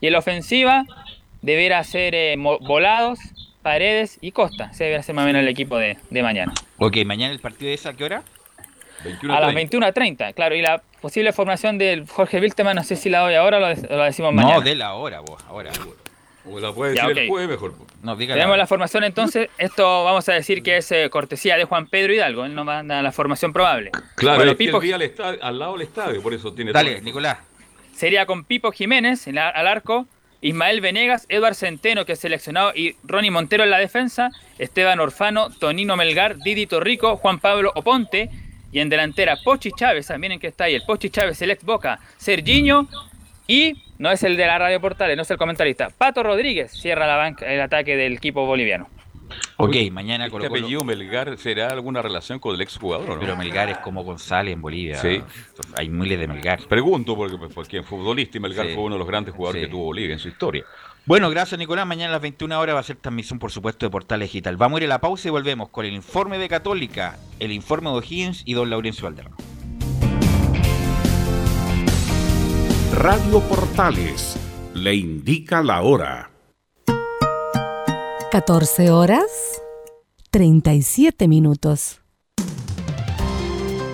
Y 0.00 0.06
en 0.06 0.12
la 0.12 0.18
ofensiva, 0.18 0.84
deberá 1.42 1.82
ser 1.84 2.14
eh, 2.14 2.34
Volados, 2.36 3.18
Paredes 3.62 4.18
y 4.20 4.32
Costa. 4.32 4.70
Ese 4.72 4.84
deberá 4.84 5.02
ser 5.02 5.14
más 5.14 5.24
o 5.24 5.26
menos 5.26 5.42
el 5.42 5.48
equipo 5.48 5.76
de, 5.76 5.96
de 6.10 6.22
mañana. 6.22 6.52
Ok, 6.78 6.98
mañana 7.04 7.32
el 7.32 7.40
partido 7.40 7.72
es 7.72 7.86
a 7.86 7.94
qué 7.94 8.04
hora? 8.04 8.22
A 9.28 9.40
las 9.40 9.54
21.30, 9.54 10.34
claro. 10.34 10.54
Y 10.54 10.62
la 10.62 10.82
posible 11.00 11.32
formación 11.32 11.78
del 11.78 12.08
Jorge 12.08 12.40
Wilteman, 12.40 12.76
no 12.76 12.84
sé 12.84 12.96
si 12.96 13.08
la 13.08 13.20
doy 13.20 13.34
ahora 13.34 13.58
o 13.58 13.60
la 13.60 14.04
decimos 14.04 14.32
mañana. 14.32 14.56
No, 14.56 14.60
de 14.60 14.74
la 14.74 14.94
hora, 14.94 15.20
vos, 15.20 15.42
ahora. 15.48 15.70
O 16.48 16.60
la 16.60 16.72
puede 16.72 16.94
Ya, 16.94 17.02
decir 17.08 17.16
ok. 17.16 17.22
el 17.22 17.28
jueves 17.28 17.48
mejor. 17.50 17.74
No. 18.02 18.16
Tenemos 18.16 18.56
la 18.56 18.66
formación 18.66 19.04
entonces. 19.04 19.48
Esto 19.58 20.04
vamos 20.04 20.28
a 20.28 20.32
decir 20.34 20.62
que 20.62 20.76
es 20.76 20.92
eh, 20.92 21.08
cortesía 21.10 21.56
de 21.56 21.64
Juan 21.64 21.86
Pedro 21.88 22.12
Hidalgo. 22.14 22.44
Él 22.44 22.54
nos 22.54 22.64
manda 22.64 23.02
la 23.02 23.12
formación 23.12 23.52
probable. 23.52 23.90
Claro, 24.14 24.36
Bueno, 24.38 24.52
es 24.52 24.56
que 24.58 24.64
él 24.64 24.70
Pipo 24.70 24.94
al, 24.94 25.02
estadio- 25.02 25.42
al 25.42 25.58
lado 25.58 25.72
del 25.72 25.82
estadio, 25.82 26.22
por 26.22 26.32
eso 26.34 26.52
tiene 26.52 26.72
Dale, 26.72 26.92
todo. 26.96 27.04
Nicolás. 27.04 27.38
sería 27.94 28.26
con 28.26 28.44
Pipo 28.44 28.70
Jiménez 28.72 29.26
en 29.26 29.36
la- 29.36 29.48
al 29.48 29.66
arco, 29.66 30.06
Ismael 30.42 30.80
Venegas, 30.80 31.26
Eduard 31.28 31.54
Centeno, 31.54 32.04
que 32.04 32.12
es 32.12 32.20
seleccionado, 32.20 32.72
y 32.74 32.94
Ronnie 33.02 33.30
Montero 33.30 33.64
en 33.64 33.70
la 33.70 33.78
defensa, 33.78 34.30
Esteban 34.58 35.00
Orfano, 35.00 35.48
Tonino 35.50 35.96
Melgar, 35.96 36.36
Didi 36.38 36.66
Torrico, 36.66 37.16
Juan 37.16 37.40
Pablo 37.40 37.72
Oponte, 37.74 38.30
y 38.70 38.80
en 38.80 38.88
delantera 38.90 39.36
Pochi 39.42 39.70
Chávez, 39.72 40.10
ah, 40.10 40.18
miren 40.18 40.38
que 40.38 40.48
está 40.48 40.64
ahí, 40.64 40.74
el 40.74 40.82
Pochi 40.82 41.08
Chávez, 41.08 41.40
el 41.40 41.50
ex 41.52 41.64
Boca, 41.64 41.98
Sergiño, 42.18 42.86
y 43.46 43.74
no 43.98 44.10
es 44.10 44.22
el 44.22 44.36
de 44.36 44.46
la 44.46 44.58
radio 44.58 44.80
Portales, 44.80 45.16
no 45.16 45.22
es 45.22 45.30
el 45.30 45.36
comentarista, 45.38 45.90
Pato 45.90 46.22
Rodríguez 46.22 46.72
cierra 46.72 47.06
la 47.06 47.16
banca, 47.16 47.46
el 47.52 47.60
ataque 47.60 47.96
del 47.96 48.14
equipo 48.14 48.44
boliviano. 48.46 48.88
Ok, 49.56 49.74
mañana 49.90 50.26
¿Este 50.26 50.30
Colo 50.38 50.48
Colo. 50.48 50.60
apellido 50.60 50.84
Melgar 50.84 51.36
será 51.36 51.68
alguna 51.68 52.00
relación 52.00 52.38
con 52.38 52.54
el 52.54 52.60
exjugador 52.60 53.08
no? 53.08 53.18
Pero 53.18 53.36
Melgar 53.36 53.68
es 53.68 53.78
como 53.78 54.04
González 54.04 54.54
en 54.54 54.62
Bolivia. 54.62 54.98
Sí. 54.98 55.20
Hay 55.76 55.88
miles 55.88 56.20
de 56.20 56.28
Melgar. 56.28 56.60
Pregunto 56.68 57.16
porque, 57.16 57.36
porque 57.52 57.78
en 57.78 57.84
futbolista 57.84 58.36
y 58.38 58.40
Melgar 58.40 58.66
Sí. 58.68 58.74
fue 58.74 58.84
uno 58.84 58.94
de 58.94 58.98
los 59.00 59.08
grandes 59.08 59.34
jugadores 59.34 59.62
Sí. 59.62 59.66
que 59.66 59.70
tuvo 59.72 59.86
Bolivia 59.86 60.12
en 60.12 60.20
su 60.20 60.28
historia. 60.28 60.64
Bueno, 61.06 61.28
gracias 61.30 61.58
Nicolás. 61.58 61.86
Mañana 61.86 62.10
a 62.10 62.12
las 62.12 62.22
21 62.22 62.60
horas 62.60 62.76
va 62.76 62.80
a 62.80 62.84
ser 62.84 62.96
transmisión, 62.96 63.40
por 63.40 63.50
supuesto, 63.50 63.84
de 63.86 63.90
Portal 63.90 64.20
Digital. 64.20 64.56
Vamos 64.56 64.78
a 64.80 64.84
ir 64.84 64.90
a 64.90 64.94
la 64.94 65.00
pausa 65.00 65.26
y 65.26 65.30
volvemos 65.32 65.70
con 65.70 65.84
el 65.86 65.92
informe 65.94 66.38
de 66.38 66.48
Católica, 66.48 67.16
el 67.40 67.50
informe 67.50 67.90
de 67.90 67.96
O'Higgins 67.96 68.42
y 68.44 68.54
don 68.54 68.70
Laurencio 68.70 69.04
Valderrama. 69.04 69.36
Radio 73.08 73.38
Portales 73.38 74.36
le 74.74 74.96
indica 74.96 75.62
la 75.62 75.82
hora. 75.82 76.32
14 78.32 78.90
horas 78.90 79.62
37 80.32 81.28
minutos. 81.28 82.00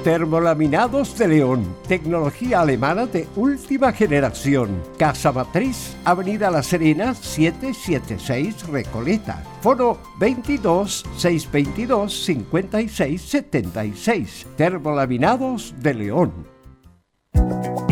Termolaminados 0.02 1.18
de 1.18 1.28
León, 1.28 1.76
tecnología 1.86 2.62
alemana 2.62 3.04
de 3.04 3.28
última 3.36 3.92
generación. 3.92 4.82
Casa 4.96 5.30
Matriz, 5.30 5.94
Avenida 6.06 6.50
La 6.50 6.62
Serena, 6.62 7.14
776 7.14 8.66
Recoleta. 8.68 9.44
Foro 9.60 9.98
22 10.20 11.04
622 11.18 12.24
56 12.24 13.20
76. 13.20 14.46
Termolaminados 14.56 15.74
de 15.82 15.92
León. 15.92 17.91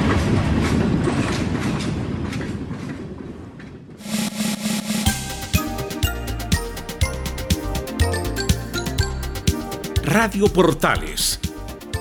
Radio 10.11 10.51
Portales, 10.51 11.39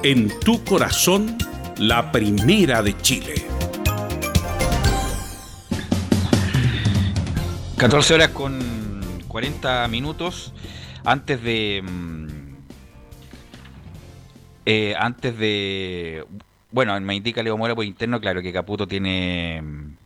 en 0.02 0.40
tu 0.40 0.64
corazón, 0.64 1.38
la 1.78 2.10
primera 2.10 2.82
de 2.82 2.96
Chile. 3.00 3.34
14 7.76 8.14
horas 8.14 8.30
con 8.30 8.58
40 9.28 9.86
minutos. 9.86 10.52
Antes 11.04 11.40
de. 11.40 11.82
mm, 11.84 12.26
eh, 14.66 14.96
antes 14.98 15.38
de. 15.38 16.26
Bueno, 16.72 17.00
me 17.00 17.14
indica 17.14 17.44
Leo 17.44 17.56
Mora 17.56 17.76
por 17.76 17.84
interno, 17.84 18.20
claro 18.20 18.42
que 18.42 18.52
Caputo 18.52 18.88
tiene 18.88 19.62
mm, 19.62 19.96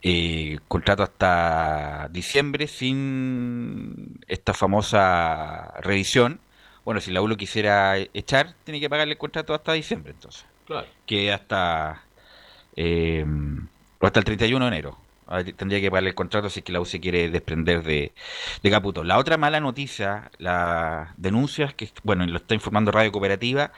eh, 0.00 0.58
contrato 0.68 1.02
hasta 1.02 2.08
diciembre 2.10 2.66
sin 2.66 4.20
esta 4.26 4.54
famosa 4.54 5.74
revisión. 5.82 6.40
Bueno, 6.86 7.00
si 7.02 7.10
la 7.10 7.20
U 7.20 7.28
lo 7.28 7.36
quisiera 7.36 7.98
echar, 8.14 8.54
tiene 8.64 8.80
que 8.80 8.88
pagarle 8.88 9.12
el 9.12 9.18
contrato 9.18 9.52
hasta 9.52 9.74
diciembre, 9.74 10.12
entonces. 10.12 10.46
Claro. 10.66 10.86
Que 11.04 11.30
hasta. 11.32 12.02
eh, 12.76 13.26
o 14.00 14.06
hasta 14.06 14.20
el 14.20 14.24
31 14.24 14.64
de 14.64 14.68
enero. 14.68 14.96
Ah, 15.26 15.42
Tendría 15.44 15.80
que 15.80 15.90
pagarle 15.90 16.10
el 16.10 16.14
contrato 16.14 16.48
si 16.48 16.60
es 16.60 16.64
que 16.64 16.72
la 16.72 16.80
U 16.80 16.84
se 16.86 17.00
quiere 17.00 17.28
desprender 17.28 17.82
de, 17.82 18.12
de 18.62 18.70
Caputo. 18.70 19.02
La 19.04 19.18
otra 19.18 19.36
mala 19.36 19.58
noticia, 19.60 20.30
las 20.38 21.08
denuncias 21.18 21.74
que, 21.74 21.90
bueno, 22.04 22.24
lo 22.26 22.36
está 22.36 22.54
informando 22.54 22.92
Radio 22.92 23.10
Cooperativa, 23.10 23.72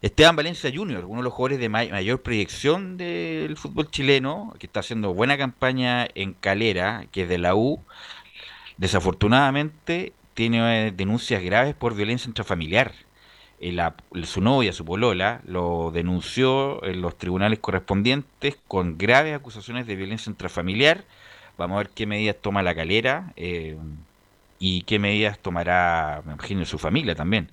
Esteban 0.00 0.36
Valencia 0.36 0.70
Jr., 0.72 1.04
uno 1.04 1.16
de 1.20 1.24
los 1.24 1.32
jugadores 1.32 1.58
de 1.58 1.68
may- 1.68 1.90
mayor 1.90 2.22
proyección 2.22 2.96
del 2.96 3.56
fútbol 3.56 3.90
chileno, 3.90 4.54
que 4.60 4.66
está 4.66 4.80
haciendo 4.80 5.12
buena 5.14 5.36
campaña 5.36 6.06
en 6.14 6.34
Calera, 6.34 7.06
que 7.10 7.22
es 7.22 7.28
de 7.28 7.38
la 7.38 7.54
U, 7.56 7.80
desafortunadamente 8.78 10.12
tiene 10.34 10.88
eh, 10.88 10.92
denuncias 10.92 11.42
graves 11.42 11.74
por 11.74 11.94
violencia 11.94 12.28
intrafamiliar. 12.28 12.92
La- 13.60 13.94
su 14.24 14.40
novia, 14.40 14.72
su 14.72 14.84
polola, 14.84 15.40
lo 15.46 15.92
denunció 15.92 16.84
en 16.84 17.00
los 17.00 17.16
tribunales 17.16 17.60
correspondientes 17.60 18.58
con 18.68 18.98
graves 18.98 19.34
acusaciones 19.36 19.86
de 19.86 19.96
violencia 19.96 20.30
intrafamiliar. 20.30 21.04
Vamos 21.58 21.76
a 21.76 21.78
ver 21.78 21.90
qué 21.90 22.06
medidas 22.06 22.36
toma 22.40 22.62
la 22.62 22.74
calera 22.74 23.32
eh, 23.36 23.76
y 24.58 24.82
qué 24.82 24.98
medidas 24.98 25.38
tomará, 25.40 26.22
me 26.26 26.32
imagino, 26.34 26.64
su 26.64 26.78
familia 26.78 27.14
también. 27.14 27.50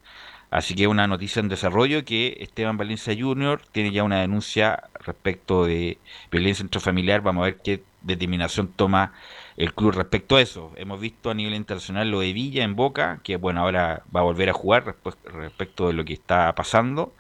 Así 0.51 0.73
que 0.75 0.87
una 0.87 1.07
noticia 1.07 1.39
en 1.41 1.47
desarrollo 1.49 2.05
que 2.05 2.37
Esteban 2.41 2.77
Valencia 2.77 3.15
Jr. 3.17 3.61
tiene 3.71 3.91
ya 3.91 4.03
una 4.03 4.21
denuncia 4.21 4.89
respecto 5.05 5.65
de 5.65 5.99
violencia 6.31 6.63
intrafamiliar. 6.63 7.21
Vamos 7.21 7.43
a 7.43 7.45
ver 7.45 7.61
qué 7.63 7.83
determinación 8.01 8.73
toma 8.73 9.13
el 9.59 9.73
club 9.75 9.91
respecto 9.91 10.37
a 10.37 10.41
eso. 10.41 10.71
Hemos 10.77 10.99
visto 10.99 11.29
a 11.29 11.33
nivel 11.35 11.53
internacional 11.53 12.09
lo 12.09 12.21
de 12.21 12.33
Villa 12.33 12.63
en 12.63 12.75
Boca, 12.75 13.19
que 13.23 13.35
bueno, 13.35 13.61
ahora 13.61 14.03
va 14.15 14.21
a 14.21 14.23
volver 14.23 14.49
a 14.49 14.53
jugar 14.53 14.85
respe- 14.85 15.21
respecto 15.25 15.87
de 15.87 15.93
lo 15.93 16.03
que 16.05 16.13
está 16.13 16.55
pasando. 16.55 17.13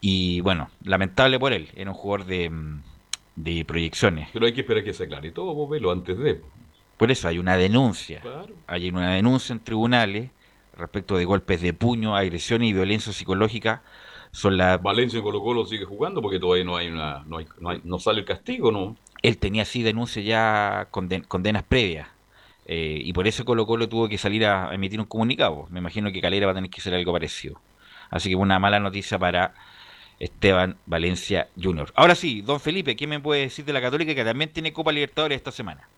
Y 0.00 0.40
bueno, 0.40 0.70
lamentable 0.84 1.38
por 1.38 1.52
él, 1.52 1.68
era 1.74 1.90
un 1.90 1.96
jugador 1.96 2.26
de, 2.26 2.50
de 3.34 3.64
proyecciones. 3.64 4.28
Pero 4.32 4.46
hay 4.46 4.52
que 4.52 4.60
esperar 4.60 4.84
que 4.84 4.94
se 4.94 5.04
aclare 5.04 5.32
todo, 5.32 5.52
vos 5.52 5.68
velo 5.68 5.90
antes 5.90 6.16
de. 6.16 6.40
Por 6.96 7.10
eso 7.10 7.28
hay 7.28 7.38
una 7.38 7.56
denuncia. 7.56 8.20
Claro. 8.20 8.54
Hay 8.68 8.88
una 8.88 9.14
denuncia 9.14 9.52
en 9.52 9.60
tribunales 9.60 10.30
respecto 10.76 11.16
de 11.16 11.24
golpes 11.24 11.60
de 11.60 11.72
puño, 11.72 12.16
agresiones 12.16 12.68
y 12.70 12.72
violencia 12.72 13.12
psicológica. 13.12 13.82
Son 14.30 14.56
las 14.56 14.80
Valencia 14.80 15.16
en 15.18 15.24
Colo 15.24 15.40
Colo 15.40 15.64
sigue 15.66 15.84
jugando 15.84 16.22
porque 16.22 16.38
todavía 16.38 16.64
no 16.64 16.76
hay 16.76 16.88
una, 16.88 17.24
no, 17.26 17.38
hay, 17.38 17.46
no, 17.58 17.70
hay- 17.70 17.80
no 17.82 17.98
sale 17.98 18.20
el 18.20 18.24
castigo, 18.24 18.70
¿no? 18.70 18.96
Él 19.22 19.38
tenía 19.38 19.62
así 19.62 19.82
denuncias 19.82 20.24
ya 20.24 20.88
conden- 20.90 21.26
condenas 21.26 21.62
previas. 21.62 22.08
Eh, 22.66 23.00
y 23.02 23.12
por 23.14 23.26
eso 23.26 23.44
Colo 23.44 23.66
Colo 23.66 23.88
tuvo 23.88 24.08
que 24.08 24.18
salir 24.18 24.44
a 24.44 24.74
emitir 24.74 25.00
un 25.00 25.06
comunicado. 25.06 25.66
Me 25.70 25.78
imagino 25.78 26.12
que 26.12 26.20
Calera 26.20 26.46
va 26.46 26.52
a 26.52 26.54
tener 26.54 26.70
que 26.70 26.80
hacer 26.80 26.94
algo 26.94 27.12
parecido. 27.12 27.60
Así 28.10 28.28
que 28.28 28.36
una 28.36 28.58
mala 28.58 28.78
noticia 28.78 29.18
para 29.18 29.54
Esteban 30.18 30.76
Valencia 30.86 31.48
Jr. 31.62 31.92
Ahora 31.94 32.14
sí, 32.14 32.42
don 32.42 32.60
Felipe, 32.60 32.96
¿qué 32.96 33.06
me 33.06 33.20
puede 33.20 33.42
decir 33.42 33.64
de 33.64 33.72
la 33.72 33.80
Católica 33.80 34.14
que 34.14 34.24
también 34.24 34.52
tiene 34.52 34.72
Copa 34.72 34.92
Libertadores 34.92 35.36
esta 35.36 35.52
semana? 35.52 35.88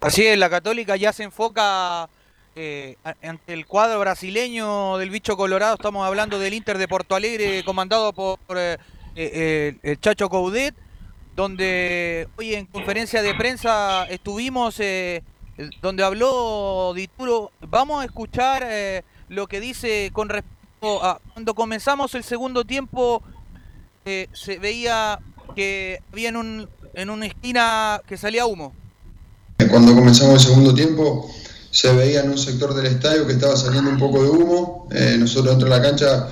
Así 0.00 0.24
es, 0.26 0.38
la 0.38 0.48
Católica 0.50 0.96
ya 0.96 1.12
se 1.12 1.24
enfoca 1.24 2.08
eh, 2.56 2.96
ante 3.22 3.52
el 3.52 3.66
cuadro 3.66 3.98
brasileño 4.00 4.96
del 4.98 5.10
bicho 5.10 5.36
colorado. 5.36 5.74
Estamos 5.74 6.06
hablando 6.06 6.38
del 6.38 6.54
Inter 6.54 6.78
de 6.78 6.88
Porto 6.88 7.14
Alegre, 7.14 7.64
comandado 7.64 8.12
por 8.12 8.38
eh, 8.56 8.78
eh, 9.16 9.76
el 9.82 10.00
Chacho 10.00 10.28
Coudet, 10.28 10.74
donde 11.36 12.28
hoy 12.36 12.54
en 12.54 12.66
conferencia 12.66 13.22
de 13.22 13.34
prensa 13.34 14.04
estuvimos, 14.04 14.76
eh, 14.78 15.22
donde 15.82 16.02
habló 16.04 16.92
Dituro. 16.94 17.50
Vamos 17.68 18.02
a 18.02 18.04
escuchar 18.06 18.64
eh, 18.66 19.02
lo 19.28 19.46
que 19.46 19.60
dice 19.60 20.10
con 20.12 20.28
respecto 20.28 21.04
a 21.04 21.20
cuando 21.32 21.54
comenzamos 21.54 22.14
el 22.14 22.24
segundo 22.24 22.64
tiempo. 22.64 23.22
eh, 24.04 24.28
se 24.32 24.58
veía 24.58 25.18
que 25.54 26.00
había 26.12 26.28
en, 26.28 26.36
un, 26.36 26.68
en 26.94 27.10
una 27.10 27.26
esquina 27.26 28.00
que 28.06 28.16
salía 28.16 28.46
humo. 28.46 28.72
Cuando 29.70 29.94
comenzamos 29.94 30.34
el 30.34 30.40
segundo 30.50 30.74
tiempo 30.74 31.30
se 31.70 31.92
veía 31.92 32.20
en 32.20 32.30
un 32.30 32.38
sector 32.38 32.74
del 32.74 32.86
estadio 32.86 33.26
que 33.26 33.32
estaba 33.32 33.56
saliendo 33.56 33.90
un 33.90 33.98
poco 33.98 34.22
de 34.22 34.30
humo. 34.30 34.88
Eh, 34.92 35.16
nosotros 35.18 35.56
dentro 35.56 35.68
de 35.68 35.76
la 35.76 35.82
cancha 35.82 36.28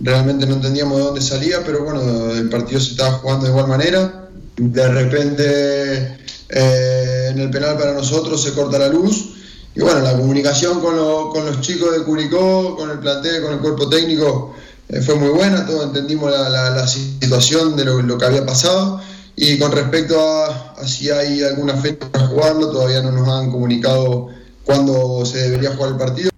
realmente 0.00 0.46
no 0.46 0.54
entendíamos 0.54 0.96
de 0.98 1.04
dónde 1.04 1.20
salía, 1.20 1.58
pero 1.64 1.84
bueno, 1.84 2.32
el 2.32 2.48
partido 2.48 2.80
se 2.80 2.92
estaba 2.92 3.12
jugando 3.18 3.44
de 3.44 3.50
igual 3.52 3.68
manera. 3.68 4.21
De 4.56 4.88
repente 4.88 6.16
eh, 6.48 7.28
en 7.30 7.38
el 7.38 7.50
penal 7.50 7.78
para 7.78 7.92
nosotros 7.94 8.42
se 8.42 8.52
corta 8.52 8.78
la 8.78 8.88
luz. 8.88 9.30
Y 9.74 9.80
bueno, 9.80 10.00
la 10.00 10.12
comunicación 10.16 10.80
con, 10.80 10.94
con 11.30 11.46
los 11.46 11.60
chicos 11.62 11.96
de 11.96 12.04
Curicó, 12.04 12.76
con 12.76 12.90
el 12.90 12.98
plantel, 12.98 13.42
con 13.42 13.54
el 13.54 13.60
cuerpo 13.60 13.88
técnico, 13.88 14.54
eh, 14.88 15.00
fue 15.00 15.14
muy 15.14 15.30
buena. 15.30 15.64
Todos 15.66 15.86
entendimos 15.86 16.30
la, 16.30 16.48
la- 16.50 16.86
situación 16.86 17.76
de 17.76 17.84
lo, 17.86 18.02
lo 18.02 18.18
que 18.18 18.26
había 18.26 18.44
pasado. 18.44 19.00
Y 19.34 19.58
con 19.58 19.72
respecto 19.72 20.20
a, 20.20 20.76
si 20.86 21.08
hay 21.10 21.42
alguna 21.42 21.74
fecha 21.74 22.06
para 22.10 22.26
jugarlo, 22.26 22.70
todavía 22.70 23.00
no 23.00 23.12
nos 23.12 23.26
han 23.28 23.50
comunicado 23.50 24.28
cuándo 24.64 25.24
se 25.24 25.38
debería 25.38 25.74
jugar 25.74 25.92
el 25.92 25.96
partido. 25.96 26.30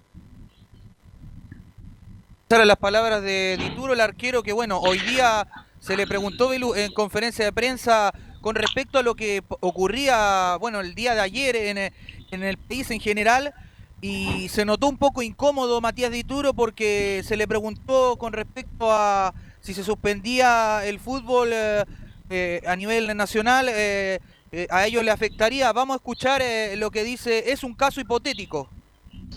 Las 2.49 2.77
palabras 2.77 3.21
de 3.21 3.57
Dituro, 3.59 3.91
el 3.91 3.99
arquero, 3.99 4.41
que 4.41 4.53
bueno, 4.53 4.79
hoy 4.79 4.97
día 4.99 5.45
se 5.85 5.95
le 5.95 6.07
preguntó 6.07 6.49
Belu, 6.49 6.73
en 6.73 6.91
conferencia 6.93 7.45
de 7.45 7.53
prensa 7.53 8.11
con 8.41 8.55
respecto 8.55 8.97
a 8.97 9.03
lo 9.03 9.15
que 9.15 9.43
ocurría, 9.59 10.57
bueno, 10.59 10.79
el 10.79 10.95
día 10.95 11.13
de 11.13 11.21
ayer 11.21 11.55
en, 11.55 11.77
eh, 11.77 11.93
en 12.31 12.43
el 12.43 12.57
país 12.57 12.89
en 12.89 12.99
general, 12.99 13.53
y 14.01 14.49
se 14.49 14.65
notó 14.65 14.87
un 14.87 14.97
poco 14.97 15.21
incómodo 15.21 15.81
Matías 15.81 16.11
Dituro 16.11 16.53
porque 16.53 17.23
se 17.25 17.37
le 17.37 17.47
preguntó 17.47 18.17
con 18.17 18.33
respecto 18.33 18.91
a 18.91 19.33
si 19.61 19.73
se 19.73 19.83
suspendía 19.83 20.85
el 20.85 20.99
fútbol 20.99 21.49
eh, 21.53 21.83
eh, 22.29 22.61
a 22.67 22.75
nivel 22.75 23.15
nacional, 23.15 23.67
eh, 23.69 24.19
eh, 24.51 24.67
a 24.69 24.85
ellos 24.87 25.03
le 25.03 25.11
afectaría. 25.11 25.71
Vamos 25.71 25.95
a 25.95 25.97
escuchar 25.97 26.41
lo 26.77 26.89
que 26.89 27.03
dice, 27.03 27.51
es 27.51 27.63
un 27.63 27.75
caso 27.75 28.01
hipotético. 28.01 28.69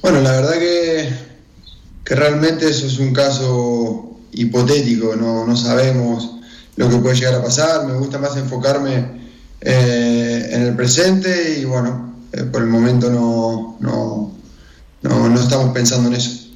Bueno, 0.01 0.21
la 0.21 0.33
verdad 0.33 0.59
que, 0.59 1.11
que 2.05 2.15
realmente 2.15 2.69
eso 2.69 2.87
es 2.87 2.99
un 2.99 3.13
caso 3.13 4.19
hipotético, 4.33 5.17
no, 5.17 5.47
no 5.47 5.57
sabemos 5.57 6.38
lo 6.79 6.89
que 6.89 6.97
puede 6.99 7.17
llegar 7.17 7.35
a 7.35 7.43
pasar. 7.43 7.87
Me 7.87 7.95
gusta 7.95 8.19
más 8.19 8.37
enfocarme 8.37 9.05
eh, 9.61 10.49
en 10.53 10.63
el 10.63 10.77
presente 10.77 11.59
y 11.59 11.65
bueno, 11.65 12.15
eh, 12.33 12.45
por 12.45 12.63
el 12.63 12.69
momento 12.69 13.11
no, 13.11 13.77
no, 13.81 14.33
no, 15.03 15.29
no 15.29 15.41
estamos 15.41 15.75
pensando 15.75 16.09
en 16.09 16.15
eso. 16.15 16.49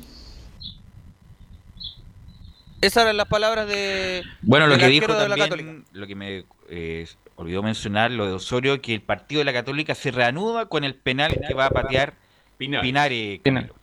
Esas 2.81 3.03
eran 3.03 3.17
las 3.17 3.27
palabras 3.27 3.69
de 3.69 4.23
Bueno, 4.43 4.67
lo 4.69 4.79
que 4.79 4.89
dijo 4.89 5.07
también, 5.07 5.85
lo 5.93 6.07
que 6.07 6.15
me 6.15 6.45
eh, 6.69 7.07
olvidó 7.37 7.63
mencionar, 7.63 8.11
lo 8.13 8.27
de 8.27 8.33
Osorio, 8.33 8.81
que 8.81 8.95
el 8.95 9.03
partido 9.03 9.41
de 9.41 9.45
la 9.45 9.53
Católica 9.53 9.95
se 9.95 10.13
reanuda 10.13 10.67
con 10.67 10.85
el 10.85 10.95
penal 10.95 11.37
que 11.47 11.55
va 11.55 11.67
a 11.67 11.71
patear 11.71 12.15
Pinares. 12.59 13.41
Camilo. 13.43 13.75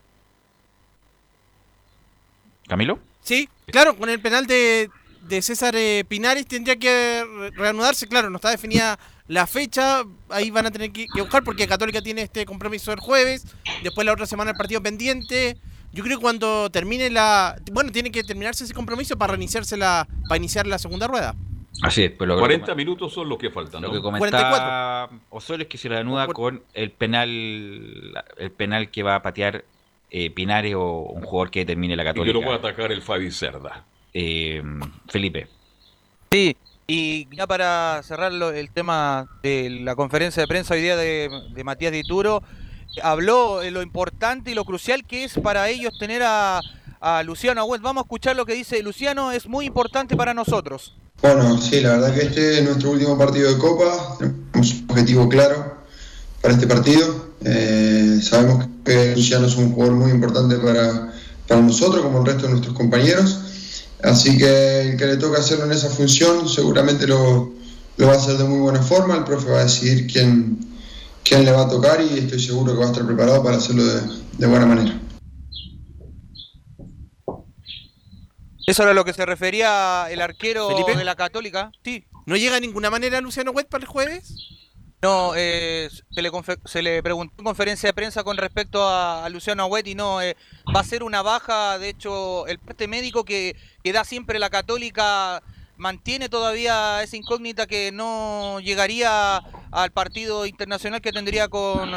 ¿Camilo? 2.68 3.00
Sí, 3.24 3.50
claro, 3.68 3.98
con 3.98 4.10
el 4.10 4.22
penal 4.22 4.48
de, 4.48 4.90
de 5.30 5.42
César 5.42 5.76
eh, 5.78 6.04
Pinares 6.08 6.46
tendría 6.48 6.76
que 6.78 7.24
re- 7.26 7.52
reanudarse. 7.52 8.08
Claro, 8.08 8.30
no 8.30 8.38
está 8.38 8.50
definida 8.50 9.00
la 9.28 9.48
fecha. 9.48 10.04
Ahí 10.30 10.50
van 10.52 10.66
a 10.66 10.72
tener 10.72 10.92
que, 10.92 11.06
que 11.14 11.22
buscar 11.22 11.44
porque 11.44 11.68
Católica 11.68 12.02
tiene 12.02 12.24
este 12.24 12.46
compromiso 12.46 12.92
el 12.92 13.00
jueves. 13.00 13.46
Después 13.84 14.06
la 14.06 14.14
otra 14.14 14.26
semana 14.26 14.52
el 14.52 14.58
partido 14.58 14.82
pendiente. 14.84 15.58
Yo 15.92 16.04
creo 16.04 16.18
que 16.18 16.22
cuando 16.22 16.70
termine 16.70 17.10
la. 17.10 17.56
Bueno, 17.72 17.92
tiene 17.92 18.12
que 18.12 18.24
terminarse 18.24 18.64
ese 18.64 18.74
compromiso 18.74 19.18
para 19.18 19.32
reiniciarse 19.32 19.78
la, 19.78 20.08
para 20.28 20.38
iniciar 20.38 20.68
la 20.68 20.78
segunda 20.78 21.08
rueda. 21.08 21.36
Así 21.82 22.04
es, 22.04 22.12
pero 22.12 22.30
lo 22.30 22.36
que 22.36 22.40
40 22.42 22.76
minutos 22.76 23.14
son 23.14 23.30
los 23.30 23.38
que 23.38 23.50
faltan, 23.52 23.82
Lo 23.82 23.88
¿no? 23.88 23.94
que 23.94 24.02
comentaba 24.02 25.10
Osorio 25.30 25.64
es 25.64 25.70
que 25.70 25.78
se 25.78 25.88
reanuda 25.88 26.28
con 26.28 26.62
el 26.74 26.92
penal 26.92 27.30
el 28.38 28.52
penal 28.52 28.90
que 28.92 29.02
va 29.04 29.16
a 29.16 29.22
patear 29.22 29.64
eh, 30.12 30.30
Pinares 30.32 30.76
o 30.76 31.02
un 31.04 31.22
jugador 31.24 31.52
que 31.52 31.66
termine 31.66 31.96
la 31.96 32.04
Y 32.04 32.06
que 32.08 32.10
Católica. 32.12 32.34
lo 32.40 32.44
puede 32.44 32.58
atacar 32.58 32.92
el 32.92 33.02
Fabi 33.02 33.32
Cerda. 33.32 33.86
Eh, 34.14 34.62
Felipe. 35.08 35.48
Sí, 36.32 36.56
y 36.88 37.28
ya 37.36 37.48
para 37.48 38.02
cerrar 38.04 38.32
el 38.32 38.72
tema 38.72 39.28
de 39.44 39.70
la 39.82 39.96
conferencia 39.96 40.42
de 40.42 40.48
prensa 40.48 40.74
hoy 40.74 40.82
día 40.82 40.96
de, 40.96 41.30
de 41.54 41.64
Matías 41.64 41.92
Dituro, 41.92 42.42
habló 43.04 43.60
de 43.60 43.72
lo 43.72 43.82
importante 43.82 44.52
y 44.52 44.56
lo 44.56 44.66
crucial 44.66 45.06
que 45.06 45.24
es 45.24 45.34
para 45.40 45.70
ellos 45.70 45.94
tener 46.00 46.24
a, 46.24 46.60
a 47.00 47.24
Luciano 47.24 47.62
Agüed. 47.62 47.82
Vamos 47.82 48.02
a 48.02 48.06
escuchar 48.06 48.36
lo 48.36 48.46
que 48.46 48.54
dice 48.54 48.82
Luciano, 48.82 49.32
es 49.32 49.48
muy 49.48 49.66
importante 49.66 50.16
para 50.16 50.34
nosotros. 50.34 50.96
Bueno, 51.22 51.60
sí, 51.60 51.82
la 51.82 51.92
verdad 51.92 52.14
que 52.14 52.22
este 52.22 52.60
es 52.60 52.64
nuestro 52.64 52.92
último 52.92 53.18
partido 53.18 53.54
de 53.54 53.60
Copa. 53.60 54.18
Tenemos 54.18 54.74
un 54.74 54.86
objetivo 54.90 55.28
claro 55.28 55.78
para 56.42 56.54
este 56.54 56.66
partido. 56.66 57.34
Eh, 57.44 58.20
sabemos 58.22 58.68
que 58.86 59.16
Luciano 59.16 59.48
es 59.48 59.56
un 59.58 59.74
jugador 59.74 59.96
muy 59.96 60.12
importante 60.12 60.56
para, 60.58 61.14
para 61.48 61.62
nosotros, 61.62 62.04
como 62.04 62.20
el 62.20 62.26
resto 62.26 62.44
de 62.44 62.50
nuestros 62.50 62.76
compañeros. 62.76 63.42
Así 64.04 64.38
que 64.38 64.82
el 64.82 64.98
que 64.98 65.06
le 65.06 65.18
toca 65.18 65.40
hacerlo 65.40 65.66
en 65.66 65.74
esa 65.74 65.90
función 65.90 66.48
seguramente 66.48 67.06
lo, 67.06 67.54
lo 67.98 68.08
va 68.08 68.14
a 68.14 68.18
hacer 68.18 68.38
de 68.38 68.46
muy 68.46 68.60
buena 68.60 68.82
forma. 68.82 69.16
El 69.16 69.24
profe 69.24 69.50
va 69.50 69.60
a 69.60 69.64
decidir 69.64 70.08
quién, 70.08 70.58
quién 71.24 71.44
le 71.46 71.52
va 71.52 71.64
a 71.64 71.70
tocar 71.70 72.02
y 72.02 72.20
estoy 72.20 72.40
seguro 72.40 72.74
que 72.74 72.80
va 72.80 72.86
a 72.86 72.92
estar 72.92 73.06
preparado 73.06 73.44
para 73.44 73.58
hacerlo 73.58 73.86
de, 73.86 74.02
de 74.38 74.48
buena 74.48 74.66
manera. 74.66 75.00
Eso 78.66 78.84
era 78.84 78.94
lo 78.94 79.04
que 79.04 79.14
se 79.14 79.26
refería 79.26 80.06
el 80.12 80.22
arquero 80.22 80.70
Felipe. 80.70 80.96
de 80.96 81.04
la 81.04 81.16
Católica. 81.16 81.72
Sí. 81.84 82.06
¿No 82.28 82.36
llega 82.38 82.54
de 82.56 82.62
ninguna 82.62 82.92
manera 82.92 83.20
Luciano 83.20 83.50
Huet 83.52 83.68
para 83.68 83.84
el 83.84 83.88
jueves? 83.88 84.36
No, 85.02 85.34
eh, 85.36 85.90
se, 86.12 86.22
le 86.22 86.30
se 86.66 86.82
le 86.82 87.02
preguntó 87.02 87.34
en 87.38 87.46
conferencia 87.46 87.88
de 87.88 87.94
prensa 87.94 88.24
con 88.26 88.36
respecto 88.36 88.86
a, 88.86 89.30
Luciano 89.30 89.64
Agüet 89.64 89.88
no, 89.96 90.22
eh, 90.22 90.36
va 90.76 90.82
a 90.82 90.84
ser 90.84 91.04
una 91.04 91.22
baja, 91.22 91.80
de 91.80 91.90
hecho, 91.90 92.46
el 92.48 92.60
parte 92.60 92.88
médico 92.90 93.24
que, 93.24 93.56
que 93.82 93.94
da 93.94 94.04
siempre 94.04 94.40
la 94.40 94.50
Católica 94.50 95.42
mantiene 95.80 96.30
todavía 96.30 97.02
esa 97.02 97.18
incógnita 97.18 97.66
que 97.66 97.92
no 97.92 98.60
llegaría 98.60 99.38
al 99.72 99.92
partido 99.92 100.46
internacional 100.46 101.02
que 101.02 101.12
tendría 101.12 101.48
con 101.48 101.90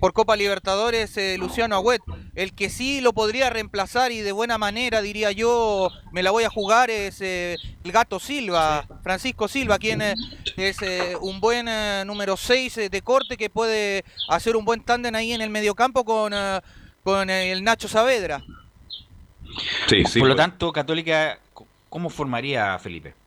por 0.00 0.12
Copa 0.14 0.34
Libertadores 0.34 1.16
eh, 1.16 1.36
Luciano 1.38 1.76
Agüet. 1.76 2.00
El 2.34 2.54
que 2.54 2.70
sí 2.70 3.00
lo 3.00 3.12
podría 3.12 3.50
reemplazar 3.50 4.12
y 4.12 4.20
de 4.20 4.32
buena 4.32 4.56
manera, 4.56 5.02
diría 5.02 5.30
yo, 5.30 5.90
me 6.12 6.22
la 6.22 6.30
voy 6.30 6.44
a 6.44 6.50
jugar 6.50 6.90
es 6.90 7.20
eh, 7.20 7.56
el 7.84 7.92
Gato 7.92 8.18
Silva, 8.18 8.86
Francisco 9.02 9.46
Silva, 9.46 9.78
quien 9.78 10.00
eh, 10.00 10.14
es 10.56 10.80
eh, 10.82 11.16
un 11.20 11.40
buen 11.40 11.68
eh, 11.68 12.04
número 12.06 12.36
6 12.36 12.90
de 12.90 13.02
corte 13.02 13.36
que 13.36 13.50
puede 13.50 14.04
hacer 14.28 14.56
un 14.56 14.64
buen 14.64 14.82
tándem 14.82 15.14
ahí 15.14 15.32
en 15.32 15.42
el 15.42 15.50
mediocampo 15.50 16.04
con, 16.04 16.32
eh, 16.34 16.60
con 17.04 17.28
el 17.28 17.62
Nacho 17.62 17.88
Saavedra. 17.88 18.42
Sí, 19.88 20.04
sí. 20.04 20.18
Por 20.20 20.28
lo 20.28 20.34
pues. 20.34 20.46
tanto, 20.46 20.72
Católica, 20.72 21.38
¿cómo 21.88 22.08
formaría 22.08 22.78
Felipe? 22.78 23.19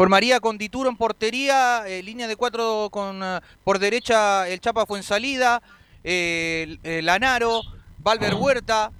Formaría 0.00 0.40
con 0.40 0.56
Dituro 0.56 0.88
en 0.88 0.96
portería, 0.96 1.86
eh, 1.86 2.02
línea 2.02 2.26
de 2.26 2.34
cuatro 2.34 2.88
con 2.90 3.22
eh, 3.22 3.40
por 3.62 3.78
derecha 3.78 4.48
el 4.48 4.58
Chapa 4.58 4.86
Fuensalida, 4.86 5.60
eh, 6.02 6.78
eh, 6.84 7.02
Lanaro, 7.02 7.60
Valver 7.98 8.32
Huerta, 8.32 8.92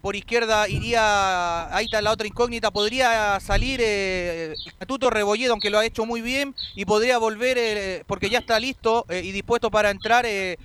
por 0.00 0.14
izquierda 0.14 0.68
iría, 0.68 1.74
ahí 1.74 1.86
está 1.86 2.00
la 2.00 2.12
otra 2.12 2.28
incógnita, 2.28 2.70
podría 2.70 3.40
salir 3.40 3.80
eh, 3.82 4.54
Tuto 4.86 5.10
Rebolledo, 5.10 5.54
aunque 5.54 5.70
lo 5.70 5.80
ha 5.80 5.84
hecho 5.84 6.06
muy 6.06 6.20
bien, 6.20 6.54
y 6.76 6.84
podría 6.84 7.18
volver, 7.18 8.04
porque 8.06 8.30
ya 8.30 8.38
está 8.38 8.60
listo 8.60 9.06
y 9.10 9.32
dispuesto 9.32 9.72
para 9.72 9.90
entrar, 9.90 10.24
es 10.24 10.56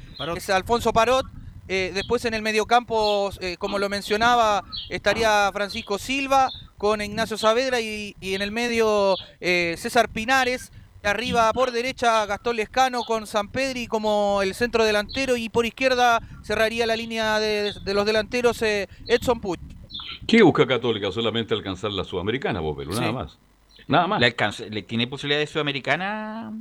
Alfonso 0.51 0.93
Parot. 0.93 1.25
Eh, 1.71 1.91
después 1.93 2.25
en 2.25 2.33
el 2.33 2.41
mediocampo, 2.41 3.29
eh, 3.39 3.55
como 3.57 3.77
lo 3.79 3.87
mencionaba, 3.89 4.63
estaría 4.89 5.49
Francisco 5.53 5.99
Silva 5.99 6.49
con 6.77 6.99
Ignacio 7.01 7.37
Saavedra 7.37 7.79
y, 7.79 8.15
y 8.19 8.33
en 8.33 8.41
el 8.41 8.51
medio 8.51 9.15
eh, 9.39 9.75
César 9.77 10.09
Pinares. 10.09 10.71
Arriba 11.01 11.53
por 11.53 11.71
derecha 11.71 12.25
Gastón 12.25 12.57
Lescano 12.57 13.03
con 13.03 13.25
San 13.25 13.47
Pedri 13.47 13.87
como 13.87 14.41
el 14.41 14.53
centro 14.53 14.83
delantero 14.83 15.37
y 15.37 15.47
por 15.47 15.65
izquierda 15.65 16.19
cerraría 16.43 16.85
la 16.85 16.97
línea 16.97 17.39
de, 17.39 17.71
de 17.85 17.93
los 17.93 18.05
delanteros 18.05 18.61
eh, 18.63 18.89
Edson 19.07 19.39
Puch. 19.39 19.59
¿Qué 20.27 20.41
busca 20.43 20.67
Católica? 20.67 21.09
Solamente 21.11 21.53
alcanzar 21.53 21.91
la 21.91 22.03
Sudamericana, 22.03 22.59
Bobelo, 22.59 22.91
nada 22.91 23.07
Sí. 23.07 23.13
más. 23.13 23.37
Nada 23.87 24.07
más. 24.07 24.19
¿Le, 24.19 24.25
alcanza- 24.27 24.65
le- 24.69 24.81
¿Tiene 24.83 25.07
posibilidad 25.07 25.39
de 25.39 25.47
Sudamericana? 25.47 26.51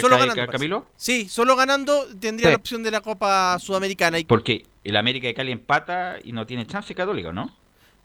Solo 0.00 0.18
ganando. 0.18 0.46
Camilo? 0.50 0.86
Sí, 0.96 1.28
solo 1.28 1.56
ganando 1.56 2.06
tendría 2.20 2.48
Sí. 2.48 2.52
la 2.52 2.56
opción 2.56 2.82
de 2.82 2.90
la 2.90 3.00
Copa 3.00 3.58
Sudamericana. 3.58 4.18
Y 4.18 4.24
Porque 4.24 4.66
el 4.82 4.96
América 4.96 5.26
de 5.26 5.34
Cali 5.34 5.52
empata 5.52 6.16
y 6.22 6.32
no 6.32 6.46
tiene 6.46 6.66
chance 6.66 6.94
Católica, 6.94 7.32
¿no? 7.32 7.50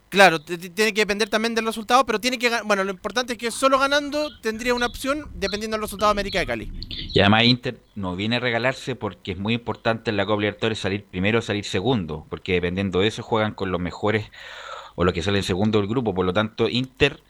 Claro, 0.09 0.39
tiene 0.41 0.91
que 0.91 1.01
depender 1.01 1.29
también 1.29 1.53
del 1.53 1.67
resultado, 1.67 2.03
pero 2.03 2.19
tiene 2.19 2.39
que 2.39 2.49
bueno, 2.65 2.83
lo 2.83 2.89
importante 2.89 3.33
es 3.33 3.39
que 3.39 3.51
solo 3.51 3.77
ganando 3.77 4.39
tendría 4.41 4.73
una 4.73 4.87
opción 4.87 5.27
dependiendo 5.35 5.75
del 5.77 5.83
resultado 5.83 6.09
de 6.09 6.13
América 6.13 6.39
de 6.39 6.47
Cali. 6.47 6.71
Y 7.13 7.19
además 7.19 7.43
Inter 7.43 7.79
no 7.93 8.15
viene 8.15 8.37
a 8.37 8.39
regalarse 8.39 8.95
porque 8.95 9.33
es 9.33 9.37
muy 9.37 9.53
importante 9.53 10.09
en 10.09 10.17
la 10.17 10.25
Copa 10.25 10.41
Libertadores 10.41 10.79
salir 10.79 11.05
primero 11.05 11.39
o 11.39 11.41
salir 11.43 11.63
segundo, 11.63 12.25
porque 12.27 12.53
dependiendo 12.53 13.01
de 13.01 13.07
eso 13.07 13.21
juegan 13.21 13.53
con 13.53 13.71
los 13.71 13.79
mejores 13.79 14.25
o 14.95 15.03
los 15.03 15.13
que 15.13 15.21
salen 15.21 15.43
segundo 15.43 15.77
del 15.77 15.87
grupo, 15.87 16.15
por 16.15 16.25
lo 16.25 16.33
tanto 16.33 16.67
Inter 16.67 17.21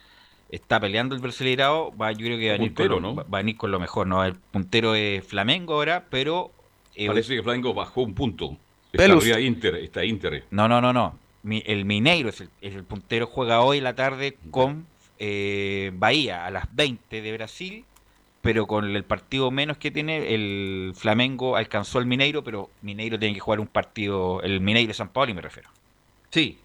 está 0.50 0.80
peleando 0.80 1.16
el 1.16 1.22
Brasileirao, 1.22 1.96
va, 1.96 2.12
yo 2.12 2.26
creo 2.26 2.38
que 2.40 2.48
va 2.50 2.56
a, 2.56 2.58
venir 2.58 2.74
con 2.74 2.76
Puntero, 2.88 3.00
lo, 3.00 3.02
¿no? 3.02 3.16
va 3.16 3.38
a 3.40 3.42
venir 3.42 3.58
con 3.58 3.72
lo 3.72 3.80
mejor, 3.80 4.08
¿no? 4.08 4.24
El 4.24 4.36
puntero 4.36 4.96
es 4.96 5.24
Flamengo 5.26 5.76
ahora, 5.76 6.06
pero... 6.10 6.52
eh, 6.96 7.08
Parece 7.08 7.36
que 7.36 7.44
Flamengo 7.44 7.74
bajó 7.74 8.02
un 8.02 8.14
punto. 8.16 8.58
Está 8.92 9.40
Inter, 9.40 9.76
está 9.76 10.04
Inter. 10.04 10.46
No, 10.50 10.68
no, 10.68 10.82
no, 10.82 10.92
no. 10.94 11.18
Mi- 11.44 11.64
el 11.66 11.86
Mineiro 11.86 12.30
es 12.30 12.42
el, 12.42 12.50
es 12.62 12.74
el 12.76 12.84
puntero, 12.84 13.28
juega 13.28 13.62
hoy 13.62 13.78
en 13.78 13.84
la 13.84 13.96
tarde 13.96 14.38
con 14.52 14.86
eh, 15.20 15.92
Bahía 15.94 16.46
a 16.46 16.52
las 16.52 16.74
20 16.76 17.22
de 17.22 17.34
Brasil, 17.34 17.86
pero 18.42 18.66
con 18.68 18.96
el 18.96 19.04
partido 19.04 19.52
menos 19.52 19.78
que 19.78 19.92
tiene, 19.92 20.34
el 20.34 20.94
Flamengo 20.96 21.56
alcanzó 21.56 22.00
al 22.00 22.06
Mineiro, 22.08 22.44
pero 22.44 22.70
Mineiro 22.82 23.20
tiene 23.20 23.34
que 23.36 23.40
jugar 23.40 23.60
un 23.60 23.68
partido, 23.68 24.42
el 24.42 24.60
Mineiro 24.62 24.88
de 24.88 24.94
San 24.96 25.10
Paulo, 25.10 25.32
y 25.32 25.36
me 25.36 25.42
refiero. 25.42 25.70
Sí, 26.32 26.58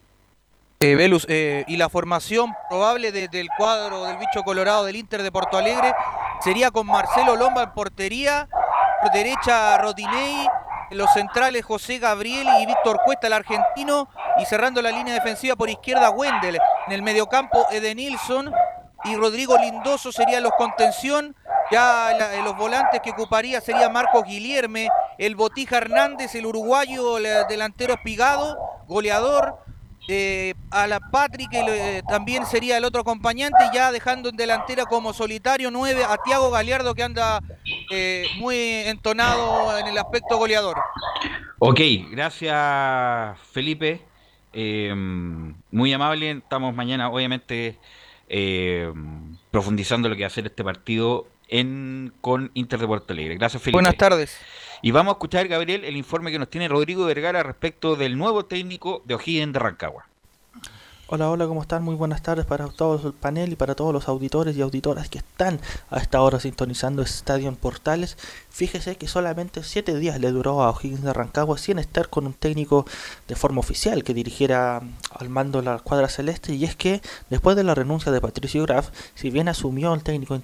Eh, 0.81 0.97
Velus, 0.97 1.25
eh, 1.31 1.65
y 1.67 1.77
la 1.77 1.89
formación 1.89 2.53
probable 2.69 3.11
de- 3.11 3.29
del 3.29 3.49
cuadro 3.57 4.05
del 4.05 4.19
bicho 4.19 4.43
colorado 4.43 4.85
del 4.85 4.97
Inter 4.97 5.23
de 5.23 5.33
Porto 5.33 5.57
Alegre 5.57 5.95
sería 6.41 6.71
con 6.71 6.87
Marcelo 6.87 7.37
Lomba 7.37 7.63
en 7.63 7.73
portería, 7.73 8.49
por 9.01 9.11
derecha 9.13 9.79
Rodinei, 9.79 10.47
los 10.91 11.11
centrales 11.13 11.65
José 11.65 11.99
Gabriel 11.99 12.47
y 12.61 12.67
Víctor 12.67 13.01
Cuesta, 13.05 13.29
el 13.29 13.33
argentino, 13.33 14.09
y 14.39 14.45
cerrando 14.45 14.83
la 14.83 14.91
línea 14.91 15.15
defensiva 15.15 15.57
por 15.57 15.71
izquierda 15.71 16.11
Wendel, 16.11 16.59
en 16.87 16.93
el 16.93 17.03
mediocampo 17.03 17.67
Edenilson 17.71 18.53
y 19.05 19.17
Rodrigo 19.17 19.57
Lindoso 19.57 20.13
serían 20.13 20.43
los 20.43 20.53
contención, 20.59 21.35
ya 21.71 22.13
eh, 22.13 22.43
los 22.43 22.57
volantes 22.57 23.01
que 23.01 23.11
ocuparía 23.11 23.61
sería 23.63 23.89
Marcos 23.89 24.25
Guilierme, 24.25 24.89
el 25.17 25.35
Botija 25.35 25.79
Hernández, 25.79 26.35
el 26.35 26.45
uruguayo, 26.47 27.17
el 27.17 27.47
delantero 27.49 27.95
espigado, 27.95 28.59
goleador, 28.87 29.64
eh, 30.09 30.55
a 30.71 30.87
la 30.87 31.01
Patrick 31.01 31.53
el, 31.53 31.69
eh, 31.69 32.03
también 32.09 32.45
sería 32.47 32.77
el 32.77 32.85
otro 32.85 33.01
acompañante, 33.01 33.59
ya 33.73 33.91
dejando 33.91 34.29
en 34.29 34.37
delantera 34.37 34.85
como 34.85 35.13
solitario 35.13 35.71
9 35.71 36.05
a 36.05 36.19
Tiago 36.19 36.51
Galeardo 36.51 36.95
que 36.95 37.03
anda 37.03 37.41
eh, 37.91 38.27
muy 38.37 38.57
entonado 38.57 39.79
en 39.79 39.87
el 39.87 39.97
aspecto 39.99 40.37
goleador. 40.37 40.77
Ok, 41.59 41.81
gracias 42.11 43.39
Felipe. 43.53 44.03
Eh, 44.55 44.93
muy 44.95 45.93
amable. 45.93 46.31
Estamos 46.31 46.75
mañana, 46.75 47.11
obviamente, 47.11 47.79
eh, 48.29 48.93
profundizando 49.51 50.09
lo 50.09 50.15
que 50.15 50.23
va 50.23 50.27
a 50.27 50.29
hacer 50.29 50.47
este 50.47 50.63
partido 50.63 51.27
en 51.49 52.13
con 52.21 52.51
Inter 52.55 52.79
de 52.81 52.87
Porto 52.87 53.13
Alegre. 53.13 53.35
Gracias, 53.37 53.63
Felipe. 53.63 53.77
Buenas 53.77 53.97
tardes. 53.97 54.39
Y 54.85 54.91
vamos 54.91 55.13
a 55.13 55.15
escuchar, 55.15 55.49
Gabriel, 55.49 55.83
el 55.83 55.97
informe 55.97 56.31
que 56.31 56.39
nos 56.39 56.51
tiene 56.51 56.69
Rodrigo 56.69 57.07
Vergara 57.07 57.43
respecto 57.43 57.97
del 57.97 58.19
nuevo 58.19 58.45
técnico 58.45 59.01
de 59.07 59.15
O'Higgins 59.15 59.55
de 59.55 59.59
Rancagua. 59.59 60.11
Hola, 61.07 61.31
hola, 61.31 61.47
¿cómo 61.47 61.61
están? 61.61 61.85
Muy 61.85 61.97
buenas 61.97 62.23
tardes 62.23 62.47
para 62.47 62.67
todos 62.69 63.05
el 63.05 63.13
panel 63.13 63.53
y 63.53 63.57
para 63.57 63.75
todos 63.75 63.93
los 63.93 64.09
auditores 64.09 64.57
y 64.57 64.63
auditoras 64.63 65.11
que 65.11 65.19
están 65.19 65.61
a 65.91 65.99
esta 65.99 66.23
hora 66.23 66.41
sintonizando 66.41 67.03
Estadio 67.03 67.51
en 67.51 67.57
Portales. 67.57 68.17
Fíjese 68.49 68.97
que 68.97 69.07
solamente 69.07 69.63
siete 69.65 69.99
días 69.99 70.19
le 70.19 70.31
duró 70.31 70.63
a 70.63 70.71
O'Higgins 70.71 71.03
de 71.03 71.13
Rancagua 71.13 71.59
sin 71.59 71.79
estar 71.79 72.09
con 72.09 72.25
un 72.25 72.33
técnico 72.33 72.87
de 73.29 73.37
forma 73.37 73.61
oficial 73.61 74.03
que 74.03 74.15
dirigiera 74.15 74.81
al 75.11 75.29
mando 75.29 75.61
la 75.61 75.79
cuadra 75.81 76.09
celeste 76.09 76.55
y 76.55 76.65
es 76.65 76.75
que 76.75 77.03
después 77.29 77.55
de 77.55 77.65
la 77.65 77.75
renuncia 77.75 78.11
de 78.11 78.23
Patricio 78.23 78.63
Graf, 78.63 78.89
si 79.15 79.29
bien 79.29 79.49
asumió 79.49 79.93
el 79.93 80.03
técnico 80.03 80.41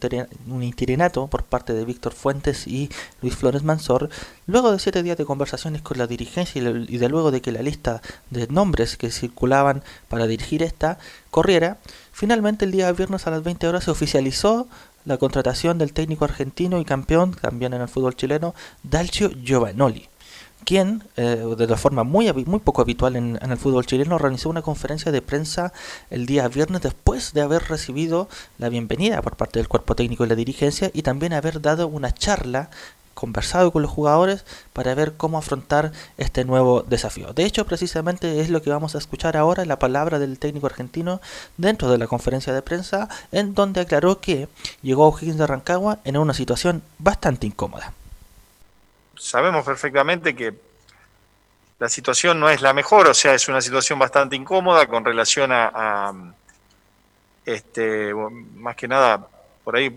un 0.47 0.63
interinato 0.63 1.27
por 1.29 1.45
parte 1.45 1.73
de 1.73 1.87
Víctor 1.87 2.13
Fuentes 2.13 2.67
y 2.67 2.91
Luis 3.23 3.35
Flores 3.35 3.63
Mansor, 3.63 4.11
luego 4.47 4.73
de 4.73 4.79
siete 4.79 5.03
días 5.03 5.17
de 5.17 5.25
conversaciones 5.25 5.81
con 5.81 5.97
la 5.97 6.07
dirigencia 6.07 6.61
y 6.61 6.99
de 6.99 7.09
luego 7.09 7.31
de 7.31 7.41
que 7.41 7.51
la 7.51 7.63
lista 7.63 8.03
de 8.29 8.47
nombres 8.49 8.99
que 8.99 9.11
circulaban 9.11 9.83
para 10.09 10.27
dirigir 10.27 10.50
esta 10.57 10.99
corriera, 11.31 11.79
finalmente 12.13 12.65
el 12.65 12.73
día 12.73 12.91
viernes 12.93 13.27
a 13.27 13.31
las 13.31 13.43
20 13.43 13.69
horas 13.69 13.85
se 13.85 13.91
oficializó 13.91 14.69
la 15.05 15.17
contratación 15.17 15.79
del 15.79 15.93
técnico 15.93 16.25
argentino 16.25 16.79
y 16.81 16.85
campeón 16.85 17.33
también 17.33 17.73
en 17.73 17.81
el 17.81 17.89
fútbol 17.89 18.17
chileno, 18.17 18.55
Dalcio 18.83 19.31
Giovanoli, 19.31 20.09
quien, 20.65 21.05
eh, 21.17 21.45
de 21.57 21.67
la 21.67 21.77
forma 21.77 22.05
muy, 22.05 22.31
muy 22.45 22.61
poco 22.61 22.83
habitual 22.83 23.17
en, 23.17 23.39
en, 23.41 23.51
el 23.51 23.57
fútbol 23.57 23.87
chileno, 23.87 24.15
organizó 24.15 24.51
una 24.51 24.63
conferencia 24.63 25.11
de 25.11 25.23
prensa 25.23 25.73
el 26.11 26.27
día 26.27 26.47
viernes 26.49 26.83
después 26.83 27.33
de 27.33 27.41
haber 27.41 27.63
recibido 27.65 28.29
la 28.59 28.69
bienvenida 28.69 29.23
por 29.23 29.37
parte 29.37 29.59
del 29.59 29.69
cuerpo 29.69 29.95
técnico 29.95 30.25
y 30.25 30.29
la 30.29 30.35
dirigencia 30.35 30.91
y 30.93 31.03
también 31.03 31.33
haber 31.33 31.63
dado 31.63 31.89
una 31.89 32.13
charla 32.13 32.71
conversado 33.15 33.71
con 33.71 33.83
los 33.83 33.91
jugadores 33.91 34.45
para 34.73 34.95
ver 34.95 35.15
cómo 35.17 35.39
afrontar 35.39 35.93
este 36.19 36.45
nuevo 36.45 36.83
desafío. 36.83 37.33
De 37.33 37.45
hecho, 37.45 37.67
precisamente 37.67 38.41
es 38.41 38.51
lo 38.51 38.63
que 38.63 38.71
vamos 38.71 38.95
a 38.95 38.99
escuchar 38.99 39.37
ahora, 39.37 39.65
la 39.65 39.79
palabra 39.79 40.19
del 40.19 40.39
técnico 40.39 40.67
argentino 40.67 41.21
dentro 41.57 41.91
de 41.91 41.99
la 41.99 42.07
conferencia 42.07 42.53
de 42.53 42.63
prensa, 42.63 43.09
en 43.33 43.55
donde 43.55 43.81
aclaró 43.81 44.21
que 44.21 44.49
llegó 44.83 45.05
a 45.05 45.09
O'Higgins 45.09 45.39
de 45.39 45.47
Rancagua 45.47 45.99
en 46.05 46.17
una 46.17 46.35
situación 46.35 46.83
bastante 46.99 47.47
incómoda. 47.47 47.93
Sabemos 49.19 49.65
perfectamente 49.65 50.35
que 50.35 50.55
la 51.79 51.89
situación 51.89 52.41
no 52.41 52.49
es 52.51 52.63
la 52.63 52.73
mejor, 52.73 53.09
o 53.09 53.15
sea, 53.15 53.35
es 53.35 53.49
una 53.49 53.61
situación 53.61 53.99
bastante 53.99 54.37
incómoda 54.37 54.87
con 54.87 55.05
relación 55.05 55.53
a, 55.53 55.71
a 55.75 56.15
este, 57.45 58.13
más 58.57 58.77
que 58.77 58.87
nada, 58.87 59.27
por 59.65 59.77
ahí 59.77 59.95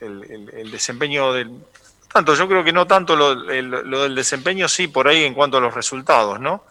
el, 0.00 0.70
desempeño 0.70 1.32
del, 1.32 1.64
tanto, 2.12 2.34
yo 2.34 2.48
creo 2.48 2.64
que 2.64 2.72
no 2.72 2.86
tanto 2.86 3.16
lo, 3.16 3.34
del 3.44 4.14
desempeño, 4.14 4.68
sí, 4.68 4.88
por 4.88 5.08
ahí 5.08 5.24
en 5.24 5.34
cuanto 5.34 5.58
a 5.58 5.60
los 5.60 5.74
resultados, 5.74 6.40
¿no? 6.40 6.64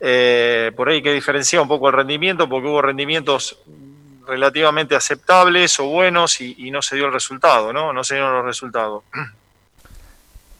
Eh, 0.00 0.72
por 0.74 0.88
ahí 0.88 1.02
que 1.02 1.12
diferenciar 1.12 1.62
un 1.62 1.68
poco 1.68 1.88
el 1.88 1.94
rendimiento, 1.94 2.48
porque 2.48 2.68
hubo 2.68 2.82
rendimientos 2.82 3.58
relativamente 4.26 4.96
aceptables 4.96 5.78
o 5.78 5.84
buenos 5.86 6.40
y, 6.40 6.54
y 6.58 6.70
no 6.70 6.82
se 6.82 6.96
dio 6.96 7.06
el 7.06 7.12
resultado, 7.12 7.72
¿no? 7.72 7.92
No 7.92 8.02
se 8.02 8.14
dieron 8.14 8.34
los 8.34 8.44
resultados. 8.44 9.04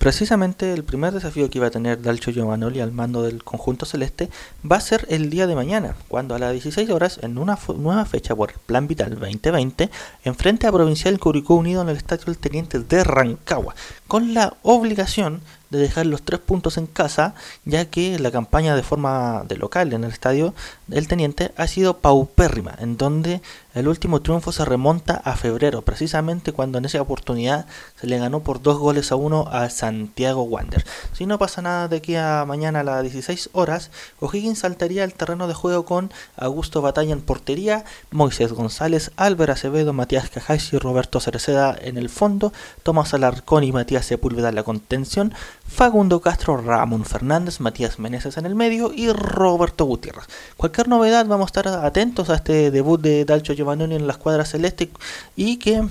Precisamente 0.02 0.72
el 0.72 0.82
primer 0.82 1.14
desafío 1.14 1.48
que 1.48 1.58
iba 1.58 1.68
a 1.68 1.70
tener 1.70 2.02
Dalcho 2.02 2.32
Giovanoli 2.32 2.80
al 2.80 2.90
mando 2.90 3.22
del 3.22 3.44
conjunto 3.44 3.86
celeste 3.86 4.30
va 4.68 4.78
a 4.78 4.80
ser 4.80 5.06
el 5.08 5.30
día 5.30 5.46
de 5.46 5.54
mañana, 5.54 5.94
cuando 6.08 6.34
a 6.34 6.40
las 6.40 6.50
16 6.50 6.90
horas, 6.90 7.20
en 7.22 7.38
una 7.38 7.56
nueva 7.78 8.04
fecha 8.04 8.34
por 8.34 8.52
Plan 8.52 8.88
Vital 8.88 9.10
2020, 9.10 9.90
enfrente 10.24 10.66
a 10.66 10.72
Provincial 10.72 11.20
Curicó 11.20 11.54
Unido 11.54 11.82
en 11.82 11.88
el 11.88 11.98
Estadio 11.98 12.24
del 12.24 12.38
Teniente 12.38 12.80
de 12.80 13.04
Rancagua, 13.04 13.76
con 14.08 14.34
la 14.34 14.56
obligación 14.62 15.40
de 15.72 15.78
dejar 15.78 16.04
los 16.04 16.22
tres 16.22 16.38
puntos 16.38 16.76
en 16.76 16.86
casa, 16.86 17.34
ya 17.64 17.86
que 17.86 18.18
la 18.18 18.30
campaña 18.30 18.76
de 18.76 18.82
forma 18.82 19.42
de 19.48 19.56
local 19.56 19.92
en 19.94 20.04
el 20.04 20.10
estadio 20.10 20.54
del 20.86 21.08
Teniente 21.08 21.52
ha 21.56 21.66
sido 21.66 21.98
paupérrima, 21.98 22.76
en 22.78 22.98
donde 22.98 23.40
el 23.74 23.88
último 23.88 24.20
triunfo 24.20 24.52
se 24.52 24.66
remonta 24.66 25.14
a 25.24 25.34
febrero, 25.34 25.80
precisamente 25.80 26.52
cuando 26.52 26.76
en 26.76 26.84
esa 26.84 27.00
oportunidad 27.00 27.64
se 27.98 28.06
le 28.06 28.18
ganó 28.18 28.40
por 28.40 28.60
dos 28.60 28.78
goles 28.78 29.10
a 29.12 29.16
uno 29.16 29.48
a 29.50 29.70
Santiago 29.70 30.42
Wander. 30.42 30.84
Si 31.14 31.24
no 31.24 31.38
pasa 31.38 31.62
nada 31.62 31.88
de 31.88 31.96
aquí 31.96 32.14
a 32.16 32.44
mañana 32.46 32.80
a 32.80 32.84
las 32.84 33.02
16 33.02 33.48
horas, 33.54 33.90
O'Higgins 34.20 34.58
saltaría 34.58 35.04
al 35.04 35.14
terreno 35.14 35.48
de 35.48 35.54
juego 35.54 35.86
con 35.86 36.12
Augusto 36.36 36.82
Batalla 36.82 37.14
en 37.14 37.22
portería, 37.22 37.86
Moisés 38.10 38.52
González, 38.52 39.10
Álvaro 39.16 39.54
Acevedo, 39.54 39.94
Matías 39.94 40.28
Cajays 40.28 40.70
y 40.74 40.78
Roberto 40.78 41.18
Cereceda 41.18 41.74
en 41.80 41.96
el 41.96 42.10
fondo, 42.10 42.52
Tomás 42.82 43.14
Alarcón 43.14 43.64
y 43.64 43.72
Matías 43.72 44.04
Sepúlveda 44.04 44.50
en 44.50 44.56
la 44.56 44.64
contención, 44.64 45.32
Fagundo 45.66 46.20
Castro, 46.20 46.56
Ramón 46.56 47.04
Fernández, 47.04 47.60
Matías 47.60 47.98
Meneses 47.98 48.36
en 48.36 48.46
el 48.46 48.54
medio 48.54 48.92
y 48.94 49.10
Roberto 49.10 49.84
Gutiérrez. 49.84 50.26
Cualquier 50.56 50.88
novedad 50.88 51.26
vamos 51.26 51.46
a 51.46 51.52
estar 51.58 51.68
atentos 51.68 52.30
a 52.30 52.34
este 52.34 52.70
debut 52.70 53.00
de 53.00 53.24
Dalcho 53.24 53.54
Giovannoni 53.54 53.94
en 53.94 54.06
la 54.06 54.12
escuadra 54.12 54.44
celeste 54.44 54.90
y 55.34 55.58
que 55.58 55.82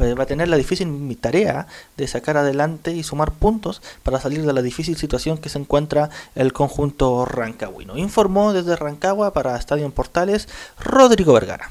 eh, 0.00 0.14
va 0.14 0.22
a 0.22 0.26
tener 0.26 0.48
la 0.48 0.56
difícil 0.56 1.18
tarea 1.20 1.66
de 1.96 2.06
sacar 2.06 2.36
adelante 2.36 2.92
y 2.92 3.02
sumar 3.02 3.32
puntos 3.32 3.82
para 4.02 4.20
salir 4.20 4.44
de 4.44 4.52
la 4.52 4.62
difícil 4.62 4.96
situación 4.96 5.38
que 5.38 5.48
se 5.48 5.58
encuentra 5.58 6.10
el 6.34 6.52
conjunto 6.52 7.24
rancagüino. 7.24 7.96
Informó 7.96 8.52
desde 8.52 8.76
Rancagua 8.76 9.32
para 9.32 9.56
Estadio 9.56 9.84
en 9.84 9.92
Portales 9.92 10.48
Rodrigo 10.78 11.32
Vergara. 11.32 11.70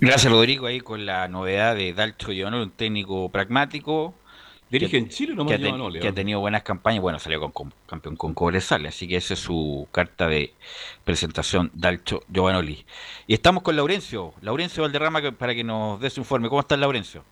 Gracias 0.00 0.32
Rodrigo 0.32 0.66
ahí 0.66 0.80
con 0.80 1.06
la 1.06 1.28
novedad 1.28 1.76
de 1.76 1.92
Dalcho 1.92 2.32
Giovannoni, 2.32 2.64
un 2.64 2.70
técnico 2.70 3.28
pragmático, 3.28 4.14
Dirige 4.72 4.96
en 4.96 5.08
Chile 5.10 5.34
no 5.34 5.44
que, 5.46 5.54
ha, 5.54 5.58
Giovanoli, 5.58 6.00
que 6.00 6.08
ha 6.08 6.10
¿no? 6.10 6.14
tenido 6.14 6.40
buenas 6.40 6.62
campañas. 6.62 7.02
Bueno, 7.02 7.18
salió 7.18 7.38
con, 7.40 7.52
con- 7.52 7.74
campeón 7.86 8.16
con 8.16 8.32
Cobresal, 8.34 8.84
así 8.86 9.06
que 9.06 9.16
esa 9.16 9.34
es 9.34 9.40
su 9.40 9.86
carta 9.92 10.26
de 10.26 10.54
presentación, 11.04 11.70
Dalcho 11.74 12.22
Giovanoli. 12.28 12.84
Y 13.26 13.34
estamos 13.34 13.62
con 13.62 13.76
Laurencio, 13.76 14.32
Laurencio 14.40 14.82
Valderrama, 14.82 15.20
que- 15.20 15.32
para 15.32 15.54
que 15.54 15.62
nos 15.62 16.00
dé 16.00 16.08
su 16.10 16.20
informe. 16.20 16.48
¿Cómo 16.48 16.60
está 16.62 16.76
Laurencio? 16.76 17.22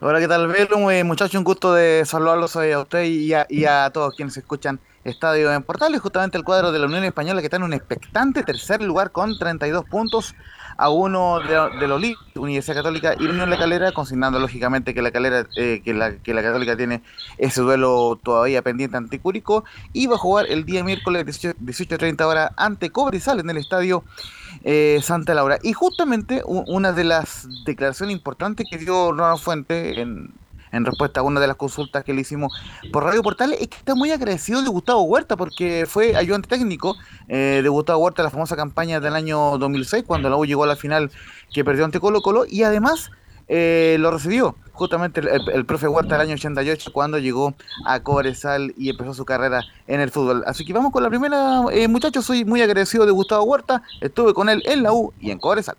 Hola, 0.00 0.20
¿qué 0.20 0.28
tal, 0.28 0.46
Velo? 0.48 0.90
Eh, 0.90 1.02
muchachos, 1.04 1.34
un 1.36 1.44
gusto 1.44 1.72
de 1.72 2.04
saludarlos 2.04 2.54
eh, 2.56 2.74
a 2.74 2.80
usted 2.80 3.04
y 3.04 3.32
a, 3.32 3.46
y 3.48 3.64
a 3.64 3.88
todos 3.90 4.14
quienes 4.14 4.36
escuchan 4.36 4.78
Estadio 5.04 5.50
en 5.50 5.62
Portales. 5.62 6.00
Justamente 6.02 6.36
el 6.36 6.44
cuadro 6.44 6.70
de 6.72 6.78
la 6.78 6.84
Unión 6.86 7.04
Española 7.04 7.40
que 7.40 7.46
está 7.46 7.56
en 7.56 7.62
un 7.62 7.72
expectante 7.72 8.42
tercer 8.42 8.82
lugar 8.82 9.10
con 9.12 9.38
32 9.38 9.86
puntos 9.86 10.34
a 10.76 10.90
uno 10.90 11.40
de, 11.40 11.78
de 11.78 11.88
los 11.88 12.02
Universidad 12.34 12.76
Católica 12.76 13.14
y 13.18 13.26
Unión 13.26 13.48
La 13.48 13.58
Calera, 13.58 13.92
consignando 13.92 14.38
lógicamente 14.38 14.94
que 14.94 15.02
la 15.02 15.10
Calera, 15.10 15.46
eh, 15.56 15.80
que, 15.84 15.94
la, 15.94 16.16
que 16.16 16.34
la 16.34 16.42
Católica 16.42 16.76
tiene 16.76 17.02
ese 17.38 17.62
duelo 17.62 18.18
todavía 18.22 18.62
pendiente 18.62 18.96
ante 18.96 19.18
Curicó 19.18 19.64
y 19.92 20.06
va 20.06 20.16
a 20.16 20.18
jugar 20.18 20.46
el 20.48 20.64
día 20.64 20.84
miércoles 20.84 21.24
18 21.24 21.58
18.30 21.58 22.24
horas 22.24 22.50
ante 22.56 22.90
Cobresal 22.90 23.40
en 23.40 23.50
el 23.50 23.56
estadio 23.56 24.04
eh, 24.64 25.00
Santa 25.02 25.34
Laura. 25.34 25.58
Y 25.62 25.72
justamente 25.72 26.42
una 26.44 26.92
de 26.92 27.04
las 27.04 27.48
declaraciones 27.64 28.14
importantes 28.14 28.66
que 28.70 28.78
dio 28.78 29.12
Ronald 29.12 29.40
Fuente 29.40 30.00
en, 30.00 30.32
en 30.76 30.84
respuesta 30.84 31.20
a 31.20 31.22
una 31.22 31.40
de 31.40 31.46
las 31.46 31.56
consultas 31.56 32.04
que 32.04 32.14
le 32.14 32.20
hicimos 32.20 32.52
por 32.92 33.04
Radio 33.04 33.22
Portales 33.22 33.60
es 33.60 33.68
que 33.68 33.76
está 33.76 33.94
muy 33.94 34.10
agradecido 34.10 34.62
de 34.62 34.68
Gustavo 34.68 35.02
Huerta 35.02 35.36
porque 35.36 35.84
fue 35.86 36.14
ayudante 36.16 36.48
técnico 36.48 36.96
eh, 37.28 37.60
de 37.62 37.68
Gustavo 37.68 38.00
Huerta 38.00 38.22
en 38.22 38.24
la 38.24 38.30
famosa 38.30 38.56
campaña 38.56 39.00
del 39.00 39.14
año 39.14 39.58
2006 39.58 40.04
cuando 40.06 40.30
la 40.30 40.36
U 40.36 40.44
llegó 40.44 40.64
a 40.64 40.66
la 40.66 40.76
final 40.76 41.10
que 41.52 41.64
perdió 41.64 41.84
ante 41.84 42.00
Colo 42.00 42.22
Colo 42.22 42.44
y 42.48 42.62
además 42.62 43.10
eh, 43.48 43.96
lo 44.00 44.10
recibió 44.10 44.56
justamente 44.72 45.20
el, 45.20 45.64
profe 45.64 45.88
Huerta 45.88 46.16
el 46.16 46.20
año 46.20 46.34
88 46.34 46.90
cuando 46.92 47.18
llegó 47.18 47.54
a 47.86 48.00
Cobresal 48.00 48.74
y 48.76 48.90
empezó 48.90 49.14
su 49.14 49.24
carrera 49.24 49.62
en 49.86 50.00
el 50.00 50.10
fútbol. 50.10 50.42
Así 50.46 50.64
que 50.64 50.72
vamos 50.72 50.92
con 50.92 51.02
la 51.02 51.08
primera, 51.08 51.62
eh, 51.72 51.88
muchachos, 51.88 52.26
soy 52.26 52.44
muy 52.44 52.60
agradecido 52.60 53.06
de 53.06 53.12
Gustavo 53.12 53.44
Huerta, 53.44 53.82
estuve 54.00 54.34
con 54.34 54.48
él 54.48 54.62
en 54.66 54.82
la 54.82 54.92
U 54.92 55.12
y 55.20 55.30
en 55.30 55.38
Cobresal. 55.38 55.76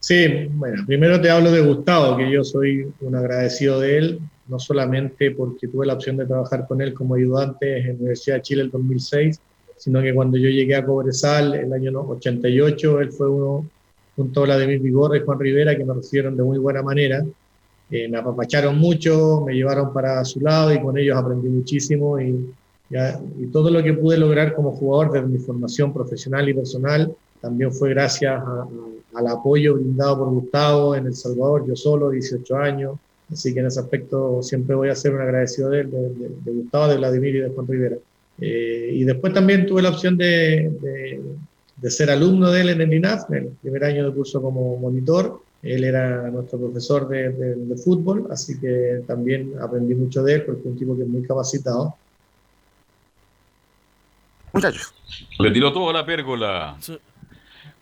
Sí, 0.00 0.48
bueno, 0.50 0.82
primero 0.84 1.20
te 1.20 1.30
hablo 1.30 1.52
de 1.52 1.60
Gustavo, 1.60 2.16
que 2.16 2.28
yo 2.28 2.42
soy 2.42 2.92
un 3.00 3.14
agradecido 3.14 3.78
de 3.78 3.98
él, 3.98 4.20
no 4.48 4.58
solamente 4.58 5.30
porque 5.30 5.68
tuve 5.68 5.86
la 5.86 5.94
opción 5.94 6.16
de 6.16 6.26
trabajar 6.26 6.66
con 6.66 6.80
él 6.82 6.92
como 6.94 7.14
ayudante 7.14 7.78
en 7.78 7.86
la 7.88 7.92
Universidad 7.94 8.36
de 8.36 8.42
Chile 8.42 8.62
el 8.62 8.70
2006, 8.70 9.40
sino 9.76 10.00
que 10.02 10.14
cuando 10.14 10.36
yo 10.36 10.48
llegué 10.48 10.74
a 10.76 10.84
Cobresal 10.84 11.54
el 11.54 11.72
año 11.72 11.92
88, 12.00 13.00
él 13.00 13.12
fue 13.12 13.28
uno, 13.28 13.66
junto 14.16 14.40
a 14.40 14.44
Vladimir 14.44 14.80
Vigorra 14.80 15.16
y 15.16 15.20
Juan 15.20 15.38
Rivera, 15.40 15.76
que 15.76 15.84
me 15.84 15.94
recibieron 15.94 16.36
de 16.36 16.42
muy 16.42 16.58
buena 16.58 16.82
manera. 16.82 17.24
Eh, 17.90 18.08
me 18.08 18.18
apapacharon 18.18 18.78
mucho, 18.78 19.42
me 19.46 19.54
llevaron 19.54 19.92
para 19.92 20.24
su 20.24 20.40
lado 20.40 20.72
y 20.72 20.80
con 20.80 20.96
ellos 20.96 21.16
aprendí 21.16 21.48
muchísimo 21.48 22.18
y, 22.20 22.52
y 23.38 23.46
todo 23.46 23.70
lo 23.70 23.82
que 23.82 23.92
pude 23.94 24.16
lograr 24.18 24.54
como 24.54 24.72
jugador 24.72 25.12
desde 25.12 25.26
mi 25.26 25.38
formación 25.38 25.92
profesional 25.92 26.48
y 26.48 26.54
personal 26.54 27.12
también 27.40 27.72
fue 27.72 27.90
gracias 27.90 28.32
a- 28.34 28.62
a- 28.62 28.68
al 29.14 29.26
apoyo 29.26 29.74
brindado 29.74 30.18
por 30.20 30.28
Gustavo 30.30 30.94
en 30.94 31.06
El 31.06 31.14
Salvador, 31.14 31.66
yo 31.66 31.76
solo, 31.76 32.10
18 32.10 32.56
años, 32.56 32.96
así 33.32 33.52
que 33.54 33.60
en 33.60 33.66
ese 33.66 33.80
aspecto 33.80 34.42
siempre 34.42 34.74
voy 34.74 34.88
a 34.88 34.94
ser 34.94 35.14
un 35.14 35.20
agradecido 35.22 35.70
de 35.70 35.80
él, 35.80 35.90
de, 35.90 35.98
de- 36.10 36.30
de 36.44 36.50
Gustavo, 36.52 36.88
de 36.88 36.96
Vladimir 36.98 37.36
y 37.36 37.40
de 37.40 37.48
Juan 37.50 37.66
Rivera. 37.66 37.96
Eh, 38.40 38.90
y 38.92 39.04
después 39.04 39.32
también 39.32 39.66
tuve 39.66 39.82
la 39.82 39.90
opción 39.90 40.16
de, 40.16 40.70
de- 40.80 41.20
de 41.76 41.90
ser 41.90 42.10
alumno 42.10 42.50
de 42.50 42.60
él 42.60 42.68
en 42.70 42.80
el 42.82 42.92
INAF, 42.94 43.30
en 43.30 43.36
el 43.36 43.48
primer 43.60 43.84
año 43.84 44.06
de 44.08 44.14
curso 44.14 44.40
como 44.42 44.76
monitor. 44.76 45.40
Él 45.62 45.84
era 45.84 46.28
nuestro 46.30 46.58
profesor 46.58 47.08
de, 47.08 47.30
de- 47.30 47.54
de 47.54 47.76
fútbol, 47.76 48.26
así 48.30 48.58
que 48.60 49.02
también 49.06 49.52
aprendí 49.60 49.94
mucho 49.94 50.22
de 50.22 50.34
él 50.34 50.42
porque 50.44 50.60
es 50.60 50.66
un 50.66 50.76
tipo 50.78 50.96
que 50.96 51.02
es 51.02 51.08
muy 51.08 51.22
capacitado. 51.22 51.94
Muchachos. 54.52 54.92
Le 55.38 55.50
tiró 55.50 55.72
toda 55.72 55.92
la 55.92 56.04
pérgola. 56.04 56.76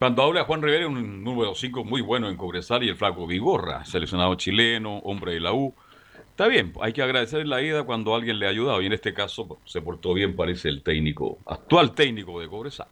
Cuando 0.01 0.22
habla 0.22 0.44
Juan 0.44 0.62
Rivera, 0.62 0.89
un 0.89 1.22
número 1.22 1.55
5 1.55 1.85
muy 1.85 2.01
bueno 2.01 2.31
en 2.31 2.36
Cobresal 2.39 2.82
y 2.82 2.89
el 2.89 2.97
flaco 2.97 3.27
Vigorra, 3.27 3.85
seleccionado 3.85 4.35
chileno, 4.35 4.97
hombre 5.01 5.35
de 5.35 5.40
la 5.40 5.52
U. 5.52 5.74
Está 6.31 6.47
bien, 6.47 6.72
hay 6.81 6.94
que 6.94 7.02
agradecer 7.02 7.47
la 7.47 7.60
ida 7.60 7.82
cuando 7.82 8.14
alguien 8.14 8.39
le 8.39 8.47
ha 8.47 8.48
ayudado 8.48 8.81
y 8.81 8.86
en 8.86 8.94
este 8.94 9.12
caso 9.12 9.59
se 9.66 9.82
portó 9.82 10.14
bien, 10.14 10.35
parece 10.35 10.70
el 10.70 10.82
técnico, 10.82 11.36
actual 11.44 11.93
técnico 11.93 12.40
de 12.40 12.48
Cobresal. 12.48 12.86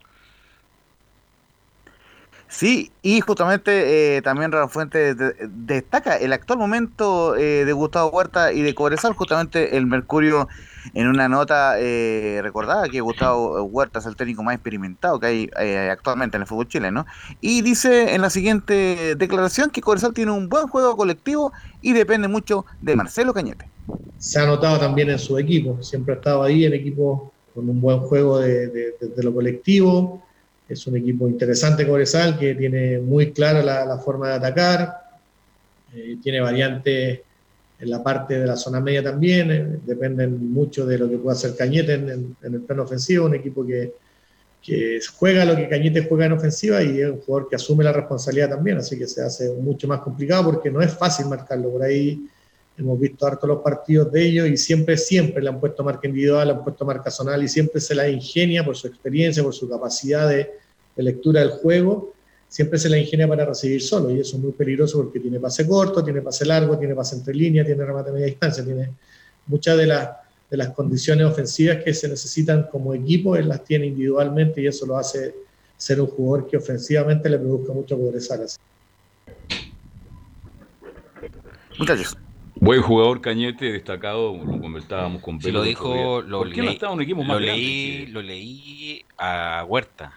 Sí, 2.47 2.91
y 3.01 3.21
justamente 3.21 4.17
eh, 4.17 4.21
también 4.21 4.51
Rafa 4.51 4.67
Fuente 4.67 5.15
destaca 5.15 6.15
el 6.15 6.31
actual 6.31 6.59
momento 6.59 7.35
eh, 7.35 7.65
de 7.65 7.73
Gustavo 7.73 8.11
Huerta 8.11 8.53
y 8.53 8.61
de 8.61 8.75
Cobresal, 8.75 9.13
justamente 9.13 9.77
el 9.77 9.87
Mercurio 9.87 10.47
en 10.93 11.07
una 11.07 11.27
nota 11.27 11.79
eh, 11.79 12.39
recordada 12.41 12.87
que 12.89 13.01
Gustavo 13.01 13.63
Huerta 13.63 13.99
es 13.99 14.05
el 14.05 14.15
técnico 14.15 14.43
más 14.43 14.55
experimentado 14.55 15.19
que 15.19 15.25
hay 15.25 15.49
eh, 15.59 15.89
actualmente 15.91 16.37
en 16.37 16.41
el 16.41 16.47
fútbol 16.47 16.67
chileno, 16.67 17.05
y 17.41 17.61
dice 17.61 18.13
en 18.13 18.21
la 18.21 18.29
siguiente 18.29 19.15
declaración 19.15 19.69
que 19.69 19.81
Cobresal 19.81 20.13
tiene 20.13 20.31
un 20.31 20.49
buen 20.49 20.67
juego 20.67 20.95
colectivo 20.95 21.51
y 21.81 21.93
depende 21.93 22.27
mucho 22.27 22.65
de 22.81 22.95
Marcelo 22.95 23.33
Cañete. 23.33 23.69
Se 24.17 24.39
ha 24.39 24.45
notado 24.45 24.79
también 24.79 25.09
en 25.09 25.19
su 25.19 25.37
equipo, 25.37 25.81
siempre 25.81 26.13
ha 26.13 26.17
estado 26.17 26.43
ahí 26.43 26.65
en 26.65 26.73
equipo 26.73 27.31
con 27.53 27.69
un 27.69 27.81
buen 27.81 27.99
juego 27.99 28.39
de 28.39 28.93
lo 29.17 29.33
colectivo 29.33 30.23
es 30.69 30.85
un 30.85 30.95
equipo 30.95 31.27
interesante 31.27 31.85
Cobresal 31.85 32.37
que 32.37 32.53
tiene 32.53 32.99
muy 32.99 33.33
clara 33.33 33.63
la, 33.63 33.97
forma 33.97 34.29
de 34.29 34.35
atacar, 34.35 35.01
eh, 35.95 36.17
tiene 36.21 36.39
variantes 36.39 37.21
en 37.79 37.89
la 37.89 38.03
parte 38.03 38.39
de 38.39 38.45
la 38.45 38.55
zona 38.55 38.79
media 38.79 39.03
también, 39.03 39.51
eh, 39.51 39.79
dependen 39.85 40.51
mucho 40.51 40.85
de 40.85 40.97
lo 40.97 41.09
que 41.09 41.17
pueda 41.17 41.35
hacer 41.35 41.55
Cañete 41.55 41.93
en, 41.93 42.35
el 42.41 42.61
plano 42.61 42.83
ofensivo, 42.83 43.25
un 43.25 43.35
equipo 43.35 43.65
que, 43.65 43.93
que, 44.61 44.99
juega 45.15 45.45
lo 45.45 45.55
que 45.55 45.69
Cañete 45.69 46.05
juega 46.07 46.25
en 46.25 46.33
ofensiva 46.33 46.83
y 46.83 47.01
es 47.01 47.09
un 47.09 47.21
jugador 47.21 47.49
que 47.49 47.55
asume 47.55 47.83
la 47.83 47.93
responsabilidad 47.93 48.49
también, 48.49 48.77
así 48.77 48.97
que 48.97 49.07
se 49.07 49.21
hace 49.21 49.51
mucho 49.53 49.87
más 49.87 50.01
complicado 50.01 50.45
porque 50.45 50.69
no 50.69 50.81
es 50.81 50.93
fácil 50.93 51.27
marcarlo, 51.27 51.69
por 51.71 51.83
ahí 51.83 52.27
hemos 52.79 52.99
visto 52.99 53.25
harto 53.25 53.45
los 53.45 53.61
partidos 53.61 54.11
de 54.11 54.25
ellos 54.25 54.47
y 54.47 54.57
siempre, 54.57 54.97
siempre 54.97 55.43
le 55.43 55.49
han 55.49 55.59
puesto 55.59 55.83
marca 55.83 56.07
individual, 56.07 56.47
le 56.47 56.53
han 56.53 56.63
puesto 56.63 56.85
marca 56.85 57.11
zonal 57.11 57.43
y 57.43 57.47
siempre 57.47 57.81
se 57.81 57.93
la 57.93 58.07
ingenia 58.09 58.63
por 58.63 58.75
su 58.75 58.87
experiencia, 58.87 59.43
por 59.43 59.53
su 59.53 59.69
capacidad 59.69 60.29
de, 60.29 60.49
lectura 60.95 61.39
del 61.39 61.51
juego, 61.51 62.13
siempre 62.49 62.79
se 62.79 62.89
la 62.89 62.97
ingenia 62.97 63.27
para 63.27 63.45
recibir 63.45 63.81
solo 63.81 64.09
y 64.09 64.19
eso 64.19 64.35
es 64.35 64.41
muy 64.41 64.51
peligroso 64.51 64.97
porque 65.03 65.19
tiene 65.19 65.39
pase 65.39 65.67
corto, 65.67 66.03
tiene 66.03 66.21
pase 66.21 66.45
largo, 66.45 66.77
tiene 66.77 66.95
pase 66.95 67.15
entre 67.15 67.33
líneas, 67.33 67.65
tiene 67.65 67.85
remate 67.85 68.09
a 68.09 68.13
media 68.13 68.25
distancia, 68.25 68.65
tiene 68.65 68.89
muchas 69.45 69.77
de, 69.77 69.85
las 69.85 70.09
de 70.49 70.57
las 70.57 70.69
condiciones 70.69 71.27
ofensivas 71.27 71.83
que 71.83 71.93
se 71.93 72.09
necesitan 72.09 72.67
como 72.71 72.93
equipo, 72.95 73.35
él 73.35 73.47
las 73.47 73.63
tiene 73.63 73.85
individualmente 73.85 74.61
y 74.61 74.67
eso 74.67 74.85
lo 74.87 74.97
hace 74.97 75.35
ser 75.77 76.01
un 76.01 76.07
jugador 76.07 76.49
que 76.49 76.57
ofensivamente 76.57 77.29
le 77.29 77.37
produzca 77.37 77.71
mucho 77.71 77.97
progresar. 77.97 78.39
Muchachos. 81.77 82.17
Buen 82.55 82.81
jugador 82.81 83.21
Cañete, 83.21 83.71
destacado, 83.71 84.35
lo 84.35 84.59
comentábamos 84.59 85.21
con 85.21 85.39
Pedro. 85.39 85.59
lo 85.59 85.63
dijo, 85.63 86.21
lo, 86.21 86.43
leí, 86.43 86.77
un 86.91 87.01
equipo 87.01 87.23
más 87.23 87.39
lo, 87.39 87.39
leí, 87.39 88.07
lo 88.07 88.21
leí 88.21 89.05
a 89.17 89.63
Huerta. 89.65 90.13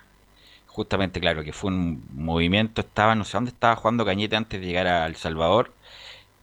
Justamente, 0.73 1.21
claro, 1.21 1.45
que 1.45 1.53
fue 1.53 1.71
un 1.71 2.03
movimiento, 2.15 2.81
estaba, 2.81 3.15
no 3.15 3.25
sé 3.25 3.37
dónde 3.37 3.51
estaba 3.51 3.77
jugando 3.77 4.07
Cañete 4.07 4.37
antes 4.37 4.59
de 4.59 4.67
llegar 4.67 4.87
a 4.87 5.07
El 5.07 5.17
Salvador, 5.17 5.71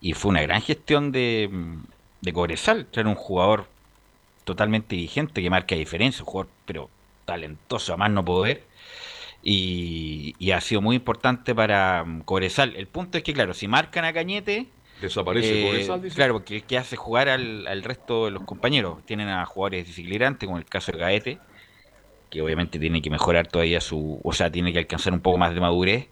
y 0.01 0.13
fue 0.13 0.29
una 0.29 0.43
gran 0.43 0.61
gestión 0.61 1.11
de, 1.11 1.49
de 2.21 2.33
Cobresal, 2.33 2.85
traer 2.85 3.07
un 3.07 3.15
jugador 3.15 3.65
totalmente 4.43 4.95
vigente 4.95 5.41
que 5.41 5.49
marca 5.49 5.75
diferencia, 5.75 6.21
un 6.21 6.27
jugador 6.27 6.51
pero 6.65 6.89
talentoso 7.25 7.93
a 7.93 7.97
más 7.97 8.11
no 8.11 8.23
poder, 8.23 8.63
y, 9.41 10.35
y 10.37 10.51
ha 10.51 10.61
sido 10.61 10.81
muy 10.81 10.97
importante 10.97 11.55
para 11.55 12.05
Cobresal. 12.25 12.75
El 12.75 12.85
punto 12.85 13.17
es 13.17 13.23
que, 13.23 13.33
claro, 13.33 13.55
si 13.55 13.67
marcan 13.67 14.05
a 14.05 14.13
Cañete, 14.13 14.67
Desaparece 15.01 15.67
eh, 15.67 15.99
dice. 16.03 16.15
Claro, 16.15 16.33
porque 16.33 16.61
que 16.61 16.77
hace 16.77 16.97
jugar 16.97 17.29
al, 17.29 17.65
al, 17.67 17.83
resto 17.83 18.25
de 18.25 18.31
los 18.31 18.43
compañeros. 18.43 18.97
Tienen 19.05 19.29
a 19.29 19.45
jugadores 19.45 19.87
desequilibrantes, 19.87 20.45
como 20.45 20.57
el 20.57 20.65
caso 20.65 20.91
de 20.91 20.97
Gaete, 20.97 21.39
que 22.29 22.41
obviamente 22.41 22.79
tiene 22.79 23.01
que 23.01 23.09
mejorar 23.09 23.47
todavía 23.47 23.81
su. 23.81 24.19
O 24.23 24.33
sea, 24.33 24.51
tiene 24.51 24.71
que 24.73 24.79
alcanzar 24.79 25.13
un 25.13 25.21
poco 25.21 25.37
más 25.37 25.53
de 25.53 25.61
madurez. 25.61 26.07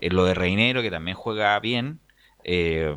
En 0.00 0.14
lo 0.14 0.24
de 0.24 0.34
Reinero, 0.34 0.82
que 0.82 0.90
también 0.90 1.16
juega 1.16 1.58
bien. 1.60 2.00
Eh, 2.44 2.94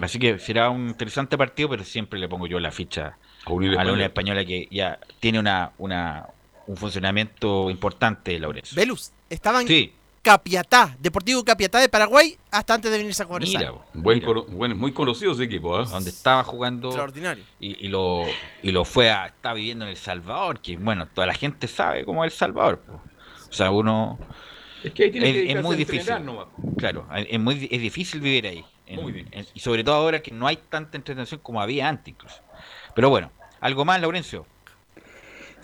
así 0.00 0.18
que 0.18 0.38
será 0.38 0.68
un 0.70 0.88
interesante 0.88 1.38
partido, 1.38 1.68
pero 1.68 1.84
siempre 1.84 2.18
le 2.18 2.28
pongo 2.28 2.46
yo 2.46 2.58
la 2.60 2.70
ficha 2.70 3.16
a, 3.46 3.50
la 3.50 3.92
Unión 3.92 4.00
Española 4.00 4.44
que 4.44 4.68
ya 4.70 4.98
tiene 5.20 5.38
una, 5.38 5.72
una 5.78 6.26
un 6.66 6.76
funcionamiento 6.76 7.70
importante, 7.70 8.38
Laurence. 8.38 8.74
Velus, 8.74 9.12
estaban 9.30 9.66
sí. 9.66 9.92
Capiatá, 10.24 10.96
Deportivo 10.98 11.44
Capiatá 11.44 11.80
de 11.80 11.90
Paraguay, 11.90 12.38
hasta 12.50 12.72
antes 12.72 12.90
de 12.90 12.96
venirse 12.96 13.22
a 13.22 13.26
jugar 13.26 13.42
Mira, 13.42 13.74
buen, 13.92 14.76
muy 14.76 14.90
conocido 14.92 15.32
ese 15.32 15.44
equipo, 15.44 15.78
¿eh? 15.78 15.84
Donde 15.86 16.08
estaba 16.08 16.42
jugando. 16.42 16.88
Extraordinario. 16.88 17.44
Y, 17.60 17.88
lo, 17.88 18.24
y 18.62 18.72
lo 18.72 18.86
fue 18.86 19.10
a. 19.10 19.26
Está 19.26 19.52
viviendo 19.52 19.84
en 19.84 19.90
El 19.90 19.98
Salvador, 19.98 20.60
que 20.60 20.78
bueno, 20.78 21.06
toda 21.06 21.26
la 21.26 21.34
gente 21.34 21.68
sabe 21.68 22.06
cómo 22.06 22.24
es 22.24 22.32
El 22.32 22.38
Salvador. 22.38 22.82
O 23.50 23.52
sea, 23.52 23.70
uno. 23.70 24.18
Es 24.82 24.92
que 24.92 25.04
ahí 25.04 25.10
tiene 25.10 25.28
es, 25.28 25.34
que 25.34 25.52
es 25.52 25.62
muy 25.62 25.76
difícil. 25.76 26.14
Claro, 26.78 27.06
es, 27.14 27.38
muy, 27.38 27.68
es 27.70 27.80
difícil 27.80 28.22
vivir 28.22 28.46
ahí. 28.46 28.64
y 29.52 29.60
sobre 29.60 29.84
todo 29.84 29.96
ahora 29.96 30.22
que 30.22 30.30
no 30.30 30.46
hay 30.46 30.56
tanta 30.56 30.96
entretención 30.96 31.40
como 31.42 31.60
había 31.60 31.86
antes, 31.86 32.08
incluso. 32.08 32.40
Pero 32.94 33.10
bueno, 33.10 33.30
¿algo 33.60 33.84
más, 33.84 34.00
Laurencio? 34.00 34.46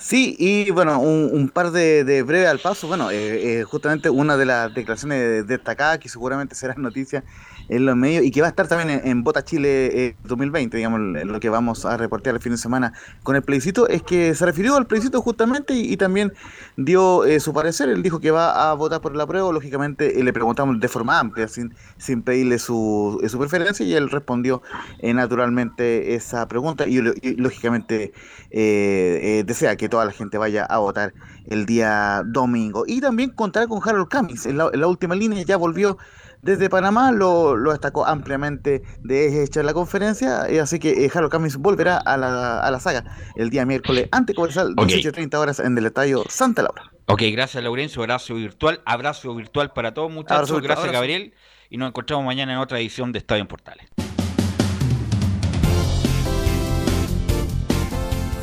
Sí, 0.01 0.35
y 0.39 0.71
bueno, 0.71 0.99
un, 0.99 1.51
par 1.51 1.73
de, 1.73 2.05
de, 2.05 2.23
breve 2.23 2.47
al 2.47 2.59
paso. 2.59 2.89
Bueno, 2.89 3.11
eh, 3.11 3.61
eh, 3.61 3.65
justamente 3.65 4.09
una 4.09 4.39
de 4.39 4.47
las 4.47 4.73
declaraciones 4.73 5.47
destacadas 5.47 5.99
que 5.99 6.09
seguramente 6.09 6.55
será 6.55 6.75
noticia 6.75 7.23
en 7.71 7.87
los 7.87 7.97
medios 7.97 8.25
y 8.25 8.31
que 8.31 8.41
va 8.41 8.49
a 8.49 8.51
estar 8.51 8.69
también 8.69 9.01
en, 9.05 9.23
Bota 9.23 9.45
Chile 9.45 10.17
2020, 10.25 10.77
eh, 10.77 10.79
digamos, 10.79 11.01
lo 11.01 11.41
que 11.41 11.49
vamos 11.49 11.85
a 11.87 11.97
reportear 11.97 12.35
el 12.35 12.43
fin 12.43 12.53
de 12.53 12.59
semana 12.59 12.93
con 13.23 13.37
el 13.37 13.43
plebiscito, 13.43 13.89
es 13.89 14.03
que 14.03 14.35
se 14.35 14.45
refirió 14.45 14.77
al 14.77 14.87
plebiscito 14.87 15.23
justamente 15.23 15.75
y, 15.75 15.97
también 15.97 16.33
dio 16.77 17.23
su 17.41 17.53
parecer. 17.53 17.89
Él 17.89 18.03
dijo 18.03 18.21
que 18.21 18.31
va 18.31 18.71
a 18.71 18.75
votar 18.75 19.01
por 19.01 19.13
el 19.13 19.21
apruebo. 19.21 19.53
Lógicamente 19.53 20.23
le 20.23 20.33
preguntamos 20.33 20.81
de 20.81 20.89
forma 20.89 21.19
amplia, 21.19 21.47
sin, 21.47 21.75
sin 21.99 22.23
pedirle 22.23 22.59
su, 22.59 23.21
su 23.29 23.39
preferencia, 23.39 23.85
y 23.85 23.95
él 23.95 24.11
respondió 24.11 24.63
naturalmente 25.03 26.15
esa 26.15 26.49
pregunta 26.49 26.89
y, 26.89 26.99
y 26.99 27.37
lógicamente 27.37 28.13
desea 28.51 29.77
que 29.77 29.89
toda 29.89 30.05
la 30.07 30.13
gente 30.13 30.39
vaya 30.39 30.65
a 30.65 30.79
votar 30.79 31.13
el 31.47 31.67
día 31.67 32.23
domingo. 32.25 32.85
Y 32.87 33.01
también 33.01 33.31
contará 33.31 33.67
con 33.67 33.81
Harold 33.87 34.09
Camis. 34.09 34.47
En 34.47 34.57
la, 34.57 34.87
última 34.87 35.15
línea 35.15 35.43
ya 35.43 35.57
volvió 35.57 35.99
desde 36.43 36.71
Panamá, 36.71 37.13
lo, 37.13 37.57
destacó 37.71 38.07
ampliamente 38.07 38.83
de 39.01 39.43
hecha 39.43 39.63
la 39.63 39.75
conferencia. 39.75 40.51
Y 40.51 40.59
así 40.59 40.79
que 40.79 41.05
eh, 41.05 41.11
Harold 41.13 41.31
Camis 41.31 41.57
volverá 41.57 41.99
a 41.99 42.17
la, 42.17 42.61
a 42.61 42.71
la 42.71 42.81
saga 42.81 43.05
el 43.37 43.51
día 43.51 43.67
miércoles 43.67 44.09
ante 44.13 44.35
Cobresal, 44.35 44.75
okay. 44.77 45.03
18.30 45.03 45.35
horas 45.37 45.61
en 45.61 45.77
el 45.77 45.87
estadio 45.87 46.25
Santa 46.29 46.63
Laura. 46.63 46.91
Ok, 47.07 47.23
gracias 47.33 47.63
Laurencio, 47.63 48.03
abrazo 48.03 48.35
virtual, 48.35 48.81
abrazo 48.85 49.35
virtual 49.35 49.73
para 49.73 49.93
todos 49.93 50.13
muchachos, 50.13 50.63
gracias 50.63 50.93
Gabriel 50.93 51.35
y 51.69 51.77
nos 51.77 51.89
encontramos 51.89 52.25
mañana 52.25 52.53
en 52.53 52.59
otra 52.59 52.79
edición 52.79 53.11
de 53.11 53.19
Estadio 53.19 53.43
en 53.43 53.49
Portales. 53.49 53.87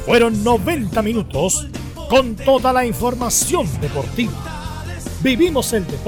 Fueron 0.05 0.41
90 0.43 1.01
minutos 1.01 1.67
con 2.09 2.35
toda 2.35 2.71
la 2.71 2.85
información 2.85 3.67
deportiva. 3.81 4.31
Vivimos 5.21 5.73
el 5.73 5.85
deporte 5.85 6.07